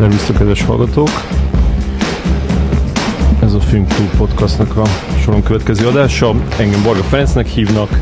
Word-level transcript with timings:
Szervusztok, 0.00 0.36
kedves 0.36 0.62
hallgatók! 0.62 1.10
Ez 3.42 3.52
a 3.52 3.60
Filmklub 3.60 4.16
podcastnak 4.16 4.76
a 4.76 4.84
soron 5.22 5.42
következő 5.42 5.86
adása. 5.86 6.34
Engem 6.58 6.82
Varga 6.82 7.02
Ferencnek 7.02 7.46
hívnak, 7.46 8.00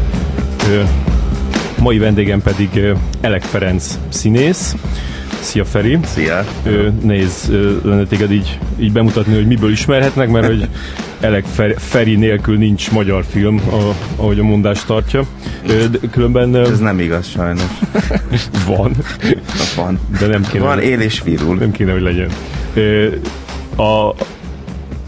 mai 1.79 1.99
vendégem 1.99 2.43
pedig 2.43 2.81
Elek 3.21 3.43
Ferenc 3.43 3.99
színész. 4.09 4.75
Szia 5.41 5.65
Feri! 5.65 5.99
Szia! 6.05 6.45
Nehéz 7.03 7.49
ö, 7.51 7.77
lenne 7.83 8.07
téged 8.07 8.33
így, 8.33 8.59
így 8.79 8.93
bemutatni, 8.93 9.35
hogy 9.35 9.47
miből 9.47 9.71
ismerhetnek, 9.71 10.31
mert 10.31 10.47
hogy 10.47 10.69
Elek 11.21 11.45
Feri 11.77 12.15
nélkül 12.17 12.57
nincs 12.57 12.91
magyar 12.91 13.25
film, 13.25 13.61
a, 13.71 13.95
ahogy 14.17 14.39
a 14.39 14.43
mondás 14.43 14.85
tartja. 14.85 15.23
De 15.67 15.99
különben... 16.11 16.57
Ez 16.57 16.79
nem 16.79 17.01
igaz 17.01 17.29
sajnos. 17.29 17.71
van. 18.67 18.93
Van. 19.77 20.01
De 20.19 20.27
nem 20.27 20.43
kéne. 20.43 20.65
Van, 20.65 20.81
él 20.81 21.01
és 21.01 21.23
virul. 21.23 21.57
Nem 21.57 21.71
kéne, 21.71 21.93
hogy 21.93 22.03
legyen. 22.03 22.29
A, 23.77 24.15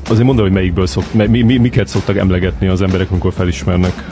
azért 0.08 0.24
mondom, 0.24 0.44
hogy 0.44 0.54
melyikből 0.54 0.86
szok, 0.86 1.12
mi, 1.12 1.42
mi, 1.42 1.56
miket 1.56 1.88
szoktak 1.88 2.16
emlegetni 2.16 2.66
az 2.66 2.82
emberek, 2.82 3.10
amikor 3.10 3.32
felismernek 3.32 4.04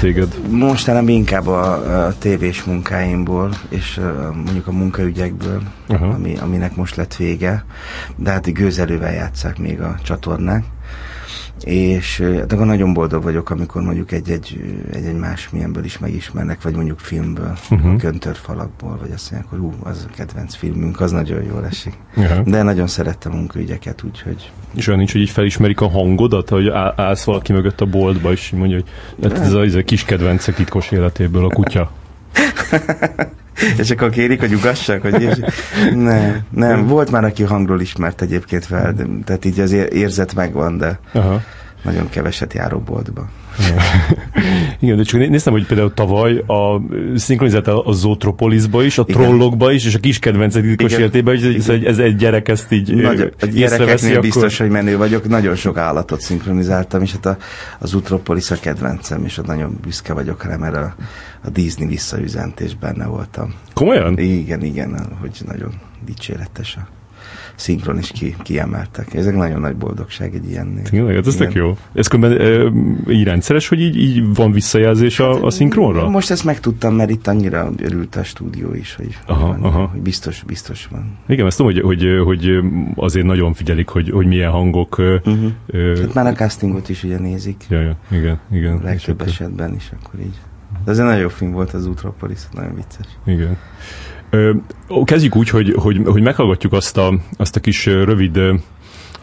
téged? 0.00 0.50
Mostanában 0.50 1.08
inkább 1.08 1.46
a, 1.46 2.06
a 2.06 2.18
tévés 2.18 2.64
munkáimból, 2.64 3.50
és 3.68 3.96
a, 3.96 4.32
mondjuk 4.34 4.66
a 4.66 4.72
munkaügyekből, 4.72 5.62
Aha. 5.86 6.06
ami, 6.06 6.36
aminek 6.36 6.76
most 6.76 6.96
lett 6.96 7.16
vége, 7.16 7.64
de 8.16 8.30
hát 8.30 8.52
gőzelővel 8.52 9.12
játszák 9.12 9.58
még 9.58 9.80
a 9.80 9.94
csatornák. 10.02 10.64
És 11.64 12.20
hát 12.20 12.52
akkor 12.52 12.66
nagyon 12.66 12.92
boldog 12.92 13.22
vagyok, 13.22 13.50
amikor 13.50 13.82
mondjuk 13.82 14.12
egy-egy, 14.12 14.60
egy-egy 14.92 15.16
más 15.16 15.50
milyenből 15.50 15.84
is 15.84 15.98
megismernek, 15.98 16.62
vagy 16.62 16.74
mondjuk 16.74 16.98
filmből, 16.98 17.56
uh-huh. 17.70 17.92
a 17.92 17.96
köntörfalakból, 17.96 18.98
vagy 19.00 19.10
azt 19.14 19.30
mondják, 19.30 19.52
hogy 19.52 19.60
hú, 19.60 19.72
az 19.82 20.06
a 20.10 20.14
kedvenc 20.16 20.54
filmünk, 20.54 21.00
az 21.00 21.10
nagyon 21.10 21.42
jól 21.42 21.66
esik. 21.66 21.94
Aha. 22.16 22.42
De 22.42 22.62
nagyon 22.62 22.86
szerettem 22.86 23.32
munkaügyeket, 23.32 24.02
úgyhogy 24.02 24.50
És 24.74 24.86
olyan 24.86 24.98
nincs, 24.98 25.12
hogy 25.12 25.20
így 25.20 25.30
felismerik 25.30 25.80
a 25.80 25.88
hangodat, 25.88 26.48
hogy 26.48 26.68
állsz 26.96 27.24
valaki 27.24 27.52
mögött 27.52 27.80
a 27.80 27.86
boltba, 27.86 28.32
és 28.32 28.50
mondja, 28.50 28.76
hogy 28.76 28.88
hát 29.30 29.38
ez 29.38 29.52
a, 29.52 29.62
ez 29.62 29.74
a 29.74 29.82
kis 29.82 30.04
kedvence 30.04 30.52
titkos 30.52 30.90
életéből 30.90 31.44
a 31.44 31.48
kutya. 31.48 31.90
És 33.82 33.90
akkor 33.90 34.10
kérik, 34.10 34.40
hogy 34.40 34.54
ugassak, 34.54 35.02
hogy 35.02 35.22
és... 35.22 35.34
nem, 35.94 36.40
nem, 36.50 36.86
volt 36.86 37.10
már, 37.10 37.24
aki 37.24 37.42
hangról 37.42 37.80
ismert 37.80 38.22
egyébként 38.22 38.64
fel, 38.64 38.92
de, 38.92 39.04
tehát 39.24 39.44
így 39.44 39.60
az 39.60 39.72
ér- 39.72 39.92
érzet 39.92 40.34
megvan, 40.34 40.78
de 40.78 40.98
Aha. 41.12 41.42
nagyon 41.82 42.08
keveset 42.10 42.52
járok 42.54 42.82
boltba. 42.82 43.28
Igen, 44.80 44.96
de 44.96 45.02
csak 45.02 45.20
né- 45.20 45.30
néztem, 45.30 45.52
hogy 45.52 45.66
például 45.66 45.94
tavaly 45.94 46.36
a 46.46 46.80
szinkronizálta 47.14 47.82
a 47.84 47.92
Zootropolisba 47.92 48.82
is, 48.84 48.98
a 48.98 49.04
Igen. 49.08 49.22
trollokba 49.22 49.72
is, 49.72 49.84
és 49.86 49.94
a 49.94 49.98
kis 49.98 50.18
kedvence 50.18 50.60
titkos 50.60 50.92
életében 50.92 51.34
is, 51.34 51.42
ez, 51.42 51.68
egy- 51.68 51.84
ez 51.84 51.98
egy 51.98 52.16
gyerek 52.16 52.48
ezt 52.48 52.72
így 52.72 52.94
Nagy, 52.94 53.32
a 53.40 53.46
gyerekeknél 53.46 54.10
akkor... 54.10 54.20
biztos, 54.20 54.58
hogy 54.58 54.68
menő 54.68 54.96
vagyok, 54.96 55.28
nagyon 55.28 55.54
sok 55.54 55.76
állatot 55.78 56.20
szinkronizáltam, 56.20 57.02
és 57.02 57.12
hát 57.12 57.26
a, 57.26 57.36
az 57.78 57.94
Utropolis 57.94 58.50
a 58.50 58.56
kedvencem, 58.60 59.24
és 59.24 59.38
ott 59.38 59.46
nagyon 59.46 59.78
büszke 59.82 60.12
vagyok 60.12 60.44
rá, 60.44 60.56
mert 60.56 60.76
a, 60.76 60.94
a 61.46 61.50
Disney 61.50 61.86
visszaüzent, 61.86 62.60
és 62.60 62.74
benne 62.76 63.06
voltam. 63.06 63.54
Komolyan? 63.74 64.18
Igen, 64.18 64.62
igen, 64.62 65.16
hogy 65.20 65.40
nagyon 65.46 65.72
dicséretes 66.04 66.76
a 66.76 66.88
szinkron 67.56 67.98
is 67.98 68.10
ki, 68.10 68.36
kiemeltek. 68.42 69.14
Ez 69.14 69.26
egy 69.26 69.34
nagyon 69.34 69.60
nagy 69.60 69.76
boldogság 69.76 70.34
egy 70.34 70.50
ilyennél. 70.50 70.82
Tényleg, 70.82 71.14
hát 71.14 71.26
ez 71.26 71.34
tök 71.34 71.52
jó. 71.52 71.76
Ez 71.94 72.06
különben 72.06 72.40
ö, 72.40 72.70
így 73.08 73.24
rendszeres, 73.24 73.68
hogy 73.68 73.80
így, 73.80 73.96
így 73.96 74.34
van 74.34 74.52
visszajelzés 74.52 75.20
a, 75.20 75.44
a 75.44 75.50
szinkronra? 75.50 76.08
Most 76.08 76.30
ezt 76.30 76.44
megtudtam, 76.44 76.94
mert 76.94 77.10
itt 77.10 77.26
annyira 77.26 77.70
örült 77.82 78.16
a 78.16 78.22
stúdió 78.24 78.74
is, 78.74 78.94
hogy, 78.94 79.18
Aha, 79.26 79.46
van, 79.46 79.62
aha. 79.62 79.86
hogy 79.86 80.00
biztos, 80.00 80.42
biztos 80.46 80.86
van. 80.90 81.18
Igen, 81.28 81.46
ezt 81.46 81.56
tudom, 81.56 81.72
hogy, 81.72 81.82
hogy, 81.82 82.06
hogy 82.24 82.58
azért 82.94 83.26
nagyon 83.26 83.52
figyelik, 83.52 83.88
hogy, 83.88 84.10
hogy 84.10 84.26
milyen 84.26 84.50
hangok... 84.50 84.98
Uh-huh. 84.98 85.50
Ö, 85.66 86.00
Hát 86.00 86.14
már 86.14 86.26
a 86.26 86.32
castingot 86.32 86.88
is 86.88 87.04
ugye 87.04 87.18
nézik, 87.18 87.64
ja, 87.68 87.80
ja, 87.80 87.96
igen, 88.10 88.38
igen. 88.52 88.80
legtöbb 88.82 89.20
esetben 89.20 89.74
is, 89.74 89.90
akkor 90.00 90.20
így. 90.20 90.40
De 90.86 90.92
ez 90.92 90.98
egy 90.98 91.04
nagyon 91.04 91.20
jó 91.20 91.28
film 91.28 91.52
volt 91.52 91.72
az 91.72 91.86
Utropolis, 91.86 92.38
nagyon 92.52 92.74
vicces. 92.74 93.06
Igen. 93.24 93.56
Kezdjük 95.04 95.36
úgy, 95.36 95.48
hogy, 95.48 95.74
hogy, 95.76 96.00
hogy 96.04 96.22
meghallgatjuk 96.22 96.72
azt 96.72 96.96
a, 96.96 97.18
azt 97.36 97.56
a 97.56 97.60
kis 97.60 97.86
rövid, 97.86 98.38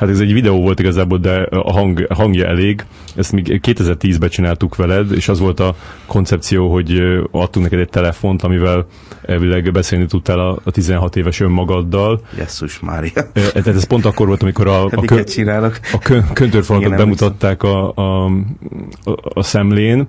hát 0.04 0.14
ez 0.14 0.20
egy 0.20 0.34
videó 0.34 0.62
volt 0.62 0.80
igazából, 0.80 1.18
de 1.18 1.48
a 1.50 1.72
hang, 1.72 2.06
hangja 2.10 2.48
elég. 2.48 2.86
Ezt 3.16 3.32
még 3.32 3.62
2010-ben 3.64 4.30
csináltuk 4.30 4.76
veled, 4.76 5.12
és 5.12 5.28
az 5.28 5.40
volt 5.40 5.60
a 5.60 5.76
koncepció, 6.06 6.72
hogy 6.72 7.02
adtunk 7.32 7.66
neked 7.66 7.80
egy 7.80 7.90
telefont, 7.90 8.42
amivel 8.44 8.86
elvileg 9.22 9.72
beszélni 9.72 10.06
tudtál 10.06 10.40
a, 10.40 10.60
a 10.64 10.72
16 10.72 11.16
éves 11.16 11.40
önmagaddal. 11.40 12.22
Jesszus 12.38 12.80
Mária. 12.80 13.12
Ö, 13.34 13.42
Tehát 13.52 13.68
ez 13.68 13.88
pont 13.88 14.06
akkor 14.06 14.28
volt, 14.28 14.42
amikor 14.42 14.68
a, 14.68 14.84
a, 14.84 15.00
Miket 15.00 15.34
kö, 15.34 15.68
a 15.92 15.98
kö, 15.98 16.20
köntörfalakat 16.34 16.98
bemutatták 16.98 17.64
a, 17.64 17.94
a, 17.96 18.26
a, 18.26 19.18
a 19.24 19.44
szemlén, 19.44 20.08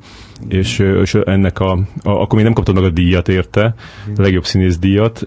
és, 0.49 0.78
és 0.78 1.15
ennek 1.15 1.61
a, 1.61 1.72
a, 2.03 2.11
akkor 2.11 2.34
még 2.34 2.44
nem 2.44 2.53
kaptad 2.53 2.75
meg 2.75 2.84
a 2.84 2.91
díjat 2.91 3.28
érte, 3.28 3.75
a 4.16 4.22
legjobb 4.22 4.44
színész 4.44 4.78
díjat, 4.78 5.26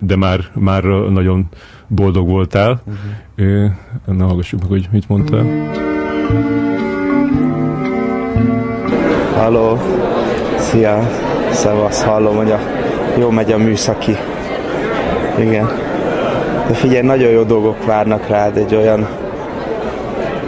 de 0.00 0.16
már, 0.16 0.40
már 0.54 0.82
nagyon 0.84 1.48
boldog 1.88 2.28
voltál. 2.28 2.82
Ö, 3.36 3.64
Na, 4.04 4.24
hallgassuk 4.26 4.60
meg, 4.60 4.68
hogy 4.68 4.88
mit 4.92 5.08
mondtál. 5.08 5.44
Halló, 9.36 9.78
szia, 10.58 11.08
szevasz, 11.50 12.02
hallom, 12.02 12.36
hogy 12.36 12.50
a, 12.50 12.58
jó 13.18 13.30
megy 13.30 13.52
a 13.52 13.58
műszaki. 13.58 14.16
Igen. 15.38 15.68
De 16.68 16.74
figyelj, 16.74 17.06
nagyon 17.06 17.30
jó 17.30 17.42
dolgok 17.42 17.84
várnak 17.84 18.26
rád 18.28 18.56
egy 18.56 18.74
olyan, 18.74 19.06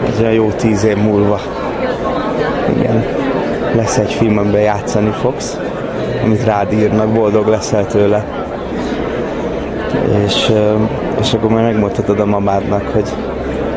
egy 0.07 0.21
olyan 0.21 0.33
jó 0.33 0.51
tíz 0.51 0.85
év 0.85 0.97
múlva. 0.97 1.41
Igen. 2.77 3.05
Lesz 3.75 3.99
egy 3.99 4.13
film, 4.13 4.39
amiben 4.39 4.61
játszani 4.61 5.11
fogsz, 5.11 5.59
amit 6.25 6.45
rád 6.45 6.73
írnak, 6.73 7.13
boldog 7.13 7.47
leszel 7.47 7.87
tőle. 7.87 8.25
És, 10.27 10.53
és 11.21 11.33
akkor 11.33 11.51
majd 11.51 11.65
megmutatod 11.65 12.21
a 12.21 12.27
mamádnak, 12.27 12.89
hogy 12.89 13.09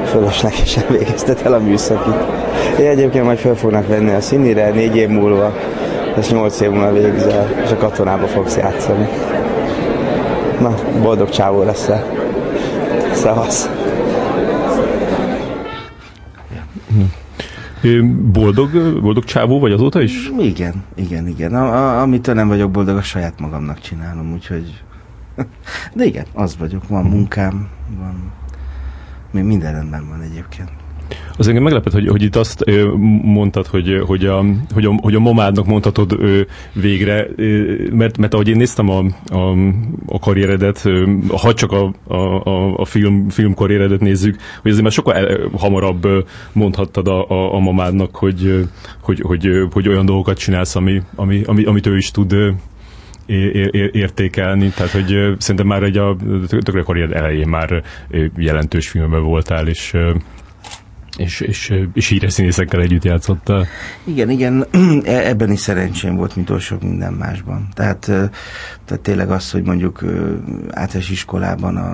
fölöslegesen 0.05 0.83
végezted 0.89 1.41
el 1.43 1.53
a 1.53 1.59
műszakit. 1.59 2.15
Én 2.79 2.87
egyébként 2.87 3.25
majd 3.25 3.37
fel 3.37 3.55
fognak 3.55 3.87
venni 3.87 4.11
a 4.11 4.21
színire 4.21 4.69
négy 4.69 4.95
év 4.95 5.09
múlva, 5.09 5.53
és 6.17 6.29
nyolc 6.29 6.59
év 6.59 6.69
múlva 6.69 6.93
végzel, 6.93 7.49
és 7.63 7.71
a 7.71 7.77
katonába 7.77 8.27
fogsz 8.27 8.57
játszani. 8.57 9.07
Na, 10.59 10.75
boldog 11.01 11.29
csávó 11.29 11.63
leszel. 11.63 12.05
Szevasz. 13.13 13.69
Boldog, 18.31 18.99
boldog 19.01 19.23
csávó 19.23 19.59
vagy 19.59 19.71
azóta 19.71 20.01
is? 20.01 20.29
Igen, 20.39 20.73
igen, 20.95 21.27
igen. 21.27 21.55
A, 21.55 21.63
a, 21.63 22.01
amitől 22.01 22.35
nem 22.35 22.47
vagyok 22.47 22.71
boldog, 22.71 22.97
a 22.97 23.01
saját 23.01 23.39
magamnak 23.39 23.79
csinálom, 23.79 24.33
úgyhogy... 24.33 24.81
De 25.95 26.05
igen, 26.05 26.25
az 26.33 26.57
vagyok, 26.57 26.87
van 26.87 27.05
munkám, 27.05 27.67
van... 27.97 28.31
Még 29.31 29.43
minden 29.43 29.73
rendben 29.73 30.07
van 30.09 30.21
egyébként. 30.21 30.69
Az 31.37 31.47
engem 31.47 31.63
meglepett, 31.63 31.93
hogy, 31.93 32.07
hogy 32.07 32.21
itt 32.21 32.35
azt 32.35 32.63
mondtad, 33.21 33.67
hogy, 33.67 34.01
hogy, 34.05 34.25
a, 34.25 34.45
hogy, 34.73 34.85
a, 34.85 34.93
hogy 35.01 35.15
a 35.15 35.19
mamádnak 35.19 35.65
mondhatod 35.65 36.17
végre, 36.73 37.27
mert, 37.91 38.17
mert 38.17 38.33
ahogy 38.33 38.47
én 38.47 38.55
néztem 38.55 38.89
a, 38.89 39.03
a, 39.25 39.57
a 40.05 40.19
karrieredet, 40.19 40.89
ha 41.37 41.53
csak 41.53 41.71
a, 41.71 41.93
a, 42.13 42.75
a, 42.75 42.85
film, 42.85 43.29
film 43.29 43.53
karrieredet 43.53 43.99
nézzük, 43.99 44.35
hogy 44.61 44.71
azért 44.71 44.83
már 44.83 44.93
sokkal 44.93 45.15
el, 45.15 45.39
hamarabb 45.57 46.07
mondhattad 46.51 47.07
a, 47.07 47.29
a, 47.29 47.53
a 47.53 47.59
mamádnak, 47.59 48.15
hogy, 48.15 48.67
hogy, 49.01 49.19
hogy, 49.19 49.49
hogy 49.71 49.87
olyan 49.87 50.05
dolgokat 50.05 50.37
csinálsz, 50.37 50.75
ami, 50.75 51.01
ami, 51.15 51.41
ami, 51.45 51.63
amit 51.63 51.87
ő 51.87 51.97
is 51.97 52.11
tud 52.11 52.35
értékelni, 53.91 54.69
tehát 54.69 54.91
hogy 54.91 55.35
szerintem 55.37 55.67
már 55.67 55.83
egy 55.83 55.97
a 55.97 56.15
tökre 56.47 56.79
a 56.79 56.83
karriered 56.83 57.13
elején 57.13 57.47
már 57.47 57.83
jelentős 58.35 58.89
filmben 58.89 59.23
voltál, 59.23 59.67
és 59.67 59.95
és, 61.17 61.39
és, 61.39 61.73
és 61.93 62.07
híres 62.07 62.33
színészekkel 62.33 62.81
együtt 62.81 63.03
játszottál. 63.03 63.67
Igen, 64.03 64.29
igen, 64.29 64.65
e- 65.03 65.27
ebben 65.27 65.51
is 65.51 65.59
szerencsém 65.59 66.15
volt, 66.15 66.35
mint 66.35 66.49
oly 66.49 66.59
sok 66.59 66.81
minden 66.81 67.13
másban. 67.13 67.67
Tehát, 67.73 67.99
tehát 68.85 68.99
tényleg 69.01 69.31
az, 69.31 69.51
hogy 69.51 69.63
mondjuk 69.63 70.03
általános 70.69 71.09
iskolában 71.09 71.75
a, 71.75 71.91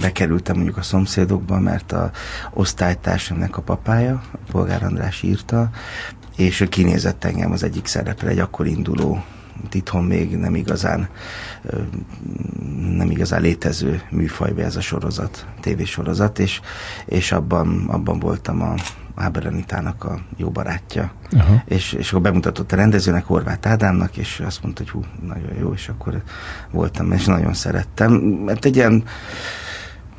bekerültem 0.00 0.54
mondjuk 0.54 0.76
a 0.76 0.82
szomszédokba, 0.82 1.60
mert 1.60 1.92
a 1.92 2.10
osztálytársamnak 2.52 3.56
a 3.56 3.62
papája, 3.62 4.22
a 4.32 4.38
Polgár 4.50 4.82
András 4.82 5.22
írta, 5.22 5.70
és 6.36 6.60
ő 6.60 6.66
kinézett 6.66 7.24
engem 7.24 7.52
az 7.52 7.62
egyik 7.62 7.86
szerepre, 7.86 8.28
egy 8.28 8.38
akkor 8.38 8.66
induló 8.66 9.24
itthon 9.72 10.04
még 10.04 10.36
nem 10.36 10.54
igazán 10.54 11.08
nem 12.96 13.10
igazán 13.10 13.40
létező 13.40 14.02
műfajba 14.10 14.62
ez 14.62 14.76
a 14.76 14.80
sorozat, 14.80 15.46
tévésorozat, 15.60 16.38
és, 16.38 16.60
és 17.04 17.32
abban, 17.32 17.84
abban 17.88 18.18
voltam 18.18 18.62
a 18.62 18.74
Áber 19.14 19.46
Anitának 19.46 20.04
a 20.04 20.20
jó 20.36 20.50
barátja. 20.50 21.12
Aha. 21.32 21.62
És, 21.66 21.92
és 21.92 22.10
akkor 22.10 22.22
bemutatott 22.22 22.72
a 22.72 22.76
rendezőnek, 22.76 23.24
Horváth 23.24 23.68
Ádámnak, 23.68 24.16
és 24.16 24.42
azt 24.46 24.62
mondta, 24.62 24.82
hogy 24.82 24.90
hú, 24.90 25.26
nagyon 25.26 25.58
jó, 25.58 25.72
és 25.72 25.88
akkor 25.88 26.22
voltam, 26.70 27.12
és 27.12 27.24
nagyon 27.24 27.54
szerettem. 27.54 28.12
Mert 28.44 28.64
egy 28.64 28.76
ilyen 28.76 29.04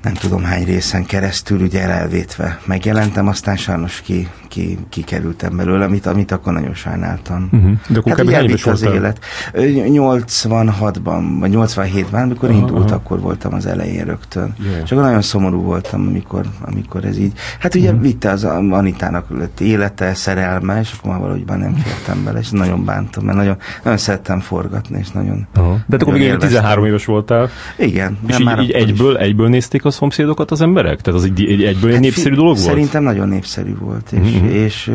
nem 0.05 0.13
tudom 0.13 0.43
hány 0.43 0.65
részen 0.65 1.05
keresztül 1.05 1.61
ugye 1.61 1.81
elvétve 1.81 2.59
megjelentem, 2.65 3.27
aztán 3.27 3.57
sajnos 3.57 4.01
ki, 4.01 4.27
ki, 4.47 4.77
kikerültem 4.89 5.55
belőle, 5.57 5.85
amit, 5.85 6.05
amit 6.05 6.31
akkor 6.31 6.53
nagyon 6.53 6.73
sajnáltam. 6.73 7.49
Uh-huh. 7.51 7.71
De 7.87 7.99
akkor 7.99 8.17
hát 8.17 8.29
elvitt 8.29 8.65
az 8.65 8.81
élet. 8.81 9.19
86-ban, 9.53 11.35
vagy 11.39 11.51
87-ben, 11.55 12.21
amikor 12.21 12.49
uh-huh. 12.49 12.67
indult, 12.67 12.91
akkor 12.91 13.19
voltam 13.19 13.53
az 13.53 13.65
elején 13.65 14.05
rögtön. 14.05 14.55
Yeah. 14.59 14.81
És 14.83 14.91
akkor 14.91 15.03
nagyon 15.03 15.21
szomorú 15.21 15.61
voltam, 15.61 16.07
amikor, 16.07 16.45
amikor 16.61 17.05
ez 17.05 17.17
így. 17.17 17.33
Hát 17.59 17.75
ugye 17.75 17.89
uh-huh. 17.89 18.01
vitte 18.01 18.29
az 18.29 18.43
Anitának 18.43 19.25
lett 19.37 19.59
élete, 19.59 20.13
szerelme, 20.13 20.79
és 20.79 20.93
akkor 20.97 21.11
már 21.11 21.19
valahogy 21.19 21.43
már 21.45 21.57
nem 21.57 21.75
fértem 21.75 22.23
bele, 22.23 22.39
és 22.39 22.49
nagyon 22.49 22.85
bántam, 22.85 23.23
mert 23.23 23.37
nagyon, 23.37 23.57
nagyon 23.83 23.97
szerettem 23.97 24.39
forgatni, 24.39 24.97
és 24.99 25.11
nagyon... 25.11 25.47
Uh-huh. 25.55 25.77
De 25.85 25.97
akkor 25.99 26.13
még 26.13 26.37
13 26.37 26.85
éves 26.85 27.05
voltál. 27.05 27.49
Igen. 27.77 28.17
És 28.27 28.39
így, 28.39 28.59
így 28.59 28.71
egyből, 28.71 29.17
egyből 29.17 29.47
nézték 29.49 29.85
a 29.85 29.91
szomszédokat 29.95 30.51
az 30.51 30.61
emberek? 30.61 31.01
Tehát 31.01 31.19
az 31.19 31.25
egy, 31.25 31.45
egy 31.45 31.63
egyből 31.63 31.87
egy 31.87 31.93
hát 31.93 32.03
népszerű 32.03 32.35
dolog 32.35 32.55
volt? 32.55 32.67
Szerintem 32.67 33.03
nagyon 33.03 33.27
népszerű 33.27 33.75
volt, 33.77 34.11
és, 34.11 34.33
uh-huh. 34.33 34.53
és 34.53 34.91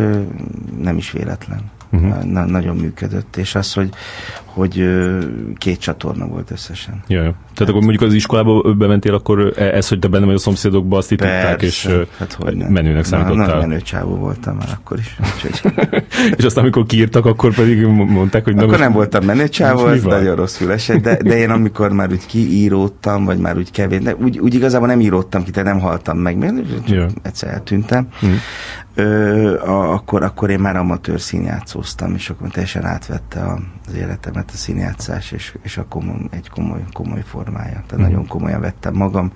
nem 0.81 0.97
is 0.97 1.11
véletlen. 1.11 1.61
Uh-huh. 1.93 2.23
Na, 2.25 2.44
nagyon 2.44 2.76
működött, 2.76 3.37
és 3.37 3.55
az, 3.55 3.73
hogy, 3.73 3.88
hogy 4.52 4.88
két 5.56 5.79
csatorna 5.79 6.26
volt 6.26 6.50
összesen. 6.50 7.02
Ja, 7.06 7.23
ja. 7.23 7.35
Tehát 7.55 7.73
akkor 7.73 7.82
mondjuk 7.82 8.02
az 8.02 8.12
iskolába 8.12 8.75
bementél, 8.75 9.14
akkor 9.14 9.52
ez, 9.56 9.88
hogy 9.88 9.99
te 9.99 10.08
benne 10.08 10.25
vagy 10.25 10.35
a 10.35 10.38
szomszédokba, 10.38 10.97
azt 10.97 11.12
itt 11.12 11.25
és 11.58 11.88
hát, 12.19 12.38
menőnek 12.69 13.05
számítottál. 13.05 13.55
Na, 13.55 13.67
menő 13.67 13.81
csávó 13.81 14.14
voltam 14.14 14.56
már 14.56 14.69
akkor 14.75 14.99
is. 14.99 15.17
és 16.38 16.44
aztán, 16.44 16.62
amikor 16.62 16.87
kiírtak, 16.87 17.26
akkor 17.26 17.55
pedig 17.55 17.87
mondták, 17.87 18.44
hogy... 18.44 18.55
Akkor 18.55 18.69
most, 18.69 18.81
nem 18.81 18.93
voltam 18.93 19.25
menő 19.25 19.49
csávó, 19.49 19.87
ez 19.87 20.02
nagyon 20.02 20.37
rosszul 20.37 20.73
esett, 20.73 21.02
de, 21.02 21.17
de 21.23 21.37
én 21.37 21.50
amikor 21.50 21.93
már 21.93 22.11
úgy 22.11 22.26
kiíródtam, 22.26 23.25
vagy 23.25 23.38
már 23.38 23.56
úgy 23.56 23.70
kevés, 23.70 24.00
de 24.00 24.14
úgy, 24.14 24.38
úgy 24.38 24.55
igazából 24.55 24.88
nem 24.88 25.00
íródtam 25.00 25.44
ki, 25.44 25.50
tehát 25.50 25.73
nem 25.73 25.81
haltam 25.81 26.19
meg, 26.19 26.37
mert 26.37 26.55
ja. 26.87 27.06
egyszer 27.23 27.52
eltűntem. 27.52 28.08
Hmm 28.20 28.38
ö, 28.94 29.61
a, 29.61 29.93
akkor, 29.93 30.23
akkor 30.23 30.50
én 30.50 30.58
már 30.58 30.76
amatőr 30.76 31.20
színjátszóztam, 31.20 32.14
és 32.14 32.31
akkor 32.31 32.49
teljesen 32.49 32.85
átvette 32.85 33.58
az 33.87 33.94
életemet 33.94 34.40
a 34.49 34.57
színjátszás, 34.57 35.33
és, 35.33 35.55
és 35.63 35.77
a 35.77 35.85
komoly, 35.89 36.17
egy 36.31 36.49
komoly, 36.49 36.85
komoly 36.93 37.23
formája. 37.25 37.83
Tehát 37.87 37.97
mm. 37.97 38.11
nagyon 38.11 38.27
komolyan 38.27 38.61
vettem 38.61 38.95
magam 38.95 39.33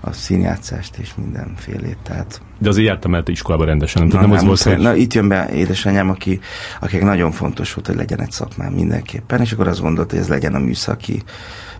a 0.00 0.12
színjátszást 0.12 0.96
és 0.96 1.14
mindenfélét. 1.14 1.98
Tehát 2.02 2.40
de 2.58 2.68
azért 2.68 2.86
jártam 2.86 3.14
el 3.14 3.22
iskolába 3.26 3.64
rendesen, 3.64 4.06
nem, 4.06 4.20
na, 4.20 4.26
nem, 4.26 4.32
az 4.32 4.44
volt, 4.44 4.62
hogy... 4.62 4.78
Na 4.78 4.94
itt 4.94 5.14
jön 5.14 5.28
be 5.28 5.48
édesanyám, 5.52 6.10
aki, 6.10 6.40
akinek 6.80 7.04
nagyon 7.04 7.30
fontos 7.30 7.74
volt, 7.74 7.86
hogy 7.86 7.96
legyen 7.96 8.20
egy 8.20 8.30
szakmám 8.30 8.72
mindenképpen, 8.72 9.40
és 9.40 9.52
akkor 9.52 9.68
azt 9.68 9.80
gondolta, 9.80 10.10
hogy 10.10 10.22
ez 10.22 10.28
legyen 10.28 10.54
a 10.54 10.58
műszaki, 10.58 11.22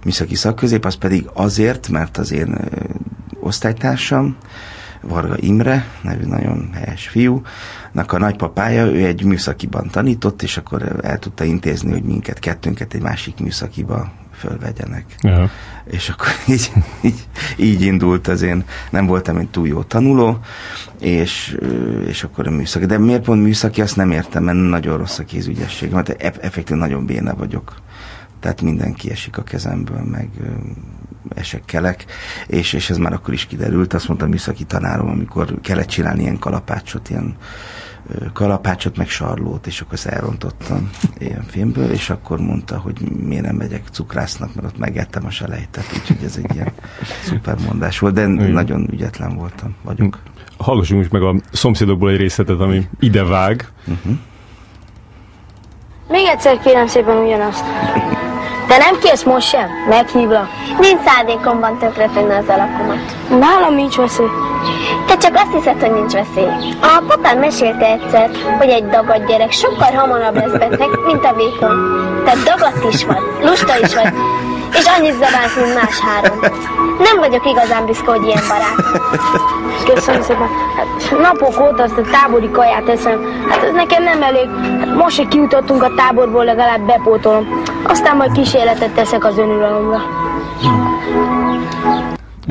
műszaki 0.05 0.35
szakközép, 0.35 0.85
az 0.85 0.95
pedig 0.95 1.29
azért, 1.33 1.89
mert 1.89 2.17
az 2.17 2.33
én 2.33 2.53
ö, 2.53 2.65
osztálytársam, 3.41 4.37
Varga 5.03 5.37
Imre, 5.37 5.87
nevű 6.03 6.25
nagyon 6.25 6.71
helyes 6.75 7.09
fiúnak 7.09 7.49
a 7.93 8.19
nagypapája, 8.19 8.87
ő 8.87 9.05
egy 9.05 9.25
műszakiban 9.25 9.89
tanított, 9.91 10.43
és 10.43 10.57
akkor 10.57 10.99
el 11.03 11.19
tudta 11.19 11.45
intézni, 11.45 11.93
hogy 11.93 12.03
minket, 12.03 12.39
kettőnket 12.39 12.95
egy 12.95 13.03
másik 13.03 13.41
műszakiba 13.41 14.13
fölvegyenek. 14.33 15.05
Ja. 15.21 15.51
És 15.85 16.09
akkor 16.09 16.29
így, 16.55 16.73
így, 17.01 17.27
így 17.57 17.83
indult 17.83 18.29
az 18.29 18.43
én, 18.43 18.65
nem 18.91 19.07
voltam 19.07 19.37
egy 19.37 19.49
túl 19.49 19.67
jó 19.69 19.83
tanuló, 19.83 20.39
és, 21.01 21.59
és 22.07 22.25
akkor 22.25 22.47
a 22.47 22.51
műszaki. 22.51 22.87
De 22.87 22.99
miért 22.99 23.23
pont 23.23 23.43
műszaki, 23.43 23.81
azt 23.81 23.97
nem 23.97 24.11
értem, 24.11 24.45
mert 24.45 24.59
nagyon 24.59 24.99
rossz 24.99 25.19
a 25.19 25.25
kézügyesség, 25.25 25.91
mert 25.91 26.23
effektív 26.23 26.77
nagyon 26.77 27.07
béna 27.07 27.35
vagyok. 27.35 27.75
Tehát 28.41 28.63
mindenki 28.63 29.11
esik 29.11 29.39
a 29.39 29.43
kezemből, 29.43 30.03
meg 30.03 30.29
esekkelek, 31.35 32.05
és, 32.47 32.73
és 32.73 32.91
ez 32.91 32.97
már 32.97 33.13
akkor 33.13 33.35
is 33.35 33.47
kiderült, 33.47 33.95
azt 33.95 34.09
mondta 34.09 34.27
a 34.27 34.29
műszaki 34.29 34.65
tanárom, 34.65 35.09
amikor 35.09 35.61
kellett 35.63 35.89
csinálni 35.89 36.23
ilyen 36.23 36.39
kalapácsot, 36.39 37.11
ilyen 37.11 37.37
kalapácsot, 38.33 38.97
meg 38.97 39.09
sarlót, 39.09 39.67
és 39.67 39.81
akkor 39.81 39.95
ezt 39.95 40.07
elrontottam 40.07 40.91
ilyen 41.19 41.45
filmből, 41.47 41.91
és 41.91 42.11
akkor 42.11 42.39
mondta, 42.41 42.79
hogy 42.79 43.01
miért 43.01 43.45
nem 43.45 43.57
megyek 43.57 43.83
cukrásznak, 43.91 44.55
mert 44.55 44.67
ott 44.67 44.79
megettem 44.79 45.27
a 45.27 45.31
selejtet, 45.31 45.85
úgyhogy 45.95 46.25
ez 46.25 46.37
egy 46.43 46.55
ilyen 46.55 46.73
szuper 47.25 47.57
mondás 47.67 47.99
volt, 47.99 48.15
de 48.15 48.21
Igen. 48.29 48.51
nagyon 48.51 48.89
ügyetlen 48.93 49.37
voltam, 49.37 49.75
vagyok. 49.83 50.19
Hallgassunk 50.59 51.01
most 51.01 51.13
meg 51.13 51.23
a 51.23 51.35
szomszédokból 51.53 52.11
egy 52.11 52.17
részletet, 52.17 52.61
ami 52.61 52.89
ide 53.01 53.25
vág. 53.25 53.69
Uh-huh. 53.87 54.13
Még 56.09 56.27
egyszer 56.27 56.59
kérem 56.59 56.87
szépen 56.87 57.17
ugyanazt. 57.17 57.65
De 58.69 58.77
nem 58.77 58.99
kérsz 58.99 59.23
most 59.23 59.49
sem? 59.49 59.69
Meghívlak. 59.89 60.49
Nincs 60.79 61.01
szándékomban 61.05 61.79
tönkretenni 61.79 62.35
az 62.35 62.49
alakomat. 62.49 63.17
Nálam 63.29 63.75
nincs 63.75 63.97
veszély. 63.97 64.27
Te 65.07 65.17
csak 65.17 65.35
azt 65.35 65.53
hiszed, 65.53 65.81
hogy 65.81 65.93
nincs 65.93 66.13
veszély. 66.13 66.75
A 66.81 67.03
papám 67.07 67.39
mesélte 67.39 67.87
egyszer, 67.87 68.31
hogy 68.59 68.69
egy 68.69 68.87
dagad 68.89 69.27
gyerek 69.27 69.53
sokkal 69.53 69.93
hamarabb 69.93 70.35
lesz 70.35 70.59
beteg, 70.59 70.89
mint 71.07 71.25
a 71.25 71.35
vékony. 71.35 71.77
Te 72.25 72.33
dagadt 72.45 72.93
is 72.93 73.05
vagy, 73.05 73.23
lusta 73.43 73.79
is 73.79 73.95
vagy, 73.95 74.13
és 74.73 74.85
annyit 74.97 75.13
zabálsz, 75.13 75.57
mint 75.57 75.75
más 75.75 76.01
három. 76.01 76.39
Nem 76.99 77.19
vagyok 77.19 77.47
igazán 77.47 77.87
büszke, 77.87 78.11
hogy 78.11 78.27
ilyen 78.27 78.43
barát. 78.49 79.01
Köszönöm 79.95 80.23
szépen. 80.23 80.49
Hát, 80.77 81.19
napok 81.21 81.61
óta 81.61 81.83
azt 81.83 81.99
a 81.99 82.11
tábori 82.11 82.51
kaját 82.51 82.89
eszem. 82.89 83.47
Hát 83.49 83.63
ez 83.63 83.73
nekem 83.73 84.03
nem 84.03 84.23
elég. 84.23 84.49
Hát 84.81 84.95
most, 84.95 85.17
hogy 85.17 85.29
kiutottunk 85.29 85.83
a 85.83 85.95
táborból, 85.97 86.45
legalább 86.45 86.81
bepótolom. 86.81 87.63
Aztán 87.85 88.17
majd 88.17 88.33
kísérletet 88.33 88.91
teszek 88.91 89.25
az 89.25 89.39
önuralomra. 89.39 90.30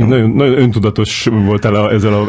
Nagyon, 0.07 0.30
nagyon 0.30 0.57
öntudatos 0.57 1.28
voltál 1.46 1.75
a, 1.75 1.92
ezzel 1.92 2.13
a, 2.13 2.25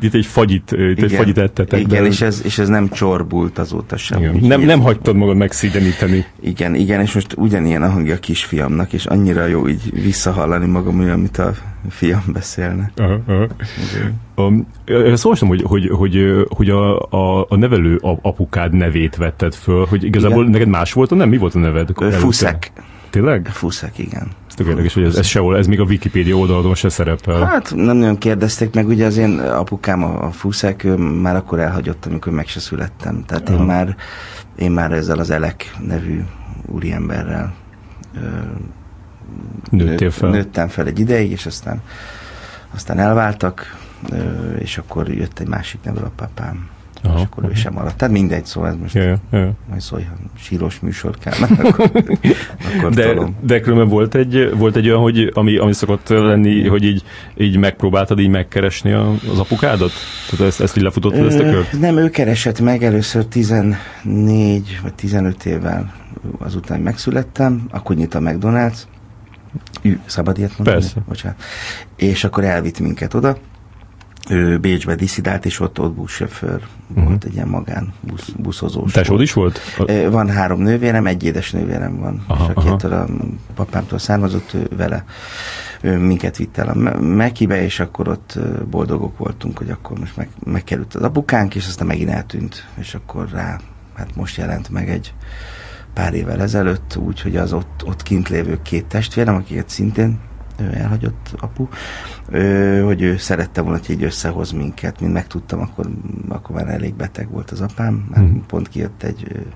itt 0.00 0.14
egy 0.14 0.26
fagyit, 0.26 0.72
itt 0.72 1.02
egy 1.02 1.12
fagyit 1.12 1.38
ettetek. 1.38 1.80
Igen, 1.80 2.02
de... 2.02 2.08
és, 2.08 2.20
ez, 2.20 2.40
és 2.44 2.58
ez 2.58 2.68
nem 2.68 2.88
csorbult 2.88 3.58
azóta 3.58 3.96
sem. 3.96 4.18
Igen. 4.18 4.36
Nem, 4.40 4.60
nem 4.60 4.80
hagytad 4.80 5.16
magad 5.16 5.36
megszígyeníteni. 5.36 6.24
Igen, 6.40 6.74
igen, 6.74 7.00
és 7.00 7.12
most 7.12 7.34
ugyanilyen 7.36 7.82
a 7.82 7.88
hangja 7.88 8.14
a 8.14 8.18
kisfiamnak, 8.18 8.92
és 8.92 9.06
annyira 9.06 9.46
jó 9.46 9.68
így 9.68 10.02
visszahallani 10.02 10.66
magam, 10.66 11.00
olyan, 11.00 11.12
amit 11.12 11.38
a 11.38 11.52
fiam 11.88 12.24
beszélne. 12.32 12.90
Aha, 12.96 13.18
aha. 13.26 13.46
Um, 14.36 14.66
szóval 15.14 15.48
hogy, 15.48 15.62
hogy, 15.62 15.88
hogy, 15.88 16.46
hogy 16.48 16.70
a, 16.70 16.98
a, 16.98 17.46
a 17.48 17.56
nevelő 17.56 18.00
apukád 18.22 18.72
nevét 18.72 19.16
vetted 19.16 19.54
föl, 19.54 19.86
hogy 19.88 20.04
igazából 20.04 20.40
igen. 20.40 20.50
neked 20.50 20.68
más 20.68 20.92
volt, 20.92 21.10
nem? 21.10 21.28
Mi 21.28 21.36
volt 21.36 21.54
a 21.54 21.58
neved? 21.58 21.88
Fuszek. 22.10 22.72
Tényleg? 23.14 23.46
Fuszek, 23.46 23.98
igen. 23.98 24.28
Ez 24.48 24.54
tök 24.54 24.66
érdekes, 24.66 24.94
hogy 24.94 25.02
ez, 25.02 25.16
ez 25.16 25.26
sehol, 25.26 25.56
ez 25.56 25.66
még 25.66 25.80
a 25.80 25.84
Wikipedia 25.84 26.36
oldalon 26.36 26.74
se 26.74 26.88
szerepel. 26.88 27.44
Hát 27.44 27.74
nem 27.74 27.96
nagyon 27.96 28.18
kérdezték 28.18 28.74
meg, 28.74 28.86
ugye 28.86 29.06
az 29.06 29.16
én 29.16 29.38
apukám, 29.38 30.04
a, 30.04 30.24
a 30.24 30.30
Fuszek, 30.30 30.84
ő 30.84 30.96
már 30.96 31.36
akkor 31.36 31.60
elhagyott, 31.60 32.06
amikor 32.06 32.32
meg 32.32 32.46
se 32.46 32.60
születtem. 32.60 33.24
Tehát 33.26 33.48
én 33.48 33.58
már, 33.58 33.96
én 34.56 34.70
már 34.70 34.92
ezzel 34.92 35.18
az 35.18 35.30
Elek 35.30 35.76
nevű 35.86 36.20
úriemberrel 36.66 37.54
Nőttél 39.70 40.10
fel. 40.10 40.30
Nőttem 40.30 40.68
fel 40.68 40.86
egy 40.86 40.98
ideig, 40.98 41.30
és 41.30 41.46
aztán, 41.46 41.82
aztán 42.74 42.98
elváltak, 42.98 43.76
és 44.58 44.78
akkor 44.78 45.08
jött 45.08 45.38
egy 45.38 45.48
másik 45.48 45.80
nevű 45.82 46.00
a 46.00 46.12
papám. 46.16 46.68
Aha, 47.04 47.18
és 47.18 47.24
akkor 47.24 47.44
ő 47.44 47.54
sem 47.54 47.72
maradt. 47.72 47.96
Tehát 47.96 48.14
mindegy, 48.14 48.44
szóval 48.44 48.70
ez 48.70 48.76
most 48.80 48.94
ja, 48.94 49.02
ja. 49.30 49.52
majd 49.68 49.80
szólj, 49.80 50.02
ha 50.02 50.14
síros 50.38 50.80
műsor 50.80 51.18
kell, 51.18 51.32
akkor, 51.40 51.90
akkor 52.76 52.90
de, 52.90 53.14
de 53.40 53.60
különben 53.60 53.88
volt 53.88 54.14
egy, 54.14 54.54
volt 54.56 54.76
egy 54.76 54.88
olyan, 54.88 55.00
hogy, 55.00 55.30
ami, 55.34 55.56
ami 55.56 55.72
szokott 55.72 56.08
lenni, 56.08 56.66
hogy 56.68 56.84
így, 56.84 57.02
így 57.36 57.56
megpróbáltad 57.56 58.18
így 58.18 58.28
megkeresni 58.28 58.92
a, 58.92 59.10
az 59.10 59.38
apukádat? 59.38 59.90
Tehát 60.30 60.46
ezt, 60.46 60.60
ezt 60.60 60.76
így 60.76 60.82
lefutottad, 60.82 61.26
ezt 61.26 61.38
a 61.38 61.42
kört? 61.42 61.80
Nem, 61.80 61.96
ő 61.96 62.10
keresett 62.10 62.60
meg 62.60 62.82
először 62.82 63.26
14 63.26 63.76
vagy 64.82 64.94
15 64.94 65.44
évvel 65.44 65.94
azután 66.38 66.80
megszülettem, 66.80 67.66
akkor 67.70 67.96
nyit 67.96 68.14
a 68.14 68.18
McDonald's, 68.18 68.76
Ü, 69.82 69.98
szabad 70.04 70.38
ilyet 70.38 70.58
mondani? 70.58 70.78
Persze. 70.78 71.00
Bocsánat. 71.08 71.42
És 71.96 72.24
akkor 72.24 72.44
elvitt 72.44 72.78
minket 72.78 73.14
oda, 73.14 73.36
ő 74.30 74.58
Bécsbe 74.58 74.94
diszidált, 74.94 75.44
és 75.44 75.60
ott, 75.60 75.80
ott 75.80 75.92
buszsofőr 75.92 76.60
uh-huh. 76.88 77.04
volt, 77.04 77.24
egy 77.24 77.34
ilyen 77.34 77.48
magán 77.48 77.92
busz, 78.00 78.28
buszozós. 78.28 78.92
Tesód 78.92 79.20
is 79.20 79.32
volt? 79.32 79.60
Van 80.10 80.30
három 80.30 80.60
nővérem, 80.60 81.06
egy 81.06 81.24
édes 81.24 81.50
nővérem 81.50 81.98
van, 82.00 82.24
aha, 82.26 82.44
és 82.44 82.50
a 82.54 82.62
kettől 82.62 82.92
a 82.92 83.06
papámtól 83.54 83.98
származott, 83.98 84.54
ő 84.54 84.68
vele 84.76 85.04
ő 85.80 85.98
minket 85.98 86.36
vitt 86.36 86.58
el 86.58 86.68
a 86.68 87.00
Mekibe, 87.00 87.62
és 87.62 87.80
akkor 87.80 88.08
ott 88.08 88.38
boldogok 88.70 89.18
voltunk, 89.18 89.58
hogy 89.58 89.70
akkor 89.70 89.98
most 89.98 90.16
meg, 90.16 90.28
megkerült 90.44 90.94
az 90.94 91.02
apukánk, 91.02 91.54
és 91.54 91.66
aztán 91.66 91.86
megint 91.86 92.10
eltűnt, 92.10 92.66
és 92.74 92.94
akkor 92.94 93.28
rá, 93.30 93.60
hát 93.94 94.16
most 94.16 94.36
jelent 94.36 94.68
meg 94.68 94.90
egy 94.90 95.14
pár 95.94 96.14
évvel 96.14 96.40
ezelőtt, 96.40 96.96
úgyhogy 96.96 97.36
az 97.36 97.52
ott, 97.52 97.82
ott 97.84 98.02
kint 98.02 98.28
lévő 98.28 98.58
két 98.62 98.84
testvérem, 98.84 99.34
akiket 99.34 99.68
szintén 99.68 100.18
elhagyott 100.56 101.34
apu, 101.38 101.68
ő, 102.28 102.82
hogy 102.82 103.02
ő 103.02 103.16
szerette 103.16 103.60
volna, 103.60 103.78
hogy 103.78 103.90
így 103.90 104.04
összehoz 104.04 104.50
minket, 104.50 105.00
mint 105.00 105.12
megtudtam, 105.12 105.60
akkor, 105.60 105.86
akkor 106.28 106.56
már 106.56 106.68
elég 106.68 106.94
beteg 106.94 107.30
volt 107.30 107.50
az 107.50 107.60
apám, 107.60 108.06
már 108.10 108.24
mm. 108.24 108.36
pont 108.46 108.68
kijött 108.68 109.02
egy 109.02 109.46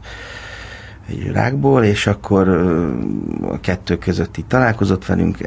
egy 1.08 1.30
rákból, 1.32 1.84
és 1.84 2.06
akkor 2.06 2.48
a 3.42 3.60
kettő 3.60 3.98
között 3.98 4.36
így 4.36 4.46
találkozott 4.46 5.06
velünk, 5.06 5.40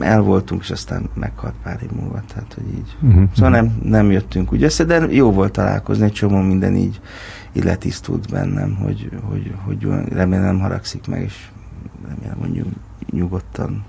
el 0.00 0.20
voltunk, 0.20 0.62
és 0.62 0.70
aztán 0.70 1.08
meghalt 1.14 1.54
pár 1.62 1.78
év 1.82 1.90
múlva, 1.90 2.22
tehát 2.34 2.54
hogy 2.54 2.72
így. 2.74 2.96
Uh-huh. 3.00 3.28
Szóval 3.34 3.50
nem, 3.50 3.78
nem 3.82 4.10
jöttünk 4.10 4.52
úgy 4.52 4.62
össze, 4.62 4.84
de 4.84 5.06
jó 5.10 5.32
volt 5.32 5.52
találkozni, 5.52 6.04
egy 6.04 6.12
csomó 6.12 6.40
minden 6.40 6.76
így, 6.76 7.00
így 7.52 7.64
letisztult 7.64 8.30
bennem, 8.30 8.76
hogy, 8.76 9.10
hogy, 9.22 9.54
hogy 9.64 9.88
remélem 10.12 10.60
haragszik 10.60 11.06
meg, 11.06 11.22
és 11.22 11.48
remélem, 12.08 12.38
hogy 12.38 12.64
nyugodtan 13.10 13.84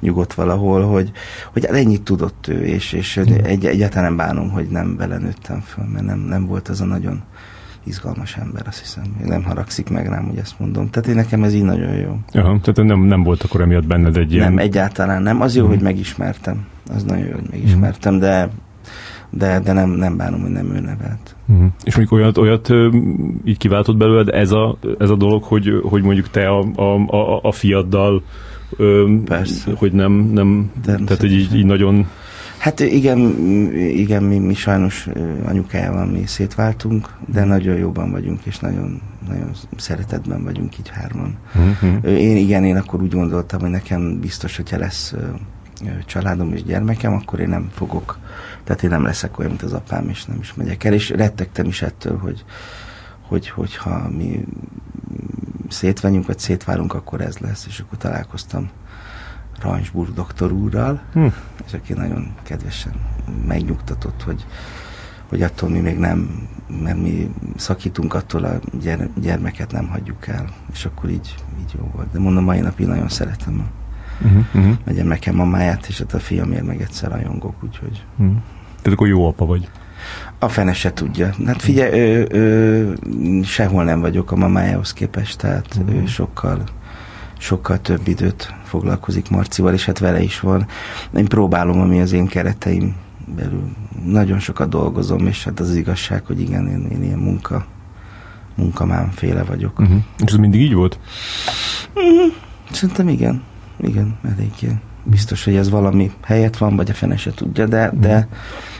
nyugodt 0.00 0.34
valahol, 0.34 0.82
hogy, 0.82 1.12
hogy 1.52 1.64
ennyit 1.64 2.02
tudott 2.02 2.48
ő, 2.48 2.64
és, 2.64 2.92
és 2.92 3.16
egy, 3.16 3.66
egyáltalán 3.66 4.04
nem 4.04 4.16
bánom, 4.16 4.50
hogy 4.50 4.66
nem 4.68 4.96
vele 4.96 5.18
nőttem 5.18 5.60
föl, 5.60 5.84
mert 5.84 6.04
nem, 6.04 6.18
nem 6.18 6.46
volt 6.46 6.68
az 6.68 6.80
a 6.80 6.84
nagyon 6.84 7.22
izgalmas 7.84 8.36
ember, 8.36 8.66
azt 8.66 8.78
hiszem. 8.78 9.04
Nem 9.24 9.42
haragszik 9.42 9.90
meg 9.90 10.08
rám, 10.08 10.24
hogy 10.24 10.38
ezt 10.38 10.58
mondom. 10.58 10.90
Tehát 10.90 11.08
én 11.08 11.14
nekem 11.14 11.42
ez 11.42 11.54
így 11.54 11.62
nagyon 11.62 11.94
jó. 11.94 12.18
Aha, 12.32 12.60
tehát 12.60 12.90
nem, 12.90 13.00
nem 13.00 13.22
volt 13.22 13.42
akkor 13.42 13.60
emiatt 13.60 13.86
benned 13.86 14.16
egy 14.16 14.32
ilyen... 14.32 14.48
Nem, 14.48 14.58
egyáltalán 14.58 15.22
nem. 15.22 15.40
Az 15.40 15.56
jó, 15.56 15.64
mm. 15.64 15.68
hogy 15.68 15.80
megismertem. 15.80 16.66
Az 16.94 17.04
nagyon 17.04 17.26
jó, 17.26 17.32
hogy 17.32 17.48
megismertem, 17.50 18.14
mm. 18.14 18.18
de 18.18 18.48
de, 19.30 19.60
de 19.60 19.72
nem, 19.72 19.90
nem 19.90 20.16
bánom, 20.16 20.40
hogy 20.40 20.50
nem 20.50 20.70
ő 20.74 20.80
nevelt. 20.80 21.36
Uh-huh. 21.48 21.66
És 21.84 21.96
mondjuk 21.96 22.20
olyat, 22.20 22.38
olyat 22.38 22.68
így 23.44 23.58
kiváltott 23.58 23.96
belőled 23.96 24.28
ez 24.28 24.50
a, 24.50 24.78
ez 24.98 25.10
a 25.10 25.16
dolog, 25.16 25.42
hogy, 25.42 25.80
hogy 25.82 26.02
mondjuk 26.02 26.30
te 26.30 26.48
a, 26.48 26.64
a, 26.74 27.16
a, 27.16 27.40
a 27.42 27.52
fiaddal 27.52 28.22
Persze. 29.24 29.72
hogy 29.74 29.92
nem, 29.92 30.12
nem 30.12 30.70
tehát 30.84 31.20
hogy 31.20 31.32
így, 31.32 31.54
így 31.54 31.66
nagyon 31.66 32.06
Hát 32.58 32.80
igen, 32.80 33.18
igen 33.76 34.22
mi, 34.22 34.38
mi 34.38 34.54
sajnos 34.54 35.08
anyukájával 35.44 36.06
mi 36.06 36.26
szétváltunk, 36.26 37.10
de 37.32 37.44
nagyon 37.44 37.76
jóban 37.76 38.10
vagyunk, 38.10 38.44
és 38.44 38.58
nagyon, 38.58 39.00
nagyon 39.28 39.50
szeretetben 39.76 40.44
vagyunk 40.44 40.78
így 40.78 40.88
hárman. 40.88 41.36
Uh-huh. 41.54 42.20
Én 42.20 42.36
igen, 42.36 42.64
én 42.64 42.76
akkor 42.76 43.02
úgy 43.02 43.12
gondoltam, 43.12 43.60
hogy 43.60 43.70
nekem 43.70 44.20
biztos, 44.20 44.56
hogyha 44.56 44.78
lesz 44.78 45.14
családom 46.06 46.52
és 46.52 46.62
gyermekem, 46.62 47.12
akkor 47.12 47.40
én 47.40 47.48
nem 47.48 47.68
fogok, 47.74 48.18
tehát 48.64 48.82
én 48.82 48.90
nem 48.90 49.04
leszek 49.04 49.38
olyan, 49.38 49.50
mint 49.50 49.62
az 49.62 49.72
apám, 49.72 50.08
és 50.08 50.24
nem 50.24 50.38
is 50.40 50.54
megyek 50.54 50.84
el, 50.84 50.92
és 50.92 51.10
rettegtem 51.10 51.66
is 51.66 51.82
ettől, 51.82 52.18
hogy, 52.18 52.44
hogy, 53.28 53.48
hogyha 53.48 54.08
mi 54.08 54.44
szétvenjünk, 55.68 56.26
vagy 56.26 56.38
szétválunk, 56.38 56.94
akkor 56.94 57.20
ez 57.20 57.38
lesz, 57.38 57.66
és 57.66 57.80
akkor 57.80 57.98
találkoztam 57.98 58.70
Ransburg 59.60 60.12
doktor 60.12 60.52
úrral, 60.52 61.00
hm. 61.12 61.26
és 61.66 61.72
aki 61.72 61.92
nagyon 61.92 62.34
kedvesen 62.42 62.92
megnyugtatott, 63.46 64.22
hogy, 64.22 64.46
hogy 65.28 65.42
attól 65.42 65.68
mi 65.68 65.80
még 65.80 65.98
nem, 65.98 66.48
mert 66.82 67.02
mi 67.02 67.34
szakítunk, 67.56 68.14
attól 68.14 68.44
a 68.44 68.58
gyere, 68.80 69.08
gyermeket 69.20 69.72
nem 69.72 69.88
hagyjuk 69.88 70.26
el, 70.26 70.48
és 70.72 70.84
akkor 70.84 71.10
így, 71.10 71.34
így 71.60 71.74
jó 71.78 71.90
volt. 71.94 72.10
De 72.12 72.18
mondom, 72.18 72.44
mai 72.44 72.60
napig 72.60 72.86
nagyon 72.86 73.08
szeretem 73.08 73.60
a, 73.60 74.26
uh-huh. 74.26 74.76
a 74.86 74.90
gyermekem 74.90 75.34
mamáját, 75.34 75.86
és 75.86 75.98
hát 75.98 76.14
a 76.14 76.18
fiamért 76.18 76.66
meg 76.66 76.80
egyszer 76.80 77.10
rajongok, 77.10 77.62
úgyhogy... 77.62 78.04
Uh-huh. 78.16 78.36
Tehát 78.82 78.98
akkor 78.98 79.08
jó 79.08 79.28
apa 79.28 79.46
vagy. 79.46 79.70
A 80.38 80.48
fene 80.48 80.72
se 80.72 80.92
tudja. 80.92 81.34
Hát 81.46 81.62
figyelj, 81.62 82.00
ő, 82.00 82.26
ő, 82.30 83.42
sehol 83.42 83.84
nem 83.84 84.00
vagyok 84.00 84.32
a 84.32 84.36
mamájához 84.36 84.92
képest, 84.92 85.38
tehát 85.38 85.66
uh-huh. 85.78 86.02
ő 86.02 86.06
sokkal 86.06 86.62
sokkal 87.38 87.80
több 87.80 88.08
időt 88.08 88.54
foglalkozik 88.64 89.30
Marcival, 89.30 89.72
és 89.72 89.84
hát 89.84 89.98
vele 89.98 90.22
is 90.22 90.40
van. 90.40 90.66
Én 91.16 91.26
próbálom, 91.26 91.80
ami 91.80 92.00
az 92.00 92.12
én 92.12 92.26
kereteim 92.26 92.96
belül. 93.36 93.68
Nagyon 94.04 94.38
sokat 94.38 94.68
dolgozom, 94.68 95.26
és 95.26 95.44
hát 95.44 95.60
az, 95.60 95.68
az 95.68 95.76
igazság, 95.76 96.26
hogy 96.26 96.40
igen, 96.40 96.68
én, 96.68 96.88
én 96.92 97.02
ilyen 97.02 97.18
munka, 97.18 97.66
munkamám 98.54 99.10
féle 99.10 99.42
vagyok. 99.42 99.78
Uh-huh. 99.78 99.96
És 100.18 100.32
ez 100.32 100.38
mindig 100.38 100.60
így 100.60 100.74
volt? 100.74 100.98
Uh-huh. 101.94 102.32
Szerintem 102.70 103.08
igen. 103.08 103.42
Igen, 103.80 104.18
eléggé. 104.24 104.76
Biztos, 105.04 105.44
hogy 105.44 105.56
ez 105.56 105.70
valami 105.70 106.10
helyet 106.22 106.56
van, 106.56 106.76
vagy 106.76 106.90
a 106.90 106.94
fene 106.94 107.16
se 107.16 107.30
tudja, 107.30 107.66
de, 107.66 107.84
uh-huh. 107.84 108.00
de, 108.00 108.28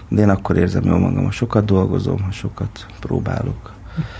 de 0.08 0.22
én 0.22 0.28
akkor 0.28 0.56
érzem 0.56 0.84
jól 0.84 0.98
magam, 0.98 1.24
ha 1.24 1.30
sokat 1.30 1.64
dolgozom, 1.64 2.22
ha 2.22 2.30
sokat 2.30 2.86
próbálok. 3.00 3.74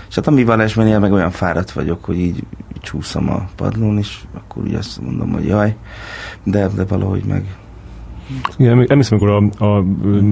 És 0.09 0.15
hát 0.15 0.27
a 0.27 0.31
mi 0.31 0.43
vallásban 0.43 1.01
meg 1.01 1.11
olyan 1.11 1.31
fáradt 1.31 1.71
vagyok, 1.71 2.05
hogy 2.05 2.19
így 2.19 2.43
csúszom 2.81 3.29
a 3.29 3.47
padlón, 3.55 3.97
és 3.97 4.17
akkor 4.33 4.63
úgy 4.63 4.73
azt 4.73 5.01
mondom, 5.01 5.31
hogy 5.31 5.45
jaj, 5.45 5.75
de, 6.43 6.67
de 6.67 6.85
valahogy 6.85 7.23
meg... 7.23 7.55
Igen, 8.57 8.71
emlékszem, 8.71 9.17
amikor 9.19 9.51
a, 9.59 9.65
a, 9.65 9.77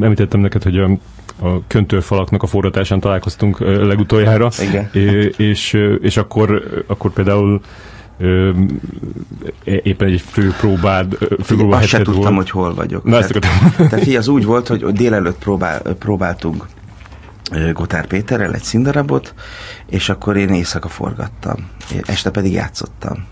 említettem 0.01 0.39
neked, 0.39 0.63
hogy 0.63 0.77
a, 0.77 0.89
a 1.39 1.67
köntőfalaknak 1.67 2.43
a 2.43 2.47
forratásán 2.47 2.99
találkoztunk 2.99 3.59
legutoljára, 3.59 4.49
Igen. 4.61 4.89
és, 5.37 5.73
és 6.01 6.17
akkor, 6.17 6.63
akkor 6.87 7.11
például 7.11 7.61
ö, 8.17 8.51
éppen 9.63 10.07
egy 10.07 10.21
főpróbád, 10.21 11.17
főpróbád 11.43 11.79
Azt 11.79 11.89
se 11.89 12.01
tudtam, 12.01 12.21
volt. 12.21 12.35
hogy 12.35 12.49
hol 12.49 12.73
vagyok. 12.73 13.03
Na, 13.03 13.19
tehát, 13.19 13.77
tehát 13.89 14.15
az 14.15 14.27
úgy 14.27 14.45
volt, 14.45 14.67
hogy 14.67 14.83
délelőtt 14.83 15.37
próbál, 15.37 15.81
próbáltunk 15.81 16.65
Gotár 17.73 18.07
Péterrel 18.07 18.53
egy 18.53 18.63
színdarabot, 18.63 19.33
és 19.89 20.09
akkor 20.09 20.37
én 20.37 20.49
éjszaka 20.49 20.87
forgattam. 20.87 21.69
Este 22.05 22.29
pedig 22.29 22.51
játszottam. 22.51 23.25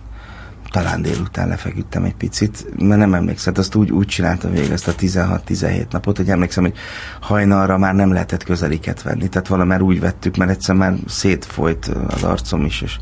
Talán 0.72 1.02
délután 1.02 1.48
lefeküdtem 1.48 2.04
egy 2.04 2.16
picit, 2.16 2.66
mert 2.78 3.00
nem 3.00 3.14
emlékszem, 3.14 3.54
azt 3.58 3.76
úgy, 3.76 3.92
úgy 3.92 4.06
csináltam 4.06 4.52
végig 4.52 4.72
ezt 4.72 4.88
a 4.88 4.96
16-17 4.96 5.92
napot, 5.92 6.18
hogy 6.18 6.30
emlékszem, 6.30 6.64
hogy 6.64 6.74
hajnalra 7.20 7.78
már 7.78 7.94
nem 7.94 8.12
lehetett 8.12 8.44
közeliket 8.44 9.02
venni, 9.02 9.30
tehát 9.30 9.48
valamár 9.48 9.82
úgy 9.82 10.00
vettük, 10.00 10.38
mert 10.38 10.52
egyszer 10.52 10.76
már 10.76 10.94
szétfolyt 11.08 11.92
az 12.08 12.24
arcom 12.24 12.66
is, 12.66 12.82
és 12.82 12.98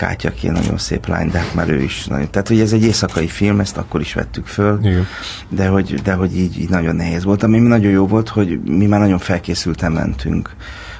Kátya, 0.00 0.28
aki 0.28 0.48
nagyon 0.48 0.78
szép 0.78 1.06
lány, 1.06 1.30
de 1.30 1.38
hát 1.38 1.54
már 1.54 1.68
ő 1.68 1.82
is 1.82 2.06
nagyon. 2.06 2.30
Tehát, 2.30 2.48
hogy 2.48 2.60
ez 2.60 2.72
egy 2.72 2.82
éjszakai 2.82 3.26
film, 3.26 3.60
ezt 3.60 3.76
akkor 3.76 4.00
is 4.00 4.14
vettük 4.14 4.46
föl, 4.46 4.78
Igen. 4.82 5.06
de 5.48 5.68
hogy, 5.68 5.94
de 5.94 6.12
hogy 6.12 6.38
így, 6.38 6.60
így 6.60 6.68
nagyon 6.68 6.96
nehéz 6.96 7.24
volt. 7.24 7.42
Ami 7.42 7.58
nagyon 7.58 7.90
jó 7.90 8.06
volt, 8.06 8.28
hogy 8.28 8.60
mi 8.62 8.86
már 8.86 9.00
nagyon 9.00 9.18
felkészülten 9.18 9.92
mentünk 9.92 10.54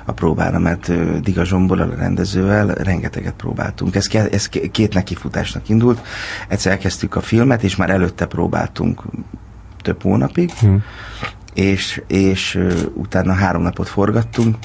a 0.04 0.12
próbára, 0.12 0.58
mert 0.58 0.92
Diga 1.22 1.44
Zsomborral, 1.44 1.90
a 1.90 1.94
rendezővel 1.94 2.66
rengeteget 2.66 3.34
próbáltunk. 3.34 3.94
Ez, 3.94 4.08
ez 4.30 4.48
két 4.48 4.94
nekifutásnak 4.94 5.68
indult. 5.68 6.06
Egyszer 6.48 6.72
elkezdtük 6.72 7.14
a 7.14 7.20
filmet, 7.20 7.62
és 7.62 7.76
már 7.76 7.90
előtte 7.90 8.26
próbáltunk 8.26 9.02
több 9.82 10.02
hónapig, 10.02 10.50
hmm. 10.50 10.82
és, 11.54 12.02
és 12.06 12.58
utána 12.94 13.32
három 13.32 13.62
napot 13.62 13.88
forgattunk, 13.88 14.56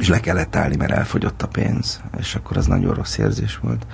és 0.00 0.08
le 0.08 0.20
kellett 0.20 0.56
állni, 0.56 0.76
mert 0.76 0.92
elfogyott 0.92 1.42
a 1.42 1.48
pénz, 1.48 2.00
és 2.18 2.34
akkor 2.34 2.56
az 2.56 2.66
nagyon 2.66 2.94
rossz 2.94 3.18
érzés 3.18 3.58
volt. 3.58 3.86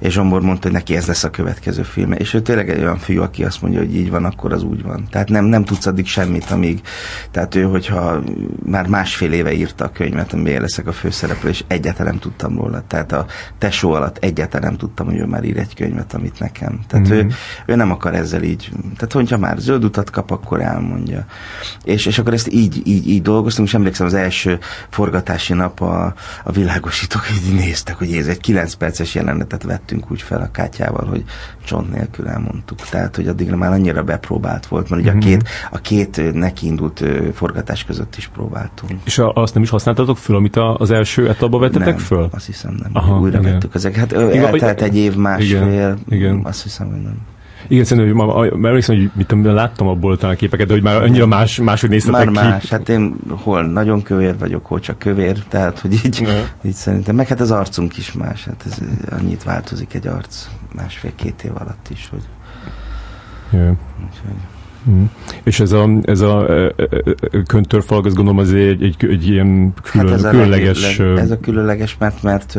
És 0.00 0.12
Zsombor 0.12 0.42
mondta, 0.42 0.62
hogy 0.62 0.76
neki 0.76 0.96
ez 0.96 1.06
lesz 1.06 1.24
a 1.24 1.30
következő 1.30 1.82
film. 1.82 2.12
És 2.12 2.34
ő 2.34 2.40
tényleg 2.40 2.70
egy 2.70 2.80
olyan 2.80 2.98
fiú, 2.98 3.22
aki 3.22 3.44
azt 3.44 3.62
mondja, 3.62 3.80
hogy 3.80 3.96
így 3.96 4.10
van, 4.10 4.24
akkor 4.24 4.52
az 4.52 4.62
úgy 4.62 4.82
van. 4.82 5.06
Tehát 5.10 5.28
nem, 5.28 5.44
nem 5.44 5.64
tudsz 5.64 5.86
addig 5.86 6.06
semmit, 6.06 6.50
amíg, 6.50 6.80
tehát 7.30 7.54
ő, 7.54 7.62
hogyha 7.62 8.22
már 8.64 8.86
másfél 8.86 9.32
éve 9.32 9.52
írta 9.52 9.84
a 9.84 9.90
könyvet, 9.90 10.32
amiben 10.32 10.60
leszek 10.60 10.86
a 10.86 10.92
főszereplő, 10.92 11.48
és 11.48 11.64
egyáltalán 11.66 12.12
nem 12.12 12.20
tudtam 12.20 12.56
róla. 12.56 12.82
Tehát 12.86 13.12
a 13.12 13.26
tesó 13.58 13.92
alatt 13.92 14.18
egyáltalán 14.18 14.68
nem 14.68 14.78
tudtam, 14.78 15.06
hogy 15.06 15.16
ő 15.16 15.24
már 15.24 15.44
ír 15.44 15.58
egy 15.58 15.74
könyvet, 15.74 16.14
amit 16.14 16.38
nekem. 16.38 16.80
Tehát 16.88 17.08
mm-hmm. 17.08 17.18
ő, 17.18 17.32
ő, 17.66 17.74
nem 17.74 17.90
akar 17.90 18.14
ezzel 18.14 18.42
így. 18.42 18.70
Tehát, 18.96 19.12
hogyha 19.12 19.38
már 19.38 19.58
zöld 19.58 19.84
utat 19.84 20.10
kap, 20.10 20.30
akkor 20.30 20.60
elmondja. 20.60 21.24
És, 21.84 22.06
és 22.06 22.18
akkor 22.18 22.32
ezt 22.32 22.52
így, 22.52 22.82
így, 22.84 23.08
így 23.08 23.22
dolgoztunk, 23.22 23.68
és 23.68 23.74
emlékszem 23.74 24.06
az 24.06 24.14
első 24.14 24.58
forgatás 24.88 25.18
forgatási 25.20 25.52
nap 25.52 25.80
a, 25.80 26.14
a 26.44 26.52
világosítók 26.52 27.22
így 27.30 27.54
néztek, 27.54 27.94
hogy 27.94 28.14
ez 28.14 28.26
egy 28.26 28.40
9 28.40 28.74
perces 28.74 29.14
jelenetet 29.14 29.62
vettünk 29.90 30.10
úgy 30.10 30.22
fel 30.22 30.40
a 30.40 30.50
kátyával, 30.50 31.06
hogy 31.06 31.24
csont 31.64 31.92
nélkül 31.92 32.28
elmondtuk. 32.28 32.78
Tehát, 32.78 33.16
hogy 33.16 33.28
addigra 33.28 33.56
már 33.56 33.72
annyira 33.72 34.02
bepróbált 34.02 34.66
volt, 34.66 34.90
mert 34.90 35.02
ugye 35.02 35.10
mm-hmm. 35.10 35.20
a 35.20 35.24
két, 35.24 35.48
a 35.70 35.78
két 35.78 36.32
nekiindult 36.32 37.04
forgatás 37.34 37.84
között 37.84 38.16
is 38.16 38.28
próbáltunk. 38.28 39.00
És 39.04 39.18
a, 39.18 39.32
azt 39.32 39.54
nem 39.54 39.62
is 39.62 39.70
használtatok 39.70 40.18
föl, 40.18 40.36
amit 40.36 40.56
a, 40.56 40.76
az 40.76 40.90
első 40.90 41.28
etapba 41.28 41.58
vettetek 41.58 41.86
nem, 41.86 41.98
föl? 41.98 42.28
azt 42.30 42.46
hiszem 42.46 42.78
nem. 42.82 42.90
Aha, 42.92 43.18
Újra 43.18 43.38
igen. 43.38 43.52
vettük 43.52 43.74
ezeket. 43.74 44.12
Hát 44.12 44.34
eltelt 44.34 44.82
egy 44.82 44.96
év, 44.96 45.16
másfél, 45.16 45.66
igen, 45.66 45.98
igen. 46.08 46.40
azt 46.44 46.62
hiszem, 46.62 46.86
hogy 46.86 47.02
nem. 47.02 47.18
Igen, 47.68 47.84
szerintem, 47.84 48.16
hogy 48.16 48.26
ma, 48.26 48.68
emlékszem, 48.68 48.96
hogy 48.96 49.10
mit 49.14 49.26
tudom, 49.26 49.54
láttam 49.54 49.88
abból 49.88 50.16
talán 50.16 50.34
a 50.34 50.38
képeket, 50.38 50.66
de 50.66 50.72
hogy 50.72 50.82
már 50.82 51.02
annyira 51.02 51.26
más, 51.26 51.58
máshogy 51.60 51.90
néztetek 51.90 52.30
már 52.30 52.44
ki. 52.44 52.50
más, 52.50 52.68
hát 52.68 52.88
én 52.88 53.14
hol 53.28 53.62
nagyon 53.62 54.02
kövér 54.02 54.38
vagyok, 54.38 54.66
hol 54.66 54.80
csak 54.80 54.98
kövér, 54.98 55.38
tehát 55.48 55.78
hogy 55.78 55.92
így, 55.92 56.26
így 56.62 56.72
szerintem, 56.72 57.14
meg 57.14 57.28
hát 57.28 57.40
az 57.40 57.50
arcunk 57.50 57.96
is 57.96 58.12
más, 58.12 58.44
hát 58.44 58.62
ez 58.66 58.78
annyit 59.10 59.42
változik 59.42 59.94
egy 59.94 60.06
arc 60.06 60.48
másfél-két 60.74 61.42
év 61.42 61.52
alatt 61.54 61.88
is, 61.90 62.08
hogy... 62.10 62.22
Yeah. 63.52 63.76
Mm. 64.90 65.04
És 65.42 65.60
ez 65.60 65.72
a, 65.72 65.88
ez 66.02 66.20
a 66.20 66.50
e, 66.50 66.74
e, 66.76 66.86
e, 67.32 67.42
köntörfalak, 67.46 68.04
azt 68.06 68.14
gondolom 68.14 68.40
az 68.40 68.52
egy, 68.52 68.82
egy, 68.82 68.96
egy 68.98 69.28
ilyen 69.28 69.74
külön, 69.82 70.06
hát 70.06 70.16
ez 70.16 70.30
különleges... 70.30 70.98
A 70.98 71.02
ez 71.02 71.30
a 71.30 71.38
különleges, 71.40 71.96
mert, 71.98 72.22
mert 72.22 72.58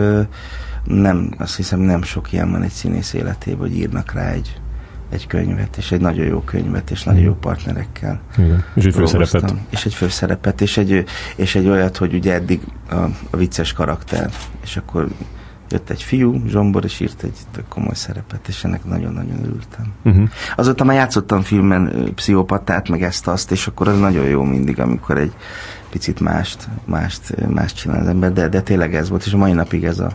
nem, 0.83 1.33
azt 1.37 1.55
hiszem 1.55 1.79
nem 1.79 2.03
sok 2.03 2.33
ilyen 2.33 2.51
van 2.51 2.61
egy 2.61 2.71
színész 2.71 3.13
életében, 3.13 3.59
hogy 3.59 3.77
írnak 3.77 4.13
rá 4.13 4.31
egy 4.31 4.60
egy 5.11 5.27
könyvet, 5.27 5.77
és 5.77 5.91
egy 5.91 6.01
nagyon 6.01 6.25
jó 6.25 6.41
könyvet, 6.41 6.91
és 6.91 7.03
nagyon 7.03 7.21
jó 7.21 7.33
partnerekkel. 7.33 8.21
Igen. 8.37 8.63
És 8.73 8.85
egy 8.85 8.93
főszerepet. 8.93 9.53
És 9.69 9.85
egy 9.85 9.93
főszerepet, 9.93 10.61
és 10.61 10.77
egy, 10.77 11.05
és 11.35 11.55
egy 11.55 11.67
olyat, 11.67 11.97
hogy 11.97 12.13
ugye 12.13 12.33
eddig 12.33 12.61
a, 12.89 12.95
a 13.29 13.37
vicces 13.37 13.73
karakter, 13.73 14.29
és 14.63 14.77
akkor 14.77 15.07
jött 15.69 15.89
egy 15.89 16.03
fiú, 16.03 16.41
Zsombor, 16.47 16.83
és 16.83 16.99
írt 16.99 17.23
egy 17.23 17.37
tök 17.51 17.67
komoly 17.67 17.93
szerepet, 17.93 18.47
és 18.47 18.63
ennek 18.63 18.85
nagyon-nagyon 18.85 19.39
örültem. 19.43 19.93
Uh-huh. 20.03 20.29
Azóta 20.55 20.83
már 20.83 20.95
játszottam 20.95 21.41
filmen 21.41 22.11
pszichopatát, 22.15 22.89
meg 22.89 23.03
ezt-azt, 23.03 23.51
és 23.51 23.67
akkor 23.67 23.87
az 23.87 23.99
nagyon 23.99 24.25
jó 24.25 24.43
mindig, 24.43 24.79
amikor 24.79 25.17
egy 25.17 25.33
picit 25.89 26.19
mást, 26.19 26.67
mást, 26.85 27.47
mást 27.47 27.75
csinál 27.75 27.99
az 27.99 28.07
ember, 28.07 28.33
de, 28.33 28.47
de 28.47 28.61
tényleg 28.61 28.95
ez 28.95 29.09
volt, 29.09 29.25
és 29.25 29.33
a 29.33 29.37
mai 29.37 29.51
napig 29.51 29.83
ez 29.83 29.99
a, 29.99 30.11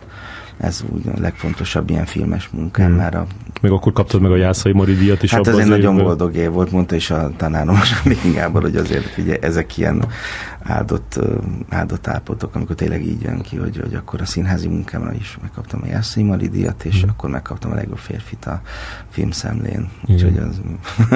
ez 0.56 0.84
úgy 0.92 1.08
a 1.08 1.20
legfontosabb 1.20 1.90
ilyen 1.90 2.06
filmes 2.06 2.48
munkám 2.48 2.86
hmm. 2.86 2.96
már 2.96 3.14
a 3.14 3.26
meg 3.60 3.72
akkor 3.72 3.92
kaptad 3.92 4.20
meg 4.20 4.30
a 4.30 4.36
Jászai 4.36 4.72
Mari 4.72 4.94
díjat 4.94 5.22
is. 5.22 5.30
Hát 5.30 5.46
egy 5.46 5.66
nagyon 5.66 5.96
boldog 5.96 6.34
év 6.34 6.50
volt, 6.50 6.70
mondta 6.70 6.94
is 6.94 7.10
a 7.10 7.30
tanárom 7.36 7.74
a 7.74 8.30
Gábor, 8.34 8.62
hogy 8.62 8.76
azért 8.76 9.04
figyelj, 9.04 9.38
ezek 9.40 9.76
ilyen 9.78 10.04
áldott, 10.62 11.20
áldott 11.68 12.06
állapotok, 12.06 12.54
amikor 12.54 12.76
tényleg 12.76 13.06
így 13.06 13.22
jön 13.22 13.40
ki, 13.40 13.56
hogy, 13.56 13.78
hogy 13.82 13.94
akkor 13.94 14.20
a 14.20 14.24
színházi 14.24 14.68
munkámra 14.68 15.12
is 15.12 15.38
megkaptam 15.42 15.80
a 15.82 15.86
Jászai 15.86 16.22
Mari 16.22 16.48
díjat, 16.48 16.84
és 16.84 17.04
mm. 17.04 17.08
akkor 17.08 17.30
megkaptam 17.30 17.70
a 17.70 17.74
legjobb 17.74 17.98
férfit 17.98 18.44
a 18.44 18.60
filmszemlén. 19.10 19.88
Úgyhogy 20.08 20.36
az 20.38 20.60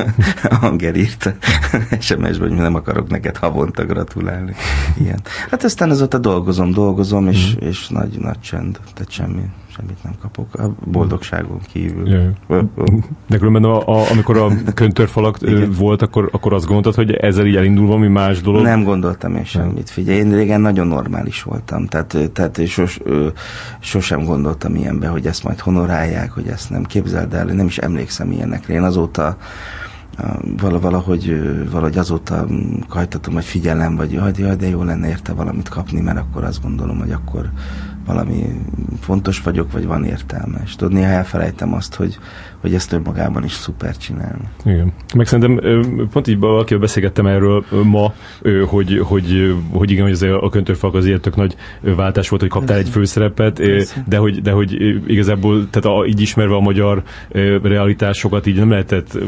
Anger 0.60 0.96
írt 0.96 1.34
SMS-ben, 2.06 2.48
hogy 2.48 2.52
nem 2.52 2.74
akarok 2.74 3.08
neked 3.08 3.36
havonta 3.36 3.84
gratulálni. 3.84 4.54
Ilyen. 5.00 5.20
Hát 5.50 5.64
aztán 5.64 5.90
azóta 5.90 6.18
dolgozom, 6.18 6.72
dolgozom, 6.72 7.28
és, 7.28 7.54
mm. 7.54 7.66
és 7.66 7.88
nagy, 7.88 8.18
nagy 8.18 8.40
csend, 8.40 8.80
tehát 8.94 9.10
semmi, 9.10 9.42
semmit 9.80 10.02
nem 10.02 10.12
kapok. 10.20 10.54
A 10.54 10.74
boldogságon 10.84 11.60
kívül. 11.72 12.08
Jaj. 12.08 12.30
De 13.28 13.38
különben 13.38 13.64
a, 13.64 13.88
a, 13.88 14.10
amikor 14.10 14.36
a 14.36 14.50
köntörfalak 14.74 15.38
volt, 15.78 16.02
akkor, 16.02 16.28
akkor 16.32 16.52
azt 16.52 16.66
gondoltad, 16.66 16.94
hogy 16.94 17.14
ezzel 17.14 17.46
így 17.46 17.56
elindul 17.56 17.86
valami 17.86 18.08
más 18.08 18.40
dolog? 18.40 18.62
Nem 18.62 18.82
gondoltam 18.82 19.36
én 19.36 19.44
semmit. 19.44 19.90
Figyelj, 19.90 20.18
én 20.18 20.34
régen 20.34 20.60
nagyon 20.60 20.86
normális 20.86 21.42
voltam, 21.42 21.86
tehát, 21.86 22.30
tehát 22.32 22.66
sos, 22.66 23.00
sosem 23.78 24.24
gondoltam 24.24 24.74
ilyenbe, 24.74 25.08
hogy 25.08 25.26
ezt 25.26 25.44
majd 25.44 25.58
honorálják, 25.58 26.30
hogy 26.30 26.46
ezt 26.46 26.70
nem 26.70 26.84
képzeld 26.84 27.34
el, 27.34 27.44
nem 27.44 27.66
is 27.66 27.78
emlékszem 27.78 28.30
ilyenekre. 28.30 28.74
Én 28.74 28.82
azóta 28.82 29.36
valahogy, 30.60 31.40
valahogy 31.70 31.98
azóta 31.98 32.46
kajtatom, 32.88 33.34
hogy 33.34 33.44
figyelem, 33.44 33.96
vagy 33.96 34.12
jaj, 34.12 34.32
jaj, 34.36 34.56
de 34.56 34.68
jó 34.68 34.82
lenne 34.82 35.08
érte 35.08 35.32
valamit 35.32 35.68
kapni, 35.68 36.00
mert 36.00 36.18
akkor 36.18 36.44
azt 36.44 36.62
gondolom, 36.62 36.98
hogy 36.98 37.12
akkor 37.12 37.50
valami 38.06 38.44
fontos 39.00 39.40
vagyok, 39.40 39.72
vagy 39.72 39.86
van 39.86 40.04
értelme. 40.04 40.60
És 40.64 40.76
tudod, 40.76 40.92
néha 40.92 41.10
elfelejtem 41.10 41.74
azt, 41.74 41.94
hogy, 41.94 42.18
hogy 42.60 42.74
ezt 42.74 42.92
önmagában 42.92 43.44
is 43.44 43.52
szuper 43.52 43.96
csinálni. 43.96 44.48
Igen. 44.64 44.92
Meg 45.14 45.26
szerintem 45.26 45.60
pont 46.12 46.28
így 46.28 46.38
valakivel 46.38 46.80
beszélgettem 46.80 47.26
erről 47.26 47.64
ma, 47.84 48.12
hogy, 48.66 49.00
hogy, 49.04 49.54
hogy 49.72 49.90
igen, 49.90 50.02
hogy 50.02 50.12
ez 50.12 50.22
a 50.22 50.48
köntörfalk 50.50 50.94
az 50.94 51.06
ilyen 51.06 51.20
tök 51.20 51.36
nagy 51.36 51.56
váltás 51.80 52.28
volt, 52.28 52.40
hogy 52.40 52.50
kaptál 52.50 52.78
egy 52.78 52.88
főszerepet, 52.88 53.60
de 54.06 54.16
hogy, 54.16 54.42
de 54.42 54.50
hogy 54.50 54.72
igazából, 55.06 55.68
tehát 55.70 55.98
a, 55.98 56.06
így 56.06 56.20
ismerve 56.20 56.54
a 56.54 56.60
magyar 56.60 57.02
realitásokat, 57.62 58.46
így 58.46 58.56
nem 58.56 58.70
lehetett 58.70 59.18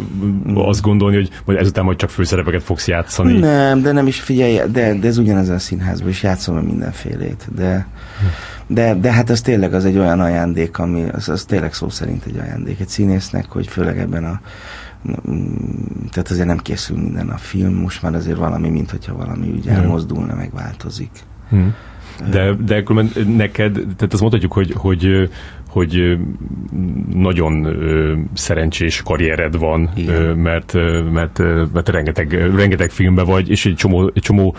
azt 0.55 0.83
gondolni, 0.83 1.17
hogy 1.17 1.31
majd 1.45 1.59
ezután 1.59 1.85
majd 1.85 1.97
csak 1.97 2.11
főszerepeket 2.11 2.62
fogsz 2.62 2.88
játszani. 2.88 3.38
Nem, 3.38 3.83
de 3.83 3.93
nem 3.93 4.07
is 4.07 4.21
figyelj, 4.21 4.61
de, 4.73 4.99
de 4.99 5.07
ez 5.07 5.19
ugyanez 5.19 5.49
a 5.49 5.59
színházban, 5.59 6.09
is 6.09 6.23
játszom 6.23 6.57
mindenfélét, 6.57 7.49
de 7.55 7.87
de, 8.67 8.95
de 8.95 9.12
hát 9.12 9.31
az 9.31 9.41
tényleg 9.41 9.75
az 9.75 9.85
egy 9.85 9.99
olyan 9.99 10.21
ajándék, 10.21 10.79
ami 10.79 11.09
az, 11.12 11.29
az 11.29 11.45
tényleg 11.45 11.75
szó 11.75 11.88
szerint 11.88 12.25
egy 12.25 12.37
ajándék 12.37 12.81
egy 12.81 12.88
színésznek, 12.88 13.47
hogy 13.49 13.67
főleg 13.67 13.99
ebben 13.99 14.25
a 14.25 14.41
tehát 16.11 16.30
azért 16.30 16.47
nem 16.47 16.58
készül 16.58 16.97
minden 16.97 17.28
a 17.28 17.37
film, 17.37 17.75
most 17.75 18.02
már 18.02 18.15
azért 18.15 18.37
valami, 18.37 18.69
mint 18.69 18.91
hogyha 18.91 19.17
valami 19.17 19.50
úgy 19.50 19.67
elmozdulna, 19.67 20.35
megváltozik. 20.35 21.11
Hmm. 21.49 21.75
De, 22.30 22.54
de 22.54 22.82
neked, 23.26 23.73
tehát 23.73 24.13
azt 24.13 24.21
mondhatjuk, 24.21 24.52
hogy, 24.52 24.73
hogy 24.76 25.30
hogy 25.73 26.19
nagyon 27.15 27.76
szerencsés 28.35 29.02
karriered 29.02 29.58
van, 29.58 29.91
Igen. 29.95 30.37
mert, 30.37 30.73
mert, 31.13 31.39
mert 31.73 31.89
rengeteg, 31.89 32.32
rengeteg 32.56 32.91
filmben 32.91 33.25
vagy, 33.25 33.50
és 33.50 33.67
egy 33.67 33.75
csomó, 33.75 34.11
egy 34.15 34.23
csomó 34.23 34.56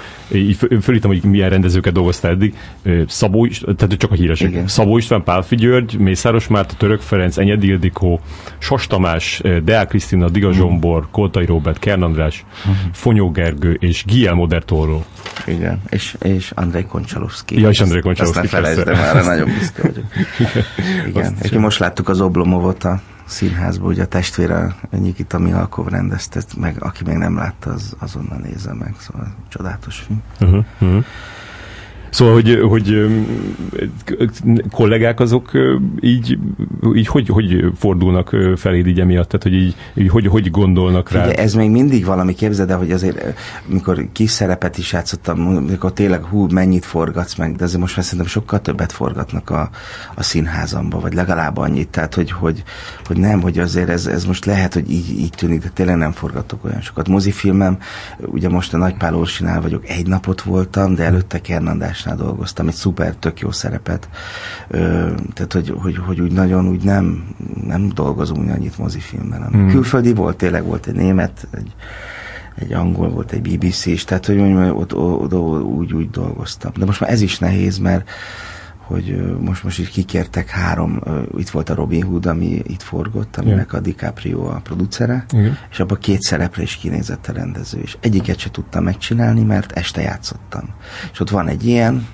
fölítem, 0.82 1.10
hogy 1.10 1.24
milyen 1.24 1.50
rendezőket 1.50 1.94
dolgoztál 1.94 2.32
eddig. 2.32 2.56
Szabó, 3.08 3.48
tehát 3.48 3.98
csak 3.98 4.12
a 4.12 4.14
híresek. 4.14 4.50
Igen. 4.50 4.68
Szabó 4.68 4.98
István, 4.98 5.24
Pálfi 5.24 5.56
György, 5.56 5.98
Mészáros 5.98 6.48
Márta, 6.48 6.74
Török 6.78 7.02
Ferenc, 7.02 7.38
Enyedi 7.38 7.68
Ildikó, 7.68 8.20
Sas 8.58 8.88
Tamás, 8.88 9.42
Deák 9.64 9.88
Krisztina, 9.88 10.30
Diga 10.30 10.48
mm. 10.48 10.52
Zsombor, 10.52 11.08
Koltai 11.12 11.46
Robert, 11.46 11.80
Kern 11.80 12.02
András, 12.02 12.46
mm. 12.70 12.72
Fonyó 12.92 13.32
Gergő 13.32 13.78
és 13.80 14.04
Guillermo 14.06 14.48
del 14.48 14.62
Toro. 14.62 15.02
Igen, 15.46 15.82
és, 15.90 16.16
és 16.22 16.52
Andrei 16.56 16.86
Koncsalovszki. 16.86 17.60
Ja, 17.60 17.70
és 17.70 17.80
Andrei 17.80 18.02
Koncsalovszki. 18.02 18.40
Azt 18.44 18.52
ne 18.52 18.60
felejtsd, 18.60 18.84
de 18.84 18.92
már 18.92 19.26
nagyon 19.26 19.48
büszke 19.60 19.82
vagyok. 19.82 20.06
Igen, 21.08 21.36
és 21.42 21.52
most 21.52 21.80
láttuk 21.80 22.10
az 22.10 22.22
Oblomovot 22.22 22.84
a 22.84 23.02
színházban, 23.26 23.88
ugye 23.88 24.04
a 24.04 24.08
testvére 24.08 24.76
Nyikita 24.92 25.40
Mihalkov 25.40 25.88
rendezte, 25.88 26.42
meg 26.58 26.76
aki 26.80 27.04
még 27.04 27.16
nem 27.16 27.36
látta, 27.36 27.72
az 27.72 27.96
azonnal 28.00 28.38
nézze 28.38 28.74
meg, 28.74 28.96
szóval 29.00 29.36
csodálatos 29.50 30.00
film. 30.00 30.22
Uh-huh, 30.42 30.66
uh-huh. 30.80 31.06
Szóval, 32.14 32.34
hogy, 32.34 32.60
hogy 32.70 33.08
kollégák 34.72 35.20
azok 35.20 35.52
így, 36.00 36.38
így 36.96 37.08
hogy, 37.08 37.28
hogy 37.28 37.66
fordulnak 37.78 38.36
feléd 38.56 38.88
így 38.88 39.00
emiatt? 39.00 39.28
Tehát, 39.28 39.44
hogy 39.44 39.54
így, 39.54 39.76
így 39.96 40.10
hogy, 40.10 40.28
hogy 40.28 40.52
gondolnak 40.52 41.12
rá? 41.12 41.26
Ugye, 41.26 41.34
ez 41.34 41.54
még 41.54 41.70
mindig 41.70 42.06
valami, 42.06 42.34
képzeld 42.34 42.70
el, 42.70 42.78
hogy 42.78 42.92
azért, 42.92 43.40
mikor 43.66 44.08
kis 44.12 44.32
szerepet 44.32 44.78
is 44.78 44.92
játszottam, 44.92 45.40
mikor 45.40 45.94
tényleg 45.94 46.24
hú, 46.24 46.48
mennyit 46.52 46.86
forgatsz 46.86 47.36
meg, 47.36 47.56
de 47.56 47.64
azért 47.64 47.82
most 47.82 47.96
már 47.96 48.06
szerintem 48.06 48.28
sokkal 48.28 48.62
többet 48.62 48.92
forgatnak 48.92 49.50
a, 49.50 49.70
a 50.16 50.24
színházamba, 50.24 51.00
vagy 51.00 51.14
legalább 51.14 51.58
annyit, 51.58 51.90
tehát, 51.90 52.14
hogy, 52.14 52.32
hogy, 52.32 52.64
hogy 53.06 53.18
nem, 53.18 53.42
hogy 53.42 53.60
azért 53.60 53.90
ez, 53.90 54.06
ez 54.06 54.26
most 54.26 54.46
lehet, 54.46 54.74
hogy 54.74 54.92
így, 54.92 55.20
így 55.20 55.34
tűnik, 55.36 55.62
de 55.62 55.70
tényleg 55.74 55.98
nem 55.98 56.12
forgatok 56.12 56.66
olyan 56.66 56.82
sokat. 56.82 57.08
Mozifilmem, 57.08 57.78
ugye 58.20 58.50
most 58.50 58.74
a 58.74 58.78
Nagypál 58.78 59.16
Orsinál 59.16 59.62
vagyok, 59.62 59.88
egy 59.88 60.08
napot 60.08 60.42
voltam, 60.42 60.96
de 60.96 61.04
előtte 61.04 61.42
Kernandás 61.42 62.03
Andrásnál 62.04 62.28
dolgoztam, 62.28 62.68
egy 62.68 62.74
szuper, 62.74 63.16
tök 63.16 63.40
jó 63.40 63.52
szerepet. 63.52 64.10
Ö, 64.68 65.12
tehát, 65.34 65.54
hogy, 65.54 65.74
hogy, 65.78 65.98
hogy, 65.98 66.22
úgy 66.22 66.32
nagyon 66.32 66.68
úgy 66.68 66.84
nem, 66.84 67.36
nem 67.68 67.90
dolgozunk 67.90 68.50
annyit 68.50 68.78
mozifilmben. 68.78 69.50
Mm. 69.56 69.68
Külföldi 69.68 70.14
volt, 70.14 70.38
tényleg 70.38 70.64
volt 70.64 70.88
egy 70.88 70.96
német, 70.96 71.48
egy, 71.52 71.76
egy 72.56 72.74
angol 72.74 73.10
volt, 73.10 73.32
egy 73.32 73.42
BBC 73.42 73.86
is, 73.86 74.04
tehát 74.04 74.26
hogy 74.26 74.36
mondjam, 74.36 74.78
ott, 74.78 74.96
ott, 74.96 75.34
ott 75.34 75.64
úgy, 75.64 75.94
úgy 75.94 76.10
dolgoztam. 76.10 76.72
De 76.78 76.86
most 76.86 77.00
már 77.00 77.10
ez 77.10 77.22
is 77.22 77.40
nehéz, 77.40 77.78
mert 77.78 78.10
hogy 78.84 79.38
most 79.40 79.64
most 79.64 79.80
is 79.80 79.90
kikértek 79.90 80.50
három, 80.50 81.02
itt 81.38 81.50
volt 81.50 81.70
a 81.70 81.76
Robin 81.76 82.04
Hood, 82.04 82.26
ami 82.26 82.46
itt 82.46 82.82
forgott, 82.82 83.38
aminek 83.38 83.70
yeah. 83.72 83.74
a 83.74 83.80
DiCaprio 83.80 84.46
a 84.46 84.60
producere, 84.64 85.26
Igen. 85.32 85.58
és 85.72 85.80
abban 85.80 85.98
két 85.98 86.22
szerepre 86.22 86.62
is 86.62 86.76
kinézett 86.76 87.28
a 87.28 87.32
rendező, 87.32 87.80
és 87.80 87.98
egyiket 88.00 88.38
se 88.38 88.52
tudtam 88.52 88.84
megcsinálni, 88.84 89.44
mert 89.44 89.72
este 89.72 90.02
játszottam. 90.02 90.70
És 91.12 91.20
ott 91.20 91.30
van 91.30 91.48
egy 91.48 91.66
ilyen, 91.66 92.08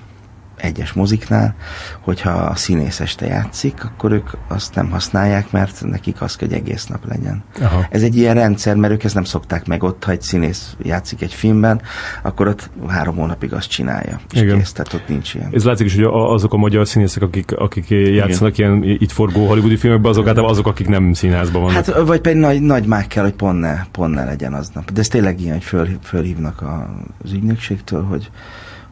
egyes 0.62 0.92
moziknál, 0.92 1.54
hogyha 2.00 2.30
a 2.30 2.54
színész 2.54 3.00
este 3.00 3.26
játszik, 3.26 3.84
akkor 3.84 4.12
ők 4.12 4.28
azt 4.48 4.74
nem 4.74 4.90
használják, 4.90 5.50
mert 5.50 5.84
nekik 5.84 6.22
az, 6.22 6.36
hogy 6.38 6.52
egész 6.52 6.86
nap 6.86 7.08
legyen. 7.08 7.42
Aha. 7.60 7.86
Ez 7.90 8.02
egy 8.02 8.16
ilyen 8.16 8.34
rendszer, 8.34 8.76
mert 8.76 8.92
ők 8.92 9.04
ezt 9.04 9.14
nem 9.14 9.24
szokták 9.24 9.66
meg 9.66 9.82
ott, 9.82 10.04
ha 10.04 10.10
egy 10.10 10.22
színész 10.22 10.76
játszik 10.82 11.22
egy 11.22 11.32
filmben, 11.32 11.80
akkor 12.22 12.48
ott 12.48 12.70
három 12.88 13.16
hónapig 13.16 13.52
azt 13.52 13.68
csinálja, 13.68 14.20
és 14.32 14.40
Igen. 14.40 14.56
kész, 14.58 14.72
tehát 14.72 14.92
ott 14.92 15.08
nincs 15.08 15.34
ilyen. 15.34 15.48
Ez 15.52 15.64
látszik 15.64 15.86
is, 15.86 15.94
hogy 15.94 16.04
azok 16.10 16.52
a 16.52 16.56
magyar 16.56 16.88
színészek, 16.88 17.22
akik, 17.22 17.52
akik 17.56 17.88
játszanak 17.90 18.58
Igen. 18.58 18.82
ilyen 18.82 18.96
itt 19.00 19.12
forgó 19.12 19.46
hollywoodi 19.46 19.76
filmekben, 19.76 20.10
azok 20.10 20.26
általában 20.26 20.52
azok, 20.52 20.66
akik 20.66 20.88
nem 20.88 21.12
színházban 21.12 21.62
vannak. 21.62 21.84
Hát, 21.84 22.00
vagy 22.00 22.20
pedig 22.20 22.40
nagy, 22.40 22.60
nagy 22.60 22.86
mág 22.86 23.06
kell, 23.06 23.22
hogy 23.22 23.34
pont 23.34 23.60
ne, 23.60 23.84
pont 23.90 24.14
ne 24.14 24.24
legyen 24.24 24.54
aznap. 24.54 24.92
De 24.92 25.00
ez 25.00 25.08
tényleg 25.08 25.40
ilyen, 25.40 25.54
hogy 25.54 25.64
föl, 25.64 25.88
fölhívnak 26.02 26.64
az 27.24 27.32
ügynökségtől, 27.32 28.02
hogy 28.02 28.30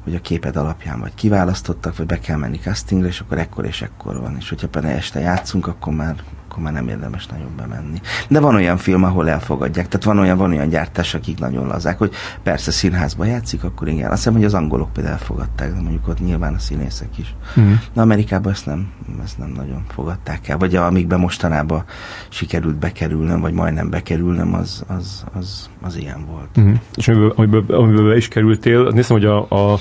hogy 0.04 0.14
a 0.14 0.20
képed 0.20 0.56
alapján 0.56 1.00
vagy 1.00 1.14
kiválasztottak, 1.14 1.96
vagy 1.96 2.06
be 2.06 2.18
kell 2.18 2.36
menni 2.36 2.58
castingre, 2.58 3.08
és 3.08 3.20
akkor 3.20 3.38
ekkor 3.38 3.64
és 3.64 3.82
ekkor 3.82 4.20
van. 4.20 4.36
És 4.36 4.48
hogyha 4.48 4.68
például 4.68 4.94
este 4.94 5.20
játszunk, 5.20 5.66
akkor 5.66 5.92
már 5.92 6.16
akkor 6.58 6.72
már 6.72 6.82
nem 6.82 6.88
érdemes 6.88 7.26
nagyon 7.26 7.50
bemenni. 7.56 8.00
De 8.28 8.40
van 8.40 8.54
olyan 8.54 8.76
film, 8.76 9.04
ahol 9.04 9.28
elfogadják. 9.28 9.88
Tehát 9.88 10.06
van 10.06 10.18
olyan, 10.18 10.36
van 10.36 10.50
olyan 10.50 10.68
gyártás, 10.68 11.14
akik 11.14 11.38
nagyon 11.38 11.66
lazák, 11.66 11.98
hogy 11.98 12.12
persze 12.42 12.70
színházba 12.70 13.24
játszik, 13.24 13.64
akkor 13.64 13.88
igen. 13.88 14.10
Azt 14.10 14.16
hiszem, 14.16 14.32
hogy 14.32 14.44
az 14.44 14.54
angolok 14.54 14.92
például 14.92 15.14
elfogadták, 15.14 15.72
de 15.72 15.80
mondjuk 15.80 16.08
ott 16.08 16.20
nyilván 16.20 16.54
a 16.54 16.58
színészek 16.58 17.18
is. 17.18 17.34
Mm. 17.60 17.72
Na 17.92 18.02
Amerikában 18.02 18.52
ezt 18.52 18.66
nem, 18.66 18.92
ezt 19.24 19.38
nem 19.38 19.52
nagyon 19.56 19.84
fogadták 19.88 20.48
el. 20.48 20.58
Vagy 20.58 20.74
amikben 20.74 21.20
mostanában 21.20 21.84
sikerült 22.28 22.76
bekerülnöm, 22.76 23.40
vagy 23.40 23.52
majdnem 23.52 23.90
bekerülnöm, 23.90 24.54
az, 24.54 24.84
az, 24.86 25.24
az, 25.32 25.70
az 25.80 25.96
ilyen 25.96 26.26
volt. 26.26 26.60
Mm. 26.60 26.72
És 26.94 27.08
amiből, 27.08 27.32
amiből, 27.36 27.76
amiből 27.76 28.08
be 28.08 28.16
is 28.16 28.28
kerültél, 28.28 28.82
néztem, 28.82 29.16
hogy 29.16 29.26
a, 29.26 29.72
a 29.72 29.78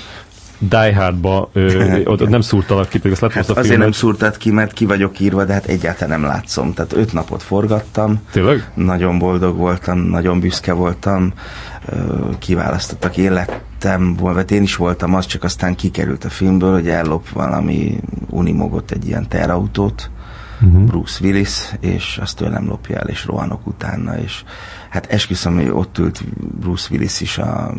Die 0.58 0.94
Hardba 0.94 1.50
ö, 1.52 2.00
ott 2.10 2.28
nem 2.28 2.40
szúrtalak 2.40 2.88
ki, 2.88 2.98
pedig 2.98 3.18
azt 3.20 3.32
hát 3.32 3.48
a 3.48 3.58
Azért 3.58 3.78
nem 3.78 3.92
szúrtad 3.92 4.36
ki, 4.36 4.50
mert 4.50 4.72
ki 4.72 4.84
vagyok 4.84 5.20
írva, 5.20 5.44
de 5.44 5.52
hát 5.52 5.66
egyáltalán 5.66 6.20
nem 6.20 6.30
látszom. 6.30 6.72
Tehát 6.74 6.92
öt 6.92 7.12
napot 7.12 7.42
forgattam. 7.42 8.22
Tényleg? 8.30 8.70
Nagyon 8.74 9.18
boldog 9.18 9.56
voltam, 9.56 9.98
nagyon 9.98 10.40
büszke 10.40 10.72
voltam. 10.72 11.32
Kiválasztottak. 12.38 13.16
Én 13.16 13.32
lett, 13.32 13.60
lettem 13.82 14.14
volna, 14.14 14.36
vagy 14.36 14.50
én 14.50 14.62
is 14.62 14.76
voltam 14.76 15.14
az, 15.14 15.26
csak 15.26 15.44
aztán 15.44 15.74
kikerült 15.74 16.24
a 16.24 16.28
filmből, 16.28 16.72
hogy 16.72 16.88
ellop 16.88 17.28
valami 17.28 18.00
unimogot, 18.30 18.90
egy 18.90 19.06
ilyen 19.06 19.28
terautót, 19.28 20.10
uh-huh. 20.60 20.82
Bruce 20.82 21.24
Willis, 21.24 21.72
és 21.80 22.18
azt 22.22 22.36
tőlem 22.36 22.66
lopja 22.66 22.96
el, 22.98 23.08
és 23.08 23.24
rohanok 23.24 23.66
utána, 23.66 24.18
és 24.18 24.44
hát 24.90 25.06
esküszöm, 25.06 25.54
hogy 25.54 25.68
ott 25.68 25.98
ült 25.98 26.24
Bruce 26.60 26.88
Willis 26.90 27.20
is 27.20 27.38
a 27.38 27.72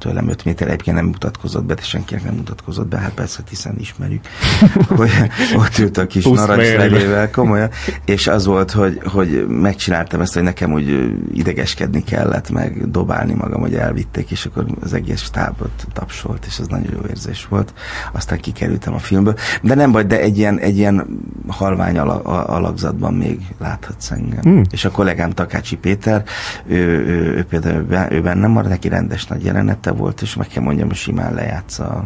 tőlem 0.00 0.28
5 0.28 0.44
méter 0.44 0.66
egyébként 0.66 0.96
nem 0.96 1.06
mutatkozott 1.06 1.64
be, 1.64 1.74
de 1.74 1.82
senkinek 1.82 2.24
nem 2.24 2.34
mutatkozott 2.34 2.88
be, 2.88 2.98
hát 2.98 3.14
persze, 3.14 3.42
hiszen 3.48 3.76
ismerjük, 3.78 4.24
hogy 4.96 5.10
ott 5.56 5.78
ült 5.78 5.98
a 5.98 6.06
kis 6.06 6.24
narancslevével, 6.24 7.30
komolyan, 7.30 7.70
és 8.04 8.26
az 8.26 8.46
volt, 8.46 8.70
hogy, 8.70 9.00
hogy 9.04 9.46
megcsináltam 9.48 10.20
ezt, 10.20 10.34
hogy 10.34 10.42
nekem 10.42 10.72
úgy 10.72 11.12
idegeskedni 11.32 12.02
kellett, 12.02 12.50
meg 12.50 12.90
dobálni 12.90 13.32
magam, 13.32 13.60
hogy 13.60 13.74
elvitték, 13.74 14.30
és 14.30 14.44
akkor 14.44 14.66
az 14.80 14.94
egész 14.94 15.22
stábot 15.22 15.86
tapsolt, 15.92 16.44
és 16.46 16.58
ez 16.58 16.66
nagyon 16.66 16.92
jó 16.92 17.00
érzés 17.08 17.46
volt. 17.46 17.74
Aztán 18.12 18.40
kikerültem 18.40 18.94
a 18.94 18.98
filmből, 18.98 19.34
de 19.62 19.74
nem 19.74 19.92
baj, 19.92 20.04
de 20.04 20.20
egy 20.20 20.38
ilyen, 20.38 20.58
egy 20.58 20.76
ilyen 20.76 21.06
halvány 21.46 21.98
alakzatban 21.98 23.14
még 23.14 23.40
láthatsz 23.58 24.10
engem. 24.10 24.40
Hmm. 24.40 24.62
És 24.70 24.84
a 24.84 24.90
kollégám 24.90 25.30
Takácsi 25.30 25.76
Péter, 25.76 26.24
ő, 26.66 26.76
ő, 27.06 27.34
ő 27.36 27.44
például 27.44 27.86
ő 28.10 28.20
bennem 28.20 28.50
marad, 28.50 28.70
neki 28.70 28.88
rendes 28.88 29.26
nagy 29.26 29.44
jelenete, 29.44 29.89
volt, 29.92 30.22
és 30.22 30.34
meg 30.34 30.46
kell 30.46 30.62
mondjam, 30.62 30.88
hogy 30.88 30.96
simán 30.96 31.34
lejátsza 31.34 32.04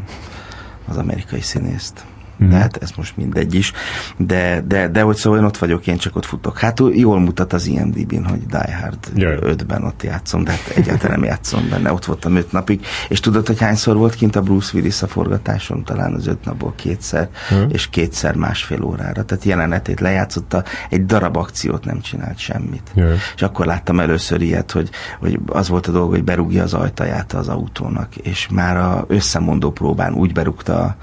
az 0.89 0.97
amerikai 0.97 1.41
színészt. 1.41 2.05
Mm. 2.45 2.49
De 2.49 2.57
hát 2.57 2.77
ez 2.77 2.91
most 2.97 3.17
mindegy 3.17 3.55
is. 3.55 3.73
De, 4.17 4.63
de, 4.67 4.89
de 4.89 5.03
hogy 5.03 5.17
szóval 5.17 5.39
én 5.39 5.45
ott 5.45 5.57
vagyok, 5.57 5.87
én 5.87 5.97
csak 5.97 6.17
ott 6.17 6.25
futok. 6.25 6.59
Hát 6.59 6.81
jól 6.93 7.21
mutat 7.21 7.53
az 7.53 7.67
IMDb-n, 7.67 8.25
hogy 8.25 8.47
Die 8.47 8.79
Hard 8.81 8.99
Jaj. 9.15 9.39
5-ben 9.41 9.85
ott 9.85 10.03
játszom, 10.03 10.45
de 10.45 10.51
hát 10.51 10.73
egyáltalán 10.75 11.21
nem 11.21 11.29
játszom 11.29 11.69
benne. 11.71 11.93
Ott 11.93 12.05
voltam 12.05 12.37
5 12.37 12.53
napig. 12.53 12.87
És 13.09 13.21
tudod, 13.21 13.47
hogy 13.47 13.61
hányszor 13.61 13.97
volt 13.97 14.15
kint 14.15 14.37
a 14.37 14.41
Bruce 14.41 14.71
Willis 14.75 15.03
a 15.03 15.07
forgatáson? 15.07 15.85
Talán 15.85 16.15
az 16.15 16.27
5 16.27 16.45
napból 16.45 16.73
kétszer, 16.77 17.29
mm. 17.55 17.69
és 17.69 17.89
kétszer 17.89 18.35
másfél 18.35 18.83
órára. 18.83 19.25
Tehát 19.25 19.45
jelenetét 19.45 20.01
lejátszotta, 20.01 20.65
egy 20.91 21.07
darab 21.07 21.37
akciót 21.37 21.85
nem 21.85 22.01
csinált 22.01 22.39
semmit. 22.39 22.91
Jaj. 22.95 23.17
És 23.35 23.43
akkor 23.43 23.67
láttam 23.67 24.01
először 24.01 24.41
ilyet, 24.41 24.71
hogy, 24.71 24.91
hogy 25.19 25.39
az 25.47 25.69
volt 25.69 25.87
a 25.87 25.93
dolog, 25.93 26.11
hogy 26.11 26.25
berúgja 26.25 26.63
az 26.63 26.75
ajtaját 26.75 27.33
az 27.33 27.49
autónak, 27.49 28.17
és 28.17 28.49
már 28.51 28.77
a 28.77 29.05
összemondó 29.09 29.71
próbán 29.71 30.13
úgy 30.13 30.33
berúgta 30.33 30.97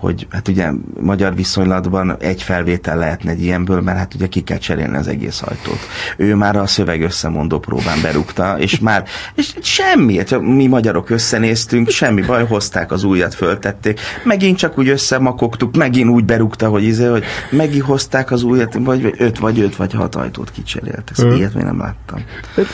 hogy 0.00 0.26
hát 0.30 0.48
ugye 0.48 0.70
magyar 1.00 1.34
viszonylatban 1.34 2.16
egy 2.18 2.42
felvétel 2.42 2.96
lehetne 2.96 3.30
egy 3.30 3.42
ilyenből, 3.42 3.80
mert 3.80 3.98
hát 3.98 4.14
ugye 4.14 4.26
ki 4.26 4.40
kell 4.40 4.58
cserélni 4.58 4.96
az 4.96 5.08
egész 5.08 5.42
ajtót. 5.42 5.78
Ő 6.16 6.34
már 6.34 6.56
a 6.56 6.66
szöveg 6.66 7.02
összemondó 7.02 7.58
próbán 7.58 8.02
berúgta, 8.02 8.58
és 8.58 8.78
már 8.78 9.04
és 9.34 9.54
semmi, 9.62 10.18
hát 10.18 10.40
mi 10.40 10.66
magyarok 10.66 11.10
összenéztünk, 11.10 11.88
semmi 11.88 12.22
baj, 12.22 12.46
hozták 12.46 12.92
az 12.92 13.04
újat, 13.04 13.34
föltették, 13.34 14.00
megint 14.24 14.58
csak 14.58 14.78
úgy 14.78 14.88
összemakogtuk, 14.88 15.76
megint 15.76 16.08
úgy 16.08 16.24
berúgta, 16.24 16.68
hogy 16.68 16.82
izé, 16.82 17.06
hogy 17.06 17.24
megint 17.50 17.84
hozták 17.84 18.30
az 18.30 18.42
újat, 18.42 18.74
vagy 18.78 19.14
öt, 19.16 19.38
vagy 19.38 19.60
öt, 19.60 19.76
vagy 19.76 19.92
hat 19.92 20.14
ajtót 20.14 20.50
kicseréltek. 20.50 21.10
Ezt 21.10 21.36
ilyet 21.36 21.54
még 21.54 21.64
nem 21.64 21.78
láttam. 21.78 22.24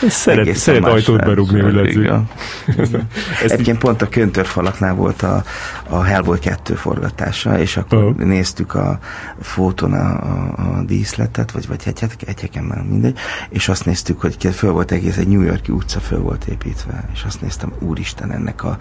Szeret, 0.09 0.55
szeret 0.55 0.85
ajtót 0.85 1.25
berúgni, 1.25 1.61
hogy 1.61 1.75
látszik. 2.07 2.97
Egyébként 3.43 3.79
pont 3.79 4.03
a 4.03 4.09
köntörfalaknál 4.09 4.95
volt 4.95 5.23
a, 5.23 5.45
a 5.89 6.03
Hellboy 6.03 6.39
2 6.39 6.75
forgat 6.75 7.16
forgatása, 7.17 7.59
és 7.59 7.77
akkor 7.77 8.05
uh-huh. 8.05 8.27
néztük 8.27 8.75
a 8.75 8.99
fotón 9.41 9.93
a, 9.93 10.23
a, 10.23 10.79
a 10.79 10.83
díszletet, 10.87 11.51
vagy, 11.51 11.67
vagy 11.67 11.83
egy, 11.85 12.05
egyeken 12.27 12.65
már 12.65 12.83
mindegy, 12.83 13.19
és 13.49 13.69
azt 13.69 13.85
néztük, 13.85 14.21
hogy 14.21 14.37
föl 14.53 14.73
volt 14.73 14.91
egész, 14.91 15.17
egy 15.17 15.29
New 15.29 15.43
Yorki 15.43 15.73
utca 15.73 16.01
föl 16.01 16.21
volt 16.21 16.45
építve, 16.45 17.09
és 17.13 17.23
azt 17.25 17.41
néztem, 17.41 17.73
úristen, 17.81 18.33
ennek 18.33 18.65
a, 18.65 18.77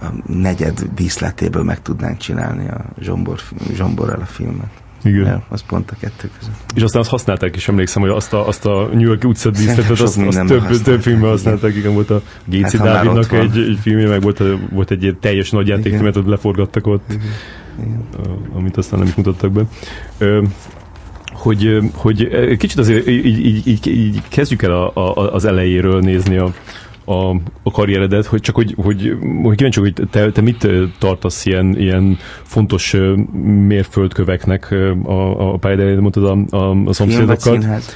a 0.00 0.06
negyed 0.26 0.82
díszletéből 0.94 1.62
meg 1.62 1.82
tudnánk 1.82 2.18
csinálni 2.18 2.68
a 2.68 2.84
zsombor, 3.00 3.40
zsomborral 3.72 4.20
a 4.20 4.26
filmet. 4.26 4.70
Igen. 5.04 5.26
Ja, 5.26 5.42
az 5.48 5.62
pont 5.66 5.90
a 5.90 5.94
kettő 6.00 6.30
között. 6.38 6.54
És 6.74 6.82
aztán 6.82 7.00
azt 7.00 7.10
használták 7.10 7.56
is, 7.56 7.68
emlékszem, 7.68 8.02
hogy 8.02 8.10
azt 8.10 8.32
a, 8.32 8.46
azt 8.46 8.66
a 8.66 8.88
New 8.92 9.00
York 9.00 9.24
utca 9.24 9.50
díszletet, 9.50 10.00
azt, 10.00 10.18
azt 10.18 10.46
több, 10.46 10.82
több 10.82 11.02
filmben 11.02 11.30
használták, 11.30 11.74
igen, 11.74 11.92
volt 11.92 12.10
a 12.10 12.22
Géci 12.44 12.76
hát, 12.76 12.86
Dávidnak 12.86 13.32
egy, 13.32 13.58
egy 13.58 13.78
filmje, 13.80 14.08
meg 14.08 14.20
volt, 14.20 14.42
volt 14.70 14.90
egy 14.90 15.16
teljes 15.20 15.50
nagy 15.50 15.68
játékfilmet, 15.68 16.16
ott 16.16 16.26
leforgattak 16.26 16.86
ott. 16.86 17.04
Igen 17.08 17.22
igen. 17.78 18.08
amit 18.54 18.76
aztán 18.76 18.98
nem 18.98 19.08
is 19.08 19.14
mutattak 19.14 19.52
be. 19.52 19.62
Hogy, 21.32 21.78
hogy 21.94 22.28
kicsit 22.56 22.78
azért 22.78 23.08
így, 23.08 23.26
így, 23.26 23.66
így, 23.66 23.86
így 23.86 24.22
kezdjük 24.28 24.62
el 24.62 24.72
a, 24.72 24.92
a, 24.94 25.34
az 25.34 25.44
elejéről 25.44 26.00
nézni 26.00 26.36
a, 26.36 26.52
a, 27.10 27.36
a 27.62 27.70
karrieredet, 27.70 28.26
hogy 28.26 28.40
csak 28.40 28.54
hogy, 28.54 28.74
hogy, 28.76 29.16
hogy 29.42 29.56
kíváncsi, 29.56 29.80
hogy 29.80 29.92
te, 30.10 30.30
te 30.30 30.40
mit 30.40 30.68
tartasz 30.98 31.46
ilyen, 31.46 31.76
ilyen 31.78 32.18
fontos 32.42 32.96
mérföldköveknek 33.66 34.74
a, 35.02 35.52
a 35.52 35.56
pályád 35.56 36.00
mondtad 36.00 36.24
a, 36.24 36.56
a, 36.56 36.84
a 36.84 36.92
szomszédokat. 36.92 37.40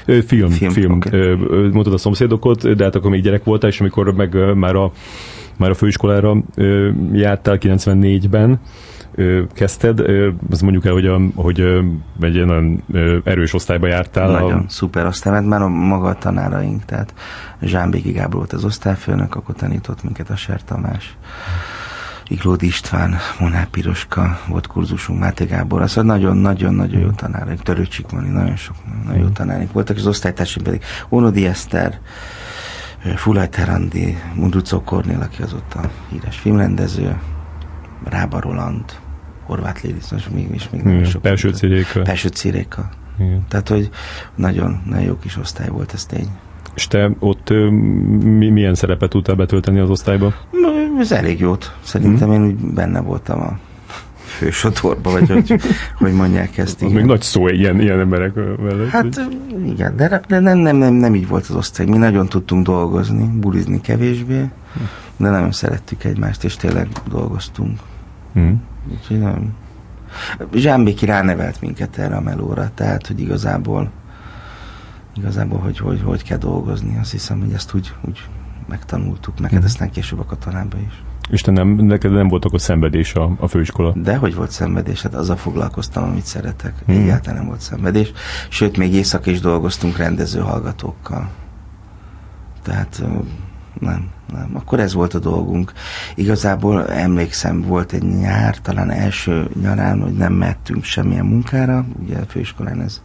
Film, 0.04 0.22
film, 0.26 0.50
film, 0.50 0.70
film. 0.70 0.92
Okay. 0.92 1.36
mondtad 1.46 1.92
a 1.92 1.98
szomszédokat, 1.98 2.74
de 2.74 2.84
hát 2.84 2.94
akkor 2.94 3.10
még 3.10 3.22
gyerek 3.22 3.44
voltál, 3.44 3.70
és 3.70 3.80
amikor 3.80 4.14
meg 4.14 4.54
már 4.54 4.76
a, 4.76 4.92
már 5.56 5.70
a 5.70 5.74
főiskolára 5.74 6.36
jártál 7.12 7.58
94-ben, 7.60 8.60
ö, 9.14 9.42
kezdted, 9.52 10.00
ö, 10.00 10.30
azt 10.50 10.62
mondjuk 10.62 10.84
el, 10.84 10.92
hogy, 10.92 11.06
a, 11.06 11.20
hogy 11.34 11.60
ö, 11.60 11.82
egy 12.20 12.44
nagyon 12.44 12.82
ö, 12.92 13.18
erős 13.24 13.54
osztályba 13.54 13.86
jártál. 13.86 14.30
Nagyon 14.30 14.58
a... 14.58 14.68
szuper 14.68 15.06
osztály, 15.06 15.32
mert 15.32 15.46
már 15.46 15.62
a 15.62 15.68
maga 15.68 16.08
a 16.08 16.14
tanáraink, 16.14 16.84
tehát 16.84 17.14
Zsámbéki 17.62 18.12
Gábor 18.12 18.34
volt 18.34 18.52
az 18.52 18.64
osztályfőnök, 18.64 19.34
akkor 19.34 19.54
tanított 19.54 20.02
minket 20.02 20.30
a 20.30 20.36
Ser 20.36 20.64
Tamás. 20.64 21.16
Iglódi 22.28 22.66
István, 22.66 23.16
Monár 23.38 23.66
Piroska 23.66 24.38
volt 24.48 24.66
kurzusunk, 24.66 25.18
Máté 25.18 25.44
Gábor, 25.44 25.82
az 25.82 25.94
nagyon-nagyon-nagyon 25.94 27.00
jó 27.00 27.10
tanáraink, 27.10 27.62
Törőcsik 27.62 28.10
Mani, 28.12 28.28
nagyon 28.28 28.56
sok 28.56 28.76
nagyon 29.04 29.22
jó 29.22 29.28
tanáraink 29.28 29.72
voltak, 29.72 29.96
az 29.96 30.06
osztálytársaim 30.06 30.64
pedig 30.64 30.82
Onodi 31.08 31.46
Eszter, 31.46 32.00
Fulaj 33.16 33.48
Terandi, 33.48 34.18
Munducó 34.34 34.82
Kornél, 34.82 35.20
aki 35.20 35.42
az 35.42 35.52
ott 35.52 35.74
a 35.74 35.90
híres 36.10 36.36
filmrendező, 36.36 37.18
Rába 38.04 38.40
Roland, 38.40 38.84
Horváth 39.44 39.84
Lédic, 39.84 40.10
most 40.10 40.30
még, 40.30 40.48
és 40.52 40.70
még 40.70 40.82
nem 40.82 41.04
sok. 41.04 41.22
Pelső 41.22 41.50
Ciréka. 41.50 42.02
Pelső 42.02 42.28
Ciréka. 42.28 42.88
Igen. 43.18 43.44
Tehát, 43.48 43.68
hogy 43.68 43.90
nagyon, 44.34 44.82
nagyon 44.86 45.04
jó 45.04 45.18
kis 45.18 45.36
osztály 45.36 45.68
volt, 45.68 45.92
ez 45.92 46.04
tény. 46.04 46.28
És 46.74 46.86
te 46.86 47.10
ott 47.18 47.50
mi, 48.22 48.48
milyen 48.48 48.74
szerepet 48.74 49.10
tudtál 49.10 49.34
betölteni 49.34 49.78
az 49.78 49.90
osztályba? 49.90 50.34
Ez 50.98 51.12
elég 51.12 51.40
jót. 51.40 51.76
Szerintem 51.82 52.28
hmm. 52.28 52.42
én 52.42 52.46
úgy 52.46 52.54
benne 52.54 53.00
voltam 53.00 53.40
a 53.40 53.58
fősotorba, 54.24 55.10
vagy 55.10 55.28
hogy, 55.28 55.60
hogy 55.98 56.12
mondják 56.12 56.58
ezt. 56.58 56.82
Az 56.82 56.92
még 56.92 57.04
nagy 57.04 57.22
szó 57.22 57.48
ilyen, 57.48 57.80
ilyen 57.80 58.00
emberek 58.00 58.34
mellett. 58.34 58.88
Hát 58.88 59.20
igen, 59.66 59.96
de, 59.96 60.22
de 60.28 60.38
nem, 60.40 60.58
nem, 60.58 60.76
nem, 60.76 60.94
nem 60.94 61.14
így 61.14 61.28
volt 61.28 61.46
az 61.46 61.56
osztály. 61.56 61.86
Mi 61.86 61.96
nagyon 61.96 62.28
tudtunk 62.28 62.66
dolgozni, 62.66 63.30
bulizni 63.40 63.80
kevésbé, 63.80 64.48
de 65.16 65.30
nagyon 65.30 65.52
szerettük 65.52 66.04
egymást, 66.04 66.44
és 66.44 66.56
tényleg 66.56 66.88
dolgoztunk. 67.08 67.78
Hmm. 68.32 68.62
Úgyhogy 68.90 69.18
nem. 69.18 69.54
Zsámbéki 70.54 71.06
ránevelt 71.06 71.60
minket 71.60 71.98
erre 71.98 72.16
a 72.16 72.20
melóra, 72.20 72.70
tehát, 72.74 73.06
hogy 73.06 73.20
igazából 73.20 73.90
igazából, 75.16 75.58
hogy, 75.58 75.78
hogy 75.78 76.00
hogy 76.02 76.22
kell 76.22 76.38
dolgozni, 76.38 76.98
azt 76.98 77.10
hiszem, 77.10 77.40
hogy 77.40 77.52
ezt 77.52 77.74
úgy, 77.74 77.94
úgy 78.08 78.28
megtanultuk, 78.68 79.40
meg 79.40 79.50
hmm. 79.50 79.64
aztán 79.64 79.90
később 79.90 80.18
a 80.18 80.24
katonában 80.24 80.80
is. 80.80 81.02
És 81.30 81.40
te 81.40 81.50
nem, 81.50 81.68
neked 81.68 82.12
nem 82.12 82.28
volt 82.28 82.44
akkor 82.44 82.60
szenvedés 82.60 83.14
a, 83.14 83.32
a 83.38 83.48
főiskola? 83.48 83.92
De 83.96 84.16
hogy 84.16 84.34
volt 84.34 84.50
szenvedés, 84.50 85.02
hát 85.02 85.14
azzal 85.14 85.36
foglalkoztam, 85.36 86.04
amit 86.04 86.24
szeretek. 86.24 86.74
Hmm. 86.86 86.94
Egyáltalán 86.96 87.38
nem 87.38 87.46
volt 87.46 87.60
szenvedés. 87.60 88.12
Sőt, 88.48 88.76
még 88.76 88.92
éjszaka 88.92 89.30
is 89.30 89.40
dolgoztunk 89.40 89.96
rendező 89.96 90.40
hallgatókkal. 90.40 91.28
Tehát 92.62 93.02
nem, 93.80 94.10
nem. 94.32 94.50
Akkor 94.52 94.80
ez 94.80 94.94
volt 94.94 95.14
a 95.14 95.18
dolgunk. 95.18 95.72
Igazából 96.14 96.88
emlékszem, 96.88 97.62
volt 97.62 97.92
egy 97.92 98.02
nyár, 98.02 98.58
talán 98.58 98.90
első 98.90 99.48
nyarán, 99.60 100.02
hogy 100.02 100.12
nem 100.12 100.32
mehetünk 100.32 100.84
semmilyen 100.84 101.26
munkára, 101.26 101.84
ugye 102.02 102.16
a 102.18 102.24
főiskolán 102.28 102.80
ez 102.80 103.00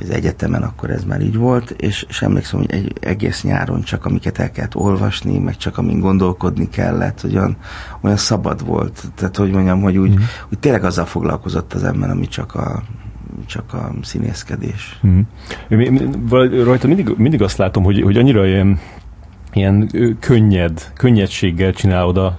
vagy 0.00 0.08
az 0.08 0.16
egyetemen 0.16 0.62
akkor 0.62 0.90
ez 0.90 1.04
már 1.04 1.20
így 1.20 1.36
volt, 1.36 1.70
és, 1.70 2.06
és 2.08 2.22
emlékszem, 2.22 2.58
hogy 2.58 2.70
egy 2.70 2.92
egész 3.00 3.42
nyáron 3.42 3.82
csak 3.82 4.04
amiket 4.04 4.38
el 4.38 4.50
kellett 4.50 4.76
olvasni, 4.76 5.38
meg 5.38 5.56
csak 5.56 5.78
amin 5.78 6.00
gondolkodni 6.00 6.68
kellett, 6.68 7.20
hogy 7.20 7.36
olyan, 7.36 7.56
olyan 8.00 8.16
szabad 8.16 8.66
volt. 8.66 9.02
Tehát, 9.14 9.36
hogy 9.36 9.50
mondjam, 9.50 9.80
hogy 9.80 9.96
úgy, 9.96 10.10
mm. 10.10 10.22
úgy 10.52 10.58
tényleg 10.58 10.84
azzal 10.84 11.04
foglalkozott 11.04 11.72
az 11.72 11.84
ember, 11.84 12.10
ami 12.10 12.26
csak 12.26 12.54
a, 12.54 12.82
csak 13.46 13.74
a 13.74 13.92
színészkedés. 14.02 15.00
Mm. 15.06 15.20
Rajta 16.64 16.86
mindig, 16.86 17.14
mindig 17.16 17.42
azt 17.42 17.56
látom, 17.56 17.84
hogy, 17.84 18.02
hogy 18.02 18.16
annyira 18.16 18.46
ilyen 18.46 18.80
ilyen 19.52 19.90
könnyed, 20.20 20.92
könnyedséggel 20.96 21.72
csinálod 21.72 22.16
a, 22.16 22.38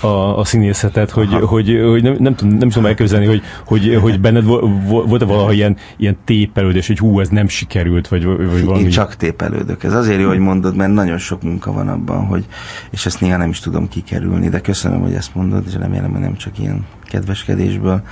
a, 0.00 0.38
a 0.38 0.44
színészetet, 0.44 1.10
hogy, 1.10 1.32
hogy, 1.32 1.80
hogy 1.82 2.02
nem, 2.02 2.16
nem, 2.18 2.34
tudom, 2.34 2.56
nem 2.56 2.68
tudom 2.68 2.86
elképzelni, 2.86 3.26
hogy, 3.26 3.42
hogy, 3.64 3.98
hogy 4.00 4.20
benned 4.20 4.44
volt-e 4.86 5.24
valaha 5.24 5.52
ilyen, 5.52 5.76
ilyen 5.96 6.16
tépelődés, 6.24 6.86
hogy 6.86 6.98
hú, 6.98 7.20
ez 7.20 7.28
nem 7.28 7.48
sikerült, 7.48 8.08
vagy, 8.08 8.24
vagy 8.24 8.64
valami. 8.64 8.82
Én 8.82 8.90
csak 8.90 9.16
tépelődök. 9.16 9.82
Ez 9.84 9.94
azért 9.94 10.20
jó, 10.20 10.28
hogy 10.28 10.38
mondod, 10.38 10.76
mert 10.76 10.92
nagyon 10.92 11.18
sok 11.18 11.42
munka 11.42 11.72
van 11.72 11.88
abban, 11.88 12.26
hogy, 12.26 12.46
és 12.90 13.06
ezt 13.06 13.20
néha 13.20 13.36
nem 13.36 13.50
is 13.50 13.60
tudom 13.60 13.88
kikerülni, 13.88 14.48
de 14.48 14.60
köszönöm, 14.60 15.00
hogy 15.00 15.14
ezt 15.14 15.34
mondod, 15.34 15.64
és 15.66 15.74
remélem, 15.74 16.10
hogy 16.10 16.20
nem 16.20 16.36
csak 16.36 16.58
ilyen 16.58 16.86
kedveskedésből, 17.04 18.02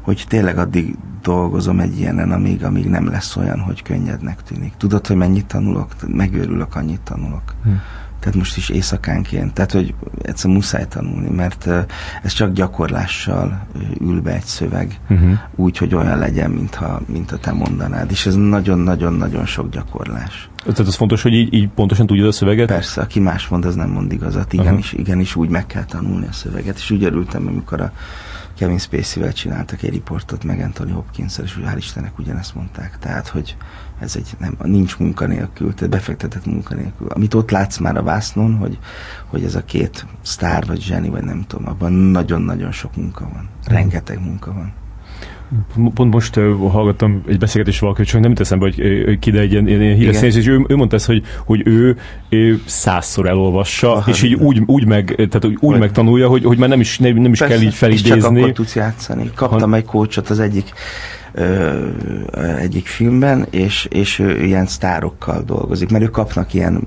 hogy 0.00 0.24
tényleg 0.28 0.58
addig 0.58 0.94
dolgozom 1.22 1.80
egy 1.80 1.98
ilyenen, 1.98 2.32
amíg, 2.32 2.64
amíg 2.64 2.86
nem 2.86 3.08
lesz 3.08 3.36
olyan, 3.36 3.60
hogy 3.60 3.82
könnyednek 3.82 4.42
tűnik. 4.42 4.72
Tudod, 4.76 5.06
hogy 5.06 5.16
mennyit 5.16 5.46
tanulok? 5.46 5.88
Megőrülök, 6.06 6.74
annyit 6.76 7.00
tanulok. 7.00 7.54
Hm 7.64 7.70
tehát 8.26 8.40
most 8.40 8.56
is 8.56 8.68
éjszakánként, 8.68 9.52
tehát 9.52 9.72
hogy 9.72 9.94
egyszer 10.22 10.50
muszáj 10.50 10.86
tanulni, 10.88 11.28
mert 11.28 11.68
ez 12.22 12.32
csak 12.32 12.52
gyakorlással 12.52 13.66
ül 14.00 14.20
be 14.20 14.34
egy 14.34 14.44
szöveg, 14.44 15.00
uh-huh. 15.08 15.38
úgy, 15.54 15.76
hogy 15.76 15.94
olyan 15.94 16.18
legyen, 16.18 16.50
mintha, 16.50 17.00
mintha 17.06 17.36
te 17.36 17.52
mondanád, 17.52 18.10
és 18.10 18.26
ez 18.26 18.34
nagyon-nagyon-nagyon 18.34 19.46
sok 19.46 19.70
gyakorlás. 19.70 20.48
Tehát 20.56 20.78
az 20.78 20.94
fontos, 20.94 21.22
hogy 21.22 21.32
így, 21.32 21.54
így 21.54 21.68
pontosan 21.68 22.06
tudja 22.06 22.26
a 22.26 22.32
szöveget? 22.32 22.66
Persze, 22.66 23.00
aki 23.00 23.20
más 23.20 23.48
mond, 23.48 23.64
az 23.64 23.74
nem 23.74 23.90
mond 23.90 24.12
igazat. 24.12 24.52
Igenis, 24.52 24.86
uh-huh. 24.86 25.00
igenis 25.00 25.36
úgy 25.36 25.48
meg 25.48 25.66
kell 25.66 25.84
tanulni 25.84 26.26
a 26.26 26.32
szöveget, 26.32 26.76
és 26.76 26.90
úgy 26.90 27.04
örültem, 27.04 27.46
amikor 27.46 27.80
a 27.80 27.92
Kevin 28.58 28.78
Spacey-vel 28.78 29.32
csináltak 29.32 29.82
egy 29.82 29.90
riportot, 29.90 30.44
meg 30.44 30.60
Anthony 30.60 30.92
hopkins 30.92 31.38
és 31.38 31.58
hál' 31.66 31.76
Istennek 31.76 32.18
ugyanezt 32.18 32.54
mondták. 32.54 32.98
Tehát, 32.98 33.28
hogy 33.28 33.56
ez 34.00 34.16
egy, 34.16 34.30
nem, 34.38 34.56
nincs 34.62 34.98
munkanélkül, 34.98 35.74
tehát 35.74 35.90
befektetett 35.90 36.46
munkanélkül. 36.46 37.06
Amit 37.08 37.34
ott 37.34 37.50
látsz 37.50 37.78
már 37.78 37.96
a 37.96 38.02
vásznon, 38.02 38.54
hogy, 38.54 38.78
hogy 39.26 39.44
ez 39.44 39.54
a 39.54 39.64
két 39.64 40.06
sztár, 40.22 40.66
vagy 40.66 40.80
zseni, 40.80 41.08
vagy 41.08 41.24
nem 41.24 41.44
tudom, 41.46 41.68
abban 41.68 41.92
nagyon-nagyon 41.92 42.72
sok 42.72 42.96
munka 42.96 43.28
van. 43.32 43.48
Rengeteg 43.64 44.20
munka 44.20 44.52
van. 44.52 44.72
Pont 45.94 46.12
most 46.12 46.36
uh, 46.36 46.70
hallgattam 46.70 47.22
egy 47.28 47.38
beszélgetést 47.38 47.80
valaki, 47.80 48.02
csak 48.02 48.20
nem 48.20 48.34
teszem, 48.34 48.58
hogy 48.58 48.80
uh, 48.80 49.18
ki, 49.18 49.30
de 49.30 49.40
egy 49.40 49.52
ilyen, 49.52 49.68
ilyen 49.68 49.96
híres 49.96 50.16
színész, 50.16 50.36
és 50.36 50.46
ő, 50.46 50.64
ő 50.68 50.76
mondta 50.76 50.96
ezt, 50.96 51.06
hogy, 51.06 51.22
hogy 51.44 51.62
ő, 51.64 51.96
ő 52.28 52.62
százszor 52.64 53.28
elolvassa, 53.28 53.92
Aha, 53.92 54.10
és 54.10 54.22
így 54.22 54.34
úgy, 54.34 54.62
úgy, 54.66 54.86
meg, 54.86 55.14
tehát 55.14 55.44
úgy, 55.44 55.56
úgy 55.60 55.78
megtanulja, 55.78 56.28
hogy, 56.28 56.44
hogy 56.44 56.58
már 56.58 56.68
nem 56.68 56.80
is, 56.80 56.98
nem, 56.98 57.16
nem 57.16 57.32
is 57.32 57.38
Persze, 57.38 57.54
kell 57.54 57.64
így 57.64 57.74
felidézni. 57.74 58.16
És 58.16 58.22
csak 58.22 58.36
akkor 58.36 58.52
tudsz 58.52 58.74
játszani. 58.74 59.30
Kaptam 59.34 59.70
ha... 59.70 59.76
egy 59.76 59.84
kócsot 59.84 60.28
az 60.28 60.40
egyik 60.40 60.72
ö, 61.36 61.88
egyik 62.58 62.86
filmben, 62.86 63.46
és, 63.50 63.84
és 63.90 64.18
ő 64.18 64.42
ilyen 64.42 64.66
sztárokkal 64.66 65.42
dolgozik, 65.42 65.90
mert 65.90 66.04
ők 66.04 66.10
kapnak 66.10 66.54
ilyen, 66.54 66.82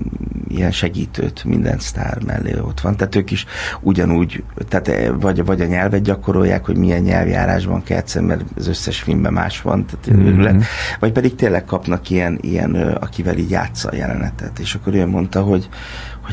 ilyen 0.48 0.70
segítőt, 0.70 1.44
minden 1.44 1.78
sztár 1.78 2.18
mellé 2.26 2.58
ott 2.58 2.80
van, 2.80 2.96
tehát 2.96 3.14
ők 3.14 3.30
is 3.30 3.46
ugyanúgy, 3.80 4.42
tehát 4.68 5.12
vagy, 5.20 5.44
vagy 5.44 5.60
a 5.60 5.66
nyelvet 5.66 6.02
gyakorolják, 6.02 6.64
hogy 6.66 6.76
milyen 6.76 7.02
nyelvjárásban 7.02 7.82
kell 7.82 7.98
egyszer, 7.98 8.22
mert 8.22 8.44
az 8.56 8.68
összes 8.68 9.00
filmben 9.00 9.32
más 9.32 9.62
van, 9.62 9.86
tehát 9.86 10.22
mm-hmm. 10.22 10.58
vagy 11.00 11.12
pedig 11.12 11.34
tényleg 11.34 11.64
kapnak 11.64 12.10
ilyen, 12.10 12.38
ilyen, 12.40 12.74
akivel 13.00 13.36
így 13.36 13.50
játsza 13.50 13.88
a 13.88 13.94
jelenetet, 13.94 14.58
és 14.58 14.74
akkor 14.74 14.94
ő 14.94 15.06
mondta, 15.06 15.42
hogy, 15.42 15.68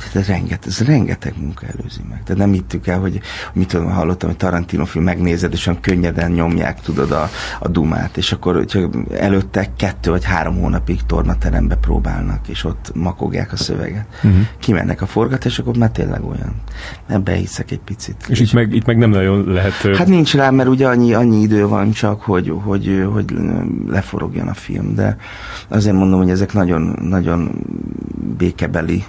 hogy 0.04 0.22
ez 0.22 0.28
rengeteg, 0.28 0.68
ez 0.68 0.80
rengeteg 0.80 1.34
munka 1.40 1.66
előzi 1.66 2.02
meg. 2.10 2.24
Tehát 2.24 2.42
nem 2.42 2.52
hittük 2.52 2.88
el, 2.88 3.00
hogy 3.00 3.20
mit 3.54 3.68
tudom, 3.68 3.92
hallottam, 3.92 4.30
hogy 4.30 4.38
Tarantino 4.38 4.86
film 4.86 5.04
megnézed, 5.04 5.54
és 5.54 5.68
olyan 5.68 5.82
könnyeden 5.82 6.32
nyomják, 6.32 6.82
tudod, 6.82 7.12
a, 7.12 7.30
a 7.60 7.68
dumát, 7.68 8.18
és 8.18 8.32
akkor 8.32 8.56
hogyha 8.56 8.90
előtte 9.12 9.70
kettő 9.76 10.10
vagy 10.10 10.24
három 10.24 10.60
hónapig 10.60 11.02
tornaterembe 11.06 11.76
próbálnak, 11.76 12.48
és 12.48 12.64
ott 12.64 12.92
makogják 12.94 13.52
a 13.52 13.56
szöveget. 13.56 14.06
Uh-huh. 14.24 14.42
Kimennek 14.60 15.02
a 15.02 15.06
forgatás, 15.06 15.60
akkor 15.60 15.78
már 15.78 15.92
tényleg 15.92 16.24
olyan. 16.24 16.56
Ebbe 17.08 17.34
hiszek 17.34 17.72
egy 17.72 17.80
picit. 17.80 18.16
És, 18.28 18.40
és 18.40 18.48
itt, 18.48 18.54
meg, 18.54 18.74
itt 18.74 18.86
meg 18.86 18.98
nem 18.98 19.10
nagyon 19.10 19.54
lehet... 19.54 19.96
Hát 19.98 20.08
nincs 20.08 20.36
rá, 20.36 20.50
mert 20.50 20.70
ugye 20.70 20.88
annyi, 20.88 21.14
annyi 21.14 21.42
idő 21.42 21.68
van 21.68 21.92
csak, 21.92 22.22
hogy, 22.22 22.54
hogy, 22.64 23.08
hogy 23.14 23.36
leforogjon 23.88 24.48
a 24.48 24.54
film, 24.54 24.96
de 24.96 25.18
azért 25.68 25.96
mondom, 25.96 26.20
hogy 26.20 26.30
ezek 26.30 26.54
nagyon, 26.54 27.00
nagyon 27.02 27.52
békebeli 28.38 29.04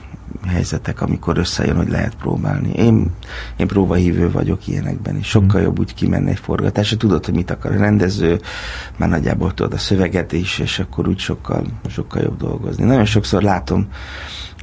helyzetek, 0.47 1.01
amikor 1.01 1.39
összejön, 1.39 1.77
hogy 1.77 1.89
lehet 1.89 2.15
próbálni. 2.15 2.73
Én, 2.73 3.11
én 3.57 3.67
próbahívő 3.67 4.31
vagyok 4.31 4.67
ilyenekben, 4.67 5.17
és 5.17 5.27
sokkal 5.27 5.61
mm. 5.61 5.65
jobb 5.65 5.79
úgy 5.79 5.95
kimenni 5.95 6.31
egy 6.31 6.39
forgatásra. 6.39 6.97
Tudod, 6.97 7.25
hogy 7.25 7.35
mit 7.35 7.51
akar 7.51 7.73
a 7.73 7.79
rendező, 7.79 8.41
már 8.97 9.09
nagyjából 9.09 9.55
tudod 9.55 9.73
a 9.73 9.79
szöveget 9.79 10.33
is, 10.33 10.59
és 10.59 10.79
akkor 10.79 11.09
úgy 11.09 11.19
sokkal, 11.19 11.65
sokkal 11.89 12.23
jobb 12.23 12.37
dolgozni. 12.37 12.85
Nagyon 12.85 13.05
sokszor 13.05 13.43
látom, 13.43 13.89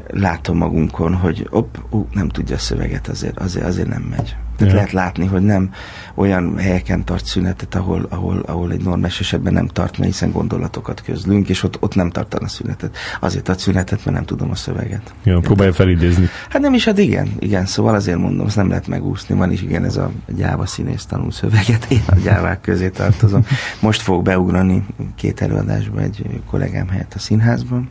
látom 0.08 0.58
magunkon, 0.58 1.16
hogy 1.16 1.48
op, 1.50 1.86
ú, 1.90 2.08
nem 2.12 2.30
tudja 2.30 2.56
a 2.56 2.60
szöveget, 2.60 3.08
azért, 3.08 3.40
azért, 3.40 3.66
azért 3.66 3.88
nem 3.88 4.02
megy. 4.02 4.36
Tehát 4.58 4.74
ja. 4.74 4.80
lehet 4.80 4.92
látni, 4.92 5.26
hogy 5.26 5.42
nem 5.42 5.70
olyan 6.16 6.58
helyeken 6.58 7.04
tart 7.04 7.26
szünetet, 7.26 7.76
ahol, 7.76 8.06
ahol, 8.10 8.40
ahol 8.40 8.72
egy 8.72 8.84
normális 8.84 9.20
esetben 9.20 9.54
nem 9.54 9.68
tart, 9.68 9.98
mert 9.98 10.12
hiszen 10.12 10.32
gondolatokat 10.32 11.02
közlünk, 11.02 11.50
és 11.50 11.64
ott, 11.64 11.78
ott 11.82 11.96
nem 11.96 12.10
tartana 12.10 12.48
szünetet. 12.48 12.98
Azért 13.20 13.44
tart 13.44 13.60
szünetet, 13.60 14.06
mert 14.06 14.18
nem 14.18 14.26
tudom 14.26 14.52
a 14.52 14.56
szöveget. 14.56 15.14
Ja, 15.24 15.40
próbálja 15.40 15.74
felidézni. 15.74 16.30
Hát 16.50 16.62
nem 16.62 16.74
is, 16.74 16.86
hát 16.86 16.98
igen, 16.98 17.28
igen, 17.40 17.66
szóval 17.66 17.96
azért 17.96 18.18
mondom, 18.18 18.48
ezt 18.48 18.56
nem 18.56 18.70
lehet 18.70 18.88
megúszni. 18.88 19.36
Van 19.36 19.52
is 19.52 19.62
igen 19.62 19.84
ez 19.84 19.98
a 19.98 20.12
gyáva 20.28 20.66
színész 20.66 21.06
tanul 21.06 21.32
szöveget, 21.32 21.86
én 21.90 22.04
a 22.08 22.16
gyávák 22.16 22.62
közé 22.62 22.90
tartozom. 22.90 23.46
Most 23.80 24.02
fog 24.02 24.24
beugrani 24.24 24.86
két 25.16 25.42
előadásba 25.42 26.00
egy 26.02 26.42
kollégám 26.50 26.88
helyett 26.88 27.14
a 27.14 27.20
színházban, 27.20 27.90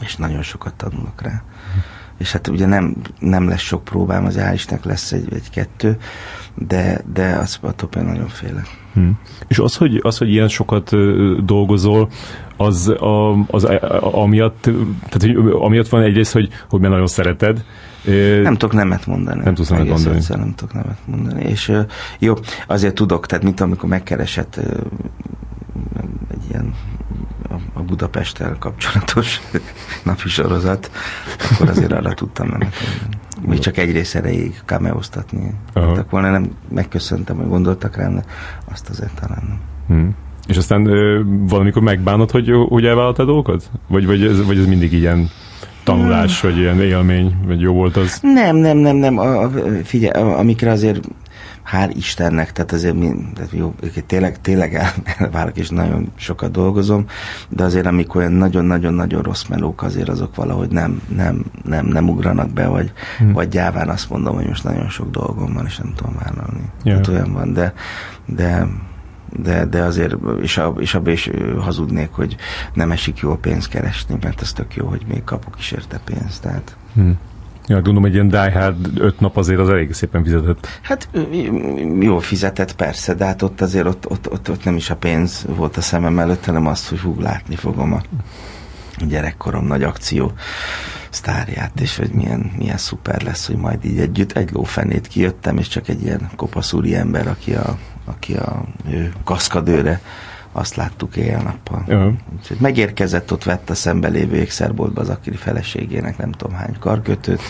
és 0.00 0.16
nagyon 0.16 0.42
sokat 0.42 0.74
tanulok 0.74 1.22
rá 1.22 1.42
és 2.22 2.32
hát 2.32 2.48
ugye 2.48 2.66
nem, 2.66 2.96
nem 3.18 3.48
lesz 3.48 3.60
sok 3.60 3.84
próbám, 3.84 4.24
az 4.24 4.38
Álisnek 4.38 4.84
lesz 4.84 5.12
egy, 5.12 5.26
egy 5.34 5.50
kettő, 5.50 5.96
de, 6.54 7.00
de 7.12 7.36
az 7.36 7.58
attól 7.60 7.88
például 7.88 8.12
nagyon 8.12 8.28
félek. 8.28 8.66
Hmm. 8.94 9.18
És 9.48 9.58
az 9.58 9.76
hogy, 9.76 10.00
az, 10.02 10.18
hogy 10.18 10.30
ilyen 10.30 10.48
sokat 10.48 10.90
dolgozol, 11.44 12.08
az, 12.56 12.88
a, 12.88 13.32
az 13.46 13.64
a, 13.64 14.22
amiatt, 14.22 14.62
tehát, 15.08 15.20
hogy 15.20 15.36
amiatt 15.52 15.88
van 15.88 16.02
egyrészt, 16.02 16.32
hogy, 16.32 16.48
hogy 16.68 16.80
mert 16.80 16.92
nagyon 16.92 17.06
szereted, 17.06 17.64
nem 18.42 18.56
tudok 18.56 18.72
nemet 18.72 19.06
mondani. 19.06 19.42
Nem 19.44 19.54
tudsz 19.54 19.68
nemet 19.68 19.86
mondani. 19.86 20.16
Egyszer 20.16 20.38
nem 20.38 20.54
tudok 20.54 20.74
nemet 20.74 20.98
mondani. 21.04 21.44
És 21.44 21.72
jó, 22.18 22.34
azért 22.66 22.94
tudok, 22.94 23.26
tehát 23.26 23.44
mint 23.44 23.60
amikor 23.60 23.88
megkeresett 23.88 24.60
egy 26.30 26.50
ilyen 26.50 26.74
a 27.72 27.82
Budapesttel 27.82 28.56
kapcsolatos 28.58 29.40
napi 30.04 30.28
sorozat, 30.28 30.90
akkor 31.50 31.68
azért 31.68 31.92
arra 31.92 32.14
tudtam 32.14 32.48
menni. 32.48 32.68
Még 33.46 33.58
csak 33.58 33.76
egy 33.76 33.92
rész 33.92 34.14
erejéig 34.14 34.60
kameóztatni. 34.66 35.54
volna, 36.10 36.30
nem 36.30 36.50
megköszöntem, 36.68 37.36
hogy 37.36 37.48
gondoltak 37.48 37.96
rám, 37.96 38.14
de 38.14 38.24
azt 38.72 38.88
azért 38.88 39.20
talán 39.20 39.42
nem. 39.48 39.60
Hmm. 39.86 40.14
És 40.46 40.56
aztán 40.56 40.86
ö, 40.86 41.22
valamikor 41.48 41.82
megbánod, 41.82 42.30
hogy, 42.30 42.50
hogy 42.68 42.84
elvállaltad 42.84 43.26
dolgokat? 43.26 43.70
Vagy, 43.88 44.06
vagy, 44.06 44.22
ez, 44.22 44.46
vagy 44.46 44.58
ez 44.58 44.66
mindig 44.66 44.92
ilyen 44.92 45.28
tanulás, 45.84 46.40
hmm. 46.40 46.50
vagy 46.50 46.60
ilyen 46.60 46.80
élmény, 46.80 47.34
vagy 47.46 47.60
jó 47.60 47.72
volt 47.72 47.96
az? 47.96 48.18
Nem, 48.22 48.56
nem, 48.56 48.76
nem, 48.76 48.96
nem. 48.96 49.18
A, 49.18 49.42
a, 49.42 49.50
figyelj, 49.84 50.32
amikre 50.32 50.70
azért 50.70 51.08
hál' 51.70 51.92
Istennek, 51.94 52.52
tehát 52.52 52.72
azért 52.72 52.94
mi, 52.94 53.12
tehát 53.34 53.50
jó, 53.52 53.74
tényleg, 54.06 54.40
tényleg 54.40 54.80
elválok, 55.18 55.56
és 55.56 55.68
nagyon 55.68 56.12
sokat 56.14 56.50
dolgozom, 56.50 57.04
de 57.48 57.64
azért 57.64 57.86
amik 57.86 58.14
olyan 58.14 58.32
nagyon-nagyon-nagyon 58.32 59.22
rossz 59.22 59.44
melók, 59.44 59.82
azért 59.82 60.08
azok 60.08 60.34
valahogy 60.34 60.68
nem, 60.68 61.02
nem, 61.16 61.44
nem, 61.64 61.86
nem 61.86 62.08
ugranak 62.08 62.50
be, 62.50 62.66
vagy, 62.66 62.92
hmm. 63.18 63.32
vagy 63.32 63.48
gyáván 63.48 63.88
azt 63.88 64.10
mondom, 64.10 64.34
hogy 64.34 64.46
most 64.46 64.64
nagyon 64.64 64.88
sok 64.88 65.10
dolgom 65.10 65.52
van, 65.52 65.66
és 65.66 65.76
nem 65.76 65.92
tudom 65.96 66.16
vállalni. 66.24 66.70
Hát 66.84 67.08
olyan 67.08 67.32
van, 67.32 67.52
de, 67.52 67.74
de 68.26 68.66
de, 69.36 69.64
de 69.64 69.82
azért, 69.82 70.14
és, 70.42 70.58
a, 70.58 70.74
és 70.78 70.94
abban 70.94 71.12
is 71.12 71.30
hazudnék, 71.58 72.10
hogy 72.10 72.36
nem 72.74 72.90
esik 72.90 73.18
jól 73.18 73.38
pénzt 73.38 73.68
keresni, 73.68 74.16
mert 74.20 74.40
ez 74.40 74.52
tök 74.52 74.74
jó, 74.74 74.86
hogy 74.86 75.04
még 75.08 75.24
kapok 75.24 75.58
is 75.58 75.72
érte 75.72 76.00
pénzt. 76.04 76.42
Tehát. 76.42 76.76
Hmm. 76.94 77.18
Ja, 77.66 77.74
gondolom, 77.74 78.04
egy 78.04 78.14
ilyen 78.14 78.28
Die 78.28 78.74
öt 78.96 79.20
nap 79.20 79.36
azért 79.36 79.60
az 79.60 79.68
elég 79.68 79.92
szépen 79.92 80.24
fizetett. 80.24 80.66
Hát 80.82 81.08
jó 82.00 82.18
fizetett 82.18 82.76
persze, 82.76 83.14
de 83.14 83.24
hát 83.24 83.42
ott 83.42 83.60
azért 83.60 83.86
ott, 83.86 84.10
ott, 84.10 84.30
ott, 84.30 84.50
ott 84.50 84.64
nem 84.64 84.76
is 84.76 84.90
a 84.90 84.96
pénz 84.96 85.44
volt 85.56 85.76
a 85.76 85.80
szemem 85.80 86.18
előtt, 86.18 86.44
hanem 86.44 86.66
azt, 86.66 86.88
hogy 86.88 86.98
hú, 86.98 87.20
látni 87.20 87.56
fogom 87.56 87.92
a 87.92 88.00
gyerekkorom 89.06 89.66
nagy 89.66 89.82
akció 89.82 90.32
sztárját, 91.10 91.80
és 91.80 91.96
hogy 91.96 92.10
milyen, 92.10 92.52
milyen 92.58 92.76
szuper 92.76 93.22
lesz, 93.22 93.46
hogy 93.46 93.56
majd 93.56 93.84
így 93.84 93.98
együtt 93.98 94.32
egy 94.32 94.50
lófenét 94.52 95.06
kijöttem, 95.06 95.58
és 95.58 95.68
csak 95.68 95.88
egy 95.88 96.02
ilyen 96.02 96.30
kopaszúri 96.36 96.94
ember, 96.94 97.26
aki 97.26 97.54
a, 97.54 97.78
aki 98.04 98.34
a 98.34 98.64
ő 98.90 99.12
kaszkadőre 99.24 100.00
azt 100.52 100.74
láttuk 100.74 101.16
éjjel-nappal. 101.16 101.84
Uh-huh. 101.86 102.12
Úgyhogy 102.38 102.56
megérkezett, 102.60 103.32
ott 103.32 103.44
vett 103.44 103.70
a 103.70 103.74
szembe 103.74 104.08
lévő 104.08 104.36
ékszerboltba 104.36 105.00
az 105.00 105.08
akiri 105.08 105.36
feleségének 105.36 106.18
nem 106.18 106.32
tudom 106.32 106.56
hány 106.56 106.76
karkötőt, 106.78 107.42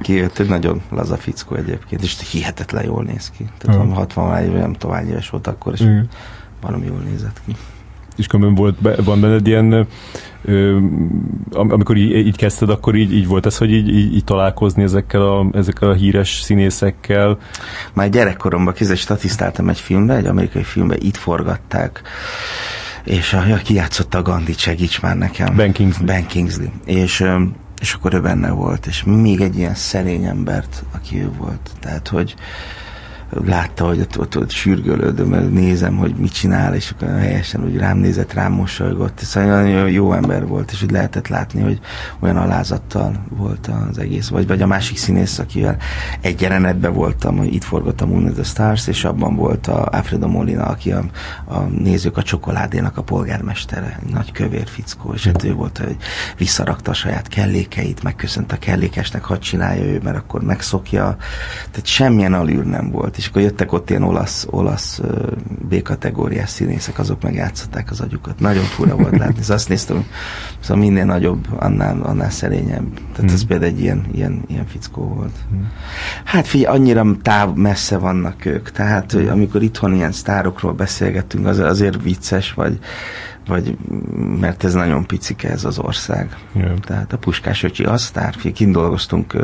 kijött, 0.00 0.38
egy 0.38 0.48
nagyon 0.48 0.82
laza 0.90 1.16
fickó 1.16 1.54
egyébként, 1.54 2.02
és 2.02 2.30
hihetetlen 2.30 2.84
jól 2.84 3.04
néz 3.04 3.30
ki. 3.30 3.50
Tehát 3.58 3.80
uh-huh. 3.80 3.96
60 3.96 4.42
éve, 4.42 4.58
nem 4.58 4.72
tudom 4.72 4.96
hány 4.96 5.08
éves 5.08 5.30
volt 5.30 5.46
akkor, 5.46 5.72
és 5.72 5.80
uh-huh. 5.80 6.04
valami 6.60 6.86
jól 6.86 6.98
nézett 6.98 7.40
ki. 7.46 7.56
És 8.16 8.26
különben 8.26 8.54
volt, 8.54 9.04
van 9.04 9.20
benned 9.20 9.46
ilyen 9.46 9.86
ö, 10.44 10.78
amikor 11.52 11.96
így, 11.96 12.26
így 12.26 12.36
kezdted, 12.36 12.70
akkor 12.70 12.94
így, 12.94 13.14
így 13.14 13.26
volt 13.26 13.46
ez, 13.46 13.58
hogy 13.58 13.72
így, 13.72 13.88
így, 13.88 14.14
így 14.14 14.24
találkozni 14.24 14.82
ezekkel 14.82 15.22
a, 15.22 15.46
ezekkel 15.52 15.90
a 15.90 15.94
híres 15.94 16.40
színészekkel? 16.40 17.38
Már 17.92 18.08
gyerekkoromban 18.08 18.74
kézzel 18.74 18.96
statisztáltam 18.96 19.68
egy 19.68 19.80
filmbe, 19.80 20.14
egy 20.14 20.26
amerikai 20.26 20.62
filmbe, 20.62 20.96
itt 20.98 21.16
forgatták 21.16 22.02
és 23.04 23.32
a, 23.32 23.46
ja, 23.46 23.56
ki 23.56 23.74
játszotta 23.74 24.18
a 24.18 24.22
Gandhi, 24.22 24.52
segíts 24.56 25.00
már 25.00 25.16
nekem. 25.16 25.56
Ben 25.56 25.72
Kingsley. 25.72 26.06
Ben 26.06 26.26
Kingsley. 26.26 26.68
És, 26.84 27.24
és 27.80 27.92
akkor 27.92 28.14
ő 28.14 28.20
benne 28.20 28.50
volt, 28.50 28.86
és 28.86 29.02
még 29.04 29.40
egy 29.40 29.56
ilyen 29.58 29.74
szerény 29.74 30.24
embert, 30.24 30.84
aki 30.94 31.22
ő 31.22 31.30
volt. 31.38 31.70
Tehát, 31.80 32.08
hogy 32.08 32.34
látta, 33.44 33.86
hogy 33.86 34.00
ott, 34.00 34.18
ott, 34.18 34.36
ott 34.36 34.50
sürgölődöm, 34.50 35.48
nézem, 35.50 35.96
hogy 35.96 36.14
mit 36.14 36.32
csinál, 36.32 36.74
és 36.74 36.90
akkor 36.90 37.08
helyesen 37.08 37.64
úgy 37.64 37.76
rám 37.76 37.98
nézett, 37.98 38.32
rám 38.32 38.52
mosolygott. 38.52 39.18
Szóval 39.18 39.62
nagyon 39.62 39.90
jó 39.90 40.12
ember 40.12 40.46
volt, 40.46 40.70
és 40.70 40.82
úgy 40.82 40.90
lehetett 40.90 41.28
látni, 41.28 41.62
hogy 41.62 41.80
olyan 42.20 42.36
alázattal 42.36 43.24
volt 43.28 43.70
az 43.90 43.98
egész. 43.98 44.28
Vagy, 44.28 44.46
vagy 44.46 44.62
a 44.62 44.66
másik 44.66 44.96
színész, 44.96 45.38
akivel 45.38 45.76
egy 46.20 46.40
jelenetben 46.40 46.92
voltam, 46.92 47.36
hogy 47.36 47.54
itt 47.54 47.64
forgottam 47.64 48.08
Moon 48.08 48.32
the 48.32 48.42
Stars, 48.42 48.86
és 48.86 49.04
abban 49.04 49.36
volt 49.36 49.66
a 49.66 49.86
Alfredo 49.86 50.28
Molina, 50.28 50.64
aki 50.64 50.92
a, 50.92 51.04
a 51.44 51.58
nézők 51.58 52.16
a 52.16 52.22
csokoládénak 52.22 52.96
a 52.96 53.02
polgármestere, 53.02 53.98
nagy 54.10 54.32
kövér 54.32 54.68
fickó, 54.68 55.12
és 55.12 55.24
hát 55.24 55.44
ő 55.44 55.52
volt, 55.54 55.78
hogy 55.78 55.96
visszarakta 56.36 56.90
a 56.90 56.94
saját 56.94 57.28
kellékeit, 57.28 58.02
megköszönt 58.02 58.52
a 58.52 58.58
kellékesnek, 58.58 59.24
hadd 59.24 59.38
csinálja 59.38 59.84
ő, 59.84 60.00
mert 60.02 60.16
akkor 60.16 60.42
megszokja. 60.42 61.16
Tehát 61.70 61.86
semmilyen 61.86 62.34
alűr 62.34 62.64
nem 62.64 62.90
volt 62.90 63.18
és 63.22 63.28
akkor 63.28 63.42
jöttek 63.42 63.72
ott 63.72 63.90
ilyen 63.90 64.02
olasz, 64.02 64.46
olasz 64.50 65.00
B-kategóriás 65.68 66.50
színészek, 66.50 66.98
azok 66.98 67.22
megjátszották 67.22 67.90
az 67.90 68.00
agyukat. 68.00 68.40
Nagyon 68.40 68.64
fura 68.64 68.96
volt 68.96 69.18
látni. 69.18 69.40
Szóval 69.40 69.56
azt 69.56 69.68
néztem, 69.68 70.06
szóval 70.60 70.82
minél 70.82 71.04
nagyobb, 71.04 71.46
annál, 71.56 72.00
annál 72.02 72.30
szerényebb. 72.30 72.94
Tehát 73.12 73.30
mm. 73.30 73.34
ez 73.34 73.46
például 73.46 73.70
egy 73.70 73.80
ilyen, 73.80 74.06
ilyen, 74.12 74.42
ilyen 74.46 74.66
fickó 74.66 75.02
volt. 75.02 75.34
Mm. 75.54 75.62
Hát 76.24 76.46
figyelj, 76.46 76.76
annyira 76.76 77.06
táv, 77.22 77.54
messze 77.54 77.98
vannak 77.98 78.44
ők. 78.44 78.70
Tehát, 78.70 79.12
hogy 79.12 79.28
amikor 79.28 79.62
itthon 79.62 79.94
ilyen 79.94 80.12
sztárokról 80.12 80.72
beszélgetünk, 80.72 81.46
az 81.46 81.58
azért 81.58 82.02
vicces, 82.02 82.52
vagy, 82.52 82.78
vagy 83.46 83.76
mert 84.40 84.64
ez 84.64 84.74
nagyon 84.74 85.06
picike 85.06 85.50
ez 85.50 85.64
az 85.64 85.78
ország. 85.78 86.36
Yeah. 86.52 86.78
Tehát 86.78 87.12
a 87.12 87.18
Puskás 87.18 87.62
öcsi 87.62 87.84
az 87.84 88.02
sztár, 88.02 88.34
kint 88.52 88.72
dolgoztunk 88.72 89.36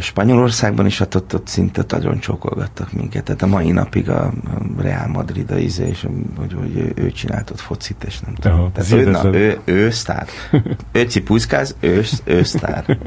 Spanyolországban 0.00 0.86
is, 0.86 0.98
hát 0.98 1.14
ott, 1.14 1.34
ott 1.34 1.46
szinte 1.46 1.84
nagyon 1.88 2.18
csókolgattak 2.18 2.92
minket. 2.92 3.24
Tehát 3.24 3.42
a 3.42 3.46
mai 3.46 3.70
napig 3.70 4.10
a 4.10 4.32
Real 4.78 5.06
Madrid 5.06 5.50
a 5.50 5.56
izé, 5.56 5.88
és 5.88 6.06
hogy, 6.36 6.52
hogy 6.52 6.76
ő, 6.76 6.92
ő 6.94 7.10
csinált 7.10 7.50
ott 7.50 7.60
focit, 7.60 8.04
és 8.04 8.20
nem 8.20 8.34
tudom. 8.34 8.58
Aha, 8.58 8.70
Tehát 8.72 8.92
ő, 8.92 9.10
na, 9.10 9.34
ő, 9.34 9.58
ő 9.64 9.90
sztár. 9.90 10.26
ő 10.92 11.02
cipuszkáz, 11.02 11.76
ő, 11.80 12.02
ő 12.24 12.42
sztár. 12.42 12.98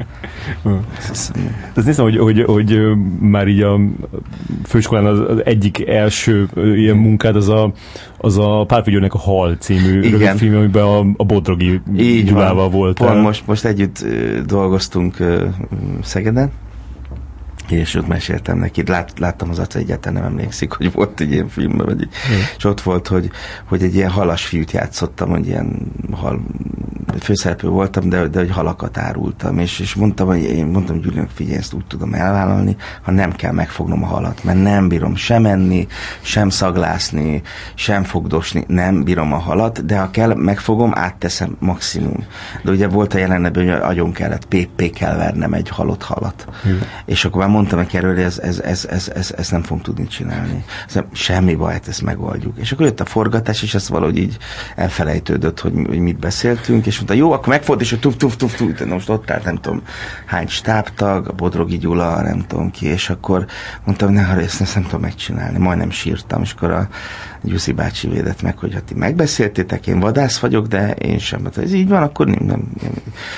Ez 1.74 1.84
nézem, 1.84 2.04
hogy, 2.04 2.18
hogy, 2.18 2.42
hogy, 2.42 2.80
már 3.20 3.48
így 3.48 3.62
a 3.62 3.80
főiskolán 4.64 5.06
az, 5.06 5.18
az 5.18 5.44
egyik 5.44 5.88
első 5.88 6.48
ilyen 6.54 6.96
munkád 6.96 7.36
az 7.36 7.48
a, 7.48 7.72
az 8.16 8.38
a 8.38 8.64
Pálfigyőnek 8.64 9.14
a 9.14 9.18
Hal 9.18 9.56
című 9.58 10.16
film, 10.36 10.56
amiben 10.56 10.82
a, 10.82 10.98
a 11.16 11.24
Bodrogi 11.24 11.80
Gyulával 12.24 12.68
volt. 12.68 12.98
Pont 12.98 13.22
most, 13.22 13.46
most 13.46 13.64
együtt 13.64 14.06
dolgoztunk 14.46 15.16
Szegeden, 16.02 16.50
és 17.76 17.94
ott 17.94 18.06
meséltem 18.06 18.58
neki, 18.58 18.82
lát, 18.86 19.18
láttam 19.18 19.50
az 19.50 19.58
arca, 19.58 19.78
egyáltalán 19.78 20.22
nem 20.22 20.30
emlékszik, 20.30 20.72
hogy 20.72 20.92
volt 20.92 21.20
egy 21.20 21.32
ilyen 21.32 21.48
filmben, 21.48 21.86
vagy, 21.86 21.98
mm. 21.98 22.38
és 22.56 22.64
ott 22.64 22.80
volt, 22.80 23.08
hogy, 23.08 23.30
hogy 23.64 23.82
egy 23.82 23.94
ilyen 23.94 24.10
halas 24.10 24.44
fiút 24.44 24.70
játszottam, 24.70 25.30
hogy 25.30 25.46
ilyen 25.46 25.92
hal, 26.12 26.40
főszereplő 27.18 27.68
voltam, 27.68 28.08
de, 28.08 28.26
de 28.26 28.38
hogy 28.38 28.50
halakat 28.50 28.98
árultam, 28.98 29.58
és, 29.58 29.78
és 29.78 29.94
mondtam, 29.94 30.26
hogy 30.26 30.42
én 30.42 30.66
mondtam 30.66 31.00
Gyurinak, 31.00 31.30
figyelj, 31.34 31.56
ezt 31.56 31.72
úgy 31.72 31.84
tudom 31.86 32.14
elvállalni, 32.14 32.76
ha 33.02 33.10
nem 33.10 33.32
kell 33.32 33.52
megfognom 33.52 34.02
a 34.02 34.06
halat, 34.06 34.44
mert 34.44 34.62
nem 34.62 34.88
bírom 34.88 35.14
sem 35.14 35.46
enni, 35.46 35.86
sem 36.20 36.48
szaglászni, 36.48 37.42
sem 37.74 38.04
fogdosni, 38.04 38.64
nem 38.66 39.04
bírom 39.04 39.32
a 39.32 39.38
halat, 39.38 39.84
de 39.86 39.98
ha 39.98 40.10
kell, 40.10 40.34
megfogom, 40.34 40.90
átteszem 40.94 41.56
maximum. 41.58 42.24
De 42.62 42.70
ugye 42.70 42.88
volt 42.88 43.14
a 43.14 43.18
jelenetben, 43.18 43.64
hogy 43.64 43.82
agyon 43.82 44.12
kellett, 44.12 44.46
PP 44.46 44.90
kell 44.90 45.16
vernem 45.16 45.52
egy 45.52 45.68
halott 45.68 46.02
halat. 46.02 46.48
Mm. 46.68 46.78
És 47.04 47.24
akkor 47.24 47.40
már 47.40 47.50
mondtam 47.60 47.78
neki 47.78 47.96
erről, 47.96 48.14
hogy 48.14 48.22
ez, 48.22 48.38
ez, 48.38 48.60
ez, 48.60 48.84
ez, 48.84 49.08
ez, 49.14 49.34
ez 49.36 49.48
nem 49.48 49.62
fogunk 49.62 49.82
tudni 49.82 50.06
csinálni. 50.06 50.64
Szóval 50.86 51.10
semmi 51.12 51.54
baj, 51.54 51.72
hát 51.72 51.88
ezt 51.88 52.02
megoldjuk. 52.02 52.58
És 52.58 52.72
akkor 52.72 52.86
jött 52.86 53.00
a 53.00 53.04
forgatás, 53.04 53.62
és 53.62 53.74
ez 53.74 53.88
valahogy 53.88 54.16
így 54.16 54.36
elfelejtődött, 54.76 55.60
hogy, 55.60 55.72
hogy 55.86 55.98
mit 55.98 56.18
beszéltünk, 56.18 56.86
és 56.86 56.96
mondta, 56.96 57.14
jó, 57.14 57.32
akkor 57.32 57.48
megfogod, 57.48 57.80
és 57.80 57.96
tuf, 58.00 58.16
tuf, 58.16 58.36
tuf, 58.36 58.56
tuf, 58.56 58.84
most 58.84 59.08
ott 59.08 59.30
állt, 59.30 59.44
nem 59.44 59.56
tudom, 59.56 59.82
hány 60.26 60.46
stábtag, 60.46 61.28
a 61.28 61.32
Bodrogi 61.32 61.78
Gyula, 61.78 62.22
nem 62.22 62.44
tudom 62.46 62.70
ki, 62.70 62.86
és 62.86 63.10
akkor 63.10 63.46
mondtam, 63.84 64.12
ne, 64.12 64.26
ezt, 64.26 64.60
ezt 64.60 64.74
nem 64.74 64.84
tudom 64.84 65.00
megcsinálni, 65.00 65.58
majdnem 65.58 65.90
sírtam, 65.90 66.42
és 66.42 66.52
akkor 66.52 66.70
a 66.70 66.88
Gyuszi 67.42 67.72
bácsi 67.72 68.08
védett 68.08 68.42
meg, 68.42 68.58
hogy 68.58 68.74
ha 68.74 68.80
ti 68.80 68.94
megbeszéltétek, 68.94 69.86
én 69.86 70.00
vadász 70.00 70.38
vagyok, 70.38 70.66
de 70.66 70.90
én 70.90 71.18
sem. 71.18 71.44
Hát, 71.44 71.58
ez 71.58 71.72
így 71.72 71.88
van, 71.88 72.02
akkor 72.02 72.26
nem, 72.26 72.46
nem, 72.46 72.62
nem. 72.82 72.92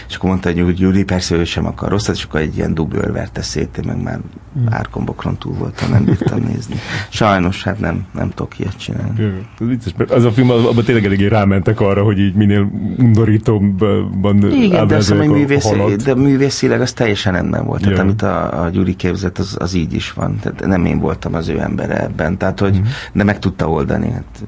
És 0.08 0.16
akkor 0.16 0.30
mondta, 0.30 0.52
hogy 0.52 0.74
Gyuri, 0.74 1.04
persze 1.04 1.34
ő 1.34 1.44
sem 1.44 1.66
akar 1.66 1.88
rosszat, 1.88 2.14
és 2.14 2.24
akkor 2.24 2.40
egy 2.40 2.56
ilyen 2.56 2.74
dubőr 2.74 3.12
verte 3.12 3.42
szét, 3.42 3.78
én 3.78 3.84
meg 3.86 4.02
már 4.02 4.18
mm. 4.58 4.66
árkombokron 4.70 5.38
túl 5.38 5.54
voltam, 5.54 5.90
nem 5.90 6.04
bírtam 6.04 6.40
nézni. 6.52 6.74
Sajnos, 7.08 7.62
hát 7.62 7.80
nem, 7.80 8.06
nem 8.14 8.28
tudok 8.28 8.58
ilyet 8.58 8.76
csinálni. 8.76 9.22
Ez 9.60 9.66
vicces, 9.66 9.92
mert 9.96 10.10
az 10.10 10.24
a 10.24 10.32
film, 10.32 10.50
abban 10.50 10.84
tényleg 10.84 11.04
eléggé 11.04 11.26
rámentek 11.26 11.80
arra, 11.80 12.02
hogy 12.02 12.18
így 12.18 12.34
minél 12.34 12.70
undorítóbban 12.98 14.50
Igen, 14.52 14.86
de, 14.86 14.96
azt 14.96 15.10
mondom, 15.10 15.36
művész, 15.36 15.70
de 16.04 16.14
művészileg 16.14 16.80
az 16.80 16.92
teljesen 16.92 17.32
rendben 17.32 17.64
volt. 17.64 17.82
Tehát 17.82 17.98
amit 17.98 18.22
a, 18.22 18.62
a 18.62 18.68
Gyuri 18.68 18.94
képzett, 18.94 19.38
az, 19.38 19.56
az 19.58 19.74
így 19.74 19.94
is 19.94 20.12
van. 20.12 20.38
Tehát 20.40 20.66
nem 20.66 20.84
én 20.84 20.98
voltam 20.98 21.34
az 21.34 21.48
ő 21.48 21.60
embere 21.60 22.02
ebben. 22.02 22.36
Tehát, 22.36 22.60
hogy, 22.60 22.78
mm. 22.78 22.82
de 23.12 23.24
meg 23.24 23.38
tudta 23.38 23.68
oldani. 23.68 23.91
Hát, 24.00 24.44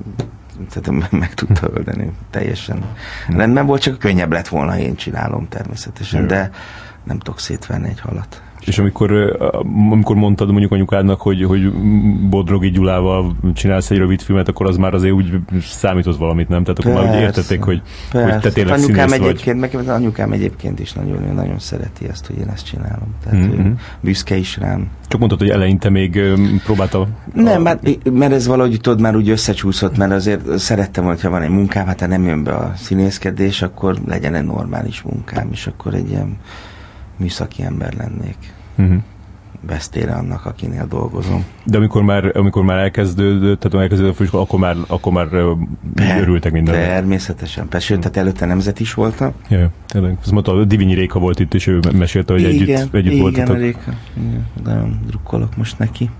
tehát 0.70 0.90
meg, 1.00 1.20
meg 1.20 1.34
tudta 1.34 1.68
oldani 1.76 2.12
teljesen. 2.30 2.84
Mm. 3.32 3.36
Rendben 3.36 3.66
volt, 3.66 3.82
csak 3.82 3.98
könnyebb 3.98 4.32
lett 4.32 4.48
volna, 4.48 4.78
én 4.78 4.94
csinálom 4.94 5.48
természetesen, 5.48 6.20
Jö. 6.20 6.26
de 6.26 6.50
nem 7.04 7.18
tudok 7.18 7.40
szétvenni 7.40 7.88
egy 7.88 8.00
halat. 8.00 8.42
És 8.66 8.78
amikor, 8.78 9.36
amikor 9.90 10.16
mondtad 10.16 10.50
mondjuk 10.50 10.72
anyukádnak, 10.72 11.20
hogy, 11.20 11.44
hogy 11.44 11.72
Bodrogi 12.28 12.70
Gyulával 12.70 13.36
csinálsz 13.54 13.90
egy 13.90 13.98
rövid 13.98 14.20
filmet, 14.20 14.48
akkor 14.48 14.66
az 14.66 14.76
már 14.76 14.94
azért 14.94 15.12
úgy 15.14 15.40
számított 15.60 16.16
valamit, 16.16 16.48
nem? 16.48 16.64
Tehát 16.64 16.78
akkor 16.78 16.92
persze, 16.92 17.08
már 17.08 17.16
úgy 17.16 17.22
értették, 17.22 17.62
hogy, 17.62 17.82
persze. 18.10 18.32
hogy 18.32 18.40
te 18.40 18.50
tényleg 18.50 18.78
anyukám 18.78 19.12
egyébként, 19.12 19.60
vagy. 19.60 19.72
Meg, 19.74 19.88
anyukám 19.88 20.32
egyébként 20.32 20.80
is 20.80 20.92
nagyon, 20.92 21.34
nagyon 21.34 21.58
szereti 21.58 22.08
ezt, 22.08 22.26
hogy 22.26 22.38
én 22.38 22.48
ezt 22.48 22.66
csinálom. 22.66 23.14
Tehát 23.24 23.38
mm-hmm. 23.38 23.72
büszke 24.00 24.36
is 24.36 24.56
rám. 24.56 24.88
Csak 25.08 25.18
mondtad, 25.18 25.40
hogy 25.40 25.50
eleinte 25.50 25.90
még 25.90 26.20
próbálta... 26.64 27.08
Nem, 27.34 27.60
a... 27.60 27.62
mert, 27.62 28.10
mert 28.10 28.32
ez 28.32 28.46
valahogy 28.46 28.80
tudod 28.80 29.00
már 29.00 29.16
úgy 29.16 29.28
összecsúszott, 29.28 29.96
mert 29.96 30.12
azért 30.12 30.58
szerettem, 30.58 31.04
hogyha 31.04 31.30
van 31.30 31.42
egy 31.42 31.50
munkám, 31.50 31.86
hát 31.86 32.00
ha 32.00 32.06
nem 32.06 32.26
jön 32.26 32.44
be 32.44 32.52
a 32.52 32.72
színészkedés, 32.76 33.62
akkor 33.62 33.96
legyen 34.06 34.34
egy 34.34 34.44
normális 34.44 35.02
munkám, 35.02 35.48
és 35.52 35.66
akkor 35.66 35.94
egy 35.94 36.10
ilyen 36.10 36.36
műszaki 37.16 37.62
ember 37.62 37.92
lennék. 37.96 38.53
Uh-huh. 38.78 38.96
Vesztére 39.66 40.12
annak, 40.12 40.46
akinél 40.46 40.86
dolgozom. 40.86 41.44
De 41.64 41.76
amikor 41.76 42.02
már, 42.02 42.36
amikor 42.36 42.64
már 42.64 42.78
elkezdődött, 42.78 43.60
tehát 43.60 43.78
elkezdődött 43.78 44.12
a 44.12 44.16
főiskola, 44.16 44.42
akkor 44.42 44.58
már, 44.58 44.76
akkor 44.86 45.12
már 45.12 45.28
per, 45.94 46.18
örültek 46.20 46.52
minden. 46.52 46.74
Természetesen. 46.74 47.68
Persze, 47.68 47.86
sőt, 47.86 47.98
tehát 47.98 48.16
előtte 48.16 48.46
nemzet 48.46 48.80
is 48.80 48.94
voltam. 48.94 49.32
Ja, 49.48 49.70
tényleg. 49.86 50.16
Azt 50.20 50.30
mondta, 50.30 50.52
a 50.52 50.64
Divinyi 50.64 50.94
Réka 50.94 51.18
volt 51.18 51.40
itt, 51.40 51.54
és 51.54 51.66
ő 51.66 51.80
mesélte, 51.92 52.32
hogy 52.32 52.42
igen, 52.42 52.78
együtt, 52.78 52.94
együtt 52.94 53.12
igen, 53.12 53.22
voltatok. 53.22 53.56
Igen, 53.56 53.60
Réka. 53.60 53.92
Igen, 54.16 54.46
nagyon 54.64 55.00
drukkolok 55.06 55.56
most 55.56 55.78
neki. 55.78 56.10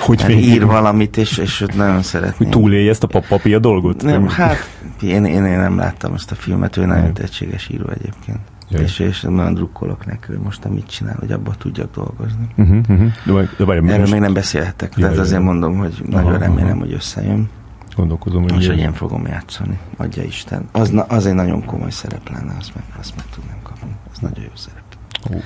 Hogy 0.00 0.22
hát 0.22 0.30
ír 0.30 0.66
valamit, 0.66 1.16
és, 1.16 1.38
és 1.38 1.64
nagyon 1.76 2.02
szeretném. 2.02 2.36
Hogy 2.36 2.48
túlélj 2.48 2.88
ezt 2.88 3.02
a 3.02 3.06
papapia 3.06 3.58
dolgot? 3.58 4.02
Nem, 4.02 4.28
hát 4.28 4.56
én, 5.02 5.24
én, 5.24 5.44
én, 5.44 5.58
nem 5.58 5.76
láttam 5.76 6.14
ezt 6.14 6.30
a 6.30 6.34
filmet, 6.34 6.76
ő 6.76 6.86
nagyon 6.86 7.14
tehetséges 7.14 7.68
író 7.68 7.88
egyébként. 7.88 8.38
Jaj. 8.70 8.82
És, 8.82 8.98
és 8.98 9.20
nagyon 9.20 9.54
drukkolok 9.54 10.06
neki, 10.06 10.26
hogy 10.26 10.38
most 10.38 10.68
mit 10.68 10.86
csinál, 10.86 11.16
hogy 11.18 11.32
abban 11.32 11.54
tudjak 11.58 11.94
dolgozni. 11.94 12.48
Uh-huh, 12.56 12.78
uh-huh. 12.88 13.12
De, 13.26 13.48
de 13.58 13.64
várj, 13.64 13.78
Erről 13.86 13.98
most... 13.98 14.12
még 14.12 14.20
nem 14.20 14.32
beszélhetek, 14.32 14.94
de 14.94 15.06
azért 15.06 15.42
mondom, 15.42 15.76
hogy 15.76 16.02
nagyon 16.06 16.28
aha, 16.28 16.38
remélem, 16.38 16.70
aha. 16.70 16.78
hogy 16.78 16.92
összejön. 16.92 17.48
Gondolkozom, 17.96 18.42
hogy... 18.42 18.52
Most, 18.52 18.66
hogy 18.66 18.78
én 18.78 18.92
fogom 18.92 19.26
játszani, 19.26 19.78
adja 19.96 20.22
Isten. 20.22 20.68
Az, 20.72 20.92
az 21.08 21.26
egy 21.26 21.34
nagyon 21.34 21.64
komoly 21.64 21.90
szerep 21.90 22.28
lenne, 22.28 22.56
azt 22.58 22.74
meg, 22.74 22.84
azt 22.98 23.16
meg 23.16 23.24
tudnám 23.34 23.58
kapni. 23.62 23.96
Az 24.12 24.18
nagyon 24.18 24.44
jó 24.44 24.54
szerep. 24.54 24.82
Uh. 25.30 25.42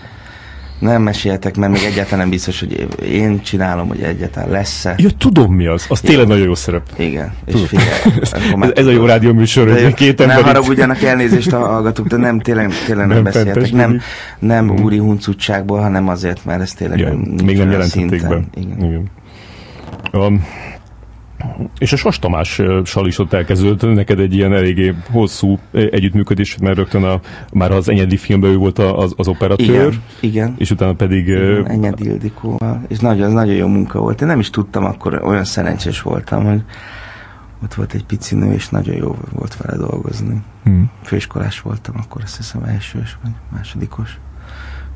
Nem 0.84 1.02
meséltek, 1.02 1.56
mert 1.56 1.72
még 1.72 1.82
egyáltalán 1.82 2.18
nem 2.18 2.30
biztos, 2.30 2.60
hogy 2.60 2.88
én 3.08 3.42
csinálom, 3.42 3.88
hogy 3.88 4.00
egyáltalán 4.00 4.50
lesz-e. 4.50 4.94
Ja, 4.98 5.08
tudom 5.18 5.54
mi 5.54 5.66
az. 5.66 5.86
Az 5.88 5.98
Igen. 5.98 6.10
tényleg 6.10 6.28
nagyon 6.28 6.46
jó 6.46 6.54
szerep. 6.54 6.82
Igen. 6.96 7.32
És 7.46 7.60
figyelj, 7.66 7.88
ez, 8.20 8.70
ez 8.74 8.86
a 8.86 8.90
jó 8.90 9.04
rádió 9.04 9.32
műsor, 9.32 9.70
hogy 9.70 9.94
két 9.94 10.20
ember. 10.20 10.36
Ne 10.36 10.42
haragudjanak, 10.42 11.02
elnézést 11.02 11.52
a 11.52 11.58
hallgatók, 11.58 12.06
de 12.06 12.16
nem 12.16 12.40
tényleg, 12.40 12.72
tényleg 12.86 13.06
nem, 13.06 13.14
nem 13.14 13.24
beszéltek. 13.24 13.72
Nem, 13.72 14.00
nem 14.38 14.64
mm. 14.64 14.82
úri 14.82 14.98
huncutságból, 14.98 15.80
hanem 15.80 16.08
azért, 16.08 16.44
mert 16.44 16.60
ez 16.60 16.72
tényleg 16.72 16.98
ja, 16.98 17.08
nem, 17.08 17.44
még 17.44 17.58
nem 17.58 17.70
jelentették 17.70 18.28
be. 18.28 18.40
Igen. 18.54 18.76
Igen. 18.78 19.10
Um, 20.12 20.46
És 21.78 21.92
a 21.92 21.96
Sas 21.96 22.18
Tamással 22.18 23.06
is 23.06 23.18
ott 23.18 23.32
elkezdődött 23.32 23.94
neked 23.94 24.18
egy 24.18 24.34
ilyen 24.34 24.52
eléggé 24.52 24.94
hosszú 25.10 25.58
együttműködés, 25.72 26.56
mert 26.60 26.76
rögtön 26.76 27.02
a, 27.02 27.20
már 27.52 27.70
az 27.70 27.88
Enyedi 27.88 28.16
filmben 28.16 28.50
ő 28.50 28.56
volt 28.56 28.78
az, 28.78 29.14
az 29.16 29.28
operatőr. 29.28 29.68
Igen, 29.68 30.02
igen. 30.20 30.54
És 30.58 30.70
utána 30.70 30.92
pedig... 30.92 31.26
Igen, 31.26 31.66
Enyedi 31.66 32.04
Ildikóval. 32.04 32.82
És 32.88 32.98
nagyon, 32.98 33.26
az 33.26 33.32
nagyon 33.32 33.54
jó 33.54 33.66
munka 33.66 33.98
volt. 33.98 34.20
Én 34.20 34.26
nem 34.26 34.40
is 34.40 34.50
tudtam, 34.50 34.84
akkor 34.84 35.22
olyan 35.24 35.44
szerencsés 35.44 36.02
voltam, 36.02 36.44
hogy 36.44 36.62
ott 37.62 37.74
volt 37.74 37.94
egy 37.94 38.04
pici 38.04 38.34
nő, 38.34 38.52
és 38.52 38.68
nagyon 38.68 38.94
jó 38.94 39.16
volt 39.32 39.56
vele 39.56 39.76
dolgozni. 39.76 40.42
Hmm. 40.64 40.90
Főiskolás 41.02 41.60
voltam, 41.60 41.94
akkor 41.98 42.22
azt 42.22 42.36
hiszem 42.36 42.62
elsős 42.62 43.16
vagy 43.22 43.32
másodikos 43.52 44.18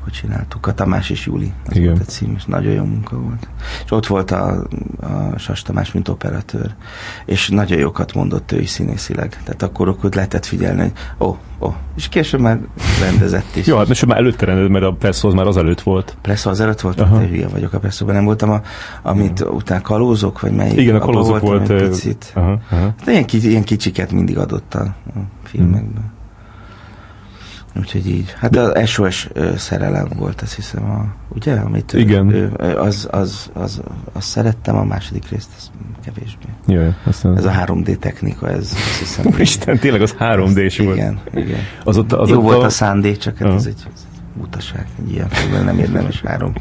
hogy 0.03 0.13
csináltuk, 0.13 0.67
a 0.67 0.73
Tamás 0.73 1.09
és 1.09 1.25
Júli, 1.25 1.53
az 1.65 1.75
Igen. 1.75 1.89
volt 1.89 2.01
a 2.01 2.05
cím, 2.05 2.33
és 2.37 2.45
nagyon 2.45 2.73
jó 2.73 2.83
munka 2.83 3.19
volt. 3.19 3.47
És 3.85 3.91
ott 3.91 4.07
volt 4.07 4.31
a, 4.31 4.67
a 4.99 5.37
Sas 5.37 5.61
Tamás, 5.61 5.91
mint 5.91 6.07
operatőr, 6.07 6.73
és 7.25 7.49
nagyon 7.49 7.79
jókat 7.79 8.13
mondott 8.13 8.51
ő 8.51 8.59
is 8.59 8.69
színészileg. 8.69 9.29
Tehát 9.43 9.61
akkor 9.61 9.89
ott 9.89 10.15
lehetett 10.15 10.45
figyelni, 10.45 10.81
hogy 10.81 10.91
ó, 11.17 11.27
oh, 11.27 11.37
ó, 11.59 11.67
oh. 11.67 11.73
és 11.95 12.09
később 12.09 12.39
már 12.39 12.59
rendezett 13.01 13.55
is. 13.55 13.65
jó, 13.65 13.77
hát 13.77 13.87
most 13.87 14.05
már 14.05 14.17
előtte 14.17 14.45
rendezett, 14.45 14.71
mert 14.71 14.85
a 14.85 14.93
Presszó 14.93 15.27
az 15.27 15.33
már 15.33 15.47
az 15.47 15.57
előtt 15.57 15.81
volt. 15.81 16.17
Presszó 16.21 16.49
az 16.49 16.59
előtt 16.59 16.81
volt, 16.81 16.99
Aha. 16.99 17.19
hülye 17.19 17.47
vagyok 17.47 17.73
a 17.73 17.79
Presszóban, 17.79 18.15
nem 18.15 18.25
voltam, 18.25 18.49
a, 18.49 18.61
amit 19.01 19.39
uh-huh. 19.39 19.55
utána 19.55 19.81
kalózok, 19.81 20.39
vagy 20.39 20.51
melyik? 20.51 20.79
Igen, 20.79 20.95
a 20.95 20.99
kalózok 20.99 21.39
volt. 21.39 21.69
Egy 21.69 21.89
picit. 21.89 22.31
Aha, 22.35 22.59
aha. 22.69 22.93
De 23.05 23.11
ilyen, 23.11 23.25
ilyen 23.31 23.63
kicsiket 23.63 24.11
mindig 24.11 24.37
adott 24.37 24.73
a, 24.73 24.81
a 24.81 25.19
filmekben. 25.43 26.03
Hmm. 26.03 26.17
Úgyhogy 27.79 28.07
így. 28.07 28.33
Hát 28.37 28.55
az 28.55 28.89
SOS 28.89 29.29
szerelem 29.57 30.07
volt, 30.15 30.41
azt 30.41 30.55
hiszem, 30.55 30.83
a, 30.83 31.05
ugye? 31.27 31.53
Amit 31.55 31.93
Igen. 31.93 32.33
Ő, 32.33 32.51
az, 32.77 33.07
az, 33.11 33.49
az, 33.53 33.81
az, 34.13 34.23
szerettem, 34.23 34.75
a 34.75 34.83
második 34.83 35.29
részt, 35.29 35.49
az 35.57 35.71
kevésbé. 36.05 36.45
Jaj, 36.67 36.95
aztán... 37.03 37.37
Ez 37.37 37.45
a 37.45 37.51
3D 37.51 37.97
technika, 37.97 38.49
ez 38.49 38.71
azt 38.73 38.99
hiszem. 38.99 39.33
Isten, 39.37 39.77
tényleg 39.77 40.01
az 40.01 40.15
3D-s 40.19 40.77
volt. 40.77 40.95
Igen, 40.95 41.19
igen. 41.33 41.59
Az 41.83 41.97
ott, 41.97 42.13
az 42.13 42.29
Jó 42.29 42.37
ott 42.37 42.43
volt 42.43 42.61
a, 42.61 42.65
a 42.65 42.69
szándék, 42.69 43.17
csak 43.17 43.37
hát 43.37 43.53
ez 43.53 43.65
egy 43.65 43.87
utaság, 44.41 44.87
egy 44.99 45.11
ilyen 45.11 45.29
filmben 45.29 45.63
nem 45.63 45.79
érdemes 45.79 46.21
három. 46.21 46.53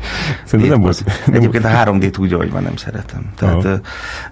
Szerintem 0.45 0.75
nem 0.75 0.81
volt. 0.81 1.05
Nem 1.27 1.35
Egyébként 1.35 1.65
a 1.65 1.69
3D-t 1.69 2.21
úgy, 2.21 2.33
ahogy 2.33 2.51
van, 2.51 2.63
nem 2.63 2.77
szeretem. 2.77 3.31
Tehát 3.37 3.65
Aha. 3.65 3.81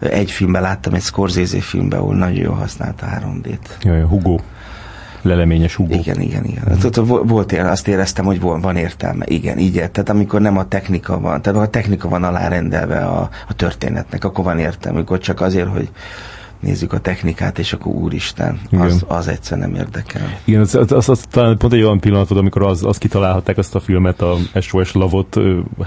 egy 0.00 0.30
filmben 0.30 0.62
láttam, 0.62 0.94
egy 0.94 1.02
Scorsese 1.02 1.60
filmben, 1.60 1.98
ahol 1.98 2.14
nagyon 2.14 2.42
jól 2.42 2.54
használta 2.54 3.06
a 3.06 3.08
3D-t. 3.08 3.82
Jaj, 3.82 4.02
Hugo 4.02 4.38
leleményes 5.26 5.74
Hugo. 5.74 5.94
Igen, 5.94 6.20
igen, 6.20 6.44
igen. 6.44 6.62
Mm. 6.70 6.78
Tehát, 6.78 6.96
volt, 6.96 7.52
azt 7.52 7.88
éreztem, 7.88 8.24
hogy 8.24 8.40
van 8.40 8.76
értelme. 8.76 9.24
Igen, 9.28 9.58
így 9.58 9.72
Tehát 9.72 10.08
amikor 10.08 10.40
nem 10.40 10.58
a 10.58 10.68
technika 10.68 11.20
van, 11.20 11.42
tehát 11.42 11.60
a 11.60 11.66
technika 11.66 12.08
van 12.08 12.24
alárendelve 12.24 12.98
a, 13.04 13.28
a 13.48 13.54
történetnek, 13.54 14.24
akkor 14.24 14.44
van 14.44 14.58
értelme. 14.58 14.98
Amikor 14.98 15.18
csak 15.18 15.40
azért, 15.40 15.68
hogy 15.68 15.90
nézzük 16.60 16.92
a 16.92 16.98
technikát, 16.98 17.58
és 17.58 17.72
akkor 17.72 17.94
úristen, 17.94 18.60
az, 18.78 19.04
az 19.08 19.28
egyszer 19.28 19.58
nem 19.58 19.74
érdekel. 19.74 20.38
Igen, 20.44 20.60
az, 20.60 20.74
az, 20.74 20.92
az, 20.92 21.08
az 21.08 21.24
talán 21.30 21.56
pont 21.56 21.72
egy 21.72 21.82
olyan 21.82 22.00
pillanatod, 22.00 22.36
amikor 22.36 22.62
az, 22.62 22.84
az 22.84 22.98
kitalálhatták 22.98 23.58
azt 23.58 23.74
a 23.74 23.80
filmet, 23.80 24.22
a 24.22 24.36
SOS 24.60 24.92
Lavot 24.92 25.36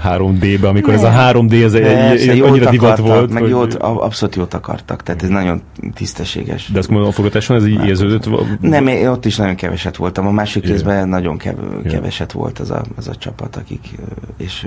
3D-be, 0.04 0.68
amikor 0.68 0.94
ne. 0.94 0.98
ez 0.98 1.04
a 1.04 1.10
3D, 1.10 1.64
ez 1.64 1.74
egy, 1.74 2.28
egy 2.28 2.40
annyira 2.40 2.70
divat 2.70 2.98
volt. 2.98 3.32
Meg 3.32 3.42
hogy... 3.42 3.50
jót, 3.50 3.74
abszolút 3.74 4.34
jót 4.34 4.54
akartak, 4.54 5.02
tehát 5.02 5.22
ez 5.22 5.28
nagyon 5.28 5.62
tisztességes. 5.94 6.70
De 6.72 6.78
azt 6.78 6.88
mondom, 6.88 7.08
a 7.08 7.12
fogatáson 7.12 7.56
ez 7.56 7.66
így 7.66 7.84
érződött? 7.84 8.28
Nem, 8.60 8.86
én 8.86 9.08
ott 9.08 9.24
is 9.24 9.36
nagyon 9.36 9.54
keveset 9.54 9.96
voltam. 9.96 10.26
A 10.26 10.30
másik 10.30 10.66
részben 10.66 11.08
nagyon 11.08 11.38
keveset 11.84 12.32
volt 12.32 12.58
az 12.58 12.70
a, 12.70 12.84
az 12.96 13.08
a 13.08 13.14
csapat, 13.14 13.56
akik, 13.56 13.88
és 14.36 14.66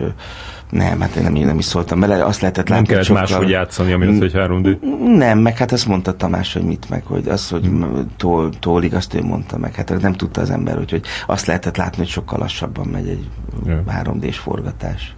nem, 0.73 0.99
hát 0.99 1.15
én 1.15 1.23
nem, 1.23 1.33
nem 1.33 1.57
is 1.57 1.65
szóltam 1.65 1.99
bele, 1.99 2.25
azt 2.25 2.41
lehetett 2.41 2.69
látni. 2.69 2.75
Nem 2.75 2.85
kellett 2.85 3.05
sokkal... 3.05 3.21
máshogy 3.21 3.49
játszani, 3.49 3.93
ami 3.93 4.07
az 4.07 4.21
egy 4.21 4.31
3D. 4.35 4.79
Nem, 5.17 5.39
meg 5.39 5.57
hát 5.57 5.71
azt 5.71 5.87
mondta 5.87 6.15
Tamás, 6.15 6.53
hogy 6.53 6.63
mit 6.63 6.89
meg, 6.89 7.05
hogy 7.05 7.27
az, 7.27 7.49
hogy 7.49 7.65
hmm. 7.65 8.07
tól, 8.17 8.49
tólig, 8.59 8.93
azt 8.93 9.13
ő 9.13 9.23
mondta 9.23 9.57
meg. 9.57 9.75
Hát 9.75 10.01
nem 10.01 10.13
tudta 10.13 10.41
az 10.41 10.49
ember, 10.49 10.75
hogy, 10.77 10.91
hogy 10.91 11.05
azt 11.27 11.45
lehetett 11.45 11.77
látni, 11.77 11.97
hogy 11.97 12.07
sokkal 12.07 12.39
lassabban 12.39 12.87
megy 12.87 13.07
egy 13.07 13.29
yeah. 13.65 14.03
3D-s 14.03 14.37
forgatás. 14.37 15.15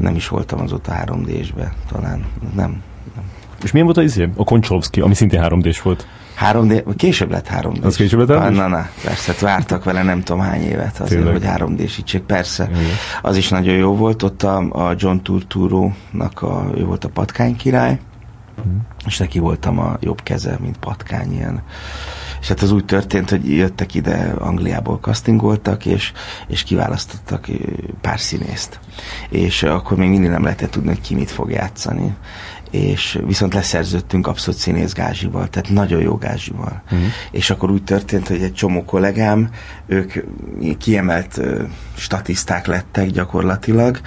Nem 0.00 0.14
is 0.14 0.28
voltam 0.28 0.60
azóta 0.60 0.92
3D-sbe, 1.04 1.72
talán. 1.92 2.24
Nem. 2.54 2.82
És 3.62 3.70
milyen 3.70 3.86
volt 3.86 3.98
az 3.98 4.04
izé? 4.04 4.28
A 4.36 4.44
Koncsolowski, 4.44 5.00
ami 5.00 5.14
szintén 5.14 5.40
3D-s 5.44 5.82
volt. 5.82 6.06
3D, 6.52 6.94
később 6.96 7.30
lett 7.30 7.48
3D. 7.48 7.82
Az 7.82 7.96
később 7.96 8.18
lett? 8.18 8.38
Na, 8.38 8.48
na, 8.50 8.68
na, 8.68 8.88
persze, 9.04 9.32
hát 9.32 9.40
vártak 9.40 9.84
vele 9.84 10.02
nem 10.02 10.22
tudom 10.22 10.42
hány 10.42 10.62
évet 10.62 11.00
azért, 11.00 11.08
Tényleg. 11.08 11.32
hogy 11.32 11.44
3 11.44 11.76
d 11.76 12.20
persze. 12.26 12.68
Igen. 12.70 12.82
Az 13.22 13.36
is 13.36 13.48
nagyon 13.48 13.74
jó 13.74 13.96
volt, 13.96 14.22
ott 14.22 14.42
a, 14.42 14.56
a 14.88 14.94
John 14.96 15.16
Turturro-nak 15.16 16.42
a, 16.42 16.70
ő 16.76 16.84
volt 16.84 17.04
a 17.04 17.08
patkány 17.08 17.56
király, 17.56 17.98
hmm. 18.62 18.80
és 19.06 19.18
neki 19.18 19.38
voltam 19.38 19.78
a 19.78 19.96
jobb 20.00 20.22
keze, 20.22 20.56
mint 20.60 20.76
patkány 20.76 21.32
ilyen. 21.32 21.62
És 22.40 22.48
hát 22.48 22.62
az 22.62 22.70
úgy 22.70 22.84
történt, 22.84 23.30
hogy 23.30 23.50
jöttek 23.50 23.94
ide 23.94 24.34
Angliából 24.38 24.98
castingoltak, 25.00 25.86
és, 25.86 26.12
és 26.46 26.62
kiválasztottak 26.62 27.46
pár 28.00 28.20
színészt. 28.20 28.80
És 29.28 29.62
akkor 29.62 29.96
még 29.96 30.08
mindig 30.08 30.30
nem 30.30 30.42
lehetett 30.42 30.70
tudni, 30.70 30.88
hogy 30.88 31.00
ki 31.00 31.14
mit 31.14 31.30
fog 31.30 31.50
játszani 31.50 32.14
és 32.70 33.18
viszont 33.26 33.54
leszerződtünk 33.54 34.26
abszolút 34.26 34.60
színész 34.60 34.92
gázsival, 34.92 35.48
tehát 35.48 35.70
nagyon 35.70 36.00
jó 36.00 36.16
gázsival. 36.16 36.82
Uh-huh. 36.84 37.06
És 37.30 37.50
akkor 37.50 37.70
úgy 37.70 37.84
történt, 37.84 38.28
hogy 38.28 38.42
egy 38.42 38.54
csomó 38.54 38.84
kollégám, 38.84 39.50
ők 39.86 40.12
kiemelt 40.78 41.36
uh, 41.36 41.60
statiszták 41.96 42.66
lettek 42.66 43.06
gyakorlatilag, 43.06 44.00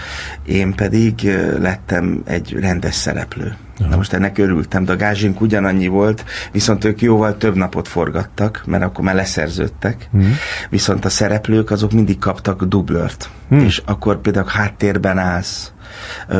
én 0.45 0.75
pedig 0.75 1.13
uh, 1.23 1.59
lettem 1.59 2.21
egy 2.25 2.53
rendes 2.59 2.95
szereplő. 2.95 3.55
Na 3.89 3.95
most 3.95 4.13
ennek 4.13 4.37
örültem, 4.37 4.85
de 4.85 4.91
a 4.91 4.95
gázsink 4.95 5.41
ugyanannyi 5.41 5.87
volt, 5.87 6.25
viszont 6.51 6.83
ők 6.83 7.01
jóval 7.01 7.37
több 7.37 7.55
napot 7.55 7.87
forgattak, 7.87 8.63
mert 8.65 8.83
akkor 8.83 9.03
már 9.03 9.15
leszerződtek, 9.15 10.09
uh-huh. 10.11 10.31
viszont 10.69 11.05
a 11.05 11.09
szereplők 11.09 11.71
azok 11.71 11.91
mindig 11.91 12.19
kaptak 12.19 12.63
dublört, 12.63 13.29
uh-huh. 13.49 13.65
és 13.65 13.81
akkor 13.85 14.21
például 14.21 14.47
háttérben 14.47 15.17
állsz, 15.17 15.71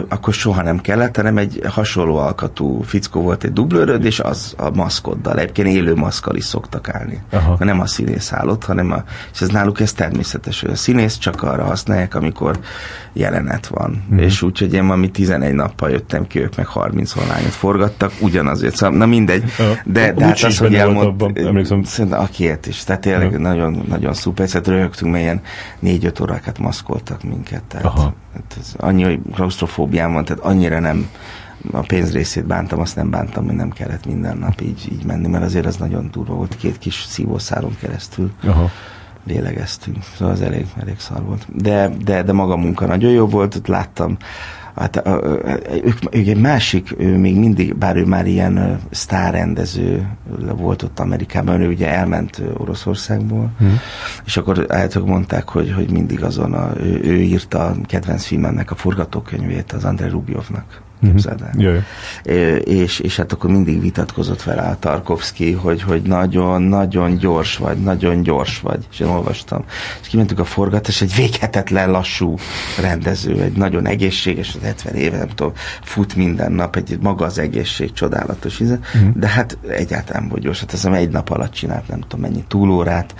akkor 0.10 0.34
soha 0.34 0.62
nem 0.62 0.80
kellett, 0.80 1.16
hanem 1.16 1.38
egy 1.38 1.62
hasonló 1.70 2.18
alkatú 2.18 2.82
fickó 2.82 3.22
volt 3.22 3.44
egy 3.44 3.54
dublőröd, 3.54 4.06
és 4.06 4.20
az 4.20 4.54
a 4.58 4.70
maszkoddal, 4.70 5.40
egyébként 5.40 5.68
élő 5.68 5.96
maszkal 5.96 6.36
is 6.36 6.44
szoktak 6.44 6.90
állni. 6.90 7.22
Aha. 7.32 7.56
Nem 7.60 7.80
a 7.80 7.88
színész 7.88 8.34
állott, 8.34 8.64
hanem 8.64 8.92
a, 8.92 9.04
és 9.34 9.42
ez 9.42 9.50
náluk 9.50 9.80
ez 9.80 9.94
természetes, 9.94 10.62
hogy 10.62 10.70
a 10.70 10.76
színész 10.76 11.18
csak 11.18 11.44
arra 11.44 11.64
használják, 11.64 12.16
amikor 12.16 12.60
jelenet 13.14 13.68
van. 13.68 14.04
Mm. 14.14 14.18
És 14.18 14.42
úgy, 14.42 14.60
hogy 14.60 14.74
én 14.74 14.88
valami 14.88 15.12
11 15.12 15.54
nappal 15.54 15.90
jöttem 15.90 16.28
ki, 16.28 16.40
ők 16.40 16.56
meg 16.56 16.68
30 16.68 17.16
lányot 17.16 17.52
forgattak, 17.52 18.12
ugyanazért. 18.20 18.76
Szóval, 18.76 18.98
na 18.98 19.06
mindegy. 19.06 19.44
De, 19.86 20.14
de 20.14 20.26
hát 20.26 20.44
az, 20.44 20.58
hogy 20.58 20.76
elmond, 20.76 21.86
szerintem 21.86 22.20
akiért 22.20 22.68
is. 22.68 22.84
Tehát 22.84 23.02
tényleg 23.02 23.40
nagyon, 23.40 23.86
nagyon 23.88 24.14
szuper. 24.14 24.50
Szóval 24.50 24.74
röhögtünk, 24.74 25.12
melyen 25.12 25.42
4-5 25.84 26.22
órákat 26.22 26.60
maszkoltak 26.60 27.24
minket. 27.24 27.64
Tehát 27.64 27.86
Aha. 27.86 28.14
Hát 28.34 28.58
ez 28.60 28.74
annyi 28.78 29.22
klaustrofóbiám 29.34 30.14
van, 30.14 30.26
tehát 30.26 30.44
annyira 30.44 30.80
nem 30.80 31.10
a 31.72 31.80
pénz 31.80 32.12
részét 32.12 32.46
bántam, 32.46 32.80
azt 32.80 32.96
nem 32.96 33.10
bántam, 33.10 33.46
hogy 33.46 33.56
nem 33.56 33.70
kellett 33.70 34.06
minden 34.06 34.38
nap 34.38 34.62
így, 34.62 34.88
így 34.92 35.06
menni, 35.06 35.28
mert 35.28 35.44
azért 35.44 35.66
az 35.66 35.76
nagyon 35.76 36.10
durva 36.12 36.34
volt, 36.34 36.56
két 36.56 36.78
kis 36.78 37.06
szívószálon 37.08 37.76
keresztül. 37.80 38.32
Aha 38.44 38.70
lélegeztünk, 39.24 39.98
szóval 40.18 40.34
az 40.34 40.42
elég, 40.42 40.66
elég 40.80 41.00
szar 41.00 41.24
volt. 41.24 41.46
De, 41.56 41.90
de, 42.04 42.24
de 42.24 42.34
maga 42.34 42.54
a 42.54 42.58
munka 42.58 42.86
nagyon 42.86 43.12
jó 43.12 43.28
volt, 43.28 43.56
ott 43.56 43.68
láttam 43.68 44.18
Hát 44.76 45.02
ők, 45.84 46.16
ők 46.16 46.28
egy 46.28 46.42
másik, 46.42 46.96
ő 46.98 47.18
még 47.18 47.36
mindig, 47.36 47.76
bár 47.76 47.96
ő 47.96 48.06
már 48.06 48.26
ilyen 48.26 48.80
sztárrendező 48.92 50.08
volt 50.58 50.84
ott 50.84 51.00
Amerikában, 51.00 51.62
ő 51.62 51.68
ugye 51.68 51.90
elment 51.90 52.42
Oroszországból, 52.58 53.52
hmm. 53.58 53.80
és 54.26 54.38
akkor 54.38 54.66
állítólag 54.68 55.08
mondták, 55.08 55.50
hogy, 55.50 55.72
hogy 55.72 55.92
mindig 55.92 56.24
azon 56.24 56.54
a, 56.54 56.72
ő, 56.78 57.00
ő 57.04 57.16
írta 57.16 57.66
a 57.66 57.76
kedvenc 57.86 58.26
filmemnek 58.26 58.72
a 58.72 58.76
forgatókönyvét 58.76 59.72
az 59.72 59.86
Andrei 59.86 60.10
Rubjovnak 60.10 60.82
képzeld 61.02 61.42
el. 61.42 61.54
Jaj. 61.58 61.84
És, 62.64 63.00
és 63.00 63.16
hát 63.16 63.32
akkor 63.32 63.50
mindig 63.50 63.82
vitatkozott 63.82 64.44
vele 64.44 64.62
a 64.62 64.78
Tarkovsky, 64.80 65.52
hogy, 65.52 65.82
hogy 65.82 66.02
nagyon-nagyon 66.02 67.18
gyors 67.18 67.58
vagy, 67.58 67.78
nagyon 67.78 68.22
gyors 68.22 68.60
vagy. 68.60 68.88
És 68.92 69.00
én 69.00 69.08
olvastam. 69.08 69.64
És 70.02 70.08
kimentük 70.08 70.40
a 70.40 70.46
forgatás, 70.46 71.02
egy 71.02 71.16
véghetetlen 71.16 71.92
lassú 71.92 72.36
rendező, 72.82 73.42
egy 73.42 73.58
nagyon 73.58 73.88
egészséges, 73.88 74.58
70 74.64 74.96
éve, 74.96 75.18
nem 75.18 75.28
tudom, 75.28 75.54
fut 75.84 76.16
minden 76.16 76.52
nap, 76.52 76.76
egy 76.76 76.98
maga 77.02 77.26
az 77.26 77.40
egészség, 77.40 77.94
csodálatos 77.94 78.60
íze, 78.60 78.80
uh-huh. 78.96 79.12
de 79.16 79.28
hát 79.28 79.58
egyáltalán 79.68 80.28
volt 80.28 80.42
gyors. 80.42 80.60
Hát 80.60 80.74
azt 80.74 80.86
egy 80.86 81.10
nap 81.10 81.30
alatt 81.30 81.52
csinált, 81.52 81.88
nem 81.88 82.00
tudom 82.00 82.20
mennyi 82.20 82.44
túlórát. 82.48 83.16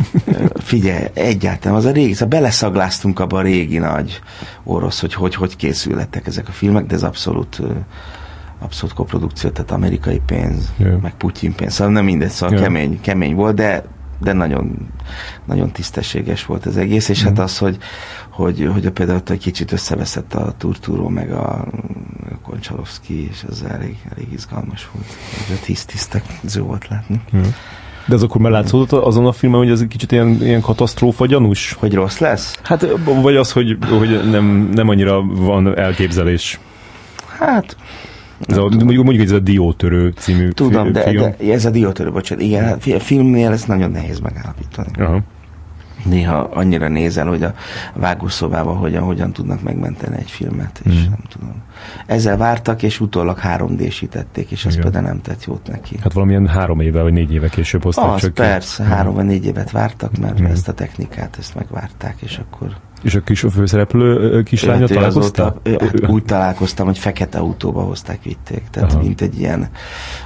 Figyelj, 0.54 1.04
egyáltalán 1.14 1.76
az 1.76 1.84
a 1.84 1.90
régi, 1.90 2.12
szóval 2.12 2.28
beleszagláztunk 2.28 3.20
abba 3.20 3.38
a 3.38 3.42
régi 3.42 3.78
nagy 3.78 4.20
orosz, 4.66 5.00
hogy 5.00 5.14
hogy, 5.14 5.34
hogy 5.34 5.56
készülhettek 5.56 6.26
ezek 6.26 6.48
a 6.48 6.52
filmek, 6.52 6.86
de 6.86 6.94
ez 6.94 7.02
abszolút 7.02 7.62
abszolút 8.58 8.94
koprodukció, 8.94 9.50
tehát 9.50 9.70
amerikai 9.70 10.20
pénz, 10.26 10.72
yeah. 10.76 11.00
meg 11.00 11.14
Putyin 11.14 11.54
pénz, 11.54 11.72
szóval 11.72 11.92
nem 11.92 12.04
mindegy, 12.04 12.30
szóval 12.30 12.54
yeah. 12.54 12.66
kemény, 12.66 13.00
kemény 13.00 13.34
volt, 13.34 13.54
de 13.54 13.84
de 14.18 14.32
nagyon, 14.32 14.88
nagyon 15.44 15.70
tisztességes 15.70 16.44
volt 16.44 16.66
az 16.66 16.76
egész, 16.76 17.08
és 17.08 17.22
mm. 17.22 17.26
hát 17.26 17.38
az, 17.38 17.58
hogy, 17.58 17.78
hogy, 18.30 18.68
hogy 18.72 18.86
a 18.86 18.92
például 18.92 19.22
egy 19.26 19.38
kicsit 19.38 19.72
összeveszett 19.72 20.34
a 20.34 20.54
Turturó, 20.58 21.08
meg 21.08 21.32
a, 21.32 21.52
a 22.30 22.38
Koncsalovszki, 22.42 23.28
és 23.28 23.44
az 23.48 23.62
elég, 23.62 23.96
elég 24.12 24.32
izgalmas 24.32 24.90
volt. 24.92 25.06
A 25.48 25.64
tisztiztek, 25.64 26.24
volt 26.58 26.88
látni. 26.88 27.20
Mm. 27.36 27.42
De 28.06 28.14
az 28.14 28.22
akkor 28.22 28.40
már 28.40 28.52
látszódott 28.52 28.92
azon 28.92 29.26
a 29.26 29.32
filmen, 29.32 29.58
hogy 29.58 29.70
ez 29.70 29.80
egy 29.80 29.88
kicsit 29.88 30.12
ilyen, 30.12 30.38
ilyen 30.40 30.60
katasztrófa 30.60 31.26
gyanús? 31.26 31.76
Hogy 31.78 31.94
rossz 31.94 32.18
lesz? 32.18 32.58
Hát, 32.62 32.86
vagy 33.04 33.36
az, 33.36 33.52
hogy, 33.52 33.76
hogy 33.88 34.30
nem, 34.30 34.70
nem 34.74 34.88
annyira 34.88 35.22
van 35.22 35.78
elképzelés. 35.78 36.60
Hát, 37.38 37.76
ez 38.40 38.56
a, 38.56 38.60
mondjuk, 38.60 39.04
mondjuk 39.04 39.26
ez 39.26 39.32
a 39.32 39.38
Diótörő 39.38 40.12
című 40.16 40.48
Tudom, 40.48 40.92
de, 40.92 41.02
film. 41.02 41.22
de 41.38 41.52
ez 41.52 41.64
a 41.64 41.70
Diótörő, 41.70 42.10
bocsánat. 42.10 42.44
Igen, 42.44 42.64
hát 42.64 43.02
filmnél 43.02 43.50
ez 43.50 43.64
nagyon 43.64 43.90
nehéz 43.90 44.18
megállapítani. 44.18 44.88
Aha 44.98 45.22
néha 46.06 46.38
annyira 46.38 46.88
nézel, 46.88 47.26
hogy 47.26 47.42
a 47.42 47.54
vágószobában 47.94 48.76
hogyan, 48.76 49.02
hogyan 49.02 49.32
tudnak 49.32 49.62
megmenteni 49.62 50.16
egy 50.18 50.30
filmet, 50.30 50.80
és 50.84 50.94
mm. 50.94 51.08
nem 51.10 51.20
tudom. 51.28 51.62
Ezzel 52.06 52.36
vártak, 52.36 52.82
és 52.82 53.00
utólag 53.00 53.38
3D-sítették, 53.42 54.50
és 54.50 54.64
az 54.64 54.76
például 54.76 55.04
nem 55.04 55.20
tett 55.20 55.44
jót 55.44 55.66
neki. 55.66 55.98
Hát 56.02 56.12
valamilyen 56.12 56.46
három 56.46 56.80
éve, 56.80 57.02
vagy 57.02 57.12
négy 57.12 57.32
éve 57.32 57.48
később 57.48 57.82
hozták 57.82 58.10
az, 58.10 58.20
csak 58.20 58.34
persze, 58.34 58.82
ki. 58.82 58.88
három 58.88 59.14
vagy 59.14 59.24
négy 59.24 59.44
évet 59.44 59.70
vártak, 59.70 60.18
mert 60.18 60.40
mm. 60.40 60.44
ezt 60.44 60.68
a 60.68 60.72
technikát, 60.72 61.36
ezt 61.38 61.54
megvárták, 61.54 62.16
és 62.20 62.38
akkor 62.38 62.76
és 63.02 63.14
a 63.14 63.20
kis 63.20 63.44
a 63.44 63.50
főszereplő 63.50 64.42
kislánya 64.42 64.86
találkoztál? 64.86 65.60
Hát 65.64 66.08
úgy 66.08 66.24
találkoztam, 66.24 66.86
hogy 66.86 66.98
fekete 66.98 67.38
autóba 67.38 67.82
hozták, 67.82 68.22
vitték. 68.22 68.62
Tehát 68.70 68.92
Aha. 68.92 69.02
mint 69.02 69.20
egy 69.20 69.38
ilyen, 69.38 69.68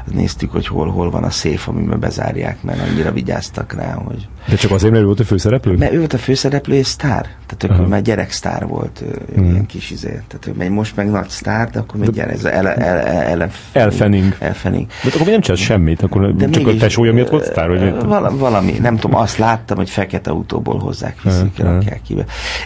néztük, 0.04 0.50
hogy 0.50 0.66
hol, 0.66 0.90
hol 0.90 1.10
van 1.10 1.24
a 1.24 1.30
széf, 1.30 1.68
amiben 1.68 2.00
bezárják, 2.00 2.62
mert 2.62 2.80
annyira 2.88 3.12
vigyáztak 3.12 3.72
rá, 3.72 3.92
hogy... 3.92 4.28
De 4.48 4.56
csak 4.56 4.70
azért, 4.70 4.92
mert 4.92 5.02
ő 5.02 5.06
volt 5.06 5.20
a 5.20 5.24
főszereplő? 5.24 5.76
Mert 5.76 5.92
ő 5.92 5.98
volt 5.98 6.12
a 6.12 6.18
főszereplő 6.18 6.74
és 6.74 6.86
sztár. 6.86 7.26
Tehát 7.46 7.80
ő 7.80 7.86
már 7.86 8.02
gyerek 8.02 8.30
sztár 8.30 8.66
volt, 8.66 9.02
hmm. 9.34 9.44
ilyen 9.44 9.66
kis 9.66 9.90
izé. 9.90 10.08
Tehát 10.08 10.46
ő 10.46 10.52
megy 10.56 10.70
most 10.70 10.96
meg 10.96 11.10
nagy 11.10 11.28
sztár, 11.28 11.70
de 11.70 11.78
akkor 11.78 12.00
még 12.00 12.10
gyerek, 12.10 12.32
ez 12.32 12.44
el, 12.44 12.68
el, 12.68 12.98
el, 12.98 13.50
Elfening. 13.72 14.36
Elfening. 14.38 14.86
De 15.02 15.10
akkor 15.14 15.26
nem 15.26 15.40
csinál 15.40 15.56
semmit, 15.56 16.02
akkor 16.02 16.34
de 16.34 16.48
csak 16.48 16.66
a 16.66 16.76
tesója 16.76 17.12
miatt 17.12 17.28
volt 17.28 17.44
sztár? 17.44 17.68
Vagy 17.68 18.38
valami, 18.38 18.72
nem 18.72 18.96
tudom, 18.96 19.16
azt 19.16 19.38
láttam, 19.38 19.76
hogy 19.76 19.90
fekete 19.90 20.30
autóból 20.30 20.78
hozzák, 20.78 21.22
viszik, 21.22 21.58
rakják 21.58 22.02
ki. 22.02 22.14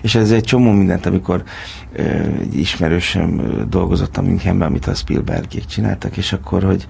És 0.03 0.15
ez 0.15 0.31
egy 0.31 0.45
csomó 0.45 0.71
mindent, 0.73 1.07
amikor 1.07 1.43
egy 2.41 2.59
ismerősöm 2.59 3.41
dolgozott 3.69 4.17
a 4.17 4.23
Münchenben, 4.23 4.69
amit 4.69 4.87
a 4.87 4.95
Spielbergék 4.95 5.65
csináltak, 5.65 6.17
és 6.17 6.33
akkor, 6.33 6.63
hogy 6.63 6.87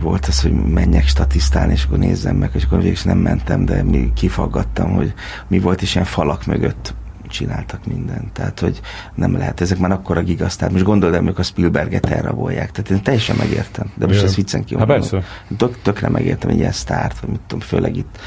volt 0.00 0.26
az, 0.26 0.42
hogy 0.42 0.52
menjek 0.52 1.06
statisztálni, 1.06 1.72
és 1.72 1.84
akkor 1.84 1.98
nézzem 1.98 2.36
meg, 2.36 2.50
és 2.54 2.64
akkor 2.64 2.82
végül 2.82 2.96
nem 3.04 3.18
mentem, 3.18 3.64
de 3.64 3.82
mi 3.82 4.12
kifaggattam, 4.14 4.90
hogy 4.90 5.14
mi 5.48 5.58
volt, 5.58 5.82
is 5.82 5.94
ilyen 5.94 6.06
falak 6.06 6.46
mögött 6.46 6.94
csináltak 7.32 7.86
mindent. 7.86 8.32
Tehát, 8.32 8.60
hogy 8.60 8.80
nem 9.14 9.36
lehet, 9.36 9.60
ezek 9.60 9.78
már 9.78 9.90
akkor 9.90 10.16
a 10.16 10.22
gigasztár. 10.22 10.70
Most 10.70 10.84
gondold 10.84 11.14
el, 11.14 11.32
a 11.36 11.42
Spielberget 11.42 12.06
elrabolják. 12.06 12.70
Tehát 12.70 12.90
én 12.90 13.02
teljesen 13.02 13.36
megértem. 13.36 13.92
De 13.94 14.06
most 14.06 14.22
ezt 14.22 14.34
viccen 14.34 14.64
ki. 14.64 14.76
Hát 14.78 15.14
Tök, 15.56 15.82
tökre 15.82 16.08
megértem 16.08 16.50
egy 16.50 16.58
ilyen 16.58 16.72
sztárt, 16.72 17.20
vagy 17.20 17.30
mit 17.30 17.40
tudom, 17.40 17.60
főleg 17.60 17.96
itt 17.96 18.18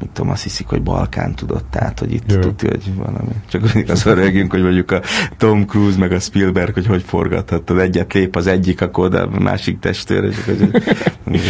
mit 0.00 0.10
tudom, 0.10 0.30
azt 0.30 0.42
hiszik, 0.42 0.66
hogy 0.66 0.82
Balkán 0.82 1.34
tudott, 1.34 1.66
tehát, 1.70 1.98
hogy 1.98 2.12
itt 2.12 2.26
tudja, 2.26 2.70
hogy 2.70 2.94
valami. 2.94 3.32
Csak 3.48 3.62
az 3.88 4.04
rögünk, 4.04 4.50
hogy 4.50 4.62
mondjuk 4.62 4.90
a 4.90 5.00
Tom 5.36 5.66
Cruise 5.66 5.98
meg 5.98 6.12
a 6.12 6.18
Spielberg, 6.18 6.74
hogy 6.74 6.86
hogy 6.86 7.02
forgathattad, 7.02 7.78
egyet 7.78 8.12
lép 8.12 8.36
az 8.36 8.46
egyik, 8.46 8.80
akkor 8.80 9.04
oda 9.04 9.22
a 9.22 9.40
másik 9.40 9.78
testőre, 9.78 10.26
és 10.26 10.36
akkor 10.38 10.70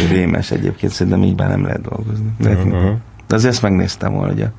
rémes 0.09 0.51
egyébként, 0.51 0.91
szerintem 0.91 1.23
így 1.23 1.37
már 1.37 1.49
nem 1.49 1.63
lehet 1.63 1.81
dolgozni. 1.81 2.31
De, 2.37 2.55
de 3.27 3.35
azért 3.35 3.53
ezt 3.53 3.61
megnéztem 3.61 4.13
volna, 4.13 4.31
hogy 4.31 4.41
a 4.41 4.51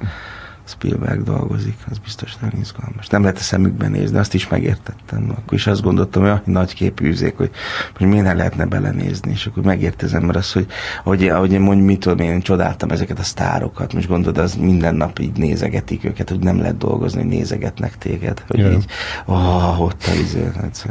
Spielberg 0.68 1.22
dolgozik, 1.22 1.76
az 1.90 1.98
biztos 1.98 2.36
nagyon 2.36 2.60
izgalmas. 2.60 3.06
Nem 3.06 3.22
lehet 3.22 3.38
a 3.38 3.40
szemükben 3.40 3.90
nézni, 3.90 4.18
azt 4.18 4.34
is 4.34 4.48
megértettem. 4.48 5.30
Akkor 5.30 5.58
is 5.58 5.66
azt 5.66 5.82
gondoltam, 5.82 6.22
hogy 6.22 6.40
nagy 6.44 6.74
képűzék, 6.74 7.36
hogy, 7.36 7.50
hogy 7.96 8.06
miért 8.06 8.24
ne 8.24 8.32
lehetne 8.32 8.64
belenézni, 8.64 9.30
és 9.30 9.46
akkor 9.46 9.62
megértezem, 9.62 10.22
mert 10.22 10.38
az, 10.38 10.52
hogy 10.52 10.66
ahogy, 11.04 11.28
ahogy 11.28 11.52
én 11.52 11.60
mondjuk, 11.60 11.86
mit 11.86 12.00
tudom, 12.00 12.18
én 12.18 12.40
csodáltam 12.40 12.90
ezeket 12.90 13.18
a 13.18 13.22
sztárokat, 13.22 13.92
most 13.94 14.08
gondolod, 14.08 14.38
az 14.38 14.54
minden 14.54 14.94
nap 14.94 15.18
így 15.18 15.36
nézegetik 15.36 16.04
őket, 16.04 16.28
hogy 16.28 16.38
nem 16.38 16.58
lehet 16.58 16.76
dolgozni, 16.76 17.20
hogy 17.20 17.28
nézegetnek 17.28 17.98
téged, 17.98 18.42
hogy 18.46 18.58
Igen. 18.58 18.72
így, 18.72 18.84
oh, 19.24 19.80
ott 19.80 20.04
a 20.06 20.14
izé, 20.20 20.50
hát, 20.56 20.88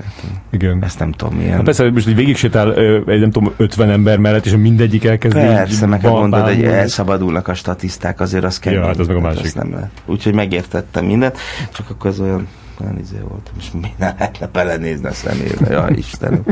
Igen. 0.51 0.83
ezt 0.83 0.99
nem 0.99 1.11
tudom 1.11 1.35
milyen. 1.35 1.55
Hát 1.55 1.63
persze, 1.63 1.91
most 1.91 2.07
így 2.07 2.15
végig 2.15 2.35
sétál, 2.35 2.73
egy 3.05 3.19
nem 3.19 3.31
tudom, 3.31 3.53
50 3.57 3.89
ember 3.89 4.17
mellett, 4.17 4.45
és 4.45 4.55
mindegyik 4.55 5.05
elkezdi. 5.05 5.39
Persze, 5.39 5.85
meg 5.85 6.01
mondod, 6.01 6.41
hogy 6.41 6.63
elszabadulnak 6.63 7.47
a 7.47 7.53
statiszták, 7.53 8.19
azért 8.19 8.43
az 8.43 8.59
kell. 8.59 8.73
Ja, 8.73 8.85
hát 8.85 8.99
az 8.99 9.07
meg 9.07 9.15
a 9.15 9.19
másik 9.19 9.45
lehet. 9.71 9.91
Úgyhogy 10.05 10.33
megértettem 10.33 11.05
mindent, 11.05 11.37
csak 11.73 11.89
akkor 11.89 12.09
az 12.09 12.19
olyan 12.19 12.47
olyan 12.81 12.99
izé 12.99 13.17
volt, 13.27 13.51
és 13.57 13.71
mi 13.71 13.91
ne 13.97 14.05
lehetne 14.05 14.47
belenézni 14.47 15.07
a 15.07 15.11
szemébe, 15.11 15.69
ja 15.69 15.89
Istenem. 15.89 16.43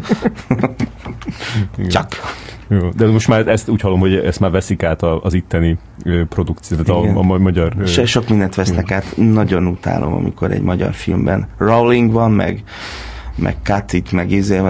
csak. 1.88 2.08
Jó, 2.68 2.90
de 2.90 3.08
most 3.08 3.28
már 3.28 3.48
ezt 3.48 3.70
úgy 3.70 3.82
hallom, 3.82 4.00
hogy 4.00 4.16
ezt 4.16 4.40
már 4.40 4.52
veszik 4.52 4.84
át 4.84 5.02
az 5.02 5.34
itteni 5.34 5.78
produkció, 6.30 6.78
tehát 6.78 7.02
a, 7.02 7.18
a, 7.18 7.38
magyar... 7.38 7.76
Se, 7.86 8.06
sok 8.06 8.30
mindent 8.30 8.56
vesznek 8.56 8.92
át, 8.92 9.14
nagyon 9.16 9.68
utálom, 9.68 10.14
amikor 10.14 10.52
egy 10.52 10.62
magyar 10.62 10.94
filmben 10.94 11.48
Rowling 11.58 12.12
van, 12.12 12.32
meg 12.32 12.64
meg 13.36 13.56
cut 13.64 14.12
meg 14.12 14.32
izé, 14.32 14.62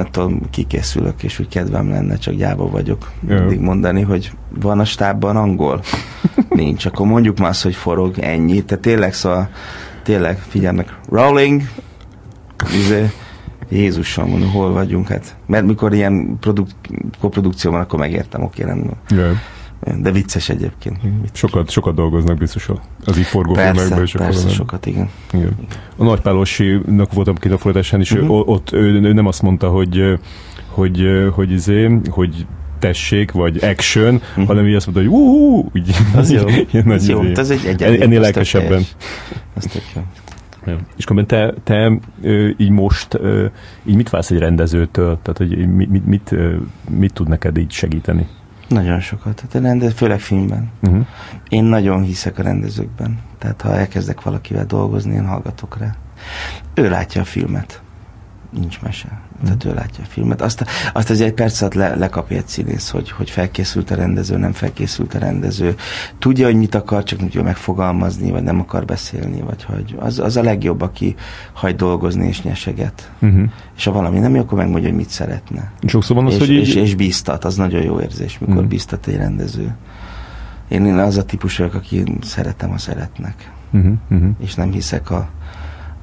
kikészülök, 0.52 1.24
és 1.24 1.40
úgy 1.40 1.48
kedvem 1.48 1.90
lenne, 1.90 2.16
csak 2.16 2.34
gyába 2.34 2.70
vagyok 2.70 3.12
mindig 3.20 3.60
mondani, 3.60 4.02
hogy 4.02 4.32
van 4.60 4.80
a 4.80 4.86
stábban 4.86 5.36
angol? 5.36 5.82
Nincs, 6.50 6.86
akkor 6.86 7.08
mondjuk 7.08 7.38
már 7.38 7.50
azt, 7.50 7.64
hogy 7.64 7.76
forog 7.76 8.20
ennyi, 8.20 8.64
tehát 8.64 8.84
tényleg 8.84 9.14
szóval, 9.14 9.50
tényleg 10.04 10.38
figyelnek, 10.38 10.98
rolling, 11.10 11.62
izé, 12.74 13.12
Jézusom, 13.70 14.30
mondom, 14.30 14.52
hol 14.52 14.72
vagyunk, 14.72 15.08
hát, 15.08 15.36
mert 15.46 15.66
mikor 15.66 15.94
ilyen 15.94 16.38
produk- 16.40 16.76
koprodukció 17.20 17.72
van, 17.72 17.82
akkor 17.82 18.00
megértem, 18.00 18.44
oké, 18.44 18.64
nem. 18.64 18.92
Yeah. 19.10 19.36
De 19.98 20.12
vicces 20.12 20.50
egyébként. 20.50 20.98
Vicces. 21.02 21.40
Sokat, 21.40 21.70
sokat 21.70 21.96
dolgoznak 21.96 22.38
biztos 22.38 22.70
az 23.06 23.18
így 23.18 23.26
forgófilmekben. 23.26 23.90
Persze, 23.90 24.18
persze 24.18 24.50
sokat, 24.50 24.86
igen. 24.86 25.10
igen. 25.34 25.56
A 25.98 26.04
Nagypálosinak 26.04 27.14
voltam 27.14 27.36
kint 27.36 27.54
a 27.54 27.58
fordításán, 27.58 28.00
és 28.00 28.12
uh-huh. 28.12 28.50
ott 28.50 28.72
ő, 28.72 29.02
ő, 29.02 29.14
nem 29.14 29.26
azt 29.28 29.42
mondta, 29.42 29.70
hogy 29.70 30.20
hogy, 30.68 31.08
hogy, 31.34 31.52
izé, 31.52 32.00
hogy 32.10 32.46
tessék, 32.80 33.32
vagy 33.32 33.64
action, 33.64 34.16
uh-huh. 34.16 34.46
hanem 34.46 34.68
így 34.68 34.76
azt 34.76 34.86
mondta, 34.86 35.04
hogy 35.04 35.14
uhú, 35.14 35.70
úgy. 35.74 35.96
Az 36.16 36.32
jó. 36.32 36.48
Ilyen 36.72 36.90
az 36.90 37.08
jó. 37.08 37.22
Ez 37.22 37.50
egy 37.50 37.66
egyenlő. 37.66 38.02
Ennél 38.02 38.20
lelkesebben. 38.20 38.84
Ez 39.56 39.64
tök 39.64 39.82
jó. 39.96 40.02
Ja. 40.66 40.78
És 40.98 41.06
akkor 41.06 41.26
te, 41.26 41.54
te 41.64 42.00
így 42.58 42.70
most 42.70 43.20
így 43.84 43.96
mit 43.96 44.10
válsz 44.10 44.32
egy 44.32 44.38
rendezőtől? 44.38 45.20
Tehát, 45.22 45.38
hogy 45.38 45.68
mit, 45.68 45.90
mit, 45.90 46.06
mit, 46.06 46.36
mit 46.90 47.14
tud 47.14 47.28
neked 47.28 47.58
így 47.58 47.72
segíteni? 47.72 48.28
Nagyon 48.74 49.00
sokat. 49.00 49.36
Tehát 49.36 49.56
a 49.56 49.60
rendez, 49.60 49.94
főleg 49.94 50.20
filmben. 50.20 50.72
Uh-huh. 50.82 51.06
Én 51.50 51.64
nagyon 51.64 52.04
hiszek 52.04 52.40
a 52.40 52.44
rendezőkben. 52.44 53.20
Tehát 53.38 53.62
ha 53.62 53.76
elkezdek 53.76 54.22
valakivel 54.22 54.66
dolgozni, 54.66 55.14
én 55.14 55.28
hallgatok 55.28 55.78
rá. 55.78 55.96
Ő 56.74 56.90
látja 56.90 57.22
a 57.22 57.26
filmet. 57.26 57.82
Nincs 58.50 58.82
mese 58.82 59.22
tehát 59.44 59.66
ő 59.66 59.74
látja 59.74 60.04
a 60.04 60.08
filmet. 60.08 60.42
Azt, 60.42 60.66
azt 60.94 61.10
az 61.10 61.22
egy 61.22 61.34
perc 61.34 61.62
alatt 61.62 61.74
le, 61.74 61.96
lekapja 61.96 62.38
egy 62.38 62.48
színész, 62.48 62.90
hogy, 62.90 63.12
hogy 63.12 63.30
felkészült 63.30 63.92
a 63.92 63.96
rendező, 63.96 64.38
nem 64.38 64.52
felkészült 64.52 65.14
a 65.14 65.20
rendező. 65.20 65.76
Tudja, 66.20 66.46
hogy 66.46 66.56
mit 66.56 66.76
akar, 66.76 67.04
csak 67.04 67.20
nem 67.20 67.28
tudja 67.28 67.44
megfogalmazni, 67.44 68.32
vagy 68.32 68.44
nem 68.44 68.60
akar 68.60 68.86
beszélni, 68.86 69.42
vagy 69.42 69.64
hogy 69.64 69.96
az, 70.00 70.20
az 70.20 70.38
a 70.38 70.44
legjobb, 70.44 70.82
aki 70.82 71.16
hagy 71.54 71.76
dolgozni 71.76 72.28
és 72.28 72.42
nyeseget. 72.42 73.12
Uh-huh. 73.20 73.44
És 73.76 73.84
ha 73.84 73.92
valami 73.92 74.20
nem 74.20 74.36
jó, 74.36 74.42
akkor 74.42 74.58
megmondja, 74.58 74.90
hogy 74.90 74.98
mit 74.98 75.10
szeretne. 75.10 75.72
Sokszor 75.88 76.16
van 76.16 76.26
az, 76.26 76.34
és, 76.34 76.40
hogy 76.40 76.50
így... 76.50 76.68
és, 76.68 76.76
és 76.76 76.96
bíztat, 76.96 77.46
az 77.46 77.56
nagyon 77.56 77.82
jó 77.82 78.02
érzés, 78.02 78.40
mikor 78.40 78.56
uh-huh. 78.56 78.70
bíztat 78.70 79.08
egy 79.08 79.16
rendező. 79.16 79.76
Én, 80.68 80.86
én 80.86 80.98
az 80.98 81.18
a 81.18 81.24
típus 81.24 81.58
vagyok, 81.58 81.74
aki 81.74 82.04
szeretem, 82.22 82.70
ha 82.70 82.78
szeretnek. 82.78 83.52
Uh-huh. 83.72 83.94
Uh-huh. 84.10 84.30
És 84.40 84.56
nem 84.56 84.72
hiszek 84.72 85.12
a 85.12 85.30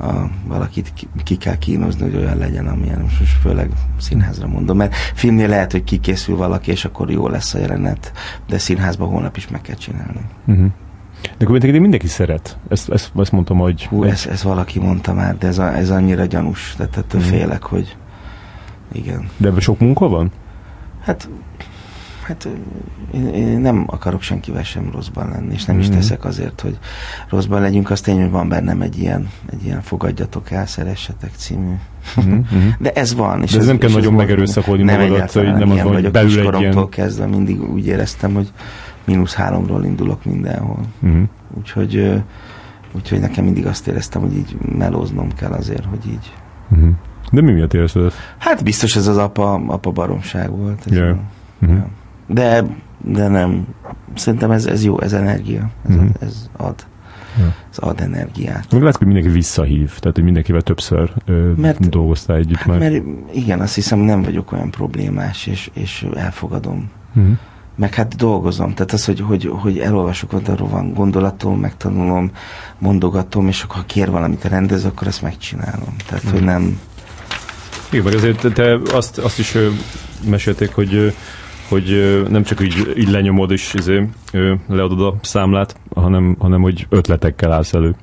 a, 0.01 0.31
valakit 0.47 0.93
ki, 0.95 1.09
ki 1.25 1.37
kell 1.37 1.57
kínozni, 1.57 2.03
hogy 2.03 2.17
olyan 2.17 2.39
legyen, 2.39 2.67
amilyen, 2.67 3.01
most 3.01 3.33
főleg 3.43 3.71
színházra 3.99 4.47
mondom, 4.47 4.77
mert 4.77 4.95
filmnél 4.95 5.49
lehet, 5.49 5.73
hogy 5.73 5.85
kikészül 5.85 6.37
valaki, 6.37 6.71
és 6.71 6.85
akkor 6.85 7.11
jó 7.11 7.29
lesz 7.29 7.55
a 7.55 7.59
jelenet, 7.59 8.13
de 8.47 8.59
színházban 8.59 9.09
holnap 9.09 9.37
is 9.37 9.49
meg 9.49 9.61
kell 9.61 9.77
csinálni. 9.77 10.21
Uh-huh. 10.47 10.67
De 11.39 11.45
akkor 11.45 11.61
mindenki 11.61 12.07
szeret. 12.07 12.59
Ezt, 12.69 12.91
ezt, 12.91 13.11
ezt 13.17 13.33
mondtam, 13.33 13.59
hogy... 13.59 13.85
Hú, 13.87 14.05
ezt, 14.05 14.27
ezt 14.27 14.43
valaki 14.43 14.79
mondta 14.79 15.15
már, 15.15 15.39
de 15.39 15.47
ez, 15.47 15.59
a, 15.59 15.77
ez 15.77 15.91
annyira 15.91 16.25
gyanús. 16.25 16.75
Tehát 16.77 16.97
ettől 16.97 17.21
uh-huh. 17.21 17.37
félek, 17.37 17.63
hogy 17.63 17.97
igen. 18.93 19.29
De 19.37 19.49
ebben 19.49 19.61
sok 19.61 19.79
munka 19.79 20.09
van? 20.09 20.31
Hát 21.01 21.29
Hát 22.31 22.49
én, 23.13 23.27
én 23.27 23.61
nem 23.61 23.85
akarok 23.87 24.23
senkivel 24.23 24.63
sem 24.63 24.91
rosszban 24.93 25.29
lenni, 25.29 25.53
és 25.53 25.65
nem 25.65 25.77
mm. 25.77 25.79
is 25.79 25.87
mhm. 25.87 25.97
teszek 25.97 26.25
azért, 26.25 26.61
hogy 26.61 26.79
rosszban 27.29 27.61
legyünk. 27.61 27.91
Azt 27.91 28.05
tény, 28.05 28.21
hogy 28.21 28.31
van 28.31 28.49
bennem 28.49 28.81
egy 28.81 28.99
ilyen, 28.99 29.29
egy 29.53 29.65
ilyen 29.65 29.83
fogadjatok 29.83 30.51
el, 30.51 30.67
szeressetek 30.67 31.31
című. 31.37 31.75
Mm-hmm. 32.21 32.41
De 32.79 32.93
ez 32.93 33.15
van. 33.15 33.43
És 33.43 33.51
De 33.51 33.57
ez, 33.57 33.63
ez 33.63 33.69
nem 33.69 33.79
kell 33.79 33.91
nagyon 33.91 34.13
megerőszakolni 34.13 34.83
nem 34.83 35.01
magadat, 35.01 35.33
hogy 35.33 35.53
nem 35.53 35.71
az 35.71 35.83
van, 35.83 35.93
hogy 35.93 36.11
belül 36.11 36.55
egy 36.55 36.61
ilyen... 36.61 36.89
kezdve 36.89 37.27
mindig 37.27 37.63
úgy 37.63 37.87
éreztem, 37.87 38.35
hogy 38.35 38.53
mínusz 39.05 39.35
háromról 39.35 39.85
indulok 39.85 40.25
mindenhol. 40.25 40.81
Uh-huh. 41.01 41.23
Úgyhogy, 41.59 42.23
úgyhogy 42.93 43.21
nekem 43.21 43.45
mindig 43.45 43.67
azt 43.67 43.89
éreztem, 43.89 44.21
hogy 44.21 44.37
így 44.37 44.57
melóznom 44.79 45.29
kell 45.33 45.53
azért, 45.53 45.85
hogy 45.85 46.07
így. 46.07 46.33
Uh-huh. 46.71 46.91
De 47.33 47.41
mi 47.41 47.53
miatt 47.53 47.75
érezted 47.75 48.05
ezt? 48.05 48.17
Hát 48.39 48.65
biztos 48.65 48.97
ez 48.97 49.07
az 49.07 49.17
apa, 49.17 49.55
apa 49.67 49.91
baromság 49.91 50.51
volt. 50.51 50.87
Ez 50.87 50.93
Yeah. 50.93 51.11
a, 51.11 51.67
ja. 51.67 51.87
De, 52.33 52.65
de 53.05 53.29
nem. 53.29 53.67
Szerintem 54.15 54.51
ez, 54.51 54.67
ez 54.67 54.85
jó, 54.85 55.01
ez 55.01 55.13
energia. 55.13 55.71
Ez, 55.89 55.95
Mhm. 55.95 56.07
ez 56.21 56.49
ad. 56.57 56.75
Ja. 57.39 57.55
Ez 57.71 57.79
ad 57.79 58.01
energiát. 58.01 58.73
Meg 58.73 58.83
látszik, 58.83 58.99
hogy 58.99 59.07
mindenki 59.07 59.33
visszahív, 59.33 59.87
tehát 59.99 60.15
hogy 60.17 60.25
mindenkivel 60.25 60.61
többször 60.63 61.13
ö, 61.27 61.53
Mert- 61.57 61.89
dolgoztál 61.89 62.37
együtt 62.37 62.57
Hát 62.57 62.67
már. 62.67 62.79
mert 62.79 63.03
igen, 63.35 63.61
azt 63.61 63.75
hiszem 63.75 63.99
nem 63.99 64.23
vagyok 64.23 64.53
olyan 64.53 64.71
problémás, 64.71 65.47
és, 65.47 65.71
és 65.75 66.07
elfogadom. 66.15 66.91
Uh-huh. 67.17 67.33
Meg 67.77 67.95
hát 67.95 68.17
dolgozom, 68.17 68.75
tehát 68.75 68.93
az, 68.93 69.05
hogy, 69.05 69.21
hogy, 69.21 69.51
hogy 69.53 69.79
elolvasok, 69.79 70.31
hogy 70.31 70.43
arról 70.51 70.69
van 70.69 70.93
gondolatom, 70.95 71.61
megtanulom, 71.61 72.31
mondogatom, 72.79 73.49
és 73.49 73.63
akkor 73.63 73.77
ha 73.77 73.85
kér 73.87 74.11
valamit 74.11 74.45
a 74.45 74.49
rendező, 74.49 74.89
akkor 74.89 75.07
ezt 75.07 75.23
megcsinálom. 75.23 75.95
Tehát, 76.07 76.25
Mhm. 76.25 76.33
hogy 76.33 76.43
nem, 76.43 76.79
Igen, 77.91 78.05
meg 78.05 78.15
azért 78.15 78.53
te- 78.53 78.79
azt, 78.93 79.19
azt 79.19 79.39
is 79.39 79.57
mesélték, 80.29 80.75
hogy 80.75 81.15
hogy 81.71 82.23
nem 82.29 82.43
csak 82.43 82.61
így, 82.61 82.93
így 82.97 83.09
lenyomod 83.09 83.51
és 83.51 83.75
izé, 83.75 84.09
leadod 84.67 85.01
a 85.01 85.15
számlát, 85.23 85.77
hanem, 85.95 86.37
hanem 86.39 86.61
hogy 86.63 86.87
ötletekkel 86.89 87.53
állsz 87.53 87.75
elő. 87.75 87.95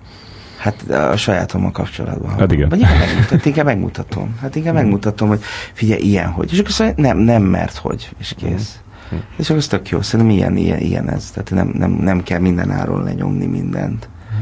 Hát 0.57 0.89
a 0.89 1.17
sajátommal 1.17 1.71
kapcsolatban. 1.71 2.37
Hát 2.37 2.51
igen. 2.51 2.69
Vagy 2.69 2.79
inkább, 2.79 2.97
megmutat, 2.99 3.45
inkább 3.45 3.65
megmutatom. 3.65 4.37
Hát 4.41 4.55
inkább 4.55 4.73
megmutatom, 4.73 5.27
hogy 5.27 5.41
figyelj, 5.73 6.01
ilyen 6.01 6.29
hogy. 6.29 6.53
És 6.53 6.59
akkor 6.59 6.71
mondja, 6.77 7.03
nem, 7.03 7.17
nem, 7.17 7.43
mert 7.43 7.75
hogy. 7.75 8.09
És 8.19 8.33
kész. 8.37 8.79
Mhm. 9.09 9.19
És 9.37 9.45
akkor 9.45 9.57
az 9.57 9.67
tök 9.67 9.89
jó. 9.89 10.01
Szerintem 10.01 10.35
ilyen, 10.35 10.55
ilyen, 10.55 10.79
ilyen 10.79 11.09
ez. 11.09 11.31
Tehát 11.31 11.51
nem, 11.51 11.71
nem, 11.77 11.91
nem 11.91 12.23
kell 12.23 12.39
minden 12.39 12.71
áról 12.71 13.03
lenyomni 13.03 13.45
mindent. 13.45 14.09
Mhm. 14.31 14.41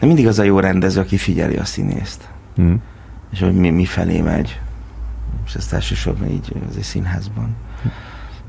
De 0.00 0.06
mindig 0.06 0.26
az 0.26 0.38
a 0.38 0.42
jó 0.42 0.58
rendező, 0.58 1.00
aki 1.00 1.16
figyeli 1.16 1.56
a 1.56 1.64
színészt. 1.64 2.28
Uh-huh. 2.56 2.74
És 3.32 3.40
hogy 3.40 3.54
mi, 3.54 3.70
mi 3.70 3.84
felé 3.84 4.20
megy. 4.20 4.60
És 5.46 5.54
ez 5.54 5.68
elsősorban 5.72 6.30
így 6.30 6.52
az 6.68 6.76
egy 6.76 6.82
színházban. 6.82 7.56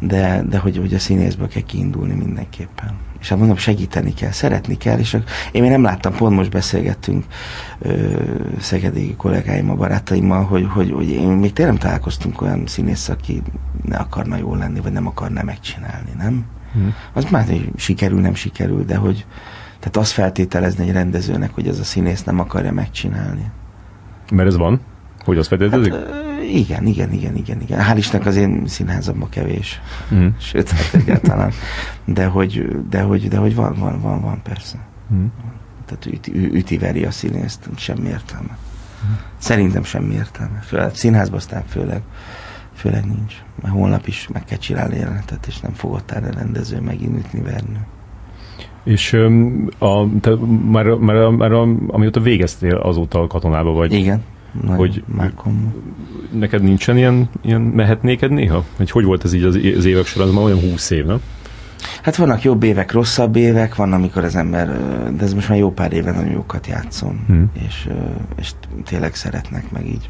De, 0.07 0.43
de 0.49 0.57
hogy, 0.57 0.77
hogy 0.77 0.93
a 0.93 0.99
színészből 0.99 1.47
kell 1.47 1.61
kiindulni 1.61 2.13
mindenképpen. 2.13 2.93
És 3.19 3.29
hát 3.29 3.37
mondom, 3.39 3.57
segíteni 3.57 4.13
kell, 4.13 4.31
szeretni 4.31 4.77
kell, 4.77 4.99
és 4.99 5.17
én 5.51 5.61
még 5.61 5.71
nem 5.71 5.83
láttam, 5.83 6.15
pont 6.15 6.35
most 6.35 6.51
beszélgettünk 6.51 7.25
ö, 7.79 8.21
szegedi 8.59 9.15
kollégáimmal, 9.15 9.75
barátaimmal, 9.75 10.43
hogy, 10.43 10.67
hogy, 10.69 10.91
hogy 10.91 11.09
én 11.09 11.27
még 11.27 11.53
tényleg 11.53 11.73
nem 11.73 11.83
találkoztunk 11.83 12.41
olyan 12.41 12.63
színész, 12.65 13.09
aki 13.09 13.41
ne 13.83 13.97
akarna 13.97 14.37
jól 14.37 14.57
lenni, 14.57 14.79
vagy 14.79 14.91
nem 14.91 15.07
akarna 15.07 15.43
megcsinálni, 15.43 16.11
nem? 16.17 16.45
Mhm. 16.73 16.87
Az 17.13 17.25
már 17.31 17.45
hogy 17.45 17.71
sikerül, 17.75 18.19
nem 18.19 18.33
sikerül, 18.33 18.85
de 18.85 18.95
hogy 18.95 19.25
tehát 19.79 19.97
azt 19.97 20.11
feltételezni 20.11 20.87
egy 20.87 20.93
rendezőnek, 20.93 21.53
hogy 21.53 21.67
ez 21.67 21.79
a 21.79 21.83
színész 21.83 22.23
nem 22.23 22.39
akarja 22.39 22.71
megcsinálni. 22.71 23.51
Mert 24.31 24.47
ez 24.47 24.57
van? 24.57 24.81
Hogy 25.26 25.38
azt 25.38 25.47
feltételezik? 25.47 25.93
Hát, 25.93 26.03
igen, 26.51 26.86
igen, 26.86 27.11
igen, 27.11 27.36
igen, 27.36 27.61
igen. 27.61 27.80
Hál' 27.80 27.97
Istennek 27.97 28.28
az 28.28 28.36
én 28.36 28.67
színházamban 28.67 29.30
kevés. 29.30 29.82
uh-huh. 30.11 30.28
Sőt, 30.39 30.69
hát 30.69 30.93
egyáltalán. 30.93 31.51
De 32.05 32.26
hogy, 32.26 32.67
de 32.89 33.01
hogy, 33.01 33.28
de 33.28 33.38
hogy 33.38 33.55
van, 33.55 33.76
van, 33.80 34.01
van, 34.01 34.21
van 34.21 34.41
persze. 34.43 34.78
Uh-huh. 35.11 35.28
Tehát 35.86 36.05
üti, 36.05 36.32
ü- 36.36 36.53
ütiveri 36.53 37.05
a 37.05 37.11
színészt, 37.11 37.69
semmi 37.76 38.07
értelme. 38.07 38.57
Szerintem 39.38 39.84
semmi 39.84 40.13
értelme. 40.13 40.59
Főleg, 40.59 40.95
színházban 40.95 41.38
aztán 41.38 41.63
főleg, 41.67 42.01
főleg 42.73 43.05
nincs. 43.05 43.34
Mert 43.61 43.73
holnap 43.73 44.07
is 44.07 44.28
meg 44.34 44.43
kell 44.43 44.57
csinálni 44.57 44.95
jelenetet, 44.97 45.45
és 45.47 45.59
nem 45.59 45.73
fogott 45.73 46.11
a 46.11 46.19
rendező 46.19 46.80
megint 46.80 47.17
ütni, 47.17 47.41
verni. 47.41 47.78
És 48.84 49.13
a, 49.78 50.19
te 50.21 50.36
már, 50.71 50.86
már, 50.86 51.28
már 51.30 51.51
amióta 51.88 52.19
végeztél 52.19 52.76
azóta 52.76 53.28
katonába 53.28 53.71
vagy, 53.71 53.93
Igen. 53.93 54.23
Nagyon 54.61 54.77
Hogy- 54.77 55.03
már 55.15 55.33
komoly. 55.33 55.71
neked 56.31 56.61
nincsen 56.63 56.97
ilyen, 56.97 57.29
ilyen 57.41 57.61
mehetnéked 57.61 58.31
néha? 58.31 58.63
Hogy 58.77 58.91
hogy 58.91 59.03
volt 59.03 59.23
ez 59.23 59.33
így 59.33 59.43
az, 59.43 59.55
az 59.77 59.85
évek 59.85 60.05
során? 60.05 60.29
Már 60.33 60.43
olyan 60.43 60.59
húsz 60.59 60.89
év, 60.89 61.05
nem? 61.05 61.19
Hát 62.03 62.15
vannak 62.15 62.41
jobb 62.43 62.63
évek, 62.63 62.91
rosszabb 62.91 63.35
évek, 63.35 63.75
van, 63.75 63.93
amikor 63.93 64.23
az 64.23 64.35
ember, 64.35 64.67
de 65.15 65.23
ez 65.23 65.33
most 65.33 65.49
már 65.49 65.57
jó 65.57 65.71
pár 65.71 65.93
éve 65.93 66.11
nagyon 66.11 66.31
jókat 66.31 66.67
játszom, 66.67 67.23
Hmm. 67.27 67.51
és, 67.67 67.89
és 68.39 68.51
tényleg 68.83 69.15
szeretnek 69.15 69.71
meg 69.71 69.87
így. 69.87 70.09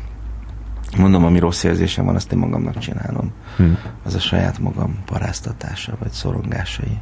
Mondom, 0.98 1.26
ami 1.26 1.40
rossz 1.40 1.64
érzésem 1.64 2.06
van, 2.06 2.16
azt 2.16 2.32
én 2.32 2.38
magamnak 2.40 2.78
csinálom. 2.78 3.32
Hm. 3.58 3.64
Az 4.04 4.16
a 4.16 4.20
saját 4.20 4.60
magam 4.60 4.96
paráztatása, 5.06 5.96
vagy 6.00 6.12
szorongásai. 6.12 6.98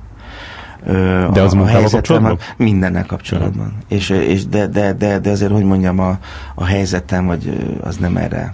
De 0.86 1.42
az 1.42 1.54
munkával 1.54 1.66
helyzetem- 1.66 1.92
kapcsolatban? 1.92 2.38
Mindennel 2.58 3.06
kapcsolatban. 3.06 3.74
És, 3.88 4.10
és 4.10 4.46
de, 4.46 4.68
de, 4.68 4.94
de, 4.94 5.20
de 5.20 5.30
azért, 5.30 5.52
hogy 5.52 5.64
mondjam, 5.64 6.00
a, 6.00 6.20
a 6.56 6.66
helyzetem, 6.66 7.26
vagy 7.26 7.76
az 7.82 7.98
nem 7.98 8.18
erre 8.18 8.54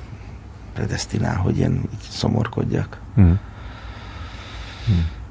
predestinál, 0.74 1.36
hogy 1.36 1.58
én 1.60 1.72
így 1.72 2.10
szomorkodjak. 2.10 2.98
Hm. 3.16 3.22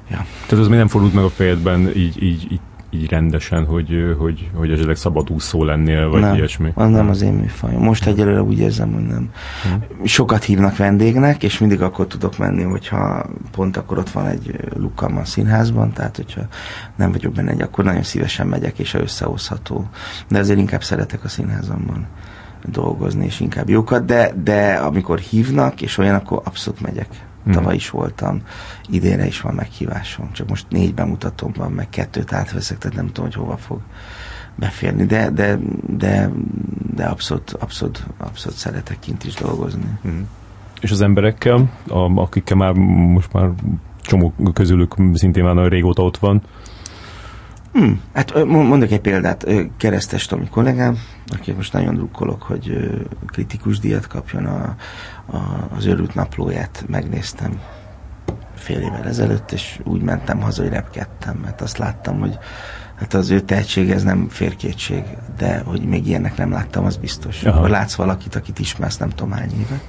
Ja. 0.09 0.25
Tehát 0.47 0.63
az 0.63 0.67
még 0.67 0.77
nem 0.77 0.87
fordult 0.87 1.13
meg 1.13 1.23
a 1.23 1.29
fejedben 1.29 1.87
így, 1.95 2.23
így, 2.23 2.51
így, 2.51 2.59
így 2.89 3.09
rendesen, 3.09 3.65
hogy, 3.65 4.15
hogy, 4.17 4.49
hogy 4.53 4.71
esetleg 4.71 4.95
szabadúszó 4.95 5.63
lennél, 5.63 6.09
vagy 6.09 6.21
nem, 6.21 6.35
ilyesmi? 6.35 6.71
Az 6.73 6.89
nem 6.89 7.09
az 7.09 7.21
én 7.21 7.33
műfajom. 7.33 7.81
Most 7.81 8.05
egyelőre 8.05 8.41
úgy 8.41 8.59
érzem, 8.59 8.93
hogy 8.93 9.05
nem. 9.05 9.29
Hm. 9.63 10.03
Sokat 10.03 10.43
hívnak 10.43 10.77
vendégnek, 10.77 11.43
és 11.43 11.57
mindig 11.57 11.81
akkor 11.81 12.07
tudok 12.07 12.37
menni, 12.37 12.63
hogyha 12.63 13.25
pont 13.51 13.77
akkor 13.77 13.97
ott 13.97 14.09
van 14.09 14.27
egy 14.27 14.59
lukam 14.75 15.17
a 15.17 15.25
színházban, 15.25 15.93
tehát 15.93 16.15
hogyha 16.15 16.41
nem 16.95 17.11
vagyok 17.11 17.33
benne 17.33 17.51
egy, 17.51 17.61
akkor 17.61 17.83
nagyon 17.83 18.03
szívesen 18.03 18.47
megyek, 18.47 18.79
és 18.79 18.93
összehozható. 18.93 19.89
De 20.27 20.39
azért 20.39 20.59
inkább 20.59 20.83
szeretek 20.83 21.23
a 21.23 21.27
színházamban 21.27 22.07
dolgozni, 22.65 23.25
és 23.25 23.39
inkább 23.39 23.69
jókat, 23.69 24.05
de, 24.05 24.33
de 24.43 24.73
amikor 24.73 25.19
hívnak, 25.19 25.81
és 25.81 25.97
olyan, 25.97 26.15
akkor 26.15 26.41
abszolút 26.43 26.81
megyek. 26.81 27.07
Mhm. 27.49 27.57
Tavaly 27.57 27.75
is 27.75 27.89
voltam, 27.89 28.41
idénre 28.89 29.25
is 29.25 29.41
van 29.41 29.53
meghívásom, 29.53 30.31
csak 30.31 30.49
most 30.49 30.65
négy 30.69 30.93
bemutatom 30.93 31.51
van, 31.55 31.71
meg 31.71 31.89
kettőt 31.89 32.33
átveszek, 32.33 32.77
tehát 32.77 32.97
nem 32.97 33.07
tudom, 33.07 33.25
hogy 33.25 33.33
hova 33.33 33.57
fog 33.57 33.79
beférni, 34.55 35.05
de, 35.05 35.29
de, 35.29 35.59
de, 35.87 36.29
de 36.95 37.05
abszolút, 37.05 37.51
abszolút, 37.51 38.05
abszolút 38.17 38.57
szeretek 38.57 38.99
kint 38.99 39.23
is 39.23 39.33
dolgozni. 39.33 39.99
Hm. 40.01 40.09
És 40.81 40.91
az 40.91 41.01
emberekkel, 41.01 41.69
a, 41.87 42.19
akikkel 42.19 42.57
már 42.57 42.73
most 42.73 43.33
már 43.33 43.49
csomó 44.01 44.33
közülük 44.53 44.95
szintén 45.13 45.43
már 45.43 45.53
nagyon 45.53 45.69
régóta 45.69 46.03
ott 46.03 46.17
van, 46.17 46.41
Hm, 47.73 47.91
hát 48.13 48.45
mondok 48.45 48.91
egy 48.91 49.01
példát, 49.01 49.47
Keresztes 49.77 50.25
Tomi 50.25 50.47
kollégám, 50.47 50.97
aki 51.27 51.51
most 51.51 51.73
nagyon 51.73 51.95
drukkolok, 51.95 52.41
hogy 52.41 52.89
kritikus 53.25 53.79
díjat 53.79 54.07
kapjon 54.07 54.45
a, 54.45 54.75
a, 55.25 55.67
az 55.75 55.85
őrült 55.85 56.15
naplóját, 56.15 56.83
megnéztem 56.87 57.59
fél 58.55 58.79
évvel 58.79 59.07
ezelőtt, 59.07 59.51
és 59.51 59.79
úgy 59.83 60.01
mentem 60.01 60.41
haza, 60.41 60.61
hogy 60.61 60.71
repkedtem, 60.71 61.37
mert 61.37 61.61
azt 61.61 61.77
láttam, 61.77 62.19
hogy 62.19 62.37
hát 62.95 63.13
az 63.13 63.29
ő 63.29 63.39
tehetség 63.39 63.91
ez 63.91 64.03
nem 64.03 64.27
férkétség, 64.29 65.03
de 65.37 65.61
hogy 65.65 65.81
még 65.81 66.07
ilyennek 66.07 66.37
nem 66.37 66.51
láttam, 66.51 66.85
az 66.85 66.97
biztos. 66.97 67.43
Aha. 67.43 67.67
Látsz 67.67 67.95
valakit, 67.95 68.35
akit 68.35 68.59
ismersz 68.59 68.97
nem 68.97 69.09
tudom 69.09 69.31
hány 69.31 69.51
éve, 69.59 69.79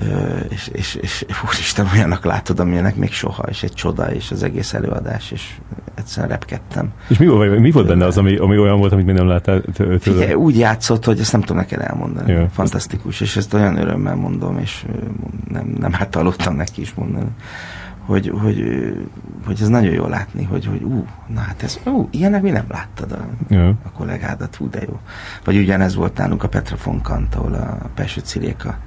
Ö, 0.00 0.36
és, 0.48 0.68
és, 0.72 0.94
és 0.94 1.24
úristen, 1.46 1.88
olyanak 1.94 2.24
látod, 2.24 2.60
amilyenek 2.60 2.96
még 2.96 3.12
soha, 3.12 3.42
és 3.48 3.62
egy 3.62 3.72
csoda, 3.72 4.12
és 4.12 4.30
az 4.30 4.42
egész 4.42 4.74
előadás, 4.74 5.30
és 5.30 5.50
egyszerűen 5.94 6.28
repkedtem. 6.28 6.92
és 7.08 7.18
mi, 7.18 7.26
volt- 7.26 7.58
mi 7.58 7.70
volt 7.70 7.86
benne 7.86 8.06
az, 8.06 8.18
ami, 8.18 8.36
ami 8.36 8.58
olyan 8.58 8.78
volt, 8.78 8.92
amit 8.92 9.06
még 9.06 9.14
nem 9.14 9.26
láttál? 9.26 9.62
Figyelj, 10.00 10.32
úgy 10.34 10.58
játszott, 10.58 11.04
hogy 11.04 11.20
ezt 11.20 11.32
nem 11.32 11.40
tudom 11.40 11.56
neked 11.56 11.80
elmondani. 11.80 12.32
Jó. 12.32 12.46
Fantasztikus, 12.52 13.20
és 13.20 13.36
ezt 13.36 13.54
olyan 13.54 13.76
örömmel 13.76 14.14
mondom, 14.14 14.58
és 14.58 14.84
nem, 15.48 15.66
nem 15.78 15.90
átaludtam 15.98 16.56
neki 16.56 16.80
is 16.80 16.94
mondani, 16.94 17.28
hogy, 18.06 18.32
hogy, 18.40 18.62
hogy 19.46 19.58
ez 19.60 19.68
nagyon 19.68 19.92
jó 19.92 20.06
látni, 20.06 20.44
hogy, 20.44 20.66
hogy 20.66 20.82
ú, 20.82 21.06
na 21.26 21.40
hát 21.40 21.62
ez, 21.62 21.78
ú, 21.86 22.08
ilyenek 22.10 22.42
mi 22.42 22.50
nem 22.50 22.64
láttad 22.68 23.12
a, 23.12 23.26
Ja. 23.48 23.68
a 23.68 23.90
kollégádat, 23.94 24.54
hú, 24.56 24.68
de 24.70 24.82
jó. 24.86 25.00
Vagy 25.44 25.56
ugyanez 25.56 25.94
volt 25.94 26.16
nálunk 26.16 26.42
a 26.42 26.48
Petra 26.48 26.76
von 26.84 27.00
Kant, 27.02 27.34
ahol 27.34 27.54
a 27.54 27.90
Pelső 27.94 28.20
Ciréka 28.20 28.78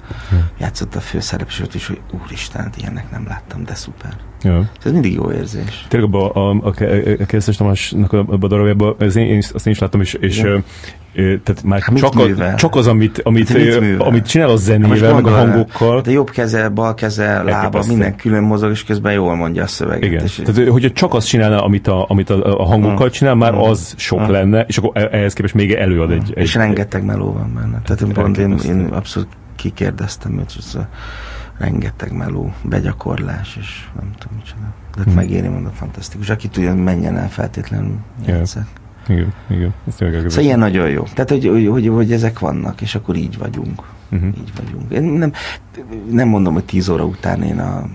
játszott 0.58 0.94
a 0.94 1.00
főszerep, 1.00 1.48
és 1.72 1.86
hogy 1.86 2.00
úristen, 2.22 2.62
hát 2.62 2.76
ilyenek 2.76 3.10
nem 3.10 3.26
láttam, 3.26 3.64
de 3.64 3.74
szuper. 3.74 4.16
Ja. 4.42 4.70
Ez 4.84 4.92
mindig 4.92 5.12
jó 5.12 5.32
érzés. 5.32 5.86
Tényleg 5.88 6.14
abban 6.14 6.30
a, 6.30 6.50
a, 6.50 6.66
a, 6.66 6.72
a 7.20 7.26
Keresztes 7.26 7.56
Tamásnak 7.56 8.12
a, 8.12 8.24
a 8.28 8.46
darabjában, 8.46 8.94
ez 8.98 9.16
én, 9.16 9.26
én, 9.26 9.42
azt 9.52 9.66
én 9.66 9.72
is 9.72 9.78
láttam, 9.78 10.00
és, 10.00 10.14
és 10.14 10.44
tehát 11.18 11.62
már 11.64 11.80
Hát 11.80 11.96
csak, 11.96 12.14
a, 12.14 12.54
csak 12.54 12.74
az, 12.74 12.86
amit, 12.86 13.20
amit, 13.22 13.48
Hát 13.48 13.82
amit 13.98 14.26
csinál 14.26 14.46
a 14.48 14.50
Hát 14.50 14.60
zenével, 14.60 15.14
meg 15.14 15.26
a 15.26 15.30
hangokkal. 15.30 16.00
De 16.00 16.10
jobb 16.10 16.30
keze, 16.30 16.68
bal 16.68 16.94
keze, 16.94 17.42
lába, 17.42 17.82
minden 17.88 18.16
külön 18.16 18.42
mozog, 18.42 18.70
és 18.70 18.84
közben 18.84 19.12
jól 19.12 19.34
mondja 19.34 19.62
a 19.62 19.66
szöveget. 19.66 20.10
Igen. 20.10 20.24
És, 20.24 20.42
Tehát, 20.44 20.68
hogyha 20.68 20.90
csak 20.90 21.14
azt 21.14 21.28
csinálna, 21.28 21.64
amit 21.64 21.86
a, 21.88 22.04
amit 22.08 22.30
a, 22.30 22.60
a 22.60 22.64
hangokkal 22.64 23.10
csinál, 23.10 23.34
már 23.34 23.54
az 23.54 23.94
sok 23.96 24.26
Mm. 24.26 24.30
lenne, 24.30 24.64
és 24.68 24.78
akkor 24.78 24.90
e- 24.94 25.08
ehhez 25.12 25.32
képest 25.32 25.54
még 25.54 25.72
előad 25.72 26.10
egy... 26.10 26.32
egy 26.34 26.42
és 26.42 26.54
rengeteg 26.54 27.04
meló 27.04 27.32
van 27.32 27.54
benne. 27.54 27.82
Tehát 27.84 28.12
pont 28.12 28.38
én, 28.38 28.58
én 28.66 28.88
abszolút 28.92 29.28
kikérdeztem 29.56 30.44
a 30.74 30.88
rengeteg 31.58 32.12
meló, 32.12 32.52
begyakorlás, 32.62 33.56
és 33.60 33.88
nem 34.00 34.10
tudom 34.18 34.36
micsoda. 34.36 34.74
De 34.96 35.02
hmm. 35.02 35.14
megéri, 35.14 35.48
mondom, 35.48 35.72
fantasztikus. 35.72 36.28
Aki 36.28 36.48
tudja, 36.48 36.74
menjen 36.74 37.16
el 37.16 37.28
feltétlenül 37.28 37.96
játszani. 38.26 38.66
Igen, 39.08 39.32
igen. 39.48 39.74
Ezt 39.86 39.96
szóval 39.96 40.44
ilyen 40.44 40.58
nagyon 40.58 40.88
jó. 40.88 41.02
Tehát, 41.02 41.30
hogy, 41.30 41.46
hogy, 41.46 41.66
hogy, 41.66 41.86
hogy 41.86 42.12
ezek 42.12 42.38
vannak, 42.38 42.80
és 42.80 42.94
akkor 42.94 43.16
így 43.16 43.38
vagyunk. 43.38 43.82
Uh-huh. 44.10 44.28
Így 44.38 44.52
vagyunk. 44.56 44.92
Én 44.92 45.02
nem, 45.02 45.32
nem 46.10 46.28
mondom, 46.28 46.52
hogy 46.52 46.64
tíz 46.64 46.88
óra 46.88 47.04
után 47.04 47.42
én 47.42 47.58
a 47.58 47.88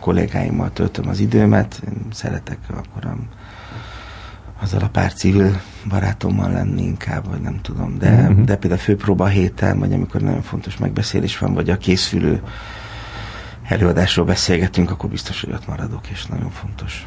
kollégáimmal 0.00 0.72
töltöm 0.72 1.08
az 1.08 1.20
időmet, 1.20 1.82
én 1.86 1.94
szeretek 2.12 2.58
akkor 2.68 3.04
a, 3.04 3.16
azzal 4.62 4.80
a 4.80 4.88
pár 4.88 5.12
civil 5.12 5.60
barátommal 5.88 6.52
lenni 6.52 6.82
inkább, 6.82 7.28
vagy 7.30 7.40
nem 7.40 7.58
tudom. 7.62 7.98
De, 7.98 8.10
uh-huh. 8.10 8.44
de 8.44 8.56
például 8.56 8.80
főpróba 8.80 9.26
héten, 9.26 9.78
vagy 9.78 9.92
amikor 9.92 10.20
nagyon 10.20 10.42
fontos 10.42 10.76
megbeszélés 10.76 11.38
van, 11.38 11.54
vagy 11.54 11.70
a 11.70 11.76
készülő 11.76 12.42
előadásról 13.68 14.24
beszélgetünk, 14.24 14.90
akkor 14.90 15.10
biztos, 15.10 15.40
hogy 15.40 15.52
ott 15.52 15.66
maradok, 15.66 16.08
és 16.10 16.26
nagyon 16.26 16.50
fontos. 16.50 17.06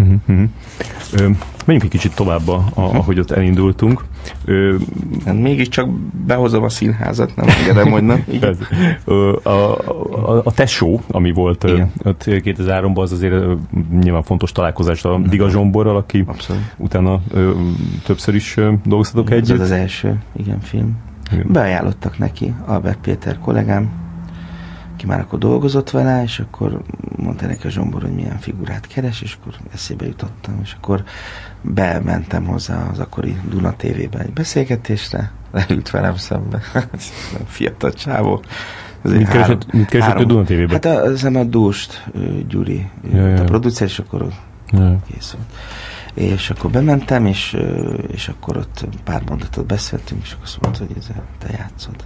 Uh-huh. 0.00 0.48
Ö, 1.12 1.28
menjünk 1.64 1.82
egy 1.82 1.88
kicsit 1.90 2.14
tovább, 2.14 2.48
a, 2.48 2.64
a, 2.74 2.80
ahogy 2.80 3.18
ott 3.18 3.30
elindultunk. 3.30 4.04
Ö, 4.44 4.76
hát 5.24 5.34
mégiscsak 5.34 5.90
behozom 6.26 6.62
a 6.62 6.68
színházat, 6.68 7.36
nem 7.36 7.48
engedem, 7.48 7.90
hogy 7.90 8.02
nem. 8.02 8.24
a, 9.42 9.50
a, 9.50 10.42
a 10.44 10.52
tesó, 10.52 11.00
ami 11.08 11.32
volt 11.32 11.64
Igen. 11.64 11.92
ott 12.02 12.22
2003-ban, 12.26 13.00
az 13.00 13.12
azért 13.12 13.44
nyilván 14.00 14.22
fontos 14.22 14.52
találkozás 14.52 15.04
a 15.04 15.18
Diga 15.18 15.48
Zsomborral, 15.48 15.96
aki 15.96 16.24
Abszolút. 16.26 16.62
utána 16.76 17.20
ö, 17.30 17.50
többször 18.04 18.34
is 18.34 18.56
dolgoztatok 18.84 19.30
együtt. 19.30 19.54
Ez 19.54 19.60
az 19.60 19.70
első, 19.70 20.18
igen, 20.36 20.60
film. 20.60 20.96
Igen. 21.32 21.46
Beajánlottak 21.48 22.18
neki, 22.18 22.54
Albert 22.66 22.98
Péter 22.98 23.38
kollégám, 23.38 23.90
aki 25.00 25.08
már 25.08 25.20
akkor 25.20 25.38
dolgozott 25.38 25.90
vele, 25.90 26.22
és 26.22 26.38
akkor 26.38 26.82
mondta 27.16 27.46
neki 27.46 27.66
a 27.66 27.70
Zsombor, 27.70 28.02
hogy 28.02 28.14
milyen 28.14 28.38
figurát 28.38 28.86
keres, 28.86 29.22
és 29.22 29.36
akkor 29.40 29.54
eszébe 29.72 30.06
jutottam, 30.06 30.58
és 30.62 30.76
akkor 30.80 31.04
bementem 31.62 32.44
hozzá 32.44 32.88
az 32.92 32.98
akkori 32.98 33.36
Duna 33.48 33.74
TV-be 33.76 34.18
egy 34.18 34.32
beszélgetésre, 34.32 35.32
leült 35.50 35.90
velem 35.90 36.16
szembe, 36.16 36.60
fiatal 37.46 37.92
csávó. 37.92 38.42
Mit 39.02 39.28
keresett, 39.28 39.72
mit 39.72 39.88
keresett 39.88 40.18
a 40.18 40.24
Duna 40.24 40.42
TV-be? 40.42 40.72
Hát 40.72 40.84
az 40.84 41.24
a 41.24 41.44
Dúst, 41.44 42.10
Gyuri, 42.48 42.90
ja, 43.12 43.26
ja. 43.26 43.40
a 43.40 43.44
producer, 43.44 43.86
és 43.86 43.98
akkor 43.98 44.26
ja. 44.70 44.96
készült. 45.12 45.52
És 46.14 46.50
akkor 46.50 46.70
bementem, 46.70 47.26
és, 47.26 47.56
és 48.08 48.28
akkor 48.28 48.56
ott 48.56 48.88
pár 49.04 49.22
mondatot 49.28 49.66
beszéltünk, 49.66 50.22
és 50.22 50.32
akkor 50.32 50.44
azt 50.44 50.60
mondta, 50.60 50.84
hogy 50.86 50.96
ez 50.98 51.10
te 51.38 51.48
játszod. 51.56 51.96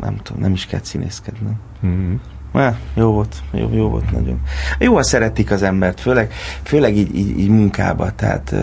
Nem 0.00 0.16
tudom, 0.16 0.42
nem 0.42 0.52
is 0.52 0.66
kell 0.66 0.80
színészkednem. 0.82 1.60
Mm-hmm. 1.86 2.14
Ja, 2.54 2.78
jó 2.94 3.12
volt, 3.12 3.42
jó, 3.52 3.70
jó 3.72 3.88
volt 3.88 4.10
nagyon. 4.10 4.40
Jó, 4.78 5.02
szeretik 5.02 5.50
az 5.50 5.62
embert, 5.62 6.00
főleg, 6.00 6.32
főleg 6.62 6.96
így, 6.96 7.16
így, 7.16 7.38
így 7.38 7.48
munkába, 7.48 8.10
tehát 8.14 8.54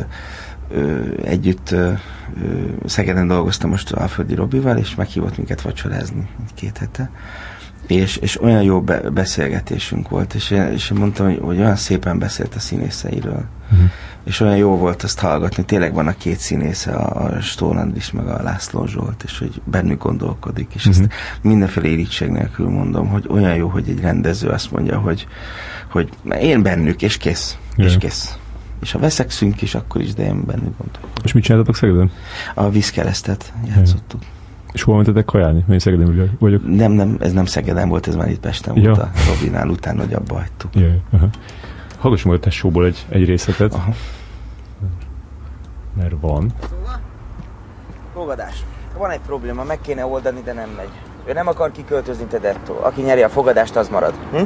ö, 0.69 0.99
együtt 1.23 1.71
ö, 1.71 1.91
Szegeden 2.85 3.27
dolgoztam 3.27 3.69
most 3.69 3.91
Alföldi 3.91 4.35
Robival, 4.35 4.77
és 4.77 4.95
meghívott 4.95 5.37
minket 5.37 5.61
vacsorázni 5.61 6.29
két 6.55 6.77
hete, 6.77 7.09
és, 7.93 8.17
és 8.17 8.41
olyan 8.41 8.61
jó 8.61 8.81
be, 8.81 8.99
beszélgetésünk 8.99 10.09
volt, 10.09 10.33
és 10.33 10.51
én, 10.51 10.61
és 10.61 10.89
én 10.89 10.97
mondtam, 10.97 11.25
hogy, 11.25 11.39
hogy 11.41 11.57
olyan 11.57 11.75
szépen 11.75 12.19
beszélt 12.19 12.55
a 12.55 12.59
színészeiről, 12.59 13.45
uh-huh. 13.71 13.89
és 14.23 14.39
olyan 14.39 14.57
jó 14.57 14.77
volt 14.77 15.03
azt 15.03 15.19
hallgatni, 15.19 15.65
tényleg 15.65 15.93
van 15.93 16.07
a 16.07 16.17
két 16.17 16.39
színésze, 16.39 16.91
a, 16.91 17.25
a 17.25 17.41
Stóland 17.41 17.95
is, 17.95 18.11
meg 18.11 18.27
a 18.27 18.41
László 18.43 18.85
Zsolt, 18.85 19.23
és 19.23 19.37
hogy 19.37 19.61
bennük 19.63 20.03
gondolkodik, 20.03 20.71
és 20.73 20.85
uh-huh. 20.85 21.03
ezt 21.03 21.13
mindenféle 21.41 21.87
irítség 21.87 22.29
nélkül 22.29 22.69
mondom, 22.69 23.07
hogy 23.07 23.25
olyan 23.29 23.55
jó, 23.55 23.67
hogy 23.67 23.89
egy 23.89 24.01
rendező 24.01 24.47
azt 24.47 24.71
mondja, 24.71 24.99
hogy, 24.99 25.27
hogy 25.91 26.09
én 26.39 26.61
bennük, 26.61 27.01
és 27.01 27.17
kész, 27.17 27.57
yeah. 27.75 27.91
és 27.91 27.97
kész. 27.97 28.35
És 28.81 28.91
ha 28.91 28.99
veszekszünk 28.99 29.61
is, 29.61 29.75
akkor 29.75 30.01
is, 30.01 30.13
de 30.13 30.23
én 30.23 30.45
bennük 30.45 30.77
gondolok. 30.77 31.09
És 31.23 31.31
mit 31.31 31.43
csináltatok 31.43 31.75
Szegeden? 31.75 32.11
A 32.53 32.69
vízkeresztet 32.69 33.53
játszottuk. 33.67 34.21
Yeah. 34.21 34.39
És 34.71 34.83
hol 34.83 34.95
mentetek 34.95 35.25
kajálni? 35.25 35.63
Mert 35.67 35.81
Szegeden 35.81 36.29
vagyok. 36.39 36.65
Nem, 36.65 36.91
nem, 36.91 37.17
ez 37.19 37.31
nem 37.31 37.45
Szegeden 37.45 37.89
volt, 37.89 38.07
ez 38.07 38.15
már 38.15 38.29
itt 38.29 38.39
Pesten 38.39 38.77
ja. 38.77 38.83
volt 38.83 38.99
a 38.99 39.11
Robinál 39.33 39.69
után, 39.69 39.97
hogy 39.97 40.13
abba 40.13 40.35
hagytuk. 40.35 40.75
Ja, 40.75 40.87
aha. 41.11 41.27
Hallgassunk 41.99 42.33
majd 42.33 42.45
a 42.45 42.49
tesóból 42.49 42.85
egy, 42.85 43.05
egy 43.09 43.25
részletet. 43.25 43.73
Aha. 43.73 43.91
Mert 45.97 46.13
van. 46.21 46.51
Fogadás. 48.13 48.63
Van 48.97 49.09
egy 49.09 49.19
probléma, 49.19 49.63
meg 49.63 49.79
kéne 49.81 50.05
oldani, 50.05 50.41
de 50.43 50.53
nem 50.53 50.69
megy. 50.77 50.89
Ő 51.25 51.33
nem 51.33 51.47
akar 51.47 51.71
kiköltözni 51.71 52.25
Tedettól. 52.25 52.79
Aki 52.81 53.01
nyeri 53.01 53.21
a 53.21 53.29
fogadást, 53.29 53.75
az 53.75 53.89
marad. 53.89 54.13
Hm? 54.31 54.43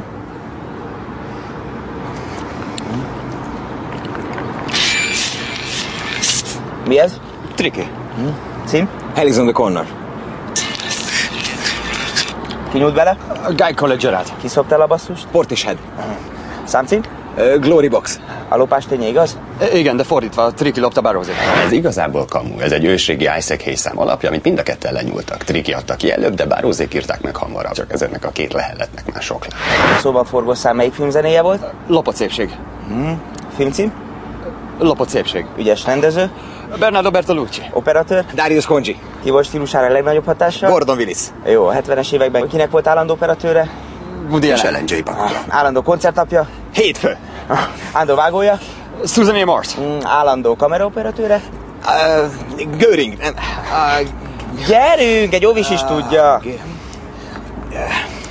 Mi 6.86 6.98
ez? 6.98 7.20
Triki. 7.54 7.82
Hm? 8.16 8.28
Cím? 8.64 8.88
Helix 9.14 9.38
on 9.38 9.76
the 12.78 12.92
corner. 12.92 13.16
Ki 13.16 13.38
nyújt 13.38 13.56
bele? 13.56 13.56
Guy 13.56 13.74
College 13.74 14.22
Ki 14.40 14.48
szoptál 14.48 14.80
a 14.80 14.86
basszust? 14.86 15.26
Portishead. 15.30 15.76
Számcím? 16.64 17.02
Glory 17.60 17.88
Box. 17.88 18.20
A 18.48 18.56
lopás 18.56 18.86
ténye 18.86 19.06
igaz? 19.06 19.38
Igen, 19.74 19.96
de 19.96 20.04
fordítva, 20.04 20.52
Triki 20.52 20.80
lopta 20.80 21.00
Barrozi. 21.00 21.30
Ez 21.64 21.72
igazából 21.72 22.24
kamu. 22.24 22.60
Ez 22.60 22.72
egy 22.72 22.84
ősrégi 22.84 23.28
Isaac 23.38 23.62
Hayes 23.62 23.84
alapja, 23.94 24.28
amit 24.28 24.44
mind 24.44 24.58
a 24.58 24.62
ketten 24.62 24.92
lenyúltak. 24.92 25.44
Triki 25.44 25.72
adta 25.72 25.94
ki 25.94 26.12
előbb, 26.12 26.34
de 26.34 26.46
Barrozék 26.46 26.94
írták 26.94 27.22
meg 27.22 27.36
hamarabb. 27.36 27.72
Csak 27.72 27.92
ezeknek 27.92 28.24
a 28.24 28.30
két 28.30 28.52
lehelletnek 28.52 29.12
már 29.12 29.22
sok 29.22 29.46
lett. 29.46 29.54
Szóval 30.00 30.24
forgószál 30.24 30.74
melyik 30.74 30.92
filmzenéje 30.92 31.42
volt? 31.42 31.64
Lopott 31.88 32.14
szépség. 32.14 32.50
Hmm. 32.88 33.20
Filmcím? 33.56 33.92
Lopott 34.78 35.08
szépség. 35.08 35.46
Ügyes 35.58 35.84
rendező? 35.84 36.30
Bernardo 36.78 37.10
Bertolucci. 37.10 37.62
Operatőr? 37.72 38.24
Darius 38.34 38.66
Congi. 38.66 38.98
Ki 39.22 39.30
volt 39.30 39.46
stílusára 39.46 39.86
a 39.86 39.90
legnagyobb 39.90 40.24
hatással? 40.24 40.70
Gordon 40.70 40.96
Willis. 40.96 41.18
Jó, 41.46 41.66
a 41.66 41.72
70-es 41.72 42.12
években 42.12 42.48
kinek 42.48 42.70
volt 42.70 42.86
állandó 42.86 43.12
operatőre? 43.12 43.70
Woody 44.30 44.46
És 44.46 44.62
Ellen 44.62 44.84
J. 44.86 44.94
Állandó 45.48 45.82
koncertapja? 45.82 46.48
Hétfő. 46.72 47.16
Ah, 47.46 47.58
állandó 47.92 48.14
vágója? 48.14 48.58
Susan 49.04 49.34
A. 49.34 49.44
Mart. 49.44 49.80
Mm, 49.80 49.98
állandó 50.02 50.56
kameraoperatőre? 50.56 51.40
Uh, 51.86 52.76
Göring. 52.78 53.14
Uh, 53.18 54.08
Gyerünk, 54.68 55.34
egy 55.34 55.46
óvis 55.46 55.70
is 55.70 55.82
tudja. 55.84 56.40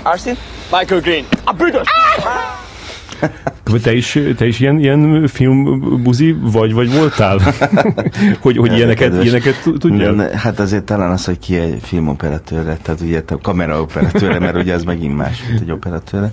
Arsin? 0.04 0.38
Michael 0.72 1.02
Green. 1.02 1.26
A 1.44 1.52
büdös! 1.52 1.88
Ah! 2.24 3.30
Te 3.82 3.94
is, 3.94 4.20
te 4.38 4.46
is 4.48 4.60
ilyen, 4.60 4.80
ilyen 4.80 5.28
filmbuzi 5.28 6.38
vagy, 6.42 6.74
vagy 6.74 6.94
voltál? 6.94 7.40
hogy 8.42 8.58
hogy 8.58 8.74
ilyeneket, 8.74 9.24
ilyeneket 9.24 9.70
tudjál? 9.80 10.30
Hát 10.34 10.60
azért 10.60 10.84
talán 10.84 11.12
az, 11.12 11.26
hogy 11.26 11.40
ki 11.40 11.56
egy 11.56 11.80
filmoperatőre, 11.82 12.78
tehát 12.82 13.02
ugye 13.02 13.24
a 13.28 13.38
kameraoperatőre, 13.38 14.40
mert 14.40 14.56
ugye 14.56 14.74
ez 14.74 14.84
megint 14.84 15.16
más, 15.16 15.44
mint 15.48 15.62
egy 15.62 15.72
operatőre. 15.72 16.32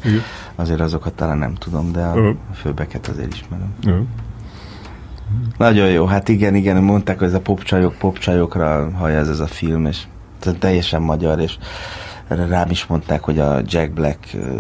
Azért 0.55 0.81
azokat 0.81 1.13
talán 1.13 1.39
nem 1.39 1.55
tudom, 1.55 1.93
de 1.93 2.01
a 2.01 2.35
főbeket 2.55 3.09
azért 3.09 3.35
ismerem. 3.35 3.75
Nagyon 5.59 5.89
jó, 5.89 6.05
hát 6.05 6.29
igen, 6.29 6.55
igen, 6.55 6.83
mondták, 6.83 7.19
hogy 7.19 7.29
ez 7.29 7.35
a 7.35 7.41
popcsajok, 7.41 7.95
popcsajokra 7.95 8.91
hajaz 8.99 9.29
ez 9.29 9.41
a 9.41 9.47
film, 9.47 9.87
és 9.87 10.03
teljesen 10.59 11.03
magyar, 11.03 11.41
és 11.41 11.57
rám 12.37 12.71
is 12.71 12.87
mondták, 12.87 13.23
hogy 13.23 13.39
a 13.39 13.61
Jack 13.67 13.93
Black 13.93 14.19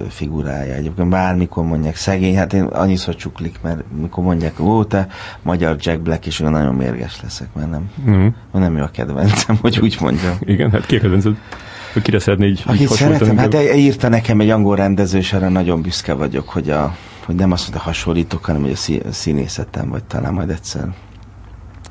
figurája. 0.08 0.74
Egyébként 0.74 1.08
bármikor 1.08 1.64
mondják 1.64 1.96
szegény, 1.96 2.36
hát 2.36 2.52
én 2.52 2.62
annyiszor 2.62 3.16
csuklik, 3.16 3.58
mert 3.62 3.82
mikor 4.00 4.24
mondják, 4.24 4.60
ó, 4.60 4.84
te 4.84 5.06
magyar 5.42 5.76
Jack 5.80 6.00
Black, 6.00 6.26
és 6.26 6.40
olyan 6.40 6.52
nagyon 6.52 6.74
mérges 6.74 7.20
leszek, 7.22 7.48
mert 7.54 7.70
nem, 7.70 7.90
mm. 8.10 8.26
nem 8.52 8.76
jó 8.76 8.82
a 8.82 8.88
kedvencem, 8.88 9.56
hogy 9.60 9.78
úgy 9.82 9.96
mondjam. 10.00 10.36
Igen, 10.40 10.70
hát 10.70 10.86
ki 10.86 10.96
a 10.96 11.00
kedvenced? 11.00 11.36
Kire 12.02 12.18
szeretné 12.18 12.46
így, 12.46 12.62
Akit 12.66 12.80
így 12.80 12.88
szeretem, 12.88 13.36
hát 13.36 13.54
írta 13.74 14.08
nekem 14.08 14.40
egy 14.40 14.50
angol 14.50 14.76
rendező, 14.76 15.18
és 15.18 15.32
erre 15.32 15.48
nagyon 15.48 15.82
büszke 15.82 16.12
vagyok, 16.12 16.48
hogy, 16.48 16.70
a, 16.70 16.96
hogy 17.24 17.34
nem 17.34 17.52
azt 17.52 17.62
mondta 17.62 17.88
hasonlítok, 17.88 18.44
hanem 18.44 18.62
hogy 18.62 19.02
a 19.08 19.12
színészetem, 19.12 19.88
vagy 19.88 20.04
talán 20.04 20.32
majd 20.32 20.50
egyszer 20.50 20.88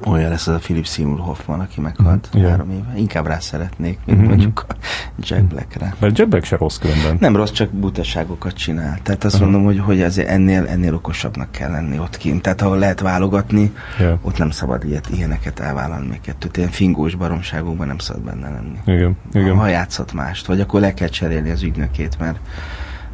olyan 0.05 0.29
lesz 0.29 0.47
az 0.47 0.55
a 0.55 0.57
Philip 0.57 0.85
Seymour 0.85 1.19
Hoffman, 1.19 1.59
aki 1.59 1.81
meghalt 1.81 2.29
mm, 2.37 2.43
három 2.43 2.69
éve. 2.71 2.93
Inkább 2.95 3.27
rá 3.27 3.39
szeretnék, 3.39 3.99
mint 4.05 4.17
mm-hmm. 4.17 4.27
mondjuk 4.27 4.65
a 4.69 4.73
Jack 5.19 5.43
Blackre. 5.43 5.95
Mert 5.99 6.17
Jack 6.17 6.29
Black 6.29 6.45
se 6.45 6.57
rossz 6.57 6.77
különben. 6.77 7.17
Nem 7.19 7.35
rossz, 7.35 7.51
csak 7.51 7.69
butaságokat 7.69 8.53
csinál. 8.53 8.99
Tehát 9.03 9.23
azt 9.23 9.35
uh-huh. 9.35 9.51
mondom, 9.51 9.65
hogy, 9.65 9.79
hogy 9.79 10.01
ezért 10.01 10.27
ennél, 10.27 10.65
ennél 10.65 10.93
okosabbnak 10.93 11.51
kell 11.51 11.71
lenni 11.71 11.99
ott 11.99 12.17
kint. 12.17 12.41
Tehát 12.41 12.61
ha 12.61 12.75
lehet 12.75 12.99
válogatni, 12.99 13.73
yeah. 13.99 14.19
ott 14.21 14.37
nem 14.37 14.49
szabad 14.49 14.83
ilyet, 14.83 15.09
ilyeneket 15.13 15.59
elvállalni 15.59 16.07
még 16.07 16.21
kettőt. 16.21 16.57
Ilyen 16.57 16.69
fingós 16.69 17.15
baromságokban 17.15 17.87
nem 17.87 17.97
szabad 17.97 18.21
benne 18.23 18.49
lenni. 18.49 18.77
Igen, 18.85 19.17
igen. 19.33 19.55
Ha 19.55 19.67
játszott 19.67 20.13
mást, 20.13 20.45
vagy 20.45 20.59
akkor 20.59 20.79
le 20.79 20.93
kell 20.93 21.07
cserélni 21.07 21.49
az 21.49 21.63
ügynökét, 21.63 22.19
mert 22.19 22.39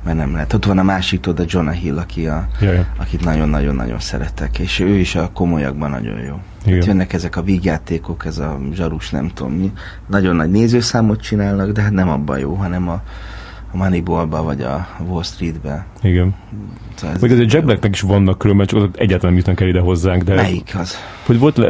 mert 0.07 0.19
nem 0.19 0.33
lehet. 0.33 0.53
Ott 0.53 0.65
van 0.65 0.77
a 0.77 0.83
másik, 0.83 1.27
a 1.27 1.33
Jonah 1.45 1.73
Hill, 1.73 1.97
aki 1.97 2.27
a, 2.27 2.47
Jaj. 2.59 2.85
akit 2.97 3.23
nagyon-nagyon-nagyon 3.23 3.99
szeretek, 3.99 4.59
és 4.59 4.79
ő 4.79 4.95
is 4.95 5.15
a 5.15 5.29
komolyakban 5.33 5.89
nagyon 5.89 6.19
jó. 6.19 6.39
Igen. 6.65 6.83
jönnek 6.85 7.13
ezek 7.13 7.35
a 7.35 7.41
vígjátékok, 7.41 8.25
ez 8.25 8.37
a 8.37 8.59
zsarus, 8.73 9.09
nem 9.09 9.31
tudom 9.33 9.53
mi. 9.53 9.71
Nagyon 10.05 10.35
nagy 10.35 10.51
nézőszámot 10.51 11.21
csinálnak, 11.21 11.71
de 11.71 11.81
hát 11.81 11.91
nem 11.91 12.09
abban 12.09 12.39
jó, 12.39 12.53
hanem 12.53 12.89
a 12.89 13.01
Moneyball-ba, 13.78 14.43
vagy 14.43 14.61
a 14.61 14.88
Wall 15.07 15.23
Street-be. 15.23 15.86
Igen. 16.01 16.36
Szóval 16.95 17.17
Meg 17.21 17.32
azért 17.32 17.51
Jack 17.51 17.65
Blacknek 17.65 17.93
is 17.93 18.01
vannak 18.01 18.38
különben, 18.38 18.65
csak 18.65 18.82
egyáltalán 18.82 19.19
nem 19.21 19.36
jutnak 19.36 19.61
el 19.61 19.67
ide 19.67 19.80
hozzánk, 19.80 20.23
de... 20.23 20.36
Melyik 20.36 20.75
az? 20.80 20.95
Hogy 21.25 21.39
volt, 21.39 21.61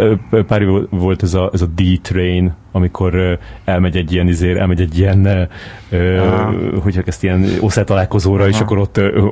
pár 0.47 0.61
év 0.61 0.69
volt 0.89 1.23
ez 1.23 1.33
a, 1.33 1.49
ez 1.53 1.61
a 1.61 1.65
D-Train, 1.65 2.53
amikor 2.71 3.39
elmegy 3.65 3.95
egy 3.95 4.11
ilyen 4.11 4.27
izér, 4.27 4.57
elmegy 4.57 4.81
egy 4.81 4.97
ilyen, 4.97 5.25
ö, 5.25 5.43
ö, 5.89 6.17
Aha. 6.17 6.53
hogy 6.81 7.01
ezt 7.05 7.23
ilyen 7.23 7.45
osztálytalálkozóra, 7.59 8.47
és 8.47 8.59
akkor 8.59 8.77
ott, 8.77 8.97
ö, 8.97 9.27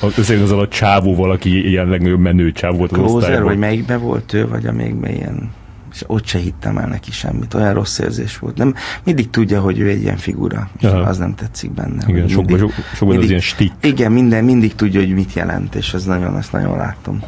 ott 0.00 0.16
összejön 0.18 0.42
azzal 0.42 0.60
a 0.60 0.68
csávóval, 0.68 1.30
aki 1.30 1.68
ilyen 1.68 1.88
legnagyobb 1.88 2.20
menő 2.20 2.52
csávó 2.52 2.76
volt 2.76 2.92
az 2.92 2.98
Closer, 2.98 3.42
vagy 3.42 3.58
melyikbe 3.58 3.96
volt 3.96 4.32
ő, 4.32 4.48
vagy 4.48 4.66
a 4.66 4.72
még 4.72 4.94
ilyen 5.02 5.50
és 5.92 6.04
ott 6.06 6.26
se 6.26 6.38
hittem 6.38 6.78
el 6.78 6.88
neki 6.88 7.10
semmit, 7.10 7.54
olyan 7.54 7.74
rossz 7.74 7.98
érzés 7.98 8.38
volt. 8.38 8.56
Nem, 8.56 8.74
mindig 9.04 9.30
tudja, 9.30 9.60
hogy 9.60 9.78
ő 9.78 9.88
egy 9.88 10.02
ilyen 10.02 10.16
figura, 10.16 10.68
és 10.78 10.88
Aha. 10.88 11.00
az 11.00 11.18
nem 11.18 11.34
tetszik 11.34 11.70
benne. 11.70 12.04
Igen, 12.06 12.22
hogy 12.22 12.30
sokban, 12.30 12.58
sok, 12.58 12.72
sokban 12.94 13.16
az 13.18 13.28
ilyen 13.28 13.40
stik. 13.40 13.72
Igen, 13.80 14.12
minden, 14.12 14.44
mindig 14.44 14.74
tudja, 14.74 15.00
hogy 15.00 15.14
mit 15.14 15.32
jelent, 15.32 15.74
és 15.74 15.94
ez 15.94 16.04
nagyon, 16.04 16.36
ezt 16.36 16.52
nagyon 16.52 16.76
látom. 16.76 17.22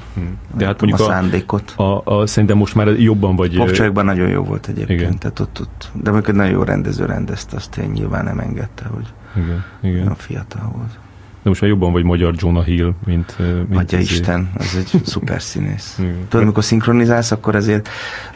De 0.56 0.64
hát 0.66 0.82
a 0.82 0.84
mondjuk 0.86 1.08
a, 1.08 1.12
szándékot. 1.12 1.70
a, 1.76 2.02
a, 2.04 2.26
szerintem 2.26 2.56
most 2.56 2.74
már 2.74 2.86
jobban 2.88 3.36
vagy... 3.36 3.56
Popcsajokban 3.56 4.04
nagyon 4.04 4.28
jó 4.28 4.42
volt 4.42 4.66
egyébként, 4.66 5.00
Igen. 5.00 5.18
tehát 5.18 5.40
ott, 5.40 5.60
ott, 5.60 5.90
de 6.02 6.10
amikor 6.10 6.34
nagyon 6.34 6.52
jó 6.52 6.62
rendező 6.62 7.04
rendezte, 7.04 7.56
azt 7.56 7.76
én 7.76 7.90
nyilván 7.90 8.24
nem 8.24 8.38
engedte, 8.38 8.84
hogy 8.84 9.06
Igen, 9.36 9.64
igen. 9.80 10.14
fiatal 10.14 10.72
volt. 10.76 10.98
De 11.43 11.49
most 11.49 11.61
már 11.61 11.70
jobban 11.70 11.93
vagy 11.93 12.05
magyar 12.05 12.34
Jonah 12.36 12.64
Hill, 12.64 12.95
mint... 13.05 13.36
mint 13.68 13.80
Adja 13.80 13.99
izé. 13.99 14.14
Isten, 14.14 14.51
az 14.55 14.76
egy 14.76 15.03
szuper 15.05 15.43
színész. 15.43 16.01
Tudod, 16.28 16.43
amikor 16.43 16.64
szinkronizálsz, 16.64 17.30
akkor 17.30 17.55
azért 17.55 17.88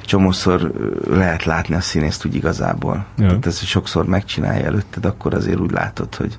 csomószor 0.04 0.72
lehet 1.10 1.44
látni 1.44 1.74
a 1.74 1.80
színészt 1.80 2.24
úgy 2.24 2.34
igazából. 2.34 3.06
Ja. 3.18 3.26
Tehát 3.26 3.46
ezt 3.46 3.64
sokszor 3.64 4.06
megcsinálja 4.06 4.64
előtted, 4.64 5.04
akkor 5.04 5.34
azért 5.34 5.58
úgy 5.58 5.70
látod, 5.70 6.14
hogy 6.14 6.38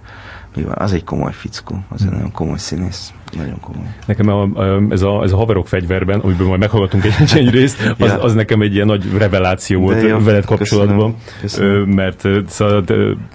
mi 0.56 0.64
van. 0.64 0.76
Az 0.78 0.94
egy 0.94 1.04
komoly 1.04 1.34
fickó, 1.34 1.84
az 1.90 2.04
egy 2.04 2.12
nagyon 2.12 2.32
komoly 2.32 2.58
színész. 2.58 3.14
Nagyon 3.36 3.60
komoly. 3.60 3.86
Nekem 4.06 4.28
a, 4.28 4.42
a, 4.42 4.82
ez, 4.90 5.02
a, 5.02 5.24
ez 5.24 5.32
a 5.32 5.36
haverok 5.36 5.68
fegyverben, 5.68 6.20
amiből 6.20 6.48
majd 6.48 6.60
meghallgatunk 6.60 7.04
egy, 7.06 7.14
egy 7.36 7.50
részt, 7.50 7.94
az, 7.98 8.08
Ja. 8.08 8.22
az 8.22 8.34
nekem 8.34 8.62
egy 8.62 8.74
ilyen 8.74 8.86
nagy 8.88 9.06
reveláció 9.18 9.80
volt 9.82 10.02
jó, 10.02 10.20
veled 10.20 10.46
kapcsolatban. 10.46 11.16
köszönöm, 11.42 11.72
köszönöm. 11.72 11.90
Mert 11.90 12.50
szóval, 12.50 12.84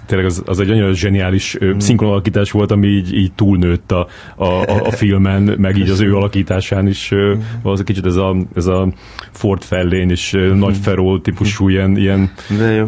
tényleg 0.06 0.26
az, 0.26 0.42
az 0.46 0.60
egy 0.60 0.70
annyira 0.70 0.92
zseniális 0.94 1.56
Hmm. 1.58 1.68
mm. 1.68 1.78
szinkronalakítás 1.78 2.50
volt, 2.50 2.70
ami 2.70 2.86
így, 2.86 3.14
így 3.14 3.32
túlnőtt 3.32 3.92
a, 3.92 4.06
a, 4.36 4.44
a, 4.44 4.84
a 4.84 4.90
filmen, 4.90 5.42
meg 5.58 5.76
így 5.76 5.90
az 5.90 6.00
ő 6.00 6.14
alakításán 6.16 6.86
is. 6.86 7.08
Hmm. 7.08 7.44
Az 7.62 7.82
kicsit 7.82 8.06
ez 8.06 8.16
a, 8.16 8.36
ez 8.54 8.66
a 8.66 8.88
Ford 9.30 9.62
Fellén 9.62 10.10
és 10.10 10.30
Hmm. 10.30 10.58
nagy 10.58 10.76
Ferrol 10.76 11.20
típusú 11.20 11.68
ilyen, 11.68 11.96
ilyen 11.96 12.30
De 12.58 12.70
jó. 12.70 12.84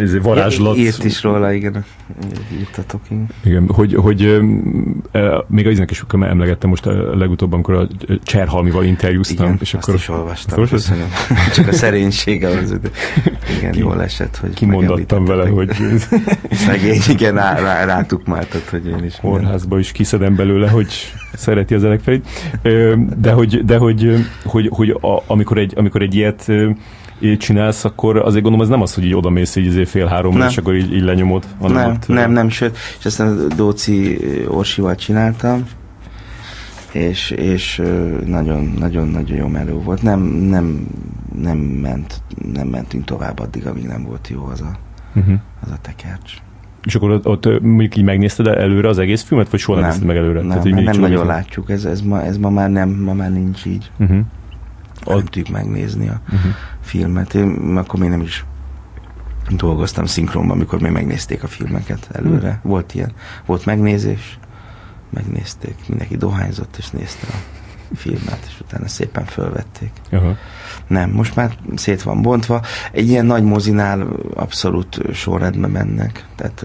ez 0.00 0.18
varázslat. 0.22 0.76
Írt 0.76 1.04
is 1.04 1.22
róla, 1.22 1.52
igen. 1.52 1.84
Írtatok, 2.58 3.00
igen. 3.10 3.28
Igen, 3.44 3.66
hogy, 3.68 3.94
hogy 3.94 4.22
ö, 5.12 5.38
még 5.48 5.66
az 5.66 5.84
is 5.90 6.00
akkor 6.00 6.18
emlegettem 6.34 6.70
most 6.70 6.86
a 6.86 7.16
legutóbb, 7.16 7.52
amikor 7.52 7.74
a 7.74 7.88
Cserhalmival 8.22 8.84
interjúztam. 8.84 9.46
Igen, 9.46 9.58
és 9.60 9.74
azt 9.74 9.82
akkor 9.82 9.94
is 9.94 10.08
olvastam. 10.08 10.60
Azt? 10.60 10.70
Köszönöm. 10.70 11.06
Csak 11.54 11.68
a 11.68 11.72
szerénysége 11.72 12.48
az, 12.48 12.78
igen, 13.58 13.76
jól 13.76 14.02
esett, 14.02 14.36
hogy 14.36 14.54
kimondattam 14.54 15.24
vele, 15.24 15.48
hogy. 15.48 15.70
Szegény, 16.50 17.00
igen, 17.08 17.34
rá, 17.34 17.58
rá, 17.60 17.84
rátukmáltad, 17.84 18.62
hogy 18.70 18.86
én 18.86 19.04
is. 19.04 19.16
kórházba 19.20 19.78
is 19.78 19.92
kiszedem 19.92 20.36
belőle, 20.36 20.68
hogy 20.68 20.92
szereti 21.34 21.74
az. 21.74 21.82
Ö, 22.62 22.94
De 23.16 23.32
hogy, 23.32 23.64
de 23.64 23.76
hogy, 23.76 24.26
hogy, 24.44 24.68
hogy 24.72 24.90
a, 24.90 25.22
amikor, 25.26 25.58
egy, 25.58 25.72
amikor 25.76 26.02
egy 26.02 26.14
ilyet 26.14 26.50
csinálsz, 27.38 27.84
akkor 27.84 28.16
azért 28.16 28.42
gondolom 28.42 28.60
ez 28.60 28.68
nem 28.68 28.82
az, 28.82 28.94
hogy 28.94 29.04
így 29.04 29.14
odamész 29.14 29.56
így 29.56 29.66
izé 29.66 29.84
fél 29.84 30.06
három, 30.06 30.36
Nem. 30.36 30.48
és 30.48 30.56
akkor 30.56 30.74
így, 30.74 30.94
így 30.94 31.02
lenyomod. 31.02 31.44
hanem 31.60 31.76
Nem, 31.76 31.90
ott, 31.90 32.08
nem, 32.08 32.32
nem, 32.32 32.48
sőt, 32.48 32.76
és 32.98 33.04
aztán 33.04 33.28
a 33.50 33.54
Dóci 33.54 34.18
Orsival 34.48 34.94
csináltam, 34.94 35.64
és, 36.94 37.30
és 37.30 37.78
ö, 37.78 38.18
nagyon, 38.26 38.74
nagyon, 38.78 39.08
nagyon 39.08 39.36
jó 39.36 39.46
meló 39.48 39.78
volt. 39.80 40.02
Nem, 40.02 40.20
nem, 40.22 40.86
nem 41.42 41.58
ment, 41.58 42.22
nem 42.52 42.68
mentünk 42.68 43.04
tovább 43.04 43.38
addig, 43.40 43.66
amíg 43.66 43.86
nem 43.86 44.02
volt 44.04 44.28
jó 44.28 44.44
az 44.44 44.60
a, 44.60 44.70
Uh-huh. 45.16 45.34
az 45.64 45.70
a 45.70 45.76
tekercs. 45.80 46.32
És 46.84 46.94
akkor 46.94 47.10
ott, 47.10 47.26
ott 47.26 47.60
mondjuk 47.62 47.96
így 47.96 48.04
megnézted 48.04 48.46
előre 48.46 48.88
az 48.88 48.98
egész 48.98 49.22
filmet, 49.22 49.50
vagy 49.50 49.60
soha 49.60 49.80
nem, 49.80 49.88
nézted 49.88 50.06
meg 50.06 50.16
előre? 50.16 50.42
Nem, 50.42 50.66
így 50.66 50.74
nem, 50.74 50.82
nem 50.84 51.00
nagyon 51.00 51.26
látjuk, 51.26 51.70
ez, 51.70 51.84
ez, 51.84 52.00
ma, 52.00 52.22
ez 52.22 52.36
ma, 52.36 52.50
már 52.50 52.70
nem, 52.70 52.88
ma 52.90 53.12
már 53.12 53.32
nincs 53.32 53.64
így. 53.64 53.90
Uh-huh. 53.98 54.18
Nem 55.06 55.18
tudjuk 55.24 55.48
megnézni 55.48 56.08
a 56.08 56.20
Uh-huh. 56.32 56.52
filmet. 56.80 57.34
Én 57.34 57.76
akkor 57.76 58.00
még 58.00 58.08
nem 58.08 58.20
is 58.20 58.44
dolgoztam 59.56 60.04
szinkronban, 60.04 60.56
amikor 60.56 60.80
még 60.80 60.92
megnézték 60.92 61.42
a 61.42 61.46
filmeket 61.46 62.08
előre. 62.12 62.58
Hm. 62.62 62.68
Volt 62.68 62.94
ilyen, 62.94 63.12
volt 63.46 63.64
megnézés, 63.64 64.38
megnézték, 65.14 65.74
mindenki 65.88 66.16
dohányzott 66.16 66.76
és 66.76 66.90
nézte 66.90 67.26
a 67.26 67.62
filmet, 67.94 68.44
és 68.46 68.60
utána 68.60 68.88
szépen 68.88 69.24
fölvették. 69.24 69.90
Aha. 70.10 70.36
Nem, 70.86 71.10
most 71.10 71.36
már 71.36 71.56
szét 71.74 72.02
van 72.02 72.22
bontva. 72.22 72.62
Egy 72.92 73.08
ilyen 73.08 73.26
nagy 73.26 73.42
mozinál 73.42 74.08
abszolút 74.34 75.00
sorrendben 75.12 75.70
mennek, 75.70 76.26
tehát, 76.36 76.64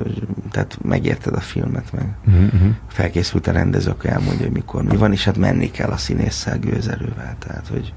tehát 0.51 0.77
megérted 0.83 1.33
a 1.33 1.39
filmet, 1.39 1.91
meg 1.91 2.05
Uh-huh. 2.27 2.75
felkészült 2.87 3.47
a 3.47 3.51
rendező, 3.51 3.89
akkor 3.89 4.09
elmondja, 4.09 4.45
hogy 4.45 4.51
mikor 4.51 4.83
mi 4.83 4.97
van, 4.97 5.11
és 5.11 5.23
hát 5.23 5.37
menni 5.37 5.71
kell 5.71 5.89
a 5.89 5.97
színésszel 5.97 6.59
gőzerővel, 6.59 7.35
tehát 7.39 7.67
hogy, 7.67 7.93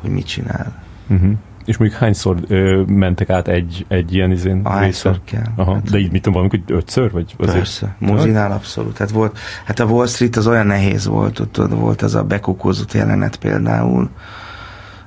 hogy 0.00 0.10
mit 0.10 0.26
csinál. 0.26 0.82
Uh-huh. 1.08 1.32
És 1.68 1.76
mondjuk 1.76 2.00
hányszor 2.00 2.36
ö, 2.46 2.82
mentek 2.86 3.30
át 3.30 3.48
egy, 3.48 3.84
egy 3.88 4.14
ilyen 4.14 4.30
izén 4.30 4.60
Ahányszor 4.64 5.12
részre? 5.24 5.24
kell. 5.42 5.52
Aha. 5.56 5.74
Hát- 5.74 5.90
De 5.90 5.98
így 5.98 6.12
mit 6.12 6.22
tudom, 6.22 6.48
hogy 6.48 6.62
ötször? 6.66 7.10
Vagy 7.12 7.34
azért? 7.38 7.56
Persze, 7.56 7.94
mozinál 7.98 8.52
abszolút. 8.52 8.98
Hát, 8.98 9.10
volt, 9.10 9.38
hát 9.64 9.78
a 9.80 9.84
Wall 9.84 10.06
Street 10.06 10.36
az 10.36 10.46
olyan 10.46 10.66
nehéz 10.66 11.06
volt, 11.06 11.38
ott, 11.38 11.60
ott 11.60 11.70
volt 11.70 12.02
az 12.02 12.14
a 12.14 12.24
bekokózott 12.24 12.92
jelenet 12.92 13.36
például, 13.36 14.10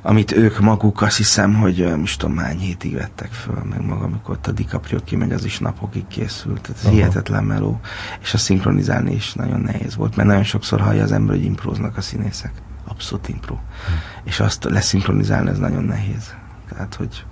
amit 0.02 0.32
ők 0.32 0.60
maguk 0.60 1.02
azt 1.02 1.18
hiszem, 1.18 1.54
hogy 1.54 1.94
most 1.98 2.20
tudom 2.20 2.38
hány 2.38 2.58
hétig 2.58 2.94
vettek 2.94 3.32
föl, 3.32 3.64
meg 3.70 3.86
maga, 3.86 4.04
amikor 4.04 4.36
ott 4.36 4.48
a 4.48 4.52
DiCaprio 4.52 5.00
kimegy, 5.04 5.32
az 5.32 5.46
is 5.46 5.60
napokig 5.60 6.08
készült. 6.08 6.62
Tehát 6.62 6.78
ez 6.80 6.86
Aha. 6.86 6.96
hihetetlen 6.96 7.44
meló. 7.44 7.80
És 8.22 8.34
a 8.34 8.38
szinkronizálni 8.38 9.14
is 9.14 9.34
nagyon 9.34 9.60
nehéz 9.60 9.96
volt, 9.96 10.16
mert 10.16 10.28
nagyon 10.28 10.44
sokszor 10.44 10.80
hallja 10.82 11.04
az 11.04 11.12
ember, 11.12 11.36
hogy 11.36 11.46
impróznak 11.46 11.98
a 11.98 12.02
színészek. 12.02 12.52
Abszolút 12.88 13.30
impro. 13.30 13.56
És 14.24 14.40
azt 14.40 14.64
leszinkronizálni, 14.64 15.50
ez 15.50 15.58
nagyon 15.58 15.84
nehéz. 15.84 16.34
Tehát, 16.74 16.96
hogy 16.96 17.26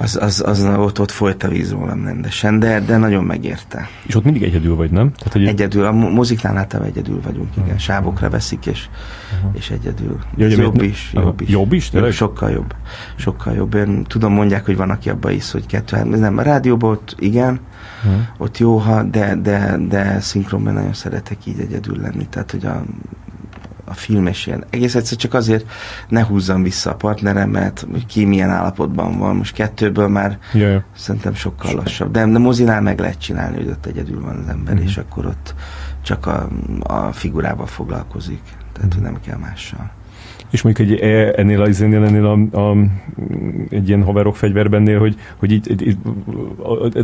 az, 0.00 0.16
az, 0.20 0.42
az 0.46 0.64
ott, 0.64 1.00
ott 1.00 1.10
folyt 1.10 1.42
a 1.42 1.48
víz 1.48 1.70
rólam 1.70 2.04
rendesen, 2.04 2.58
de, 2.58 2.80
de 2.80 2.96
nagyon 2.96 3.24
megérte. 3.24 3.88
És 4.06 4.14
ott 4.14 4.24
mindig 4.24 4.42
egyedül 4.42 4.76
vagy, 4.76 4.90
nem? 4.90 5.12
Tehát, 5.12 5.32
hogy 5.32 5.46
Egyedül, 5.46 5.84
a 5.84 5.92
moziknál 5.92 6.56
általában 6.56 6.92
egyedül 6.92 7.20
vagyunk, 7.20 7.48
igen. 7.64 7.78
Sávokra 7.78 8.30
veszik, 8.30 8.66
és, 8.66 8.88
Aha. 9.40 9.50
és 9.54 9.70
egyedül. 9.70 10.18
Ja, 10.36 10.46
Ez 10.46 10.58
jobb 10.58 10.82
is, 10.82 11.10
jobb 11.14 11.40
is. 11.40 11.48
Jobb 11.48 11.72
is? 11.72 11.90
Sokkal 12.10 12.50
jobb. 12.50 12.74
Sokkal 13.16 13.54
jobb. 13.54 13.74
Én 13.74 14.04
tudom, 14.04 14.32
mondják, 14.32 14.64
hogy 14.64 14.76
van, 14.76 14.90
aki 14.90 15.10
abba 15.10 15.30
is, 15.30 15.50
hogy 15.50 15.66
kettő, 15.66 15.96
hát 15.96 16.06
nem, 16.06 16.38
a 16.38 16.42
rádióban 16.42 16.90
ott 16.90 17.16
igen, 17.18 17.60
Aha. 18.04 18.16
ott 18.38 18.58
jó, 18.58 18.76
ha, 18.76 19.02
de, 19.02 19.34
de, 19.34 19.76
de 19.88 20.20
szinkronban 20.20 20.74
nagyon 20.74 20.94
szeretek 20.94 21.46
így 21.46 21.60
egyedül 21.60 22.00
lenni. 22.00 22.26
Tehát, 22.26 22.50
hogy 22.50 22.64
a, 22.64 22.84
a 23.90 23.94
film 23.94 24.26
és 24.26 24.46
ilyen. 24.46 24.64
Egész 24.70 24.94
egyszer 24.94 25.18
csak 25.18 25.34
azért 25.34 25.70
ne 26.08 26.24
húzzam 26.24 26.62
vissza 26.62 26.90
a 26.90 26.94
partneremet, 26.94 27.86
hogy 27.90 28.06
ki 28.06 28.24
milyen 28.24 28.50
állapotban 28.50 29.18
van. 29.18 29.36
Most 29.36 29.54
kettőből 29.54 30.08
már 30.08 30.38
Ja, 30.52 30.68
ja. 30.68 30.84
Szerintem 30.96 31.34
sokkal 31.34 31.74
lassabb. 31.74 32.10
De, 32.12 32.26
de 32.26 32.38
mozinál 32.38 32.80
meg 32.80 32.98
lehet 33.00 33.18
csinálni, 33.18 33.56
hogy 33.56 33.68
ott 33.68 33.86
egyedül 33.86 34.20
van 34.20 34.36
az 34.38 34.48
ember, 34.48 34.74
Mhm. 34.74 34.82
és 34.82 34.96
akkor 34.96 35.26
ott 35.26 35.54
csak 36.02 36.26
a, 36.26 36.48
a 36.80 37.12
figurával 37.12 37.66
foglalkozik. 37.66 38.40
Tehát, 38.72 38.92
hogy 38.94 39.02
nem 39.02 39.20
kell 39.26 39.36
mással. 39.38 39.90
És 40.50 40.62
mondjuk 40.62 40.88
egy, 40.88 41.00
e- 41.00 41.32
ennél, 41.36 41.60
az, 41.62 41.80
ennél, 41.82 42.04
ennél 42.04 42.26
a, 42.26 42.58
a, 42.60 42.76
egy 43.70 43.88
ilyen 43.88 44.02
haverok 44.02 44.36
fegyverbennél, 44.36 44.98
hogy, 44.98 45.14
hogy 45.36 45.52
így, 45.52 45.82
így, 45.86 45.96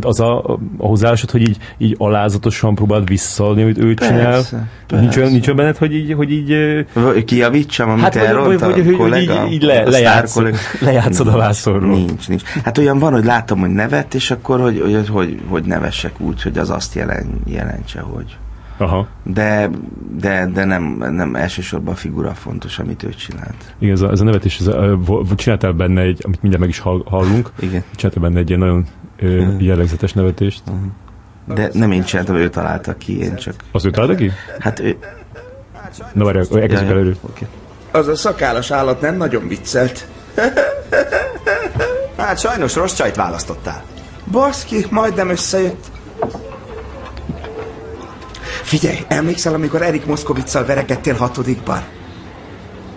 az 0.01 0.19
a, 0.19 0.43
a 0.43 0.59
hozzáállásod, 0.77 1.31
hogy 1.31 1.41
így, 1.41 1.57
így 1.77 1.95
alázatosan 1.97 2.75
próbáld 2.75 3.07
visszaadni, 3.07 3.61
amit 3.61 3.77
ő 3.77 3.93
csinál. 3.93 4.31
Persze, 4.31 4.67
Nincs 4.89 5.17
olyan, 5.17 5.31
nincs 5.31 5.45
olyan 5.45 5.57
benned, 5.57 5.77
hogy 5.77 5.93
így, 5.93 6.13
hogy 6.13 6.31
így 6.31 6.55
Vagy 6.93 7.23
Kijavítsam, 7.25 7.89
amit 7.89 8.03
Hát, 8.03 8.13
vagy- 8.13 8.23
elront 8.23 8.45
vagy- 8.47 8.59
vagy- 8.59 8.69
a 8.69 8.73
hogy- 8.73 8.85
hogy 8.85 8.95
kollega, 8.95 9.45
így- 9.45 9.51
így 9.51 9.61
le- 9.63 9.83
lejátsz- 9.89 10.33
kollega. 10.33 10.57
lejátszod 10.81 11.27
a 11.27 11.37
vászorról. 11.37 11.95
Nincs, 11.97 12.27
nincs. 12.27 12.43
Hát 12.63 12.77
olyan 12.77 12.99
van, 12.99 13.11
hogy 13.13 13.25
látom, 13.25 13.59
hogy 13.59 13.69
nevet, 13.69 14.13
és 14.13 14.31
akkor, 14.31 14.59
hogy, 14.59 14.81
hogy, 14.81 15.07
hogy, 15.07 15.39
hogy 15.47 15.63
nevessek 15.63 16.19
úgy, 16.19 16.41
hogy 16.41 16.57
az 16.57 16.69
azt 16.69 16.95
jelen, 16.95 17.25
jelentse, 17.45 17.99
hogy. 17.99 18.37
Aha, 18.77 19.07
De, 19.23 19.69
de, 20.19 20.49
de 20.53 20.65
nem, 20.65 20.83
nem 21.11 21.35
elsősorban 21.35 21.93
a 21.93 21.97
figura 21.97 22.33
fontos, 22.33 22.79
amit 22.79 23.03
ő 23.03 23.09
csinált. 23.09 23.73
igen, 23.79 23.93
ez 23.93 24.01
a, 24.01 24.11
ez 24.11 24.19
a 24.21 24.23
nevetés, 24.23 24.59
ez 24.59 24.67
a, 24.67 24.99
csináltál 25.35 25.71
benne 25.71 26.01
egy, 26.01 26.19
amit 26.23 26.41
mindjárt 26.41 26.59
meg 26.59 26.69
is 26.69 26.79
hall, 26.79 27.01
hallunk, 27.05 27.51
Igen. 27.59 27.83
csináltál 27.95 28.23
benne 28.23 28.39
egy 28.39 28.47
ilyen 28.47 28.59
nagyon 28.59 28.85
ö, 29.19 29.45
jellegzetes 29.57 30.13
nevetést. 30.13 30.63
De 31.45 31.69
nem 31.73 31.91
én 31.91 32.03
csináltam, 32.03 32.35
ő 32.35 32.49
találta 32.49 32.97
ki, 32.97 33.19
én 33.19 33.35
csak... 33.35 33.53
Az 33.71 33.85
ő 33.85 33.89
találta 33.89 34.15
ki? 34.15 34.31
Hát 34.59 34.79
ő, 34.79 34.97
Na 36.13 36.23
várj, 36.23 36.37
elkezdjük 36.37 36.91
előről. 36.91 37.15
Oké. 37.21 37.45
Az 37.91 38.07
a 38.07 38.15
szakállas 38.15 38.71
állat 38.71 39.01
nem 39.01 39.17
nagyon 39.17 39.47
viccelt. 39.47 40.07
Hát 42.17 42.39
sajnos 42.39 42.75
rossz 42.75 42.93
csajt 42.93 43.15
választottál. 43.15 43.83
Baszki, 44.31 44.85
majdnem 44.89 45.29
összejött. 45.29 45.85
Figyelj, 48.67 48.97
emlékszel, 49.07 49.53
amikor 49.53 49.81
Erik 49.81 50.05
Moszkovicsal 50.05 50.65
verekedtél 50.65 51.15
hatodikban? 51.15 51.83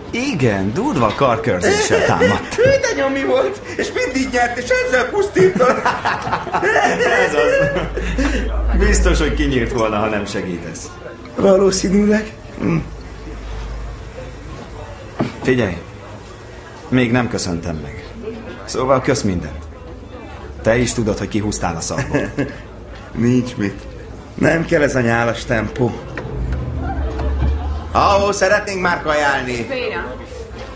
Igen, 0.09 0.73
durva 0.73 1.13
karkörzéssel 1.15 2.05
támadt. 2.05 2.57
Ő 2.57 2.63
de 2.63 3.01
nyomi 3.01 3.23
volt, 3.23 3.61
és 3.77 3.91
mindig 3.93 4.29
nyert, 4.31 4.57
és 4.57 4.69
ezzel 4.69 5.09
pusztított. 5.09 5.81
Ez 7.25 7.33
az. 7.33 7.79
Biztos, 8.77 9.19
hogy 9.19 9.33
kinyírt 9.33 9.71
volna, 9.71 9.97
ha 9.97 10.05
nem 10.05 10.25
segítesz. 10.25 10.89
Valószínűleg. 11.35 12.33
Hm. 12.59 12.77
Figyelj, 15.41 15.77
még 16.89 17.11
nem 17.11 17.29
köszöntem 17.29 17.75
meg. 17.75 18.05
Szóval 18.65 19.01
kösz 19.01 19.21
mindent. 19.21 19.63
Te 20.61 20.77
is 20.77 20.93
tudod, 20.93 21.17
hogy 21.17 21.27
kihúztál 21.27 21.75
a 21.75 21.81
szarból. 21.81 22.31
Nincs 23.11 23.55
mit. 23.55 23.90
Nem 24.33 24.65
kell 24.65 24.81
ez 24.81 24.95
a 24.95 25.01
nyálas 25.01 25.45
tempó. 25.45 25.91
Ahó, 27.91 28.31
szeretnénk 28.31 28.81
már 28.81 29.01
kajálni. 29.01 29.67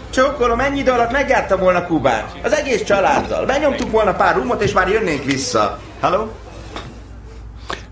Csókolom, 0.09 0.59
ennyi 0.59 0.79
idő 0.79 0.91
alatt 0.91 1.11
megjártam 1.11 1.59
volna 1.59 1.85
Kubát. 1.85 2.39
Az 2.43 2.53
egész 2.53 2.83
családdal. 2.83 3.45
Benyomtuk 3.45 3.91
volna 3.91 4.13
pár 4.13 4.35
rumot, 4.35 4.61
és 4.63 4.73
már 4.73 4.87
jönnénk 4.89 5.23
vissza. 5.23 5.79
Halló? 5.99 6.31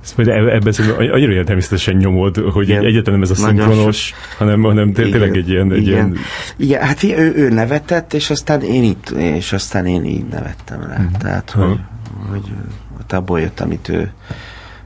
Ezt 0.03 0.18
majd 0.18 0.30
eb- 0.30 0.47
ebben 0.49 0.72
szerintem 0.74 1.11
annyira 1.11 1.32
ilyen 1.32 1.45
természetesen 1.45 1.95
nyomod, 1.95 2.36
hogy 2.38 2.70
Igen. 2.70 2.86
egyáltalán 2.86 3.20
nem 3.20 3.32
ez 3.32 3.39
a 3.39 3.45
szinkronos, 3.47 4.14
hanem, 4.38 4.61
hanem 4.61 4.93
té- 4.93 5.11
tényleg 5.11 5.36
egy 5.38 5.49
ilyen, 5.49 5.72
egy 5.72 5.78
igen. 5.88 5.93
ilyen 5.93 6.18
Igen, 6.57 6.82
hát 6.82 7.03
ő, 7.03 7.34
ő 7.36 7.49
nevetett, 7.49 8.14
és 8.14 8.30
aztán 8.30 8.61
én 8.61 8.84
itt, 8.84 9.09
és 9.09 9.53
aztán 9.53 9.86
én 9.86 10.03
így 10.05 10.26
nevettem 10.26 10.82
rá. 10.82 10.97
Mhm. 10.97 11.14
Tehát, 11.20 11.49
hogy, 11.51 11.80
hogy 12.30 12.51
ott 12.99 13.11
abból 13.14 13.39
jött, 13.39 13.59
amit 13.59 13.89
ő, 13.89 14.11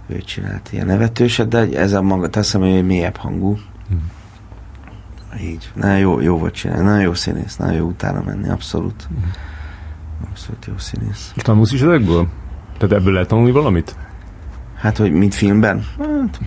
ő 0.07 0.17
csinált, 0.21 0.69
ilyen 0.71 0.85
nevetőset, 0.85 1.47
de 1.47 1.79
ez 1.79 1.93
a 1.93 2.01
maga, 2.01 2.23
azt 2.25 2.33
hiszem, 2.33 2.61
hogy 2.61 2.85
mélyebb 2.85 3.15
hangú. 3.15 3.57
Mhm. 3.89 3.99
Így. 5.41 5.71
Nagyon 5.75 5.97
jó, 5.97 6.19
jó 6.19 6.37
volt 6.37 6.53
csinálni, 6.53 6.83
nagyon 6.83 7.01
jó 7.01 7.13
színész, 7.13 7.55
nagyon 7.55 7.75
jó 7.75 7.85
utána 7.87 8.21
menni, 8.25 8.49
abszolút. 8.49 9.07
Mhm. 9.09 9.19
Abszolút 10.29 10.65
jó 10.65 10.73
színész. 10.77 11.31
És 11.35 11.41
tanulsz 11.41 11.71
is 11.71 11.81
ezekből? 11.81 12.27
Tehát 12.77 12.95
ebből 12.95 13.13
lehet 13.13 13.27
tanulni 13.27 13.51
valamit? 13.51 13.95
Hát, 14.75 14.97
hogy 14.97 15.11
mint 15.11 15.35
filmben? 15.35 15.85
Hát, 15.99 16.39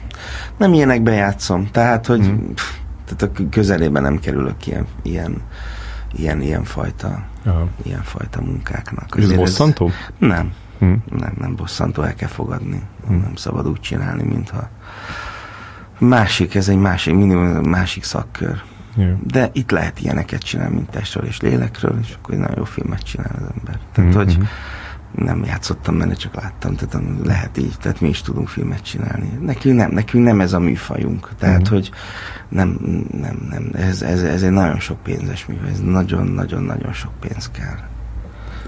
nem 0.56 0.72
ilyenekben 0.72 1.14
játszom. 1.14 1.68
Tehát, 1.70 2.06
hogy 2.06 2.18
Mhm. 2.20 2.30
mm. 2.30 2.52
pff, 2.54 2.74
tehát 3.04 3.38
a 3.38 3.48
közelében 3.50 4.02
nem 4.02 4.18
kerülök 4.18 4.66
ilyen, 4.66 4.86
ilyen, 5.02 5.42
ilyen, 6.12 6.40
ilyen 6.40 6.64
fajta, 6.64 7.22
Aha. 7.44 7.68
ilyen 7.82 8.02
fajta 8.02 8.40
munkáknak. 8.40 9.06
És 9.10 9.16
ez 9.16 9.24
Azért 9.24 9.38
bosszantó? 9.40 9.90
Nem, 10.18 10.52
Hm. 10.80 10.92
nem, 11.18 11.32
nem 11.38 11.56
bosszantó, 11.56 12.02
el 12.02 12.14
kell 12.14 12.28
fogadni. 12.28 12.82
Nem 13.08 13.32
szabad 13.36 13.68
úgy 13.68 13.80
csinálni, 13.80 14.22
mintha 14.22 14.68
másik, 15.98 16.54
ez 16.54 16.68
egy 16.68 16.78
másik, 16.78 17.14
minimum 17.14 17.70
másik 17.70 18.04
szakkör. 18.04 18.62
Jó. 18.96 19.14
De 19.26 19.48
itt 19.52 19.70
lehet 19.70 20.00
ilyeneket 20.00 20.40
csinálni, 20.42 20.74
mint 20.74 20.90
testről 20.90 21.24
és 21.24 21.40
lélekről, 21.40 21.98
és 22.02 22.14
akkor 22.18 22.34
egy 22.34 22.40
nagyon 22.40 22.56
jó 22.56 22.64
filmet 22.64 23.02
csinál 23.02 23.30
az 23.34 23.42
ember. 23.58 23.78
Tehát, 23.92 24.10
Mhm, 24.10 24.18
hogy 24.18 24.36
mhm. 24.38 25.24
nem 25.24 25.44
játszottam 25.44 25.98
benne, 25.98 26.14
csak 26.14 26.34
láttam, 26.34 26.74
tehát 26.76 27.04
lehet 27.24 27.58
így, 27.58 27.74
tehát 27.80 28.00
mi 28.00 28.08
is 28.08 28.22
tudunk 28.22 28.48
filmet 28.48 28.82
csinálni. 28.82 29.38
Nekünk 29.40 29.76
nem, 29.76 29.90
nekünk 29.90 30.24
nem 30.24 30.40
ez 30.40 30.52
a 30.52 30.58
műfajunk, 30.58 31.30
tehát, 31.38 31.60
Mhm. 31.62 31.72
hogy 31.72 31.90
nem, 32.48 32.78
nem, 33.20 33.46
nem, 33.50 33.68
ez, 33.72 34.02
ez, 34.02 34.22
ez 34.22 34.42
egy 34.42 34.50
nagyon 34.50 34.80
sok 34.80 35.02
pénzes 35.02 35.46
mű, 35.46 35.54
ez 35.70 35.80
nagyon-nagyon-nagyon 35.80 36.92
sok 36.92 37.12
pénz 37.20 37.50
kell. 37.50 37.76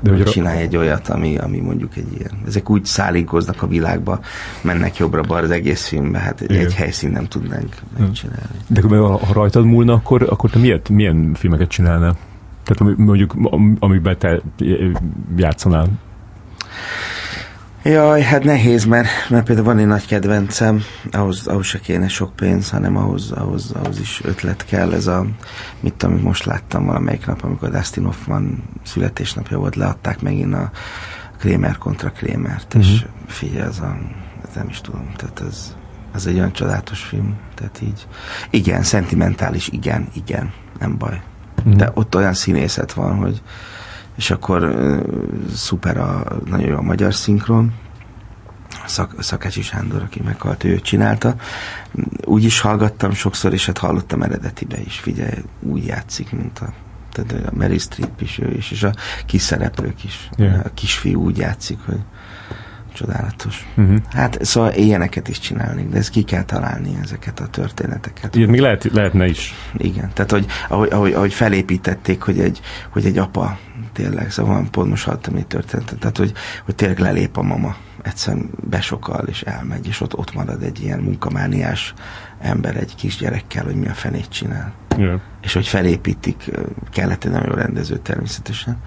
De 0.02 0.10
hogy 0.10 0.22
csinálj 0.22 0.60
egy 0.60 0.76
olyat, 0.76 1.08
ami, 1.08 1.36
ami 1.38 1.58
mondjuk 1.58 1.96
egy 1.96 2.12
ilyen. 2.18 2.30
Ezek 2.46 2.70
úgy 2.70 2.84
szállinkoznak 2.84 3.62
a 3.62 3.66
világba, 3.66 4.20
mennek 4.62 4.96
jobbra-balra 4.96 5.44
az 5.44 5.50
egész 5.50 5.86
filmbe, 5.86 6.18
hát 6.18 6.40
egy, 6.40 6.50
Igen. 6.50 6.64
egy 6.66 6.74
helyszín 6.74 7.10
nem 7.10 7.26
tudnánk 7.26 7.74
megcsinálni. 7.98 8.56
De 8.66 8.96
ha 8.96 9.20
rajtad 9.32 9.64
múlna, 9.64 9.92
akkor, 9.92 10.26
akkor 10.30 10.50
te 10.50 10.58
miért, 10.58 10.88
milyen 10.88 11.34
filmeket 11.34 11.68
csinálnál? 11.68 12.16
Tehát 12.64 12.96
mondjuk, 12.98 13.34
am- 13.42 13.76
amiben 13.78 14.18
te 14.18 14.40
játszanál. 15.36 15.86
Jaj, 17.84 18.22
hát 18.22 18.44
nehéz, 18.44 18.84
mert, 18.84 19.08
mert 19.28 19.44
például 19.44 19.66
van 19.66 19.78
egy 19.78 19.86
nagy 19.86 20.06
kedvencem, 20.06 20.82
ahhoz, 21.12 21.46
ahhoz 21.46 21.66
se 21.66 21.80
kéne 21.80 22.08
sok 22.08 22.36
pénz, 22.36 22.70
hanem 22.70 22.96
ahhoz, 22.96 23.30
ahhoz, 23.32 23.70
ahhoz 23.70 24.00
is 24.00 24.20
ötlet 24.24 24.64
kell. 24.64 24.92
Ez 24.92 25.06
a, 25.06 25.26
mit 25.80 25.94
tudom, 25.94 26.16
most 26.20 26.44
láttam 26.44 26.86
valamelyik 26.86 27.26
nap, 27.26 27.42
amikor 27.42 27.70
Dustin 27.70 28.04
Hoffman 28.04 28.62
születésnapja 28.82 29.58
volt, 29.58 29.76
leadták 29.76 30.20
megint 30.20 30.54
a 30.54 30.70
Kramer 31.38 31.78
kontra 31.78 32.10
Kramert, 32.10 32.74
és 32.74 32.86
Mhm. 33.00 33.10
figyelj, 33.26 33.68
ez 33.68 33.78
a, 33.78 33.96
ez 34.48 34.54
nem 34.54 34.68
is 34.68 34.80
tudom, 34.80 35.12
tehát 35.16 35.42
ez, 35.48 35.74
ez 36.14 36.26
egy 36.26 36.34
olyan 36.36 36.52
csodálatos 36.52 37.00
film, 37.02 37.36
tehát 37.54 37.80
így, 37.82 38.06
igen, 38.50 38.82
szentimentális, 38.82 39.68
igen, 39.68 40.08
igen, 40.14 40.52
nem 40.78 40.98
baj. 40.98 41.20
Mhm. 41.64 41.76
De 41.76 41.90
ott 41.94 42.14
olyan 42.16 42.34
színészet 42.34 42.92
van, 42.92 43.16
hogy 43.16 43.42
és 44.16 44.30
akkor 44.30 44.74
szuper 45.54 45.96
a, 45.96 46.24
nagyon 46.44 46.68
jó 46.68 46.76
a 46.76 46.82
magyar 46.82 47.14
szinkron, 47.14 47.72
Szak, 48.86 49.22
Szakácsi 49.22 49.62
Sándor, 49.62 50.02
aki 50.02 50.20
meghalt, 50.24 50.64
ő 50.64 50.80
csinálta. 50.80 51.34
Úgy 52.24 52.44
is 52.44 52.60
hallgattam 52.60 53.12
sokszor, 53.12 53.52
és 53.52 53.66
hát 53.66 53.78
hallottam 53.78 54.22
eredetibe 54.22 54.80
is. 54.80 54.98
Figyelj, 54.98 55.42
úgy 55.60 55.86
játszik, 55.86 56.32
mint 56.32 56.58
a 56.58 56.72
tehát 57.12 57.46
a 57.46 57.56
Mary 57.56 57.78
Streep 57.78 58.20
is 58.20 58.38
ő 58.38 58.50
is, 58.50 58.70
és 58.70 58.82
a 58.82 58.94
kis 59.26 59.42
szereplők 59.42 60.04
is. 60.04 60.28
Ja. 60.36 60.60
A 60.64 60.70
kisfiú 60.74 61.22
úgy 61.22 61.38
játszik, 61.38 61.78
hogy 61.86 62.00
csodálatos. 62.92 63.66
Uh-huh. 63.76 63.96
Hát 64.10 64.44
szóval 64.44 64.72
ilyeneket 64.72 65.28
is 65.28 65.38
csinálnék, 65.38 65.88
de 65.88 65.98
ezt 65.98 66.10
ki 66.10 66.22
kell 66.22 66.44
találni, 66.44 66.98
ezeket 67.02 67.40
a 67.40 67.46
történeteket. 67.46 68.34
Ilyet 68.34 68.48
még 68.48 68.60
lehet, 68.60 68.84
lehetne 68.92 69.26
is. 69.26 69.54
Igen, 69.76 70.10
tehát 70.14 70.30
hogy 70.30 70.46
ahogy, 70.68 70.88
ahogy, 70.90 71.12
ahogy 71.12 71.32
felépítették, 71.32 72.22
hogy 72.22 72.40
egy, 72.40 72.60
hogy 72.90 73.06
egy 73.06 73.18
apa 73.18 73.58
tényleg, 73.92 74.30
szóval 74.30 74.66
pont 74.70 74.88
most 74.88 75.04
hallottam 75.04 75.36
egy 75.36 75.46
történetet, 75.46 75.98
tehát 75.98 76.16
hogy, 76.16 76.32
hogy 76.64 76.74
tényleg 76.74 76.98
lelép 76.98 77.36
a 77.36 77.42
mama, 77.42 77.76
egyszerűen 78.02 78.50
besokal 78.68 79.26
és 79.26 79.42
elmegy, 79.42 79.86
és 79.86 80.00
ott, 80.00 80.16
ott 80.16 80.34
marad 80.34 80.62
egy 80.62 80.82
ilyen 80.82 80.98
munkamániás 80.98 81.94
ember 82.40 82.76
egy 82.76 82.94
kisgyerekkel, 82.94 83.64
hogy 83.64 83.74
mi 83.74 83.88
a 83.88 83.94
fenét 83.94 84.28
csinál. 84.28 84.72
Yeah. 84.96 85.20
És 85.40 85.52
hogy 85.52 85.66
felépítik, 85.66 86.50
kellett 86.90 87.24
egy 87.24 87.30
nagyon 87.30 87.54
rendező 87.54 87.96
természetesen, 87.96 88.78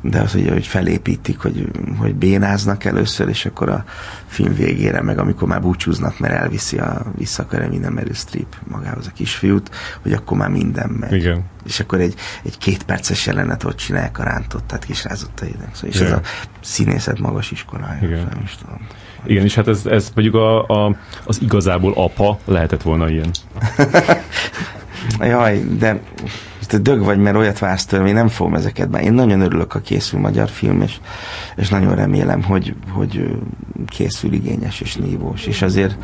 de 0.00 0.20
az, 0.20 0.32
hogy, 0.32 0.48
hogy 0.48 0.66
felépítik, 0.66 1.38
hogy, 1.38 1.68
hogy 1.96 2.14
bénáznak 2.14 2.84
először, 2.84 3.28
és 3.28 3.46
akkor 3.46 3.68
a 3.68 3.84
film 4.26 4.54
végére, 4.54 5.02
meg 5.02 5.18
amikor 5.18 5.48
már 5.48 5.60
búcsúznak, 5.60 6.18
mert 6.18 6.34
elviszi 6.34 6.78
a, 6.78 7.02
vissza 7.16 7.42
akarja 7.42 7.68
minden 7.68 7.92
Meryl 7.92 8.14
Streep 8.14 8.56
magához 8.68 9.06
a 9.06 9.10
kisfiút, 9.14 9.70
hogy 10.02 10.12
akkor 10.12 10.36
már 10.36 10.48
minden 10.48 10.90
megy. 10.90 11.12
Igen. 11.12 11.44
És 11.66 11.80
akkor 11.80 12.00
egy, 12.00 12.14
egy 12.44 12.58
két 12.58 12.82
perces 12.82 13.26
jelenet 13.26 13.64
ott 13.64 13.76
csinálják 13.76 14.18
a 14.18 14.22
rántottát, 14.22 14.84
kisrázott 14.84 15.40
a 15.40 15.44
ideg. 15.44 15.68
Szóval, 15.72 15.90
és 15.90 16.00
ez 16.00 16.06
Igen. 16.06 16.18
a 16.18 16.22
színészet 16.60 17.18
magas 17.18 17.50
iskolája. 17.50 18.06
Igen. 18.06 18.26
Nem 18.30 18.40
is 18.44 18.56
tudom. 18.56 18.86
Igen, 19.26 19.44
és 19.44 19.54
hát 19.54 19.68
ez, 19.68 19.86
ez 19.86 20.10
mondjuk 20.14 20.34
a, 20.34 20.66
a, 20.66 20.96
az 21.24 21.38
igazából 21.42 21.92
apa 21.96 22.38
lehetett 22.44 22.82
volna 22.82 23.08
ilyen. 23.08 23.30
Jaj, 25.20 25.64
de 25.78 26.00
te 26.68 26.78
dög 26.78 27.04
vagy, 27.04 27.18
mert 27.18 27.36
olyat 27.36 27.58
vársz 27.58 27.84
tőlem, 27.84 28.06
én 28.06 28.14
nem 28.14 28.28
fogom 28.28 28.54
ezeket 28.54 28.90
be. 28.90 29.02
Én 29.02 29.12
nagyon 29.12 29.40
örülök, 29.40 29.72
ha 29.72 29.80
készül 29.80 30.20
magyar 30.20 30.48
film, 30.48 30.80
és, 30.80 31.00
és 31.56 31.68
nagyon 31.68 31.94
remélem, 31.94 32.42
hogy, 32.42 32.74
hogy 32.90 33.36
készül 33.86 34.32
igényes 34.32 34.80
és 34.80 34.96
nívós. 34.96 35.46
És 35.46 35.62
azért 35.62 35.96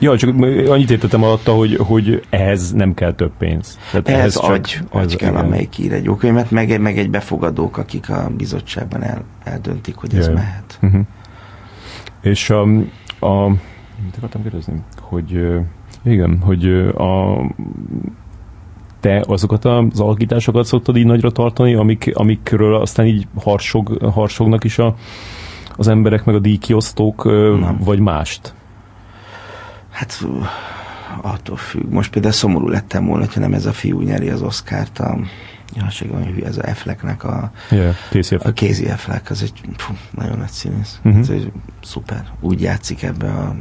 Ja, 0.00 0.16
csak 0.16 0.34
annyit 0.68 0.90
értettem 0.90 1.22
alatta, 1.22 1.52
hogy, 1.52 1.76
hogy 1.76 2.26
ehhez 2.30 2.72
nem 2.72 2.94
kell 2.94 3.12
több 3.12 3.32
pénz. 3.38 3.78
Tehát 3.90 4.08
ehhez 4.08 4.34
csak- 4.34 4.50
agy, 4.50 4.80
agy 4.90 5.16
kell, 5.16 5.30
igen. 5.30 5.44
amelyik 5.44 5.78
ír 5.78 5.92
egy 5.92 6.04
jó 6.04 6.14
könyvet, 6.14 6.50
meg, 6.50 6.80
meg 6.80 6.98
egy 6.98 7.10
befogadók, 7.10 7.76
akik 7.76 8.10
a 8.10 8.30
bizottságban 8.36 9.02
el, 9.02 9.24
eldöntik, 9.44 9.96
hogy 9.96 10.14
ez 10.14 10.24
Jaj. 10.24 10.34
mehet. 10.34 10.78
Uh-huh. 10.82 11.00
És 12.20 12.50
a, 12.50 12.62
a 13.26 13.48
mit 14.04 14.16
akartam 14.16 14.42
kérdezni? 14.42 14.82
Hogy 15.00 15.46
igen, 16.04 16.38
hogy 16.40 16.66
a 16.96 17.40
te 19.00 19.24
azokat 19.26 19.64
az 19.64 20.00
alakításokat 20.00 20.66
szoktad 20.66 20.96
így 20.96 21.06
nagyra 21.06 21.30
tartani, 21.30 21.74
amik, 21.74 22.10
amikről 22.14 22.74
aztán 22.74 23.06
így 23.06 23.26
harsog, 23.34 24.02
harsognak 24.12 24.64
is 24.64 24.78
a, 24.78 24.94
az 25.76 25.88
emberek, 25.88 26.24
meg 26.24 26.34
a 26.34 26.38
díjkiosztók, 26.38 27.24
Nem. 27.24 27.78
vagy 27.84 27.98
mást? 27.98 28.54
Hát 29.90 30.26
attól 31.22 31.56
függ. 31.56 31.90
Most 31.90 32.10
például 32.10 32.32
szomorú 32.32 32.68
lettem 32.68 33.06
volna, 33.06 33.24
hogyha 33.24 33.40
nem 33.40 33.54
ez 33.54 33.66
a 33.66 33.72
fiú 33.72 34.00
nyeri 34.00 34.28
az 34.28 34.42
Oscárt, 34.42 34.98
a, 34.98 35.18
ja, 35.74 35.90
se 35.90 36.06
van, 36.06 36.24
hogy 36.24 36.42
ez 36.42 36.58
a 36.58 36.62
Afflecknek 36.62 37.24
a, 37.24 37.50
Yeah, 37.70 37.94
a 38.44 38.48
Casey 38.48 38.86
Affleck, 38.86 39.30
az 39.30 39.42
egy 39.42 39.60
fú, 39.76 39.94
nagyon 40.10 40.38
nagy 40.38 40.50
színész. 40.50 41.00
Uh-huh. 41.04 41.20
Ez 41.20 41.28
egy 41.28 41.52
szuper. 41.82 42.24
Úgy 42.40 42.60
játszik 42.60 43.02
ebbe 43.02 43.28
a 43.28 43.56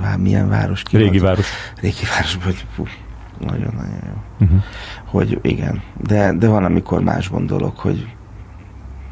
vá, 0.00 0.16
milyen 0.16 0.48
város 0.48 0.82
ki 0.82 0.96
Régi 0.96 1.16
az? 1.16 1.22
város. 1.22 1.46
Régi 1.80 2.04
városban, 2.14 2.44
hogy 2.44 2.66
nagyon-nagyon 3.40 3.98
jó. 4.06 4.46
Uh-huh. 4.46 4.62
Hogy 5.04 5.38
igen, 5.42 5.82
de, 6.06 6.32
de 6.32 6.48
van, 6.48 6.64
amikor 6.64 7.02
más 7.02 7.30
gondolok, 7.30 7.78
hogy, 7.78 8.06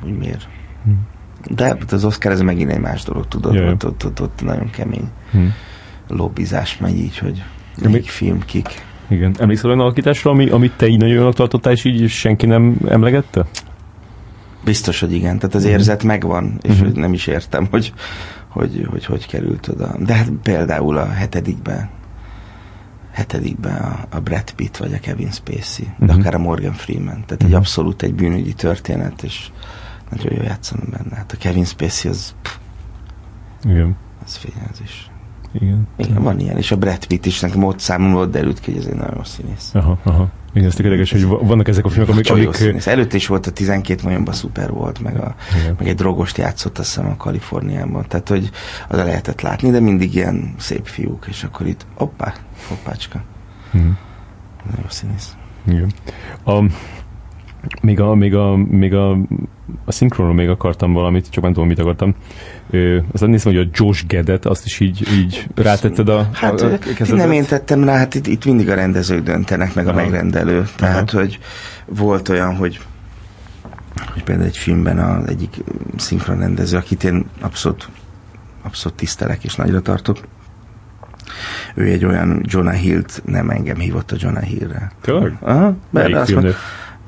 hogy 0.03 0.19
miért. 0.19 0.49
Mhm. 0.83 0.95
De 1.51 1.77
az 1.91 2.05
Oscar 2.05 2.33
ez 2.33 2.41
megint 2.41 2.71
egy 2.71 2.81
más 2.81 3.03
dolog, 3.03 3.29
tudod, 3.29 3.55
Jaj. 3.55 3.69
ott, 3.69 3.87
ott, 3.87 4.05
ott, 4.05 4.21
ott 4.21 4.43
nagyon 4.45 4.71
kemény. 4.71 5.09
Hmm. 5.31 5.53
lobbizás 6.09 6.79
megy 6.79 6.99
így, 6.99 7.19
hogy 7.19 7.43
melyik 7.83 8.09
film 8.09 8.41
kik. 8.45 8.85
Igen. 9.09 9.35
Emlékszel 9.39 9.71
olyan 9.71 9.81
alakításra, 9.83 10.31
ami, 10.31 10.49
amit 10.49 10.73
te 10.77 10.87
így 10.87 10.99
nagyon 10.99 11.15
jónak 11.15 11.35
tartottál, 11.35 11.73
és 11.73 11.85
így 11.85 12.09
senki 12.09 12.47
nem 12.47 12.77
emlegette? 12.89 13.45
Biztos, 14.65 15.01
hogy 15.01 15.13
igen. 15.13 15.39
Tehát 15.39 15.55
az 15.55 15.65
érzet 15.65 16.03
megvan, 16.03 16.59
és 16.63 16.79
hogy 16.79 16.93
nem 16.93 17.13
is 17.13 17.27
értem, 17.27 17.67
hogy 17.71 17.93
hogy, 18.49 18.87
hogy 18.91 19.05
hogy 19.05 19.27
került 19.27 19.69
oda. 19.69 19.97
De 19.99 20.15
hát 20.15 20.31
például 20.43 20.97
a 20.97 21.07
hetedikben 21.07 21.89
hetedikben 23.17 23.77
a, 23.77 24.17
a 24.17 24.21
Brad 24.21 24.51
Pitt 24.53 24.77
vagy 24.77 24.93
a 24.93 24.99
Kevin 24.99 25.31
Spacey, 25.31 25.87
de 25.99 26.13
Mhm. 26.13 26.21
akár 26.21 26.35
a 26.35 26.39
Morgan 26.39 26.73
Freeman. 26.73 27.25
Tehát 27.27 27.43
egy 27.43 27.55
abszolút 27.55 28.03
egy 28.03 28.15
bűnügyi 28.15 28.53
történet, 28.53 29.23
és 29.23 29.51
nagyon 30.11 30.33
jó 30.35 30.43
játszanom 30.43 30.87
benne. 30.91 31.17
Hát 31.17 31.33
a 31.33 31.37
Kevin 31.37 31.65
Spacey 31.65 32.11
az, 32.11 32.35
Igen. 33.65 33.97
az 34.25 34.35
fényezés. 34.37 35.11
Igen. 35.53 35.89
Igen, 35.97 36.23
van 36.23 36.39
ilyen, 36.41 36.57
és 36.57 36.71
a 36.73 36.77
Brad 36.77 37.07
Pitt 37.07 37.27
is, 37.27 37.41
nekem 37.41 37.65
ott 37.65 37.79
számomra 37.79 38.19
ott 38.21 38.31
derült 38.31 38.61
ki, 38.61 38.71
hogy 38.73 38.81
ez 38.81 38.87
egy 38.87 38.97
nagyon 38.97 39.25
színész. 39.25 39.71
Aha, 39.75 39.99
aha. 40.05 40.29
Igen, 40.57 40.69
ez 40.69 40.81
érdekes, 40.81 41.13
hogy 41.13 41.25
va- 41.25 41.47
vannak 41.47 41.69
ezek 41.69 41.85
a 41.85 41.89
filmek, 41.89 42.11
amik... 42.11 42.25
Csak 42.25 42.37
jó 42.37 42.43
amik 42.43 42.55
színész. 42.55 42.87
Előtt 42.87 43.13
is 43.13 43.27
volt 43.27 43.47
a 43.47 43.51
12 43.51 44.01
majomban 44.05 44.35
szuper 44.35 44.71
volt, 44.71 45.01
meg, 45.01 45.17
a, 45.21 45.35
Igen. 45.61 45.75
meg 45.79 45.89
egy 45.89 45.95
drogost 45.95 46.39
játszott 46.39 46.79
azt 46.79 46.89
hiszem 46.95 47.11
a 47.11 47.17
Kaliforniában. 47.17 48.05
Tehát, 48.09 48.29
hogy 48.29 48.51
az 48.89 48.99
lehetett 48.99 49.41
látni, 49.41 49.71
de 49.71 49.81
mindig 49.81 50.15
ilyen 50.15 50.55
szép 50.59 50.87
fiúk, 50.87 51.27
és 51.29 51.45
akkor 51.45 51.67
itt, 51.67 51.87
hoppá, 51.95 52.35
hoppácska. 52.69 53.23
Mhm. 53.71 53.89
Nagyon 54.71 54.87
színész. 54.91 55.37
Igen. 55.67 55.93
A, 56.45 56.65
még 57.83 58.01
a, 58.01 58.15
még 58.15 58.35
a, 58.35 58.57
még 58.57 58.95
a, 58.95 59.11
a 59.85 59.93
szinkronról 59.93 60.35
még 60.35 60.49
akartam 60.49 60.93
valamit, 60.93 61.31
csak 61.31 61.43
nem 61.43 61.53
tudom, 61.53 61.69
mit 61.69 61.79
akartam. 61.79 62.15
Ö, 62.71 62.99
aztán 63.13 63.31
néztem, 63.31 63.53
hogy 63.53 63.67
a 63.67 63.71
Josh 63.73 64.07
Gedet, 64.07 64.47
azt 64.47 64.65
is 64.65 64.81
így, 64.81 65.07
így 65.13 65.47
rátetted 65.55 66.09
a, 66.09 66.29
Hát 66.33 66.61
a, 66.61 66.67
a 66.67 66.79
a, 66.99 67.15
nem 67.15 67.33
én 67.33 67.45
tettem 67.45 67.85
rá, 67.85 67.97
hát 67.97 68.15
itt, 68.15 68.27
itt 68.27 68.45
mindig 68.45 68.71
a 68.71 68.75
rendezők 68.75 69.23
döntenek, 69.23 69.75
meg 69.75 69.87
a 69.87 69.91
Aha. 69.91 70.01
megrendelő. 70.01 70.65
Tehát, 70.77 71.11
hogy 71.11 71.39
volt 71.85 72.29
olyan, 72.29 72.57
hogy 72.57 72.81
hogy 74.13 74.25
például 74.25 74.47
egy 74.47 74.57
filmben 74.57 74.99
az 74.99 75.29
egyik 75.29 75.57
szinkronrendező, 75.97 76.77
akit 76.77 77.05
én 77.05 77.27
abszolút, 77.41 77.89
abszolút 78.63 78.97
tisztelek 78.97 79.45
és 79.45 79.55
nagyra 79.55 79.81
tartok, 79.81 80.19
ő 81.75 81.85
egy 81.85 82.05
olyan 82.05 82.41
Jonah 82.45 82.75
Hill-t 82.75 83.23
nem 83.25 83.51
engem 83.51 83.77
hívott 83.77 84.13
a 84.13 84.17
Jonah 84.19 84.43
Hill-re. 84.43 84.93
Tényleg? 85.01 85.37
Aha, 85.41 85.75
mert 85.91 86.15
azt 86.15 86.33
mondta, 86.33 86.55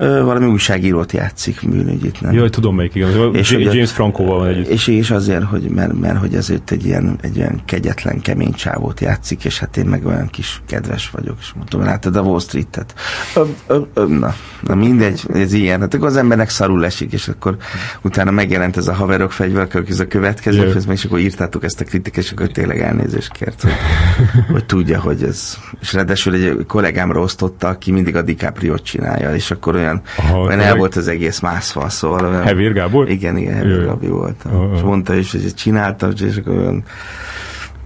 ö, 0.01 0.23
valami 0.23 0.45
újságírót 0.45 1.11
játszik 1.11 1.59
bűnügyit, 1.69 2.21
nem? 2.21 2.33
Jaj, 2.33 2.49
tudom 2.49 2.75
melyik, 2.75 2.95
igen. 2.95 3.33
És 3.33 3.39
És 3.39 3.51
ugye- 3.57 3.73
James 3.73 3.91
Francoval 3.91 4.37
van 4.37 4.47
együtt. 4.47 4.67
És, 4.67 4.87
és 4.87 5.11
azért, 5.11 5.43
hogy 5.43 5.63
mert, 5.69 5.99
mert 5.99 6.17
hogy 6.17 6.35
azért 6.35 6.71
egy 6.71 6.85
ilyen, 6.85 7.17
egy 7.21 7.35
ilyen 7.35 7.61
kegyetlen, 7.65 8.21
kemény 8.21 8.53
csávót 8.53 8.99
játszik, 8.99 9.45
és 9.45 9.59
hát 9.59 9.77
én 9.77 9.85
meg 9.85 10.05
olyan 10.05 10.27
kis 10.27 10.61
kedves 10.67 11.09
vagyok, 11.09 11.35
és 11.39 11.51
mondtam, 11.55 11.83
látod 11.83 12.15
a 12.15 12.21
Wall 12.21 12.39
Street-et. 12.39 12.93
Ö, 13.35 13.43
ö, 13.67 13.79
ö, 13.93 14.05
na, 14.07 14.33
na 14.61 14.75
mindegy, 14.75 15.21
ez 15.33 15.53
ilyen. 15.53 15.79
Hát 15.79 15.93
akkor 15.93 16.07
az 16.07 16.15
embernek 16.17 16.49
szarul 16.49 16.85
esik, 16.85 17.11
és 17.13 17.27
akkor 17.27 17.57
utána 18.01 18.31
megjelent 18.31 18.77
ez 18.77 18.87
a 18.87 18.93
haverok 18.93 19.31
fegyverkök, 19.31 19.89
ez 19.89 19.99
a 19.99 20.07
következő, 20.07 20.57
Jö. 20.57 20.67
yeah. 20.67 20.91
és 20.91 21.05
akkor 21.05 21.19
írtátok 21.19 21.63
ezt 21.63 21.81
a 21.81 21.83
kritikát, 21.83 22.23
és 22.23 22.31
akkor 22.31 22.47
tényleg 22.47 22.79
elnézést 22.81 23.31
kért, 23.31 23.61
hogy, 23.61 23.71
hogy 24.53 24.65
tudja, 24.65 24.99
hogy 24.99 25.23
ez. 25.23 25.57
És 25.81 25.93
ráadásul 25.93 26.33
egy 26.33 26.65
kollégámra 26.67 27.19
osztotta, 27.21 27.67
aki 27.67 27.91
mindig 27.91 28.15
a 28.15 28.21
DiCaprio-t 28.21 28.83
csinálja, 28.83 29.35
és 29.35 29.51
akkor 29.51 29.75
olyan, 29.75 29.88
Aha, 30.17 30.39
olyan 30.39 30.59
el 30.59 30.75
volt 30.75 30.95
az 30.95 31.07
egész 31.07 31.39
mászva, 31.39 31.89
szóval 31.89 32.25
olyan, 32.25 32.43
Hevér 32.43 32.73
Gábor? 32.73 33.09
igen, 33.09 33.37
igen. 33.37 33.53
Hevér 33.53 33.85
Gabi 33.85 34.07
volt. 34.07 34.45
Aha. 34.45 34.71
És 34.75 34.81
mondta 34.81 35.15
is, 35.15 35.31
hogy 35.31 35.53
csináltam, 35.53 36.11
és 36.25 36.37
akkor 36.37 36.53
olyan, 36.57 36.83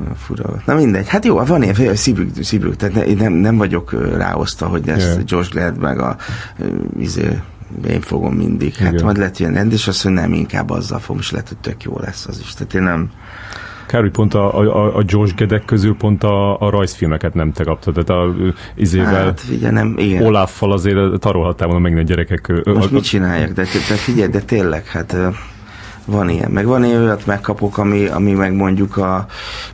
olyan 0.02 0.16
fura. 0.16 0.62
Na 0.66 0.76
mindegy, 0.76 1.08
hát 1.08 1.26
jó, 1.26 1.44
van 1.44 1.64
ilyen 1.64 1.96
szívük, 1.96 2.44
szívük 2.44 2.76
tehát 2.76 2.96
ne, 2.96 3.06
én 3.06 3.18
nem, 3.18 3.34
nem 3.34 3.58
vagyok 3.58 4.16
ráosztva, 4.18 4.68
hogy 4.68 4.90
ezt 4.90 5.16
Jö. 5.16 5.22
Josh 5.26 5.52
Glad 5.52 5.78
meg 5.78 6.00
a 6.00 6.16
izé, 7.00 7.40
én 7.88 8.02
fogom 8.02 8.34
mindig. 8.34 8.76
Hát 8.76 8.92
Igen. 8.92 9.04
majd 9.04 9.18
lehet 9.18 9.40
ilyen 9.40 9.54
rend, 9.54 9.72
és 9.72 9.88
azt, 9.88 10.04
hogy 10.04 10.12
nem, 10.12 10.34
inkább 10.34 10.70
azzal 10.70 11.00
fogom, 11.00 11.22
és 11.22 11.32
lehet, 11.32 11.48
hogy 11.48 11.58
tök 11.58 11.84
jó 11.84 12.00
lesz 12.00 12.26
az 12.28 12.40
is. 12.40 12.54
Tehát 12.54 12.74
én 12.74 12.84
nem, 12.84 13.12
Kár, 13.86 14.02
hogy 14.02 14.12
pont 14.12 14.34
a, 14.34 14.58
a, 14.60 14.98
a 14.98 15.02
Josh 15.06 15.36
Gedek 15.36 15.66
közül 15.66 15.96
pont 15.96 16.24
a, 16.24 16.60
a 16.62 16.70
rajzfilmeket 16.70 17.34
nem 17.34 17.52
te 17.52 17.64
kaptad. 17.64 17.94
Tehát 17.94 18.10
a 18.24 18.36
izével, 18.76 19.24
hát 19.24 19.40
figyelj, 19.40 19.74
nem, 19.74 19.96
igen. 19.98 20.24
Olaffal 20.24 20.72
azért 20.72 21.20
tarolhattál 21.20 21.68
volna 21.68 21.82
megint 21.82 22.02
a 22.02 22.04
gyerekek. 22.04 22.64
Most 22.66 22.90
a- 22.92 22.94
mit 22.94 23.04
csináljak? 23.04 23.50
De, 23.52 23.62
de 23.64 23.96
figyelj, 23.96 24.30
de 24.30 24.40
tényleg, 24.42 24.86
hát 24.88 25.16
van 26.06 26.30
ilyen. 26.30 26.52
Meg 26.52 26.66
van 26.66 26.84
ilyen 26.86 27.02
olyat 27.02 27.26
megkapok, 27.26 27.78
ami, 27.78 28.06
ami 28.06 28.32
meg 28.32 28.54
mondjuk 28.54 28.98
a, 28.98 29.26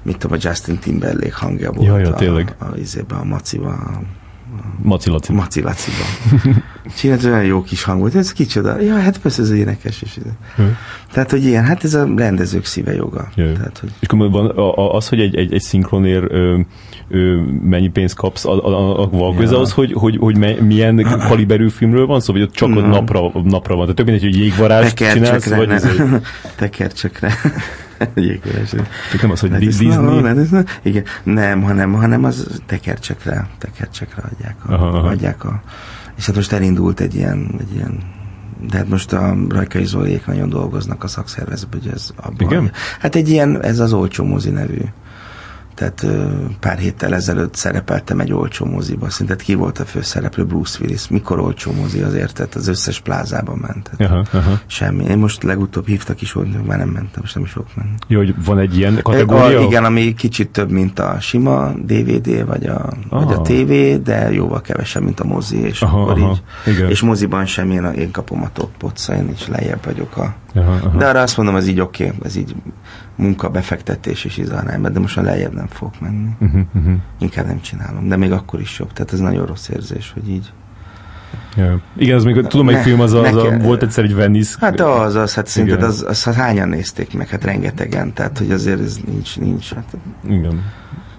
mit 0.02 0.18
tudom, 0.18 0.38
a 0.42 0.48
Justin 0.48 0.78
Timberlake 0.78 1.36
hangja 1.36 1.72
volt. 1.72 1.88
Ja, 1.88 1.98
ja, 1.98 2.10
a, 2.10 2.14
tényleg. 2.14 2.56
A, 2.58 2.66
a, 2.66 2.72
izébe, 2.78 3.16
a 3.16 3.24
maciba, 3.24 3.70
a 3.70 4.02
Maci 4.82 5.10
Laci. 5.10 5.34
Maci 5.34 5.62
Laciba. 5.62 6.04
Csinált 6.98 7.24
olyan 7.24 7.44
jó 7.44 7.64
kis 7.64 7.84
hang 7.84 8.00
volt, 8.00 8.16
ez 8.16 8.34
kicsoda. 8.34 8.82
Ja, 8.82 9.00
hát 9.00 9.18
persze 9.18 9.42
ez 9.42 9.52
énekes 9.52 10.02
is. 10.02 10.18
Hm. 10.56 10.62
Tehát, 11.12 11.32
hogy 11.32 11.46
ilyen, 11.46 11.64
hát 11.64 11.84
ez 11.84 11.94
a 11.94 12.08
rendezők 12.16 12.66
szíve 12.66 12.94
joga. 12.94 13.30
Jaj. 13.36 13.54
Tehát, 13.54 13.78
hogy 13.78 13.90
És 14.00 14.08
akkor 14.08 14.30
van 14.32 14.52
az, 14.96 15.10
hogy 15.10 15.20
egy, 15.20 15.36
egy, 15.36 15.54
egy 15.54 15.62
szinkronér 15.62 16.24
ö, 16.30 16.60
ö, 17.10 17.42
mennyi 17.64 17.88
pénzt 17.88 18.16
kapsz, 18.16 18.46
a, 18.46 18.66
a, 18.66 19.02
a, 19.02 19.10
van 19.10 19.36
köze 19.36 19.54
Ja. 19.54 19.60
az, 19.60 19.72
hogy, 19.72 19.94
hogy, 19.94 20.18
hogy 20.18 20.38
me, 20.38 20.54
milyen 20.54 21.04
kaliberű 21.28 21.70
filmről 21.70 22.06
van 22.06 22.20
szó, 22.20 22.34
vagy 22.34 22.42
ott 22.42 22.54
csak 22.54 22.70
ott 22.70 22.76
Nem. 22.76 22.90
napra, 22.90 23.32
napra 23.44 23.76
van. 23.76 23.82
Tehát 23.82 23.96
tök 23.96 24.06
mindegy, 24.06 24.24
hogy 24.24 24.38
jégvarást 24.38 24.96
csinálsz, 24.96 25.50
vagy 25.50 25.82
tekercsekre. 26.58 27.34
Jégveres. 28.16 28.70
Tehát 28.70 29.22
nem 29.22 29.32
az, 29.32 29.40
hogy 29.40 29.52
Disney. 29.52 29.88
na- 29.88 30.64
Igen, 30.82 31.04
nem, 31.24 31.62
hanem, 31.62 31.94
hanem 31.94 32.24
az 32.24 32.62
tekercsekre, 32.66 33.48
tekercsekre 33.58 34.22
adják 34.32 34.56
a, 34.66 34.74
Aha, 34.74 34.88
aha. 34.88 35.08
adják 35.08 35.44
a, 35.44 35.62
és 36.18 36.26
hát 36.26 36.36
most 36.36 36.52
elindult 36.52 37.00
egy 37.00 37.16
ilyen, 37.16 37.52
egy 37.60 37.74
ilyen 37.76 38.00
de 38.70 38.78
hát 38.78 38.90
most 38.90 39.14
a 39.14 39.36
Rajkai 39.50 39.86
Zoliék 39.86 40.26
nagyon 40.26 40.50
dolgoznak 40.50 41.04
a 41.04 41.08
szakszervezetben, 41.08 41.80
hogy 41.84 41.92
ez 41.94 42.10
abban. 42.16 42.36
Igen? 42.50 42.72
Hát 43.00 43.16
egy 43.16 43.30
ilyen, 43.30 43.64
ez 43.64 43.80
az 43.80 43.94
olcsó 43.94 44.24
mozi 44.26 44.50
nevű. 44.50 44.82
Tehát 45.80 46.06
pár 46.60 46.78
héttel 46.78 47.14
ezelőtt 47.16 47.56
szerepeltem 47.56 48.20
egy 48.20 48.34
olcsó 48.34 48.66
moziba. 48.66 49.10
Szerinted 49.10 49.42
ki 49.42 49.54
volt 49.54 49.80
a 49.80 49.86
főszereplő? 49.86 50.46
Bruce 50.46 50.78
Willis. 50.82 51.08
Mikor 51.08 51.40
olcsó 51.40 51.72
mozi 51.72 52.02
azért? 52.02 52.34
Tehát 52.34 52.56
az 52.56 52.68
összes 52.68 53.00
plázában 53.00 53.58
ment. 53.58 53.90
Aha, 53.98 54.26
aha. 54.32 54.60
Semmi. 54.66 55.04
Én 55.04 55.18
most 55.18 55.44
legutóbb 55.44 55.88
hívtak 55.88 56.22
is 56.22 56.32
volt, 56.32 56.66
már 56.68 56.78
nem 56.78 56.90
mentem, 56.90 57.22
most 57.22 57.36
nem 57.36 57.44
is 57.44 57.52
fogok 57.52 57.76
menni. 57.76 57.90
Jó, 58.08 58.18
hogy 58.18 58.44
van 58.46 58.58
egy 58.60 58.78
ilyen 58.78 59.00
kategória? 59.04 59.60
A, 59.60 59.64
igen, 59.64 59.86
ami 59.86 60.14
kicsit 60.14 60.50
több, 60.50 60.72
mint 60.72 61.00
a 61.00 61.18
sima 61.20 61.72
DVD, 61.86 62.46
vagy 62.46 62.66
a, 62.66 62.90
vagy 63.10 63.32
a 63.34 63.38
Ah. 63.38 63.42
TV, 63.42 64.04
de 64.04 64.32
jóval 64.32 64.62
kevesebb, 64.62 65.04
mint 65.04 65.20
a 65.20 65.26
mozi, 65.26 65.58
és 65.58 65.82
Aha, 65.82 66.02
akkor 66.02 66.20
aha, 66.20 66.32
így. 66.66 66.74
igen. 66.76 66.90
És 66.90 67.02
moziban 67.02 67.46
sem 67.46 67.72
én, 67.72 67.84
én 67.84 68.12
kapom 68.12 68.42
a 68.44 68.50
toppot, 68.54 68.98
szóval 68.98 69.24
én 69.24 69.30
is 69.32 69.48
lejjebb 69.48 69.86
vagyok 69.86 70.18
a... 70.18 70.36
Aha, 70.56 70.72
aha. 70.72 70.98
De 70.98 71.08
arra 71.08 71.22
azt 71.22 71.38
mondom, 71.38 71.56
ez 71.56 71.68
így 71.68 71.80
oké, 71.80 72.06
okay, 72.06 72.18
ez 72.24 72.36
így 72.36 72.56
munka, 73.16 73.50
befektetés 73.50 74.26
és 74.26 74.38
izgalám, 74.38 74.82
de 74.82 75.00
most 75.00 75.18
a 75.18 75.22
lejjebb 75.22 75.54
nem 75.54 75.68
fogok 75.68 76.00
menni. 76.00 76.30
Uh-huh, 76.40 76.62
uh-huh. 76.76 76.94
Inkább 77.20 77.46
nem 77.46 77.62
csinálom, 77.62 78.08
de 78.08 78.16
még 78.16 78.32
akkor 78.32 78.60
is 78.60 78.80
jobb. 78.80 78.94
Tehát 78.94 79.14
ez 79.14 79.20
nagyon 79.20 79.46
rossz 79.46 79.70
érzés, 79.70 80.12
hogy 80.14 80.30
így. 80.30 80.52
Ja. 81.56 81.80
Igen, 81.98 82.16
az 82.16 82.24
még 82.24 82.48
tudom, 82.48 82.66
Ne- 82.66 82.82
film 82.82 83.00
az, 83.00 83.14
a, 83.14 83.22
az 83.22 83.36
a, 83.36 83.44
nekem- 83.44 83.62
volt 83.62 83.84
egyszer 83.84 84.04
egy 84.04 84.16
Venice. 84.16 84.58
Hát 84.60 84.80
az, 84.80 85.16
az, 85.16 85.34
hát 85.34 85.48
szerinted 85.48 85.78
Igen. 85.78 85.90
az, 85.90 86.06
az, 86.08 86.24
hát 86.24 86.36
hányan 86.36 86.70
nézték 86.70 87.14
meg? 87.14 87.28
Hát 87.30 87.44
rengetegen, 87.44 88.14
tehát 88.14 88.38
hogy 88.38 88.52
azért 88.52 88.80
ez 88.80 89.00
nincs, 89.06 89.40
nincs. 89.40 89.74
Hát 89.74 89.98
Igen. 90.28 90.64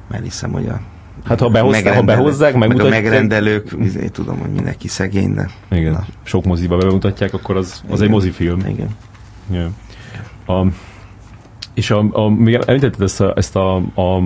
mert 0.08 0.22
hiszem, 0.22 0.52
hogy 0.52 0.66
a 0.66 0.80
Hát 1.24 1.40
ha, 1.40 1.48
behozták, 1.48 1.94
ha 1.94 2.02
behozzák, 2.02 2.54
meg 2.54 2.80
a 2.80 2.88
megrendelők, 2.88 3.76
izé, 3.80 4.08
tudom, 4.08 4.38
hogy 4.38 4.50
mindenki 4.50 4.88
szegény, 4.88 5.34
de 5.34 5.48
Igen, 5.70 5.92
Na. 5.92 6.04
sok 6.22 6.44
moziba 6.44 6.76
bemutatják, 6.76 7.34
akkor 7.34 7.56
az, 7.56 7.82
az 7.86 7.92
egy 7.92 7.98
Igen. 7.98 8.10
mozifilm. 8.10 8.58
igen. 8.66 8.88
Yeah. 9.50 9.70
A, 10.46 10.66
és 11.74 11.90
a, 11.90 12.04
a, 12.12 12.28
még 12.28 12.54
említetted 12.54 13.02
ezt 13.02 13.20
a, 13.20 13.32
ezt 13.36 13.56
a, 13.56 13.76
a 13.76 14.22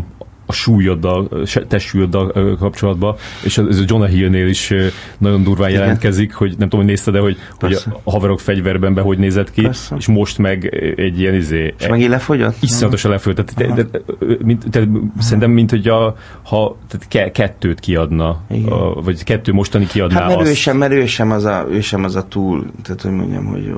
súlyoddal, 0.55 1.29
testsúlyoddal 1.69 2.31
ö, 2.35 2.53
kapcsolatban, 2.59 3.15
és 3.45 3.59
ez 3.59 3.79
a 3.79 3.85
Jonah 3.87 4.09
Hill-nél 4.09 4.49
is 4.49 4.73
nagyon 5.19 5.43
durván 5.43 5.69
Igen. 5.69 5.81
jelentkezik, 5.81 6.35
hogy 6.35 6.49
nem 6.59 6.69
tudom, 6.69 6.81
hogy 6.81 6.89
nézted 6.89 7.13
de 7.15 7.21
hogy, 7.21 7.37
hogy 7.59 7.79
a 8.03 8.11
haverok 8.11 8.41
fegyverben 8.41 8.95
be 8.95 9.01
hogy 9.01 9.19
nézett 9.19 9.51
ki, 9.51 9.63
Persze. 9.63 9.97
és 9.99 10.07
most 10.07 10.39
meg 10.39 10.75
egy 10.97 11.21
ilyen 11.21 11.35
izé, 11.35 11.75
És 11.79 11.87
megint 11.87 12.09
lefogyott? 12.11 12.57
iszonyatosan 12.61 13.11
lefolyt. 13.11 13.45
Tehát, 13.45 13.75
de, 13.75 13.83
de, 13.83 13.99
mint, 14.45 14.65
tehát 14.71 14.89
szerintem, 15.19 15.51
mint 15.51 15.71
hogy 15.71 15.89
a, 15.89 16.17
ha 16.43 16.77
tehát 16.89 17.09
ke, 17.09 17.31
kettőt 17.31 17.81
kiadna, 17.81 18.41
Igen. 18.51 18.73
a, 18.73 19.01
vagy 19.03 19.25
kettő 19.25 19.53
mostani 19.53 19.87
kiadná 19.87 20.19
Hát 20.21 20.29
mert 20.29 20.47
ő 20.47 20.51
azt. 20.51 20.55
sem, 20.55 20.77
mert 20.77 20.93
ő 20.93 21.07
sem, 21.07 21.31
az 21.31 21.45
a, 21.45 21.67
ő 21.71 21.81
sem 21.81 22.05
az 22.05 22.17
a 22.17 22.23
túl, 22.29 22.67
tehát 22.83 23.03
hogy 23.03 23.11
mondjam, 23.13 23.45
hogy 23.45 23.75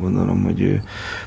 gondolom, 0.00 0.42
hogy 0.42 0.60
ő 0.60 0.82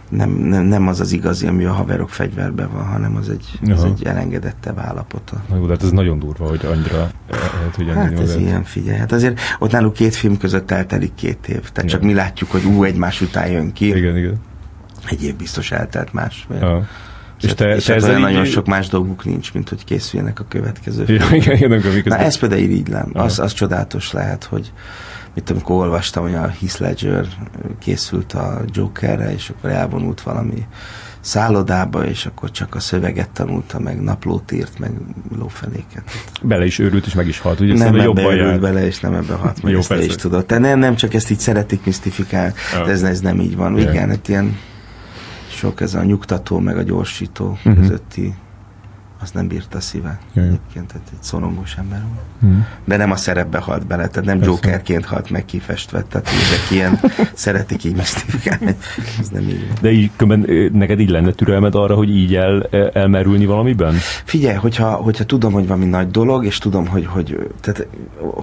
nem, 0.10 0.30
nem, 0.30 0.66
nem 0.66 0.88
az 0.88 1.00
az 1.00 1.12
igazi, 1.12 1.48
ami 1.48 1.66
a 1.66 1.72
haverok 1.72 2.10
fegyverben 2.10 2.70
van, 2.74 2.86
hanem 2.86 3.16
az 3.16 3.30
egy, 3.30 3.72
az 3.72 3.84
Aha. 3.84 3.94
egy 3.98 4.06
elengedettebb 4.06 4.78
állapota. 4.94 5.44
Na 5.50 5.56
jó, 5.56 5.66
de 5.66 5.72
hát 5.72 5.84
ez 5.84 5.92
nagyon 5.92 6.20
durva, 6.20 6.48
hogy 6.48 6.66
annyira 6.66 7.10
lehet, 7.30 7.76
hogy 7.76 7.92
Hát 7.94 8.20
ez 8.20 8.36
ilyen, 8.36 8.64
figyelj. 8.64 8.98
Hát 8.98 9.12
azért 9.12 9.40
ott 9.60 9.72
náluk 9.72 9.94
két 9.94 10.16
film 10.16 10.38
között 10.38 10.72
eltelik 10.72 11.16
két 11.16 11.48
év. 11.48 11.70
Tehát 11.70 11.90
csak 11.90 12.02
Igen. 12.02 12.14
mi 12.14 12.14
látjuk, 12.14 12.52
hogy 12.52 12.64
ú, 12.64 12.84
egymás 12.84 13.22
után 13.22 13.52
jön 13.52 13.74
ki. 13.74 13.88
Igen, 13.88 14.18
igen. 14.18 14.42
Egy 15.10 15.24
év 15.24 15.36
biztos 15.36 15.72
eltelt 15.72 16.14
másfél. 16.14 16.58
Ja. 16.58 16.88
És 17.42 17.54
te, 17.54 17.76
és 17.76 17.84
te 17.84 17.94
hát 17.94 18.02
ezzel 18.02 18.16
olyan 18.16 18.30
így... 18.30 18.36
nagyon 18.36 18.46
sok 18.46 18.66
más 18.66 18.88
dolguk 18.88 19.26
nincs, 19.26 19.54
mint 19.54 19.70
hogy 19.70 19.84
készüljenek 19.84 20.40
a 20.40 20.46
következő 20.48 21.04
Ja, 21.08 21.26
igen, 21.32 21.56
igen, 21.56 21.72
amikor 21.72 21.90
Na 21.90 21.96
miközben... 21.96 22.20
ez 22.20 22.38
például 22.38 22.62
irigylem. 22.62 23.10
Az, 23.14 23.40
az 23.40 23.54
csodálatos 23.54 24.12
lehet, 24.12 24.44
hogy 24.44 24.72
mit 25.34 25.44
tudom, 25.44 25.62
amikor 25.66 25.86
olvastam, 25.86 26.24
hogy 26.24 26.34
a 26.34 26.48
Heath 26.60 26.82
Ledger 26.82 27.26
készült 27.80 28.34
a 28.34 28.62
Jokerre, 28.72 29.34
és 29.34 29.50
akkor 29.50 29.70
elvonult 29.70 30.22
valami 30.22 30.66
szállodába, 31.24 32.06
és 32.06 32.26
akkor 32.26 32.52
csak 32.52 32.76
a 32.76 32.80
szöveget 32.80 33.30
tanulta, 33.30 33.80
meg 33.80 34.02
naplót 34.02 34.52
írt, 34.52 34.80
meg 34.80 34.92
lófenéket. 35.38 36.04
Bele 36.42 36.66
is 36.66 36.80
őrült, 36.80 37.06
és 37.06 37.14
meg 37.14 37.28
is 37.28 37.40
halt. 37.40 37.60
Ugye 37.60 37.74
nem 37.74 37.88
ebbe 37.88 38.04
jobban 38.04 38.26
örült 38.26 38.40
jár. 38.50 38.60
bele, 38.60 38.86
és 38.86 39.00
nem 39.00 39.14
ebbe 39.14 39.34
hat, 39.34 39.62
meg 39.62 39.72
Jó, 39.72 39.80
ezt 39.80 39.88
persze. 39.88 40.06
is 40.06 40.16
tudod. 40.16 40.46
Te 40.46 40.58
nem, 40.58 40.80
nem 40.80 40.96
csak 40.96 41.14
ezt 41.14 41.30
így 41.30 41.40
szeretik 41.40 41.86
misztifikálni, 41.86 42.54
de 42.86 42.92
ez, 42.92 43.04
ez 43.04 43.20
nem 43.20 43.40
így 43.40 43.56
van. 43.56 43.78
Igen, 43.80 44.10
hát 44.10 44.28
ilyen 44.28 44.58
sok 45.50 45.82
ez 45.82 45.94
a 45.94 46.04
nyugtató, 46.04 46.60
meg 46.60 46.78
a 46.78 46.82
gyorsító 46.82 47.58
Mhm. 47.64 47.80
közötti, 47.80 48.34
azt 49.24 49.34
nem 49.34 49.48
bírta 49.48 49.78
a 49.78 49.82
szíve. 49.82 50.20
Ja, 50.34 50.42
ja. 50.42 50.48
Egyébként 50.48 50.88
tehát 50.88 51.08
egy 51.12 51.18
szorongós 51.24 51.76
ember 51.76 52.02
volt. 52.02 52.54
Mhm. 52.54 52.62
De 52.86 52.98
nem 52.98 53.12
a 53.12 53.16
szerepbe 53.16 53.58
halt 53.58 53.88
bele, 53.88 54.08
tehát 54.08 54.28
nem 54.28 54.38
Persze. 54.38 54.52
Jokerként 54.54 55.06
halt 55.06 55.30
meg 55.30 55.46
kifestve, 55.46 56.02
tehát 56.02 56.28
ezek 56.28 56.72
ilyen 56.72 57.00
szeretik 57.34 57.84
így 57.84 57.96
misztifikálni. 57.96 58.76
Ez 59.20 59.30
nem 59.30 59.42
így 59.42 59.68
van. 59.68 59.78
De 59.82 59.92
így 59.92 60.12
különben 60.16 60.50
ö, 60.56 60.70
neked 60.72 61.00
így 61.00 61.10
lenne 61.10 61.32
türelmed 61.32 61.76
arra, 61.76 61.96
hogy 61.96 62.10
így 62.10 62.36
el, 62.36 62.64
elmerülni 62.94 63.46
valamiben? 63.46 63.94
Figyelj, 64.24 64.56
hogyha, 64.56 64.92
hogyha 64.92 65.24
tudom, 65.24 65.54
hogy 65.54 65.68
valami 65.68 65.86
nagy 65.86 66.08
dolog, 66.12 66.46
és 66.46 66.58
tudom, 66.58 66.88
hogy, 66.88 67.06
hogy 67.06 67.50
tehát, 67.62 67.88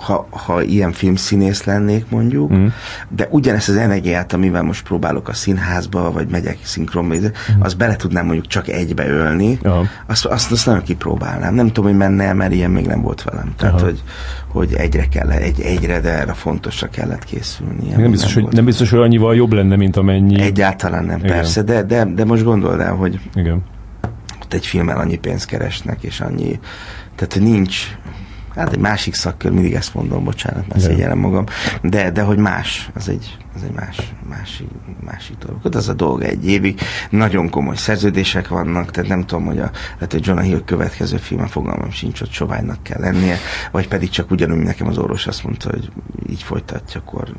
ha, 0.00 0.26
ha 0.30 0.62
ilyen 0.62 0.92
filmszínész 0.92 1.64
lennék 1.64 2.04
mondjuk, 2.08 2.50
Mhm. 2.50 2.60
mm. 2.60 2.66
de 3.08 3.28
ugyanezt 3.30 3.68
az 3.68 3.76
energiát, 3.76 4.32
amivel 4.32 4.62
most 4.62 4.82
próbálok 4.84 5.28
a 5.28 5.32
színházba, 5.32 6.12
vagy 6.12 6.28
megyek 6.28 6.58
szinkronba, 6.62 7.14
mm. 7.14 7.24
azt 7.58 7.76
bele 7.76 7.96
tudnám 7.96 8.24
mondjuk 8.24 8.46
csak 8.46 8.68
egybe 8.68 9.08
ölni, 9.08 9.58
Aha. 9.62 9.84
azt, 10.06 10.24
azt, 10.24 10.52
azt 10.52 10.66
nagyon 10.70 10.84
kipróbálnám. 10.84 11.54
Nem 11.54 11.66
tudom, 11.66 11.84
hogy 11.84 11.98
menne, 11.98 12.32
mert 12.32 12.52
ilyen 12.52 12.70
még 12.70 12.86
nem 12.86 13.02
volt 13.02 13.22
velem. 13.22 13.52
Tehát, 13.56 13.74
Aha. 13.74 13.84
hogy, 13.84 14.02
hogy 14.48 14.74
egyre 14.74 15.08
kell, 15.08 15.30
egy, 15.30 15.60
egyre, 15.60 16.00
de 16.00 16.18
erre 16.18 16.32
fontosra 16.32 16.88
kellett 16.88 17.24
készülni. 17.24 17.88
Nem 17.88 18.00
még 18.00 18.10
biztos, 18.10 18.34
hogy, 18.34 18.46
nem 18.50 18.64
biztos, 18.64 18.90
hogy 18.90 19.00
annyival 19.00 19.34
jobb 19.34 19.52
lenne, 19.52 19.76
mint 19.76 19.96
amennyi... 19.96 20.40
Egyáltalán 20.40 21.04
nem, 21.04 21.18
Igen. 21.18 21.30
persze, 21.30 21.62
de, 21.62 21.82
de, 21.82 22.04
de 22.04 22.24
most 22.24 22.44
gondold 22.44 22.80
el, 22.80 22.94
hogy 22.94 23.20
Igen. 23.34 23.62
ott 24.42 24.52
egy 24.54 24.66
filmmel 24.66 24.98
annyi 24.98 25.16
pénzt 25.16 25.46
keresnek, 25.46 26.02
és 26.02 26.20
annyi, 26.20 26.58
tehát 27.14 27.32
hogy 27.32 27.42
nincs, 27.42 27.96
hát 28.54 28.72
egy 28.72 28.78
másik 28.78 29.14
szakkör, 29.14 29.50
mindig 29.50 29.74
ezt 29.74 29.94
mondom, 29.94 30.24
bocsánat, 30.24 30.68
mert 30.68 30.80
szégyellem 30.80 31.18
magam, 31.18 31.44
de, 31.82 32.10
de 32.10 32.22
hogy 32.22 32.38
más, 32.38 32.90
az 32.94 33.08
egy, 33.08 33.36
az 33.54 33.62
egy 33.62 33.72
más, 33.72 34.12
másik, 34.28 34.68
másik 35.04 35.36
dolog. 35.38 35.60
Ott 35.62 35.74
az 35.74 35.88
a 35.88 35.92
dolga 35.92 36.24
egy 36.24 36.46
évig, 36.46 36.80
nagyon 37.10 37.50
komoly 37.50 37.76
szerződések 37.76 38.48
vannak, 38.48 38.90
tehát 38.90 39.08
nem 39.08 39.26
tudom, 39.26 39.44
hogy 39.44 39.58
a, 39.58 39.70
lehet, 39.94 40.12
hogy 40.12 40.26
Jonah 40.26 40.44
Hill 40.44 40.64
következő 40.64 41.16
filmen 41.16 41.46
fogalmam 41.46 41.90
sincs, 41.90 42.18
hogy 42.18 42.30
soványnak 42.30 42.82
kell 42.82 43.00
lennie, 43.00 43.36
vagy 43.70 43.88
pedig 43.88 44.10
csak 44.10 44.30
ugyanúgy 44.30 44.62
nekem 44.62 44.86
az 44.86 44.98
orvos 44.98 45.26
azt 45.26 45.44
mondta, 45.44 45.70
hogy 45.70 45.92
így 46.28 46.42
folytatja, 46.42 47.00
akkor 47.00 47.34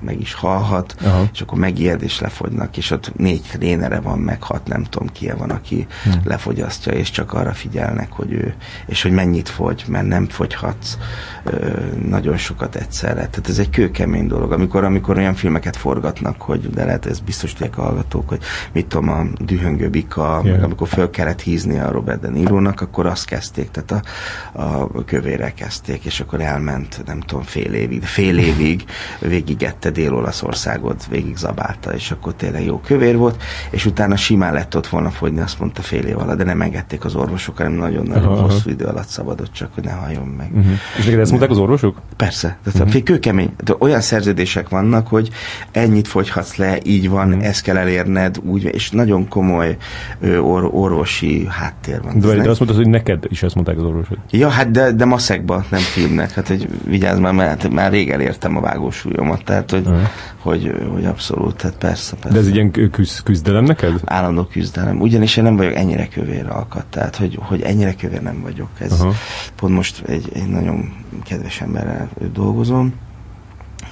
meg 0.00 0.20
is 0.20 0.34
halhat, 0.34 0.94
Aha. 1.04 1.28
és 1.32 1.40
akkor 1.40 1.58
megijed 1.58 2.02
és 2.02 2.20
lefogynak, 2.20 2.76
és 2.76 2.90
ott 2.90 3.12
négy 3.16 3.42
trénere 3.52 4.00
van, 4.00 4.18
meg 4.18 4.42
hat, 4.42 4.68
nem 4.68 4.82
tudom 4.82 5.08
ki 5.08 5.32
van, 5.36 5.50
aki 5.50 5.86
Hmm. 6.02 6.20
lefogyasztja, 6.24 6.92
és 6.92 7.10
csak 7.10 7.32
arra 7.32 7.52
figyelnek, 7.52 8.12
hogy 8.12 8.32
ő, 8.32 8.54
és 8.86 9.02
hogy 9.02 9.12
mennyit 9.12 9.48
fogy, 9.48 9.84
mert 9.88 10.06
nem 10.06 10.28
fogyhatsz 10.28 10.96
ö, 11.44 11.68
nagyon 12.08 12.36
sokat 12.36 12.76
egyszerre. 12.76 13.14
Tehát 13.14 13.48
ez 13.48 13.58
egy 13.58 13.70
kőkemény 13.70 14.26
dolog, 14.26 14.52
amikor, 14.52 14.84
amikor 14.84 15.16
olyan 15.16 15.34
filmeket 15.56 15.76
forgatnak, 15.76 16.42
hogy 16.42 16.70
de 16.70 16.84
lehet 16.84 17.06
ez 17.06 17.20
biztos 17.20 17.52
tudják 17.52 17.78
a 17.78 17.82
hallgatók, 17.82 18.28
hogy 18.28 18.38
mit 18.72 18.86
tudom, 18.86 19.08
a 19.08 19.22
dühöngő 19.44 19.88
bika, 19.88 20.40
meg 20.44 20.62
amikor 20.62 20.88
föl 20.88 21.10
kellett 21.10 21.40
hízni 21.40 21.78
a 21.78 21.90
Robert 21.90 22.20
De 22.20 22.28
Niro-nak, 22.28 22.80
akkor 22.80 23.06
azt 23.06 23.24
kezdték, 23.24 23.70
tehát 23.70 24.04
a, 24.52 24.60
a 24.60 25.04
kövére 25.04 25.52
kezdték, 25.52 26.04
és 26.04 26.20
akkor 26.20 26.40
elment, 26.40 27.02
nem 27.06 27.20
tudom, 27.20 27.42
fél 27.42 27.72
évig, 27.72 28.02
fél 28.02 28.38
évig 28.38 28.84
végigette 29.20 29.90
Dél-Olaszországot, 29.90 31.06
végig 31.06 31.36
zabálta, 31.36 31.94
és 31.94 32.10
akkor 32.10 32.34
tényleg 32.34 32.64
jó 32.64 32.80
kövér 32.80 33.16
volt, 33.16 33.42
és 33.70 33.86
utána 33.86 34.16
simán 34.16 34.52
lett 34.52 34.76
ott 34.76 34.86
volna 34.86 35.10
fogyni, 35.10 35.40
azt 35.40 35.58
mondta 35.58 35.82
fél 35.82 36.04
év 36.04 36.18
alatt, 36.18 36.36
de 36.36 36.44
nem 36.44 36.60
engedték 36.60 37.04
az 37.04 37.14
orvosok, 37.14 37.56
hanem 37.56 37.72
nagyon-nagyon 37.72 38.40
hosszú 38.40 38.70
idő 38.70 38.84
alatt 38.84 39.08
szabadott, 39.08 39.52
csak 39.52 39.74
hogy 39.74 39.84
ne 39.84 39.92
halljon 39.92 40.26
meg. 40.26 40.50
Uh-huh. 40.54 40.72
És 40.98 41.04
neked 41.04 41.20
ezt 41.20 41.30
mondták 41.30 41.50
az 41.50 41.58
orvosok? 41.58 42.00
Persze, 42.16 42.58
tehát 42.64 42.88
uh-huh. 42.88 43.02
kőkemény. 43.02 43.54
De 43.64 43.74
olyan 43.78 44.00
szerződések 44.00 44.68
vannak, 44.68 45.08
hogy 45.08 45.30
ennyit 45.72 46.08
fogyhatsz 46.08 46.56
le, 46.56 46.78
így 46.82 47.08
van, 47.08 47.28
uh-huh. 47.28 47.46
ezt 47.46 47.62
kell 47.62 47.76
elérned, 47.76 48.38
úgy, 48.44 48.64
és 48.64 48.90
nagyon 48.90 49.28
komoly 49.28 49.76
ö, 50.20 50.38
or, 50.38 50.68
orvosi 50.72 51.46
háttér 51.48 52.02
van. 52.02 52.20
De, 52.20 52.26
de 52.26 52.34
nem- 52.34 52.48
azt 52.48 52.58
mondtad, 52.58 52.82
hogy 52.82 52.88
neked 52.88 53.24
is 53.28 53.42
ezt 53.42 53.54
mondták 53.54 53.76
az 53.76 53.82
orvosok. 53.82 54.18
Ja, 54.30 54.48
hát 54.48 54.70
de, 54.70 54.92
de 54.92 55.04
maszekba, 55.04 55.64
nem 55.70 55.80
filmnek. 55.80 56.30
Hát, 56.30 56.48
hogy 56.48 56.68
vigyázz 56.84 57.18
már, 57.18 57.32
mert 57.32 57.70
már 57.70 57.90
rég 57.90 58.10
elértem 58.10 58.56
a 58.56 58.60
vágósúlyomat, 58.60 59.44
tehát, 59.44 59.70
hogy, 59.70 59.86
Aha. 59.86 60.10
hogy, 60.38 60.74
hogy 60.92 61.04
abszolút, 61.04 61.56
tehát 61.56 61.76
persze, 61.76 62.16
persze. 62.16 62.34
De 62.34 62.38
ez 62.38 62.46
egy 62.46 62.54
ilyen 62.54 62.90
küzd, 62.90 63.22
küzdelem 63.22 63.64
neked? 63.64 64.00
állandó 64.04 64.44
küzdelem. 64.44 65.00
Ugyanis 65.00 65.36
én 65.36 65.44
nem 65.44 65.56
vagyok 65.56 65.74
ennyire 65.74 66.08
kövér 66.08 66.46
alkat, 66.48 66.86
tehát 66.86 67.16
hogy, 67.16 67.38
hogy 67.40 67.60
ennyire 67.60 67.94
kövér 67.94 68.22
nem 68.22 68.40
vagyok. 68.42 68.68
Ez 68.78 68.92
Aha. 69.00 69.12
pont 69.56 69.74
most 69.74 70.02
egy, 70.06 70.30
egy 70.34 70.48
nagyon 70.48 70.92
kedves 71.24 71.60
emberrel 71.60 72.08
dolgozom, 72.32 72.94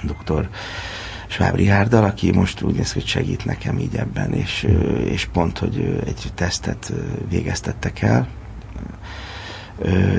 dr. 0.03 0.49
Schwab 1.35 1.55
Richarddal, 1.55 2.03
aki 2.03 2.31
most 2.31 2.61
úgy 2.61 2.75
néz 2.75 2.93
hogy 2.93 3.05
segít 3.05 3.45
nekem 3.45 3.77
így 3.77 3.95
ebben, 3.95 4.33
és, 4.33 4.67
és 5.05 5.25
pont, 5.25 5.57
hogy 5.57 6.01
egy 6.05 6.31
tesztet 6.35 6.93
végeztettek 7.29 8.01
el, 8.01 8.27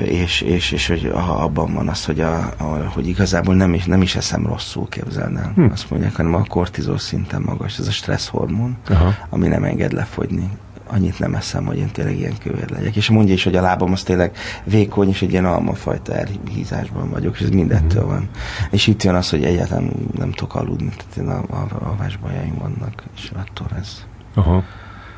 és, 0.03 0.41
és, 0.41 0.71
és 0.71 0.87
hogy 0.87 1.11
abban 1.13 1.73
van 1.73 1.87
az, 1.87 2.05
hogy, 2.05 2.19
a, 2.19 2.53
a, 2.57 2.63
hogy 2.93 3.07
igazából 3.07 3.55
nem 3.55 3.73
is, 3.73 3.85
nem 3.85 4.01
is 4.01 4.15
eszem 4.15 4.45
rosszul, 4.47 4.89
képzeld 4.89 5.37
el. 5.37 5.51
Hm. 5.55 5.71
Azt 5.71 5.89
mondják, 5.89 6.15
hanem 6.15 6.33
a 6.33 6.43
kortizol 6.43 6.97
szinten 6.97 7.41
magas, 7.41 7.79
ez 7.79 7.87
a 7.87 7.91
stressz 7.91 8.27
hormon, 8.27 8.77
Aha. 8.89 9.13
ami 9.29 9.47
nem 9.47 9.63
enged 9.63 9.91
lefogyni. 9.91 10.49
Annyit 10.89 11.19
nem 11.19 11.35
eszem, 11.35 11.65
hogy 11.65 11.77
én 11.77 11.91
tényleg 11.91 12.17
ilyen 12.17 12.37
kövér 12.43 12.69
legyek. 12.69 12.95
És 12.95 13.09
mondja 13.09 13.33
is, 13.33 13.43
hogy 13.43 13.55
a 13.55 13.61
lábam 13.61 13.91
az 13.91 14.03
tényleg 14.03 14.37
vékony, 14.63 15.09
és 15.09 15.21
egy 15.21 15.31
ilyen 15.31 15.45
almafajta 15.45 16.13
elhízásban 16.13 17.09
vagyok, 17.09 17.35
és 17.35 17.41
ez 17.41 17.49
mindettől 17.49 18.01
Mhm. 18.03 18.11
van. 18.11 18.29
És 18.71 18.87
itt 18.87 19.03
jön 19.03 19.15
az, 19.15 19.29
hogy 19.29 19.43
egyáltalán 19.43 19.91
nem 20.17 20.31
tudok 20.31 20.55
aludni, 20.55 20.89
tehát 20.97 21.17
én 21.17 21.27
a, 21.27 21.55
a, 21.55 21.67
alvásbajaim 21.89 22.55
vannak, 22.57 23.03
és 23.15 23.31
attól 23.35 23.67
ez. 23.79 24.05
Aha. 24.35 24.63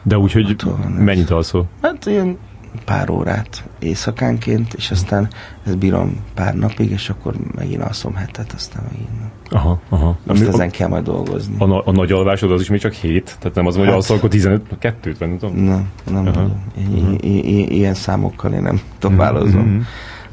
De 0.03 0.17
úgy, 0.17 0.31
hogy 0.31 0.49
Attól 0.49 0.77
mennyit 0.97 1.29
alszol? 1.29 1.65
Hát 1.81 2.05
ilyen 2.05 2.37
pár 2.85 3.09
órát 3.09 3.63
éjszakánként, 3.79 4.73
és 4.73 4.91
aztán 4.91 5.27
ezt 5.65 5.77
bírom 5.77 6.15
pár 6.33 6.55
napig, 6.55 6.91
és 6.91 7.09
akkor 7.09 7.33
megint 7.55 7.81
alszom 7.81 8.13
hetet, 8.15 8.51
aztán 8.55 8.83
megint. 8.91 9.09
Aha, 9.49 9.79
aha. 9.89 10.17
Most 10.27 10.41
Ami- 10.41 10.49
ezen 10.49 10.69
kell 10.71 10.87
majd 10.87 11.03
dolgozni. 11.03 11.55
a, 11.57 11.63
a, 11.63 11.81
a 11.85 11.91
nagy 11.91 12.11
alvásod 12.11 12.51
az 12.51 12.61
is 12.61 12.69
még 12.69 12.79
csak 12.79 12.93
7? 12.93 13.35
Tehát 13.39 13.55
nem 13.55 13.65
az, 13.65 13.75
hogy 13.75 13.85
Hát- 13.85 13.93
alszol 13.93 14.17
akkor 14.17 14.29
15, 14.29 14.61
kettőt, 14.79 15.17
vagy 15.17 15.27
nem 15.27 15.37
tudom. 15.37 15.55
Nem, 15.55 15.89
nem 16.11 16.15
Aha. 16.25 16.31
tudom. 16.31 16.63
I- 16.77 16.99
Mhm. 17.01 17.13
i- 17.21 17.47
i- 17.57 17.75
ilyen 17.75 17.93
számokkal 17.93 18.51
én 18.53 18.61
nem 18.61 18.79
dobálozom 18.99 19.61
Mhm. 19.67 19.81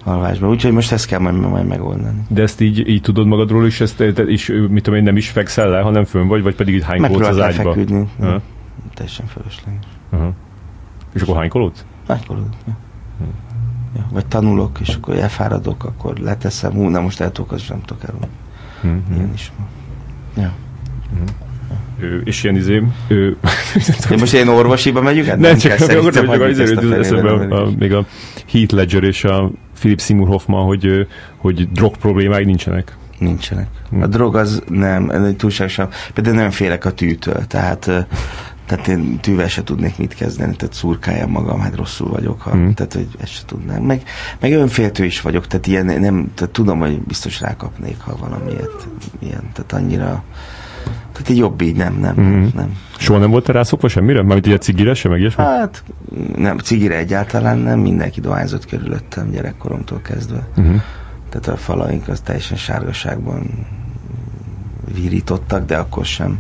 alvásba. 0.05 0.49
Úgyhogy 0.49 0.73
most 0.73 0.93
ezt 0.93 1.07
kell 1.07 1.19
majd, 1.19 1.35
majd 1.41 1.67
megoldani. 1.67 2.21
De 2.29 2.43
ezt 2.43 2.61
így, 2.61 2.89
így 2.89 3.01
tudod 3.03 3.27
magadról 3.27 3.67
is, 3.67 3.81
ezt, 3.81 4.01
is, 4.27 4.53
mit 4.69 4.83
tudom 4.83 4.99
én, 4.99 5.03
nem 5.05 5.17
is 5.17 5.29
fekszel 5.29 5.69
le, 5.69 5.81
hanem 5.81 6.05
fönn 6.05 6.27
vagy, 6.29 6.43
vagy 6.43 6.55
pedig 6.55 6.75
így 6.75 6.85
hánykolódsz 6.85 7.27
az 7.29 7.37
Megpróbálok 7.37 7.59
ágyba? 7.59 7.69
lefeküdni. 7.71 8.27
Aha. 8.29 8.41
Teljesen 8.95 9.27
fölösleges. 9.27 9.85
Aha. 10.11 10.33
És 11.15 11.23
akkor 11.23 11.37
hánykolódsz? 11.37 11.85
Megkolódok. 12.07 12.55
Ja. 12.67 12.77
Mhm. 13.19 13.29
Ja. 13.97 14.07
Vagy 14.13 14.27
tanulok, 14.27 14.79
és 14.81 14.95
akkor 14.95 15.17
elfáradok, 15.17 15.85
akkor 15.85 16.17
leteszem. 16.19 16.73
Hú, 16.73 16.89
na 16.89 17.01
most 17.01 17.21
el 17.21 17.33
tudok, 17.33 17.53
az 17.53 17.63
nem 17.69 17.81
tudok 17.85 18.03
elulni. 18.09 18.27
Mhm. 18.83 19.15
Ilyen 19.17 19.31
is 19.35 19.53
van. 19.57 19.67
Ja. 20.45 20.53
Ö, 22.01 22.19
és 22.19 22.43
ilyen 22.43 22.57
izé... 22.57 22.83
Ö, 23.09 23.31
De 24.09 24.17
most 24.17 24.33
ilyen 24.33 24.49
orvosiba 24.49 25.01
megyünk? 25.03 25.27
Hát 25.27 25.39
nem, 25.39 25.57
csak 25.57 25.77
kell, 25.77 25.87
szerintem 25.87 26.13
csak 26.13 26.31
az 26.31 26.57
felébe, 26.57 26.97
eszembe, 26.97 27.23
nem 27.23 27.53
a, 27.53 27.57
a, 27.57 27.61
megyünk. 27.61 27.79
még 27.79 27.93
a 27.93 28.07
Heath 28.53 28.75
Ledger 28.75 29.03
és 29.03 29.25
a 29.25 29.51
Philip 29.79 30.01
Seymour 30.01 30.29
Hoffman, 30.29 30.65
hogy, 30.65 31.07
hogy 31.37 31.73
drog 31.73 31.97
problémái 31.97 32.45
nincsenek. 32.45 32.97
Nincsenek. 33.19 33.67
A 34.01 34.07
drog 34.07 34.37
az 34.37 34.63
nem, 34.69 35.35
túlságosan, 35.37 35.89
például 36.15 36.37
nem 36.37 36.51
félek 36.51 36.85
a 36.85 36.93
tűtől, 36.93 37.47
tehát 37.47 38.07
tehát 38.67 38.89
én 38.89 39.19
tűvel 39.21 39.49
se 39.49 39.63
tudnék 39.63 39.99
mit 39.99 40.15
kezdeni, 40.15 40.57
tehát 40.57 40.75
szurkáljam 40.75 41.31
magam, 41.31 41.61
hát 41.61 41.77
rosszul 41.77 42.09
vagyok, 42.09 42.41
ha, 42.41 42.51
Hm. 42.51 42.71
tehát 42.71 42.93
hogy 42.93 43.09
ezt 43.19 43.33
se 43.33 43.43
tudnám. 43.47 43.83
Meg, 43.83 44.03
meg 44.41 44.53
önféltő 44.53 45.05
is 45.05 45.21
vagyok, 45.21 45.47
tehát 45.47 45.67
ilyen 45.67 45.87
nem, 45.87 46.31
tehát 46.35 46.53
tudom, 46.53 46.79
hogy 46.79 47.01
biztos 47.01 47.41
rákapnék, 47.41 48.01
ha 48.01 48.17
valamiért, 48.17 48.87
ilyen, 49.19 49.43
tehát 49.53 49.73
annyira, 49.73 50.23
tehát 51.13 51.29
így 51.29 51.37
jobb 51.37 51.61
így, 51.61 51.77
nem, 51.77 51.95
nem, 52.01 52.15
Mhm. 52.15 52.47
nem. 52.55 52.77
Soha 52.99 53.19
nem 53.19 53.31
volt 53.31 53.49
rászokva 53.49 53.89
semmire? 53.89 54.23
Mármint 54.23 54.47
egy 54.47 54.63
cigire 54.63 54.95
sem, 54.95 55.11
meg 55.11 55.21
ilyesmi? 55.21 55.45
Hát 55.45 55.83
nem, 56.37 56.59
cigire 56.59 56.97
egyáltalán 56.97 57.59
nem, 57.59 57.79
mindenki 57.81 58.21
dohányzott 58.21 58.67
körülöttem 58.67 59.31
gyerekkoromtól 59.31 60.01
kezdve. 60.01 60.47
Uh-huh. 60.57 60.81
Tehát 61.29 61.49
a 61.49 61.57
falaink 61.57 62.09
az 62.09 62.21
teljesen 62.21 62.57
sárgaságban 62.57 63.67
virítottak, 64.95 65.67
de 65.67 65.77
akkor 65.77 66.05
sem, 66.05 66.39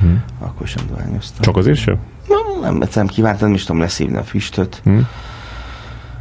Hm. 0.00 0.06
akkor 0.38 0.66
sem 0.66 0.84
dohányoztam. 0.88 1.40
Csak 1.40 1.56
azért 1.56 1.78
sem? 1.78 1.96
Nem, 2.28 2.60
nem, 2.78 2.88
nem 2.94 3.06
kívántam, 3.06 3.46
nem 3.46 3.56
is 3.56 3.64
tudom 3.64 3.80
leszívni 3.80 4.16
a 4.16 4.22
füstöt. 4.22 4.80
Hm? 4.84 4.98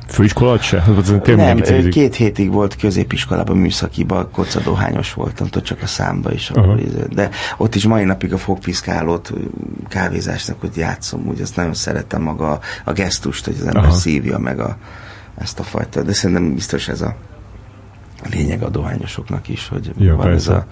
Főiskola 0.07 0.49
alatt 0.49 0.61
se? 0.61 0.83
Nem, 1.25 1.61
két 1.89 2.15
hétig 2.15 2.51
volt 2.51 2.75
középiskolában, 2.75 3.57
műszakiban, 3.57 4.31
kocadohányos 4.31 5.13
voltam, 5.13 5.47
tudod, 5.47 5.67
csak 5.67 5.81
a 5.81 5.85
számba 5.85 6.31
is. 6.31 6.49
Akkor, 6.49 6.79
íze- 6.79 7.13
de 7.13 7.29
ott 7.57 7.75
is 7.75 7.85
mai 7.85 8.03
napig 8.03 8.33
a 8.33 8.37
fogpiszkálót 8.37 9.33
kávézásnak, 9.87 10.59
hogy 10.59 10.75
játszom, 10.75 11.27
úgy 11.27 11.41
azt 11.41 11.55
nagyon 11.55 11.73
szeretem 11.73 12.21
maga 12.21 12.51
a, 12.51 12.59
a 12.83 12.91
gesztust, 12.91 13.45
hogy 13.45 13.55
az 13.59 13.65
ember 13.65 13.83
Aha. 13.83 13.91
szívja 13.91 14.37
meg 14.37 14.59
a, 14.59 14.77
ezt 15.37 15.59
a 15.59 15.63
fajta, 15.63 16.01
de 16.01 16.13
szerintem 16.13 16.53
biztos 16.53 16.87
ez 16.87 17.01
a 17.01 17.15
lényeg 18.31 18.61
a 18.63 18.69
dohányosoknak 18.69 19.47
is, 19.47 19.67
hogy 19.67 19.91
Ja, 19.97 20.15
van 20.15 20.31
ez 20.31 20.47
a, 20.47 20.65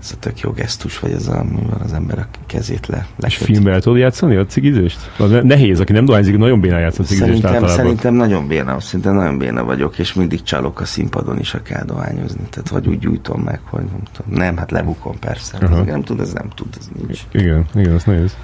ez 0.00 0.10
a 0.14 0.18
tök 0.18 0.40
jó 0.40 0.50
gesztus, 0.50 0.98
vagy 0.98 1.10
ez 1.10 1.26
a, 1.28 1.38
amivel 1.38 1.80
az 1.84 1.92
ember 1.92 2.18
a 2.18 2.26
kezét 2.46 2.86
le, 2.86 2.96
És 2.96 3.22
leköti. 3.22 3.44
filmbe 3.52 3.72
el 3.72 3.80
tudod 3.80 3.98
játszani 3.98 4.36
a 4.36 4.46
cigizést? 4.46 5.10
Az 5.18 5.30
ne- 5.30 5.42
Nehéz, 5.42 5.80
aki 5.80 5.92
nem 5.92 6.04
dohányzik, 6.04 6.36
nagyon 6.36 6.60
bénán 6.60 6.80
játsz 6.80 6.98
a 6.98 7.02
cigizést 7.02 7.20
Szerintem, 7.26 7.52
általában. 7.54 7.76
szerintem 7.76 8.14
nagyon 8.14 8.46
béna, 8.46 8.80
szerintem 8.80 9.14
nagyon 9.14 9.38
béna 9.38 9.64
vagyok, 9.64 9.98
és 9.98 10.14
mindig 10.14 10.42
csalok 10.42 10.80
a 10.80 10.84
színpadon 10.84 11.38
is, 11.38 11.54
kell 11.62 11.84
dohányozni. 11.84 12.42
Tehát 12.50 12.68
vagy 12.68 12.88
úgy 12.88 12.98
gyújtom 12.98 13.40
meg, 13.40 13.60
hogy 13.64 13.84
nem 13.84 14.02
tudom. 14.12 14.32
Nem, 14.38 14.56
hát 14.56 14.70
lebukom 14.70 15.18
persze. 15.18 15.56
Aha. 15.60 15.78
Ez 15.80 15.86
nem 15.86 16.02
tud, 16.02 16.20
ez 16.20 16.32
nem 16.32 16.48
tud, 16.54 16.66
ez 16.78 16.88
nincs. 16.98 17.20
Igen, 17.32 17.66
igen, 17.74 17.94
az 17.94 18.04
nehéz. 18.04 18.36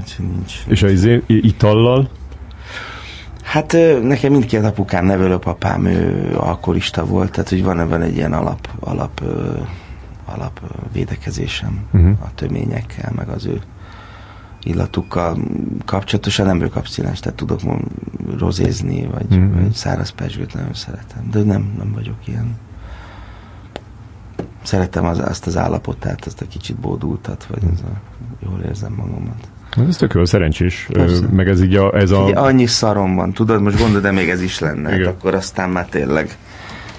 Úgyhogy 0.00 0.26
nincs. 0.26 0.52
És 0.66 0.82
a 0.82 0.88
izé, 0.88 1.22
i- 1.26 1.46
itallal? 1.46 2.08
Hát 3.44 3.72
nekem 4.02 4.32
mindkét 4.32 4.64
apukám, 4.64 5.04
nevelőpapám 5.06 5.84
ő 5.84 6.34
alkoholista 6.36 7.04
volt, 7.04 7.30
tehát 7.30 7.48
hogy 7.48 7.64
van 7.64 7.80
ebben 7.80 8.02
egy 8.02 8.16
ilyen 8.16 8.32
alap, 8.32 8.68
alap, 8.80 9.22
alap 10.24 10.60
védekezésem 10.92 11.80
Mhm. 11.90 12.10
a 12.20 12.34
töményekkel, 12.34 13.12
meg 13.16 13.28
az 13.28 13.46
ő 13.46 13.60
illatukkal 14.62 15.38
kapcsolatosan 15.84 16.46
nem 16.46 16.58
vagyok 16.58 16.76
abszinens, 16.76 17.20
tehát 17.20 17.36
tudok 17.38 17.60
rozézni, 18.38 19.06
vagy, 19.06 19.38
Mhm. 19.38 19.62
vagy 19.62 19.72
száraz 19.72 20.10
pesgőt 20.10 20.54
nagyon 20.54 20.74
szeretem, 20.74 21.30
de 21.30 21.42
nem, 21.42 21.74
nem 21.78 21.92
vagyok 21.92 22.16
ilyen. 22.28 22.56
Szeretem 24.62 25.04
az, 25.06 25.18
azt 25.18 25.46
az 25.46 25.56
állapotát, 25.56 26.24
azt 26.26 26.40
a 26.40 26.46
kicsit 26.48 26.76
bódultat, 26.76 27.46
vagy 27.46 27.62
ez 27.72 27.80
a, 27.80 28.00
jól 28.48 28.60
érzem 28.60 28.92
magamat. 28.92 29.48
Ez 29.88 29.96
tök 29.96 30.12
jó, 30.14 30.24
szerencsés. 30.24 30.88
Persze. 30.92 31.26
Meg 31.30 31.48
ez 31.48 31.62
így 31.62 31.74
a, 31.74 31.96
ez 31.96 32.10
a... 32.10 32.18
Ugye 32.18 32.34
annyi 32.34 32.66
szarom 32.66 33.14
van, 33.14 33.32
tudod, 33.32 33.62
most 33.62 33.78
gondolod, 33.78 34.02
de 34.02 34.10
még 34.10 34.28
ez 34.28 34.42
is 34.42 34.58
lenne, 34.58 34.90
hát 34.90 35.06
akkor 35.06 35.34
aztán 35.34 35.70
már 35.70 35.86
tényleg, 35.86 36.36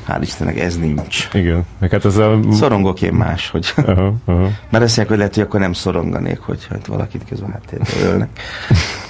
hál' 0.08 0.20
Istennek 0.22 0.60
ez 0.60 0.78
nincs. 0.78 1.28
Igen, 1.34 1.64
meg 1.80 1.92
hát 1.92 2.06
ez 2.06 2.18
a... 2.18 2.40
Szorongok 2.52 3.02
én 3.02 3.14
más, 3.14 3.50
hogy... 3.50 3.74
Aha, 3.76 4.14
aha. 4.26 4.50
Mert 4.70 4.84
azt 4.84 4.98
mondják, 4.98 5.08
hogy 5.08 5.18
lehet, 5.18 5.34
hogy 5.34 5.44
akkor 5.44 5.60
nem 5.60 5.74
szoronganék, 5.74 6.40
hogy 6.40 6.68
hát 6.70 6.86
valakit 6.86 7.26
közben 7.30 7.52
háttérbe 7.52 7.88
ölnek. 8.04 8.30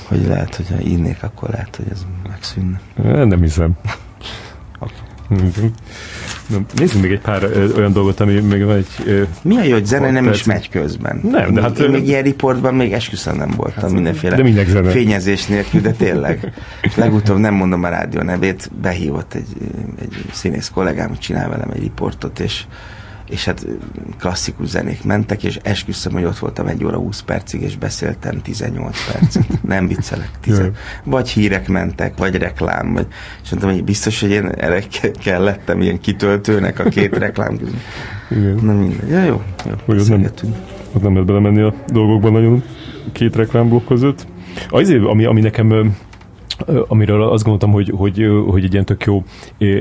Hogy 0.07 0.27
lehet, 0.27 0.55
hogy 0.55 0.67
ha 0.69 0.79
innék, 0.79 1.23
akkor 1.23 1.49
lehet, 1.49 1.75
hogy 1.75 1.85
ez 1.91 2.05
megszűnne. 2.29 2.79
Nem 3.25 3.41
hiszem. 3.41 3.71
Na, 6.49 6.57
Nézzünk 6.75 7.03
még 7.03 7.11
egy 7.11 7.19
pár 7.19 7.43
ö, 7.43 7.73
olyan 7.75 7.93
dolgot, 7.93 8.19
ami 8.19 8.39
még 8.39 8.63
van 8.63 8.75
egy... 8.75 8.87
ö, 9.05 9.21
Mi 9.41 9.57
a 9.57 9.63
jó, 9.63 9.73
hogy 9.73 9.85
zene 9.85 10.11
nem 10.11 10.29
is 10.29 10.43
megy 10.43 10.69
közben. 10.69 11.19
Nem, 11.23 11.31
de 11.53 11.59
Én- 11.59 11.61
hát, 11.61 11.79
Én 11.79 11.85
ö- 11.85 11.91
még 11.91 12.07
ilyen 12.07 12.23
riportban 12.23 12.73
még 12.75 12.93
esküszöm 12.93 13.35
nem 13.35 13.49
voltam 13.55 13.91
mindenféle 13.91 14.35
de 14.35 14.43
minek 14.43 14.67
zene? 14.67 14.89
fényezés 14.89 15.45
nélkül, 15.45 15.81
de 15.81 15.91
tényleg. 15.91 16.53
Legutóbb 16.95 17.37
nem 17.37 17.53
mondom 17.53 17.83
a 17.83 17.89
rádió 17.89 18.21
nevét, 18.21 18.71
behívott 18.81 19.33
egy, 19.33 19.47
egy 20.01 20.25
színész 20.31 20.69
kollégám, 20.73 21.07
hogy 21.07 21.19
csinál 21.19 21.49
velem 21.49 21.69
egy 21.73 21.81
riportot, 21.81 22.39
és 22.39 22.63
és 23.29 23.45
hát 23.45 23.65
klasszikus 24.19 24.67
zenék 24.67 25.03
mentek, 25.03 25.43
és 25.43 25.59
esküszöm, 25.63 26.13
hogy 26.13 26.23
ott 26.23 26.37
voltam 26.37 26.67
egy 26.67 26.83
óra 26.85 26.97
20 26.97 27.21
percig, 27.21 27.61
és 27.61 27.77
beszéltem 27.77 28.41
18 28.41 29.11
percet. 29.11 29.47
Nem 29.61 29.87
viccelek. 29.87 30.29
10. 30.41 30.57
Jaj. 30.57 30.71
Vagy 31.03 31.29
hírek 31.29 31.67
mentek, 31.67 32.17
vagy 32.17 32.35
reklám, 32.35 32.93
vagy, 32.93 33.07
és 33.43 33.49
mondtam, 33.49 33.71
hogy 33.71 33.83
biztos, 33.83 34.21
hogy 34.21 34.29
én 34.31 34.45
erre 34.47 34.79
ke- 34.79 35.17
kellettem 35.17 35.81
ilyen 35.81 35.99
kitöltőnek 35.99 36.79
a 36.79 36.83
két 36.83 37.17
reklám 37.25 37.57
között. 37.57 37.79
Igen. 38.31 38.59
Na 38.61 38.73
mindegy. 38.73 39.09
Ja, 39.09 39.23
jó, 39.23 39.41
jó. 39.65 39.71
Hogy 39.85 39.97
az 39.97 40.07
nem- 40.07 40.23
ott 40.93 41.01
nem 41.01 41.11
lehet 41.11 41.25
belemenni 41.27 41.61
a 41.61 41.73
dolgokban 41.87 42.31
nagyon 42.31 42.63
két 43.11 43.35
reklámblokk 43.35 43.87
között. 43.87 44.27
Azért, 44.69 45.03
ami, 45.03 45.25
ami 45.25 45.41
nekem 45.41 45.95
amiről 46.87 47.23
azt 47.23 47.43
gondoltam, 47.43 47.71
hogy, 47.71 47.91
hogy, 47.95 48.27
hogy 48.47 48.63
egy 48.63 48.71
ilyen 48.71 48.85
tök 48.85 49.03
jó 49.03 49.23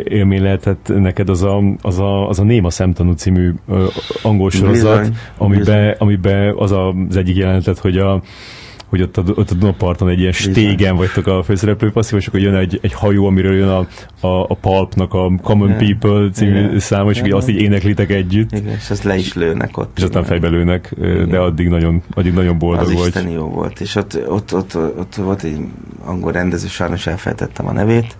élmény 0.04 0.42
lehetett 0.42 0.92
neked 0.98 1.28
az 1.28 1.42
a, 1.42 1.62
az 1.82 1.98
a, 1.98 2.28
az 2.28 2.38
a 2.38 2.42
Néma 2.42 2.70
szemtanú 2.70 3.12
című 3.12 3.54
angol 4.22 4.50
sorozat, 4.50 4.98
Bizony, 4.98 5.16
amiben, 5.38 5.58
bizony. 5.64 5.94
amiben 5.98 6.54
az 6.56 6.72
az 6.72 7.16
egyik 7.16 7.36
jelenetet, 7.36 7.78
hogy 7.78 7.98
a 7.98 8.22
hogy 8.88 9.02
ott 9.02 9.16
a, 9.16 9.22
ott 9.34 9.50
a 9.50 9.54
Dunaparton 9.54 10.08
egy 10.08 10.18
ilyen 10.18 10.32
stégen 10.32 10.96
vagytok 10.96 11.26
a 11.26 11.42
főszereplő 11.42 11.90
passzív, 11.90 12.18
és 12.18 12.26
akkor 12.26 12.40
jön 12.40 12.54
egy, 12.54 12.78
egy 12.82 12.92
hajó, 12.92 13.26
amiről 13.26 13.54
jön 13.54 13.68
a, 13.68 13.78
a, 14.26 14.42
a 14.48 14.54
Pulpnak 14.54 15.14
a 15.14 15.30
Common 15.42 15.68
Igen. 15.68 15.98
People 15.98 16.30
című 16.30 16.58
Igen. 16.58 16.78
száma, 16.78 17.10
és 17.10 17.20
azt 17.20 17.48
így 17.48 17.60
éneklitek 17.60 18.10
együtt, 18.10 18.52
Igen, 18.52 18.72
és 18.72 18.90
azt 18.90 19.02
le 19.04 19.16
is 19.16 19.34
lőnek 19.34 19.76
ott. 19.78 19.96
és 19.96 20.02
aztán 20.02 20.22
Igen. 20.22 20.32
fejbe 20.40 20.56
lőnek, 20.56 20.92
ö, 20.96 21.06
de 21.06 21.22
Igen. 21.22 21.40
addig 21.40 21.68
nagyon, 21.68 22.02
addig 22.14 22.32
nagyon 22.32 22.58
boldog 22.58 22.86
Az 22.86 22.92
vagy. 22.92 23.06
isteni 23.06 23.32
jó 23.32 23.48
volt. 23.48 23.80
És 23.80 23.94
ott, 23.94 24.18
ott, 24.28 24.54
ott, 24.54 24.76
ott 24.76 25.14
volt 25.14 25.42
egy 25.42 25.58
angol 26.04 26.32
rendező, 26.32 26.66
sajnos 26.66 27.06
elfelejtettem 27.06 27.66
a 27.66 27.72
nevét, 27.72 28.16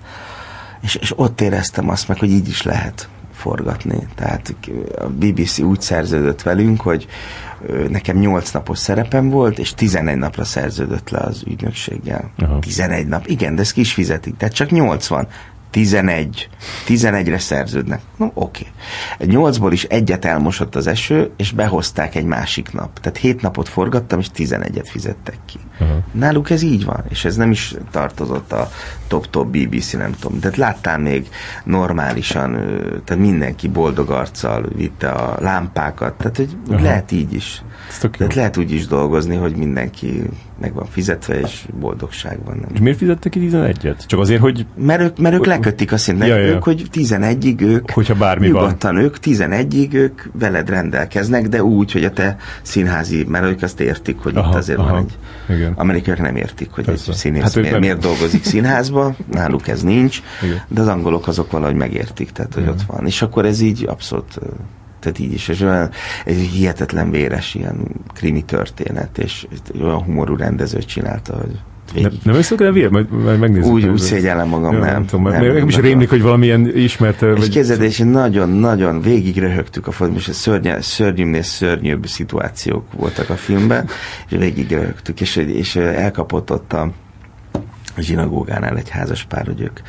és, 0.82 0.94
és 0.94 1.12
ott 1.18 1.40
éreztem 1.40 1.88
azt 1.90 2.08
meg, 2.08 2.18
hogy 2.18 2.30
így 2.30 2.48
is 2.48 2.62
lehet 2.62 3.08
forgatni. 3.34 4.06
Tehát 4.14 4.54
a 4.98 5.06
BBC 5.06 5.58
úgy 5.58 5.80
szerződött 5.80 6.42
velünk, 6.42 6.80
hogy 6.80 7.06
nekem 7.88 8.16
8 8.16 8.50
napos 8.50 8.78
szerepem 8.78 9.30
volt, 9.30 9.58
és 9.58 9.74
11 9.74 10.16
napra 10.16 10.44
szerződött 10.44 11.10
le 11.10 11.18
az 11.18 11.42
ügynökséggel. 11.46 12.30
Aha. 12.38 12.58
11 12.58 13.06
nap, 13.06 13.26
igen, 13.26 13.54
de 13.54 13.60
ezt 13.60 13.72
ki 13.72 13.80
is 13.80 13.92
fizetik, 13.92 14.36
tehát 14.36 14.54
csak 14.54 14.70
80. 14.70 15.28
11. 15.74 16.48
11-re 16.86 17.38
szerződnek. 17.38 18.00
No, 18.16 18.30
oké. 18.34 18.66
Okay. 19.18 19.52
8-ból 19.52 19.68
is 19.70 19.84
egyet 19.84 20.24
elmosott 20.24 20.74
az 20.74 20.86
eső, 20.86 21.30
és 21.36 21.52
behozták 21.52 22.14
egy 22.14 22.24
másik 22.24 22.72
nap. 22.72 23.00
Tehát 23.00 23.18
7 23.18 23.42
napot 23.42 23.68
forgattam, 23.68 24.18
és 24.18 24.26
11-et 24.36 24.86
fizettek 24.90 25.38
ki. 25.46 25.58
Aha. 25.78 25.98
Náluk 26.12 26.50
ez 26.50 26.62
így 26.62 26.84
van, 26.84 27.04
és 27.08 27.24
ez 27.24 27.36
nem 27.36 27.50
is 27.50 27.74
tartozott 27.90 28.52
a 28.52 28.70
top-top 29.06 29.46
BBC, 29.46 29.92
nem 29.92 30.14
tudom. 30.20 30.40
Tehát 30.40 30.56
láttál 30.56 30.98
még 30.98 31.28
normálisan, 31.64 32.52
tehát 33.04 33.22
mindenki 33.22 33.68
boldog 33.68 34.10
arccal 34.10 34.66
vitte 34.74 35.08
a 35.08 35.36
lámpákat, 35.40 36.14
tehát 36.14 36.36
hogy 36.36 36.56
Aha. 36.70 36.82
lehet 36.82 37.12
így 37.12 37.32
is. 37.32 37.62
Tehát 38.00 38.34
lehet 38.34 38.56
úgy 38.56 38.72
is 38.72 38.86
dolgozni, 38.86 39.36
hogy 39.36 39.56
mindenki 39.56 40.22
meg 40.64 40.74
van 40.74 40.86
fizetve, 40.86 41.40
és 41.40 41.64
boldogság 41.80 42.38
van. 42.44 42.56
Nem? 42.56 42.68
És 42.72 42.80
miért 42.80 42.98
fizettek 42.98 43.32
ki 43.32 43.48
11-et? 43.52 44.06
Csak 44.06 44.20
azért, 44.20 44.40
hogy 44.40 44.66
Mert 44.76 45.00
ők, 45.00 45.18
mert 45.18 45.34
ők 45.34 45.46
lekötik 45.46 45.92
a 45.92 45.96
szintet. 45.96 46.28
Ja, 46.28 46.36
ja, 46.36 46.44
ja. 46.44 46.52
Ők, 46.52 46.62
hogy 46.62 46.84
11-ig 46.92 47.60
ők, 47.60 47.90
Hogyha 47.90 48.14
bármi 48.14 48.50
van. 48.50 48.62
nyugodtan 48.62 48.96
ők 48.96 49.16
11-ig 49.22 49.92
ők 49.92 50.22
veled 50.32 50.68
rendelkeznek, 50.68 51.48
de 51.48 51.62
úgy, 51.62 51.92
hogy 51.92 52.04
a 52.04 52.10
te 52.10 52.36
színházi, 52.62 53.24
mert 53.28 53.44
ők 53.44 53.62
azt 53.62 53.80
értik, 53.80 54.18
hogy 54.18 54.36
Aha, 54.36 54.48
itt 54.48 54.54
azért 54.54 54.78
aha. 54.78 54.90
van 54.90 54.98
egy... 55.00 55.18
Igen. 55.56 55.72
Amerikaiak 55.76 56.20
nem 56.20 56.36
értik, 56.36 56.70
hogy 56.70 56.84
Persze. 56.84 57.10
egy 57.10 57.16
színész 57.16 57.42
Hát 57.42 57.54
miért, 57.54 57.70
nem- 57.70 57.80
miért 57.80 57.98
dolgozik 57.98 58.44
színházba, 58.44 59.14
náluk 59.32 59.68
ez 59.68 59.82
nincs, 59.82 60.20
Igen. 60.42 60.60
de 60.68 60.80
az 60.80 60.88
angolok 60.88 61.26
azok 61.28 61.50
valahogy 61.50 61.76
megértik, 61.76 62.30
tehát 62.30 62.54
hogy 62.54 62.62
Igen. 62.62 62.74
ott 62.74 62.82
van. 62.86 63.06
És 63.06 63.22
akkor 63.22 63.44
ez 63.46 63.60
így 63.60 63.84
abszolút 63.88 64.38
tehát 65.04 65.18
így 65.18 65.32
is, 65.32 65.48
és 65.48 65.60
olyan, 65.60 65.90
egy 66.24 66.36
hihetetlen 66.36 67.10
véres 67.10 67.54
ilyen 67.54 67.76
krimi 68.14 68.42
történet, 68.42 69.18
és 69.18 69.46
olyan 69.80 70.02
humorú 70.02 70.36
rendező 70.36 70.78
csinálta, 70.78 71.36
hogy 71.36 71.60
nem, 71.94 72.02
végig 72.02 72.18
nem 72.22 72.34
összök 72.34 72.60
el 72.60 72.72
vér? 72.72 72.90
Majd, 72.90 73.10
majd 73.10 73.38
megnézzük. 73.38 73.72
úgy, 73.72 73.86
úgy 73.86 73.98
szégyellem 73.98 74.48
magam, 74.48 74.72
Ja, 74.72 74.78
nem. 74.78 74.92
nem, 74.92 75.06
tudom, 75.06 75.24
mert 75.24 75.40
nem, 75.40 75.52
nekem 75.52 75.68
is 75.68 75.76
rémlik, 75.76 76.08
hogy 76.10 76.22
valamilyen 76.22 76.76
ismert... 76.76 77.22
És 77.22 77.38
Vagy... 77.38 77.48
képzeld, 77.48 77.82
és 77.82 77.98
nagyon-nagyon 77.98 79.00
végig 79.00 79.38
röhögtük 79.38 79.86
a 79.86 79.90
film, 79.90 80.14
és 80.14 80.28
szörny, 80.32 80.68
szörnyűbbnél 80.80 81.42
szörnyűbb 81.42 82.06
szituációk 82.06 82.92
voltak 82.92 83.30
a 83.30 83.34
filmben, 83.34 83.88
és 84.28 84.36
végig 84.38 84.70
röhögtük, 84.70 85.20
és, 85.20 85.36
és 85.36 85.76
elkapott 85.76 86.50
ott 86.50 86.72
a 86.72 86.92
a 87.96 88.00
zsinagógánál 88.00 88.76
egy 88.76 88.88
házas 88.88 89.24
pár, 89.24 89.46
hogy 89.46 89.60
ők, 89.60 89.80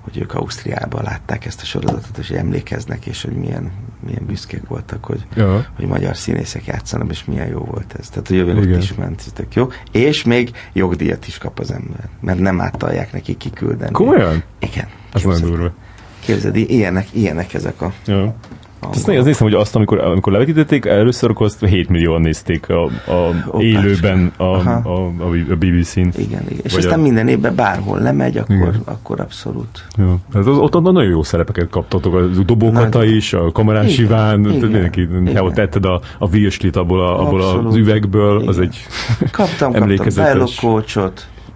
hogy 0.00 0.18
ők 0.18 0.34
Ausztriában 0.34 1.02
látták 1.02 1.46
ezt 1.46 1.60
a 1.60 1.64
sorozatot, 1.64 2.18
és 2.18 2.28
hogy 2.28 2.36
emlékeznek, 2.36 3.06
és 3.06 3.22
hogy 3.22 3.32
milyen, 3.32 3.70
milyen 4.06 4.26
büszkék 4.26 4.66
voltak, 4.68 5.04
hogy, 5.04 5.26
Ja. 5.34 5.66
hogy 5.76 5.86
magyar 5.86 6.16
színészek 6.16 6.64
játszanak, 6.66 7.10
és 7.10 7.24
milyen 7.24 7.48
jó 7.48 7.58
volt 7.58 7.94
ez. 7.98 8.08
Tehát, 8.08 8.28
hogy 8.28 8.36
jövő 8.36 8.56
ott 8.58 8.82
is 8.82 8.94
ment, 8.94 9.32
tök 9.34 9.54
jó. 9.54 9.68
És 9.92 10.24
még 10.24 10.50
jogdíjat 10.72 11.26
is 11.26 11.38
kap 11.38 11.58
az 11.58 11.70
ember, 11.72 12.08
mert 12.20 12.38
nem 12.38 12.60
áttalják 12.60 13.12
neki 13.12 13.36
kiküldeni. 13.36 13.92
Komolyan? 13.92 14.42
Igen. 14.58 14.88
Ez 15.12 15.22
nagyon 15.22 15.40
durva. 15.40 15.72
Képzeld, 16.20 16.56
ilyenek, 16.56 17.06
ilyenek 17.12 17.54
ezek 17.54 17.82
a... 17.82 17.92
Ja. 18.06 18.34
Azt, 18.80 19.08
azt 19.08 19.24
néztem, 19.24 19.46
hogy 19.46 19.54
azt, 19.56 19.76
amikor, 19.76 19.98
amikor 19.98 20.32
levetítették, 20.32 20.84
először 20.84 21.30
akkor 21.30 21.46
azt 21.46 21.64
7 21.66 21.88
millióan 21.88 22.20
nézték 22.20 22.68
a, 22.68 22.84
a 22.84 23.60
élőben 23.60 24.32
a, 24.36 24.44
a, 24.44 24.80
a, 24.84 25.04
a 25.50 25.56
BBC-n. 25.58 25.98
Igen, 26.16 26.42
igen. 26.48 26.60
És 26.62 26.74
aztán 26.74 26.98
a- 26.98 27.02
minden 27.02 27.28
évben 27.28 27.54
bárhol 27.54 27.98
lemegy, 27.98 28.36
akkor, 28.36 28.54
Igen. 28.56 28.80
akkor 28.84 29.20
abszolút. 29.20 29.84
Ja. 29.96 30.16
Hát 30.32 30.46
az, 30.46 30.56
ott, 30.58 30.80
nagyon 30.82 31.10
jó 31.10 31.22
szerepeket 31.22 31.68
kaptatok, 31.68 32.14
a 32.14 32.20
dobókata 32.26 33.04
is, 33.04 33.32
a 33.32 33.52
kamerás 33.52 33.92
Igen, 33.92 34.04
Iván, 34.04 34.42
tehát 34.42 34.56
igen, 34.56 34.70
mindenki, 34.70 35.00
igen. 35.00 35.36
ha 35.36 35.42
ott 35.42 35.54
tetted 35.54 35.84
a, 35.84 36.00
a 36.18 36.28
virslit 36.28 36.76
abból, 36.76 37.00
a, 37.00 37.20
abból 37.20 37.42
az 37.66 37.76
üvegből, 37.76 38.48
az 38.48 38.56
Igen. 38.56 38.68
egy 38.68 38.86
Kaptam, 39.18 39.46
kaptam 39.56 39.74
emlékezetes. 39.82 40.60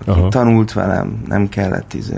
Aha. 0.07 0.29
tanult 0.29 0.73
velem, 0.73 1.23
nem 1.29 1.49
kellett 1.49 1.95
izé. 1.95 2.15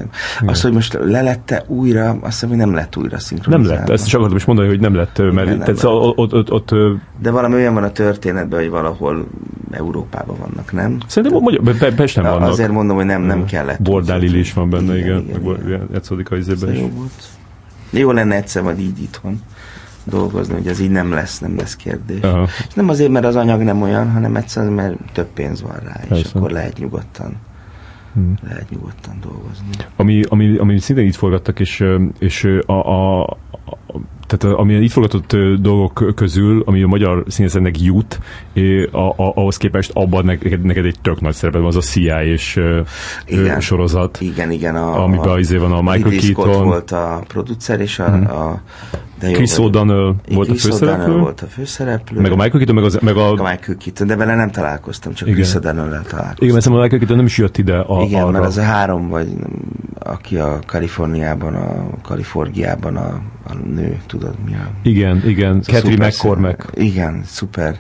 Az, 0.46 0.60
hogy 0.62 0.72
most 0.72 0.98
lelette 1.00 1.64
újra, 1.66 2.10
azt 2.10 2.20
hiszem, 2.22 2.48
hogy 2.48 2.58
nem 2.58 2.74
lett 2.74 2.96
újra 2.96 3.10
Nem 3.10 3.18
szinkronizálva. 3.20 3.80
lett, 3.80 3.90
ezt 3.90 4.06
is 4.06 4.14
akartam 4.14 4.36
is 4.36 4.44
mondani, 4.44 4.68
hogy 4.68 4.80
nem 4.80 4.94
lett, 4.94 5.18
mert 5.18 5.34
nem 5.34 5.44
tehát 5.44 5.66
lett. 5.66 5.84
ott, 5.84 6.16
ott, 6.16 6.32
ott, 6.34 6.52
ott 6.52 6.74
De 7.22 7.30
valami 7.30 7.54
olyan 7.54 7.74
van 7.74 7.82
a 7.84 7.90
történetben, 7.92 8.60
hogy 8.60 8.70
valahol 8.70 9.26
Európában 9.70 10.36
vannak, 10.40 10.72
nem? 10.72 10.98
szerintem 11.06 11.40
magyar, 11.42 11.76
Pe- 11.78 11.94
Pesten 11.94 12.24
vannak. 12.24 12.48
Azért 12.48 12.70
mondom, 12.70 12.96
hogy 12.96 13.06
nem, 13.06 13.22
nem 13.22 13.44
kellett. 13.44 13.82
Bordálili 13.82 14.38
is 14.38 14.52
van 14.52 14.70
benne, 14.70 14.96
igen. 14.98 15.20
igen, 15.20 15.40
igen. 15.40 15.66
igen. 15.66 15.88
játszódik 15.92 16.30
a 16.30 16.36
izében 16.36 16.72
is. 16.72 16.78
jó 16.80 16.90
volt. 16.94 17.10
Jó 17.90 18.10
lenne 18.10 18.34
egyszer 18.34 18.62
majd 18.62 18.78
így 18.80 19.02
itthon 19.02 19.40
dolgozni, 20.04 20.54
hogy 20.54 20.66
ez 20.66 20.80
így 20.80 20.90
nem 20.90 21.12
lesz, 21.12 21.38
nem 21.38 21.56
lesz 21.56 21.76
kérdés. 21.76 22.20
Aha. 22.22 22.42
És 22.68 22.74
nem 22.74 22.88
azért, 22.88 23.10
mert 23.10 23.24
az 23.24 23.36
anyag 23.36 23.60
nem 23.62 23.82
olyan, 23.82 24.10
hanem 24.12 24.36
egyszerűen, 24.36 24.72
mert 24.72 24.96
több 25.12 25.26
pénz 25.34 25.62
van 25.62 25.76
rá, 25.84 26.00
és 26.02 26.08
Persze. 26.08 26.30
akkor 26.34 26.50
lehet 26.50 26.78
nyugodtan 26.78 27.36
Hmm. 28.16 28.34
lehet 28.48 28.70
nyugodtan 28.70 29.16
dolgozni. 29.22 29.66
Ami, 29.96 30.22
ami, 30.28 30.56
ami 30.56 30.78
szintén 30.78 31.06
itt 31.06 31.14
forgattak, 31.14 31.60
és, 31.60 31.84
és 32.18 32.44
a, 32.66 32.72
a, 32.72 33.22
a 33.22 33.36
tehát 34.26 34.56
a- 34.56 34.60
ami 34.60 34.74
itt 34.74 34.90
forgatott 34.90 35.36
dolgok 35.60 36.12
közül, 36.14 36.62
ami 36.66 36.82
a 36.82 36.86
magyar 36.86 37.24
színészeknek 37.28 37.80
jut, 37.80 38.18
a, 38.90 38.98
a, 38.98 39.14
ahhoz 39.16 39.56
képest 39.56 39.90
abban 39.94 40.24
neked, 40.24 40.62
neked 40.62 40.84
egy 40.84 40.96
tök 41.02 41.20
nagy 41.20 41.34
szereped 41.34 41.60
van, 41.60 41.68
az 41.68 41.76
a 41.76 41.80
CIA 41.80 42.24
és 42.24 42.60
Igen. 43.26 43.60
sorozat. 43.60 44.20
Igen, 44.20 44.50
igen. 44.50 44.76
A, 44.76 45.02
Amiben 45.02 45.38
izé 45.38 45.56
van 45.56 45.72
a 45.72 45.80
Michael 45.82 46.18
Scott 46.18 46.44
Keaton. 46.46 46.64
Volt 46.64 46.90
a 46.90 47.22
producer, 47.28 47.80
és 47.80 47.98
a, 47.98 48.12
a 48.14 48.62
de 49.18 49.30
Chris 49.30 49.54
O'Donnell 49.56 50.14
volt 50.28 50.48
a 50.48 50.50
Chris 50.50 50.62
főszereplő. 50.62 51.04
O'Donnell 51.04 51.20
volt 51.20 51.40
a 51.40 51.46
főszereplő. 51.46 52.20
Meg 52.20 52.32
a 52.32 52.36
Michael 52.36 52.50
Keaton, 52.58 52.74
meg, 52.74 52.84
az, 52.84 52.98
meg 53.00 53.16
a... 53.16 53.30
Meg 53.30 53.40
a 53.40 53.50
Michael 53.50 53.76
Keaton, 53.78 54.06
de 54.06 54.16
vele 54.16 54.34
nem 54.34 54.50
találkoztam, 54.50 55.12
csak 55.12 55.28
Igen. 55.28 55.40
Chris 55.40 55.52
O'Donnell-lel 55.54 56.02
találkoztam. 56.02 56.36
Igen, 56.38 56.54
mert 56.54 56.66
a 56.66 56.70
Michael 56.70 56.98
Keaton 56.98 57.16
nem 57.16 57.26
is 57.26 57.38
jött 57.38 57.58
ide 57.58 57.78
a, 57.78 58.02
Igen, 58.02 58.22
arra. 58.22 58.30
mert 58.30 58.44
az 58.44 58.56
a 58.56 58.62
három, 58.62 59.08
vagy 59.08 59.28
aki 59.98 60.36
a 60.36 60.58
Kaliforniában, 60.66 61.54
a 61.54 61.86
Kaliforniában 62.02 62.96
a, 62.96 63.20
a 63.48 63.54
nő, 63.74 64.00
tudod 64.06 64.34
mi 64.44 64.52
a... 64.54 64.70
Igen, 64.82 65.22
igen. 65.26 65.56
a 65.56 65.60
Catherine 65.60 66.06
McCormack. 66.06 66.70
Igen, 66.74 67.22
szuper 67.24 67.76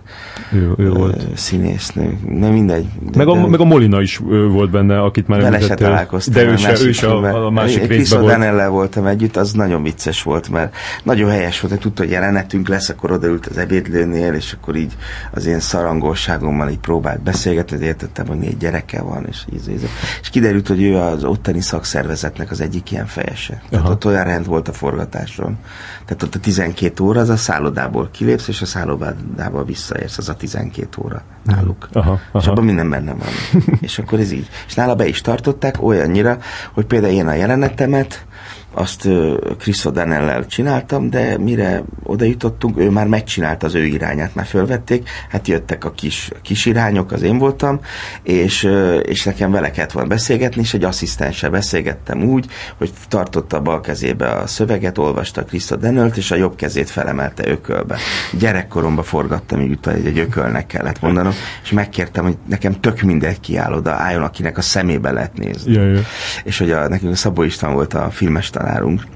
Ő, 0.52 0.72
ő 0.76 0.90
volt. 0.90 1.26
színésznő. 1.34 2.18
Nem 2.28 2.52
mindegy. 2.52 2.86
De, 3.10 3.18
Meg 3.18 3.28
a, 3.28 3.34
de 3.34 3.46
meg 3.46 3.60
a 3.60 3.64
Molina 3.64 4.00
is 4.00 4.20
volt 4.50 4.70
benne, 4.70 5.00
akit 5.00 5.28
már 5.28 5.40
vele 5.40 5.60
se 5.60 5.74
találkoztam. 5.74 6.34
De 6.34 6.44
ő 6.44 6.52
a 6.52 6.56
se, 6.56 6.68
másik 6.68 6.86
ő 6.86 6.92
se 6.92 7.06
a, 7.08 7.46
a 7.46 7.50
másik 7.50 7.82
Chris 7.82 7.96
részben 7.96 8.20
volt. 8.20 8.34
O'Donnell-lel 8.34 8.68
voltam 8.70 9.06
együtt, 9.06 9.36
az 9.36 9.52
nagyon 9.52 9.82
vicces 9.82 10.22
volt, 10.22 10.48
mert 10.48 10.74
nagyon 11.02 11.25
helyes 11.28 11.60
volt, 11.60 11.72
hogy 11.72 11.82
tudta, 11.82 12.02
hogy 12.02 12.10
jelenetünk 12.10 12.68
lesz, 12.68 12.88
akkor 12.88 13.10
odaült 13.10 13.46
az 13.46 13.58
ebédlőnél, 13.58 14.34
és 14.34 14.52
akkor 14.52 14.76
így 14.76 14.96
az 15.30 15.46
én 15.46 15.60
szarangolságommal 15.60 16.68
így 16.68 16.78
próbált 16.78 17.20
beszélgetni, 17.20 17.84
értettem, 17.84 18.26
hogy 18.26 18.38
négy 18.38 18.56
gyereke 18.56 19.02
van, 19.02 19.26
és 19.28 19.44
így, 19.52 19.68
így, 19.68 19.88
és 20.20 20.30
kiderült, 20.30 20.68
hogy 20.68 20.82
ő 20.82 20.96
az 20.96 21.24
ottani 21.24 21.60
szakszervezetnek 21.60 22.50
az 22.50 22.60
egyik 22.60 22.90
ilyen 22.90 23.06
fejese. 23.06 23.62
Tehát 23.70 23.84
Aha. 23.84 23.94
ott 23.94 24.04
olyan 24.04 24.24
rend 24.24 24.46
volt 24.46 24.68
a 24.68 24.72
forgatáson. 24.72 25.58
Tehát 26.04 26.22
ott 26.22 26.34
a 26.34 26.38
12 26.38 27.02
óra 27.02 27.20
az 27.20 27.28
a 27.28 27.36
szállodából 27.36 28.08
kilépsz, 28.12 28.48
és 28.48 28.62
a 28.62 28.66
szállodából 28.66 29.64
visszaérsz, 29.64 30.18
az 30.18 30.28
a 30.28 30.34
12 30.34 30.88
óra 31.04 31.22
náluk. 31.42 31.88
Aha, 31.92 32.12
És 32.12 32.20
aha. 32.32 32.50
abban 32.50 32.64
minden 32.64 32.90
benne 32.90 33.12
van. 33.12 33.28
és 33.80 33.98
akkor 33.98 34.18
ez 34.18 34.32
így. 34.32 34.48
És 34.66 34.74
nála 34.74 34.94
be 34.94 35.06
is 35.06 35.20
tartották 35.20 35.82
olyannyira, 35.82 36.38
hogy 36.72 36.84
például 36.84 37.12
én 37.12 37.26
a 37.26 37.34
jelenetemet, 37.34 38.26
azt 38.78 39.08
Chris 39.58 39.80
O'Donnell-lel 39.84 40.46
csináltam, 40.46 41.10
de 41.10 41.38
mire 41.38 41.82
oda 42.02 42.24
jutottunk, 42.24 42.78
ő 42.78 42.90
már 42.90 43.06
megcsinálta 43.06 43.66
az 43.66 43.74
ő 43.74 43.84
irányát, 43.84 44.34
már 44.34 44.46
fölvették, 44.46 45.08
hát 45.28 45.48
jöttek 45.48 45.84
a 45.84 45.90
kis, 45.90 46.30
kis 46.42 46.66
irányok, 46.66 47.12
az 47.12 47.22
én 47.22 47.38
voltam, 47.38 47.80
és, 48.22 48.68
és 49.02 49.24
nekem 49.24 49.50
vele 49.50 49.70
kellett 49.70 49.92
volna 49.92 50.08
beszélgetni, 50.08 50.60
és 50.60 50.74
egy 50.74 50.84
asszisztenssel 50.84 51.50
beszélgettem 51.50 52.22
úgy, 52.22 52.46
hogy 52.78 52.90
tartotta 53.08 53.56
a 53.56 53.60
bal 53.60 53.80
kezébe 53.80 54.28
a 54.28 54.46
szöveget, 54.46 54.98
olvasta 54.98 55.44
Chris 55.44 55.64
O'Donnell-t, 55.68 56.16
és 56.16 56.30
a 56.30 56.36
jobb 56.36 56.56
kezét 56.56 56.90
felemelte 56.90 57.48
ökölbe. 57.48 57.98
Gyerekkoromban 58.38 59.04
forgattam, 59.04 59.60
így 59.60 59.70
utána 59.70 59.96
egy, 59.96 60.06
egy 60.06 60.18
ökölnek 60.18 60.66
kellett 60.66 61.00
mondanom, 61.00 61.32
és 61.62 61.70
megkértem, 61.70 62.24
hogy 62.24 62.36
nekem 62.48 62.80
tök 62.80 63.00
mindegy 63.00 63.40
kiáll 63.40 63.72
oda, 63.72 63.92
álljon, 63.92 64.22
akinek 64.22 64.58
a 64.58 64.62
szemébe 64.62 65.10
lehet 65.10 65.36
nézni. 65.36 65.72
Ja, 65.72 65.82
ja. 65.82 66.00
És 66.44 66.58
hogy 66.58 66.70
a, 66.70 66.88
nekünk 66.88 67.12
a 67.12 67.16
Szabó 67.16 67.42
István 67.42 67.72
volt 67.72 67.94
a 67.94 68.10
filmes 68.10 68.50
tanárunk, 68.66 69.06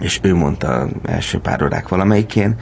és 0.00 0.18
ő 0.22 0.34
mondta 0.34 0.88
első 1.04 1.38
pár 1.38 1.62
órák 1.62 1.88
valamelyikén, 1.88 2.56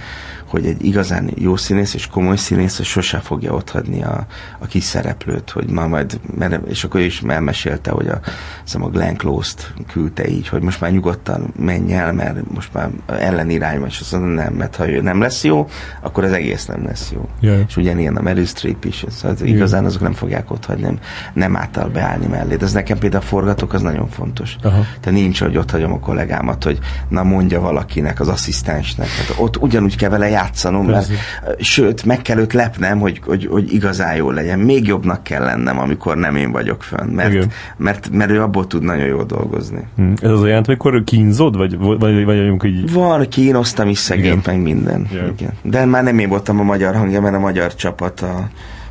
hogy 0.49 0.67
egy 0.67 0.85
igazán 0.85 1.31
jó 1.35 1.57
színész 1.57 1.95
és 1.95 2.07
komoly 2.07 2.37
színész, 2.37 2.79
az 2.79 2.87
sose 2.87 3.19
fogja 3.19 3.53
otthagyni 3.53 4.03
a, 4.03 4.27
a 4.59 4.67
kis 4.67 4.85
szereplőt, 4.85 5.51
hogy 5.51 5.71
ma 5.71 5.87
majd, 5.87 6.21
mert, 6.39 6.67
és 6.67 6.85
akkor 6.85 7.01
ő 7.01 7.05
is 7.05 7.23
elmesélte, 7.27 7.91
hogy 7.91 8.09
a, 8.09 8.21
hiszem 8.65 8.83
a 8.83 8.89
Glenn 8.89 9.15
Close-t 9.15 9.73
küldte 9.93 10.29
így, 10.29 10.49
hogy 10.49 10.63
most 10.63 10.81
már 10.81 10.91
nyugodtan 10.93 11.53
menj 11.57 11.93
el, 11.93 12.13
mert 12.13 12.51
most 12.55 12.73
már 12.73 12.91
ellenirányban, 13.07 13.89
és 13.89 14.01
azt 14.01 14.13
mondta, 14.13 14.43
nem, 14.43 14.53
mert 14.53 14.77
ha 14.77 14.89
ő 14.89 15.01
nem 15.01 15.21
lesz 15.21 15.45
jó, 15.45 15.69
akkor 16.01 16.25
az 16.25 16.33
egész 16.33 16.67
nem 16.67 16.85
lesz 16.85 17.11
jó. 17.13 17.29
Ja. 17.41 17.59
És 17.69 17.77
ugyanilyen 17.77 18.17
a 18.17 18.23
Meryl 18.23 18.47
Streep 18.47 18.85
is, 18.85 19.05
szóval 19.09 19.37
igazán 19.47 19.85
azok 19.85 20.01
nem 20.01 20.13
fogják 20.13 20.51
otthagyni, 20.51 20.83
nem, 20.83 20.99
nem 21.33 21.57
által 21.57 21.89
beállni 21.89 22.27
mellé. 22.27 22.57
De 22.57 22.65
ez 22.65 22.73
nekem 22.73 22.99
például 22.99 23.23
a 23.23 23.27
forgatók 23.27 23.73
az 23.73 23.83
nagyon 23.83 24.09
fontos. 24.09 24.57
Aha. 24.63 24.85
Te 25.01 25.11
nincs, 25.11 25.41
hogy 25.41 25.57
ott 25.57 25.71
hagyom 25.71 25.93
a 25.93 25.99
kollégámat, 25.99 26.65
hogy 26.65 26.79
na 27.09 27.23
mondja 27.23 27.61
valakinek, 27.61 28.21
az 28.21 28.29
asszisztensnek. 28.29 29.09
Hát 29.09 29.35
ott 29.39 29.57
ugyanúgy 29.57 29.97
kell 29.97 30.11
vele 30.11 30.29
játszanom, 30.39 30.87
mert 30.87 31.11
sőt, 31.59 32.05
meg 32.05 32.23
kell 32.23 32.39
őt 32.39 32.53
lepnem, 32.53 32.99
hogy, 32.99 33.21
hogy, 33.25 33.47
hogy 33.51 33.73
igazán 33.73 34.17
jó 34.17 34.31
legyen. 34.31 34.59
Még 34.59 34.87
jobbnak 34.87 35.23
kell 35.23 35.45
lennem, 35.45 35.79
amikor 35.79 36.17
nem 36.17 36.37
én 36.37 36.53
vagyok 36.53 36.83
fönn, 36.83 37.09
mert, 37.09 37.33
Igen. 37.33 37.51
mert, 37.77 38.09
mert 38.13 38.31
ő 38.31 38.43
abból 38.43 38.67
tud 38.67 38.83
nagyon 38.83 39.07
jól 39.07 39.25
dolgozni. 39.25 39.87
Hm. 39.97 40.13
Ez 40.21 40.31
az 40.31 40.47
jelent, 40.47 40.67
amikor 40.67 41.05
kínzod, 41.05 41.57
vagy, 41.57 41.79
vagy, 41.79 41.99
vagy, 41.99 42.25
vagy 42.25 42.39
amikor 42.39 42.69
így... 42.69 42.93
Van, 42.93 43.29
kínoztam 43.29 43.89
is 43.89 43.99
szegényt, 43.99 44.47
Igen. 44.47 44.55
meg 44.55 44.63
minden. 44.63 45.07
Ja. 45.13 45.27
Igen. 45.27 45.53
De 45.63 45.85
már 45.85 46.03
nem 46.03 46.19
én 46.19 46.29
voltam 46.29 46.61
a 46.61 46.63
magyar 46.63 46.95
hangja, 46.95 47.21
mert 47.21 47.35
a 47.35 47.39
magyar 47.39 47.75
csapat 47.75 48.21
a, 48.21 48.49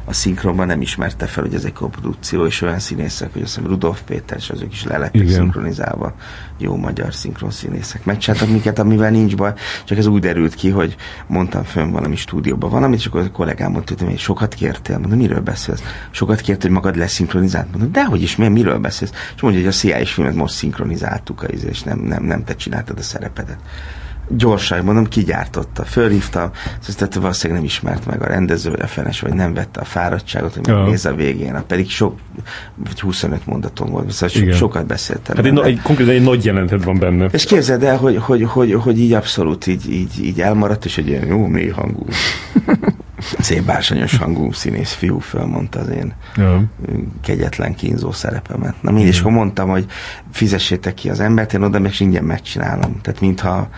a 0.09 0.13
szinkronban 0.13 0.67
nem 0.67 0.81
ismerte 0.81 1.25
fel, 1.25 1.43
hogy 1.43 1.53
ez 1.53 1.63
egy 1.63 1.73
koprodukció, 1.73 2.45
és 2.45 2.61
olyan 2.61 2.79
színészek, 2.79 3.33
hogy 3.33 3.41
azt 3.41 3.55
hiszem 3.55 3.69
Rudolf 3.69 4.01
Péter, 4.01 4.37
és 4.37 4.49
azok 4.49 4.71
is 4.71 4.83
le 4.83 4.97
lettek 4.97 5.21
Igen. 5.21 5.33
szinkronizálva. 5.33 6.13
Jó 6.57 6.75
magyar 6.75 7.13
szinkron 7.13 7.51
színészek. 7.51 8.05
Megcsináltak 8.05 8.49
minket, 8.49 8.79
amivel 8.79 9.09
nincs 9.09 9.35
baj, 9.35 9.53
csak 9.85 9.97
ez 9.97 10.05
úgy 10.05 10.21
derült 10.21 10.55
ki, 10.55 10.69
hogy 10.69 10.95
mondtam 11.27 11.63
fönn 11.63 11.91
valami 11.91 12.15
stúdióban 12.15 12.69
valamit, 12.69 12.99
és 12.99 13.05
akkor 13.05 13.21
a 13.21 13.31
kollégám 13.31 13.71
mondta, 13.71 14.05
hogy 14.05 14.17
sokat 14.17 14.53
kértél, 14.53 14.97
mondom, 14.97 15.17
miről 15.17 15.41
beszélsz? 15.41 15.81
Sokat 16.11 16.41
kért, 16.41 16.61
hogy 16.61 16.71
magad 16.71 16.95
leszinkronizált? 16.95 17.71
Mondom, 17.71 17.91
dehogy 17.91 18.21
is, 18.21 18.35
miért, 18.35 18.53
miről 18.53 18.77
beszélsz? 18.77 19.11
És 19.35 19.41
mondja, 19.41 19.61
hogy 19.61 19.69
a 19.69 19.73
CIA-s 19.73 20.13
filmet 20.13 20.35
most 20.35 20.53
szinkronizáltuk, 20.53 21.45
izé, 21.47 21.67
és 21.67 21.83
nem, 21.83 21.99
nem, 21.99 22.23
nem 22.23 22.43
te 22.43 22.55
csináltad 22.55 22.99
a 22.99 23.01
szerepedet 23.03 23.59
gyorsan, 24.29 24.83
mondom, 24.83 25.07
kigyártotta. 25.07 25.83
Fölhívtam, 25.83 26.49
tehát 26.97 27.15
valószínűleg 27.15 27.61
nem 27.61 27.69
ismert 27.69 28.05
meg 28.05 28.21
a 28.21 28.27
rendező, 28.27 28.69
vagy 28.69 28.81
a 28.81 28.87
fenes, 28.87 29.19
vagy 29.19 29.33
nem 29.33 29.53
vette 29.53 29.79
a 29.79 29.83
fáradtságot, 29.83 30.53
hogy 30.53 30.67
Ja. 30.67 31.09
a 31.09 31.15
végén. 31.15 31.53
Hát 31.53 31.63
Pedig 31.63 31.89
sok, 31.89 32.19
vagy 32.75 32.99
25 32.99 33.45
mondatom 33.45 33.89
volt, 33.89 34.11
szóval 34.11 34.29
so, 34.29 34.41
Igen. 34.41 34.55
sokat 34.55 34.85
beszéltem. 34.85 35.35
Hát 35.35 35.45
egy, 35.45 35.53
no- 35.53 35.65
egy, 35.65 35.81
konkrétan 35.81 36.13
egy 36.13 36.23
nagy 36.23 36.45
jelentet 36.45 36.83
van 36.83 36.99
benne. 36.99 37.25
És 37.25 37.43
képzeld 37.45 37.83
el, 37.83 37.97
hogy, 37.97 38.17
hogy, 38.17 38.43
hogy, 38.43 38.73
hogy 38.73 38.99
így 38.99 39.13
abszolút 39.13 39.67
így, 39.67 39.91
így, 39.91 40.23
így 40.25 40.41
elmaradt, 40.41 40.85
és 40.85 40.97
egy 40.97 41.07
ilyen 41.07 41.25
jó 41.25 41.45
mély 41.45 41.69
hangú, 41.69 42.05
szép 43.39 43.63
bársonyos 43.63 44.17
hangú 44.17 44.51
színész 44.51 44.91
fiú 44.91 45.19
fölmondta 45.19 45.79
az 45.79 45.89
én 45.89 46.13
Ja. 46.35 46.63
kegyetlen 47.21 47.75
kínzó 47.75 48.11
szerepemet. 48.11 48.75
Na 48.81 48.91
mindig, 48.91 49.07
és 49.13 49.19
akkor 49.19 49.31
mondtam, 49.31 49.69
hogy 49.69 49.85
fizessétek 50.31 50.93
ki 50.93 51.09
az 51.09 51.19
embert, 51.19 51.53
én 51.53 51.61
oda 51.61 51.79
meg 51.79 51.93
ingyen 51.99 52.23
megcsinálom. 52.23 53.01
Tehát 53.01 53.19
mintha 53.21 53.69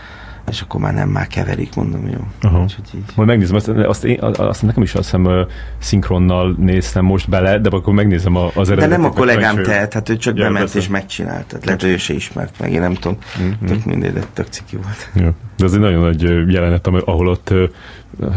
és 0.50 0.62
akkor 0.62 0.80
már 0.82 0.94
nem, 0.94 1.10
már 1.10 1.28
keverik, 1.28 1.76
mondom, 1.76 2.08
jó. 2.08 2.28
Aha. 2.42 2.62
Úgyhogy 2.62 2.84
így. 2.96 3.04
Majd 3.16 3.28
megnézem, 3.28 3.56
azt, 3.56 3.68
azt, 3.68 4.04
én, 4.04 4.20
azt 4.22 4.62
nekem 4.62 4.84
is 4.84 4.94
azt 4.94 5.04
hiszem 5.04 5.48
szinkronnal 5.78 6.56
néztem 6.58 7.06
most 7.06 7.30
bele, 7.30 7.60
de 7.60 7.70
akkor 7.70 7.94
megnézem 7.94 8.36
az 8.36 8.54
De 8.54 8.62
eredetet. 8.62 8.90
nem 8.90 9.04
a 9.04 9.12
kollégám 9.14 9.64
tehet, 9.64 9.94
hát 9.94 10.10
ő 10.10 10.18
csak 10.18 10.38
Ja, 10.38 10.44
bement 10.44 10.60
persze. 10.60 10.80
és 10.80 10.88
megcsinált. 10.88 11.46
Tehát 11.46 11.66
lehet, 11.66 11.82
hogy 11.82 11.90
ő 11.90 11.98
se 11.98 12.14
ismert 12.14 12.60
meg, 12.60 12.72
én 12.72 12.80
nem 12.80 12.94
tudom. 12.94 13.18
Mhm. 13.38 13.66
Tök 13.66 13.86
mindegy, 13.86 14.14
de 14.14 14.24
tök 14.34 14.48
ciki 14.48 14.76
volt. 14.76 15.10
Ja. 15.16 15.34
De 15.58 15.66
ez 15.66 15.74
egy 15.74 15.80
nagyon 15.80 16.02
nagy 16.02 16.22
jelenet, 16.52 16.88
ahol 16.88 17.28
ott 17.28 17.54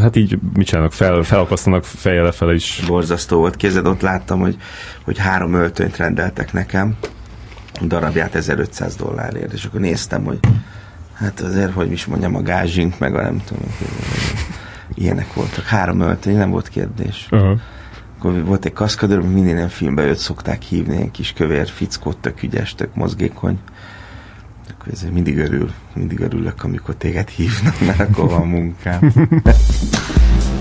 hát 0.00 0.16
így 0.16 0.38
mit 0.54 0.66
csinálnak, 0.66 0.92
fel, 0.92 1.22
felakasztanak 1.22 1.84
fejjel 1.84 2.24
lefele 2.24 2.54
is. 2.54 2.82
Borzasztó 2.86 3.38
volt. 3.38 3.56
Kézed 3.56 3.86
ott 3.86 4.00
láttam, 4.00 4.40
hogy, 4.40 4.56
hogy 5.04 5.18
három 5.18 5.54
öltönyt 5.54 5.96
rendeltek 5.96 6.52
nekem, 6.52 6.96
darabját 7.86 8.34
1500 8.34 8.96
dollárért, 8.96 9.52
és 9.52 9.64
akkor 9.64 9.80
néztem, 9.80 10.24
hogy 10.24 10.38
hát 11.22 11.40
azért, 11.40 11.72
hogy 11.72 11.92
is 11.92 12.06
mondjam, 12.06 12.34
a 12.34 12.42
gázsink, 12.42 12.98
meg 12.98 13.14
a 13.14 13.22
nem 13.22 13.42
tudom, 13.44 13.62
ilyenek 14.94 15.34
voltak. 15.34 15.64
Három 15.64 16.00
öltöny, 16.00 16.36
nem 16.36 16.50
volt 16.50 16.68
kérdés. 16.68 17.26
Aha. 17.30 17.56
Akkor 18.18 18.44
volt 18.44 18.64
egy 18.64 18.72
kaszkadőr, 18.72 19.20
minden 19.20 19.56
ilyen 19.56 19.68
filmben 19.68 20.06
őt 20.06 20.18
szokták 20.18 20.62
hívni, 20.62 20.96
egy 20.96 21.10
kis 21.10 21.32
kövér 21.32 21.68
fickó, 21.68 22.12
tök 22.12 22.42
ügyes, 22.42 22.74
tök 22.74 22.94
mozgékony. 22.94 23.58
Akkor 24.70 24.92
ezért 24.92 25.12
mindig 25.12 25.38
örül, 25.38 25.72
mindig 25.94 26.20
örülök, 26.20 26.64
amikor 26.64 26.94
téged 26.94 27.28
hívnak, 27.28 27.80
mert 27.80 28.00
akkor 28.00 28.28
van 28.28 28.46
munkám. 28.46 29.12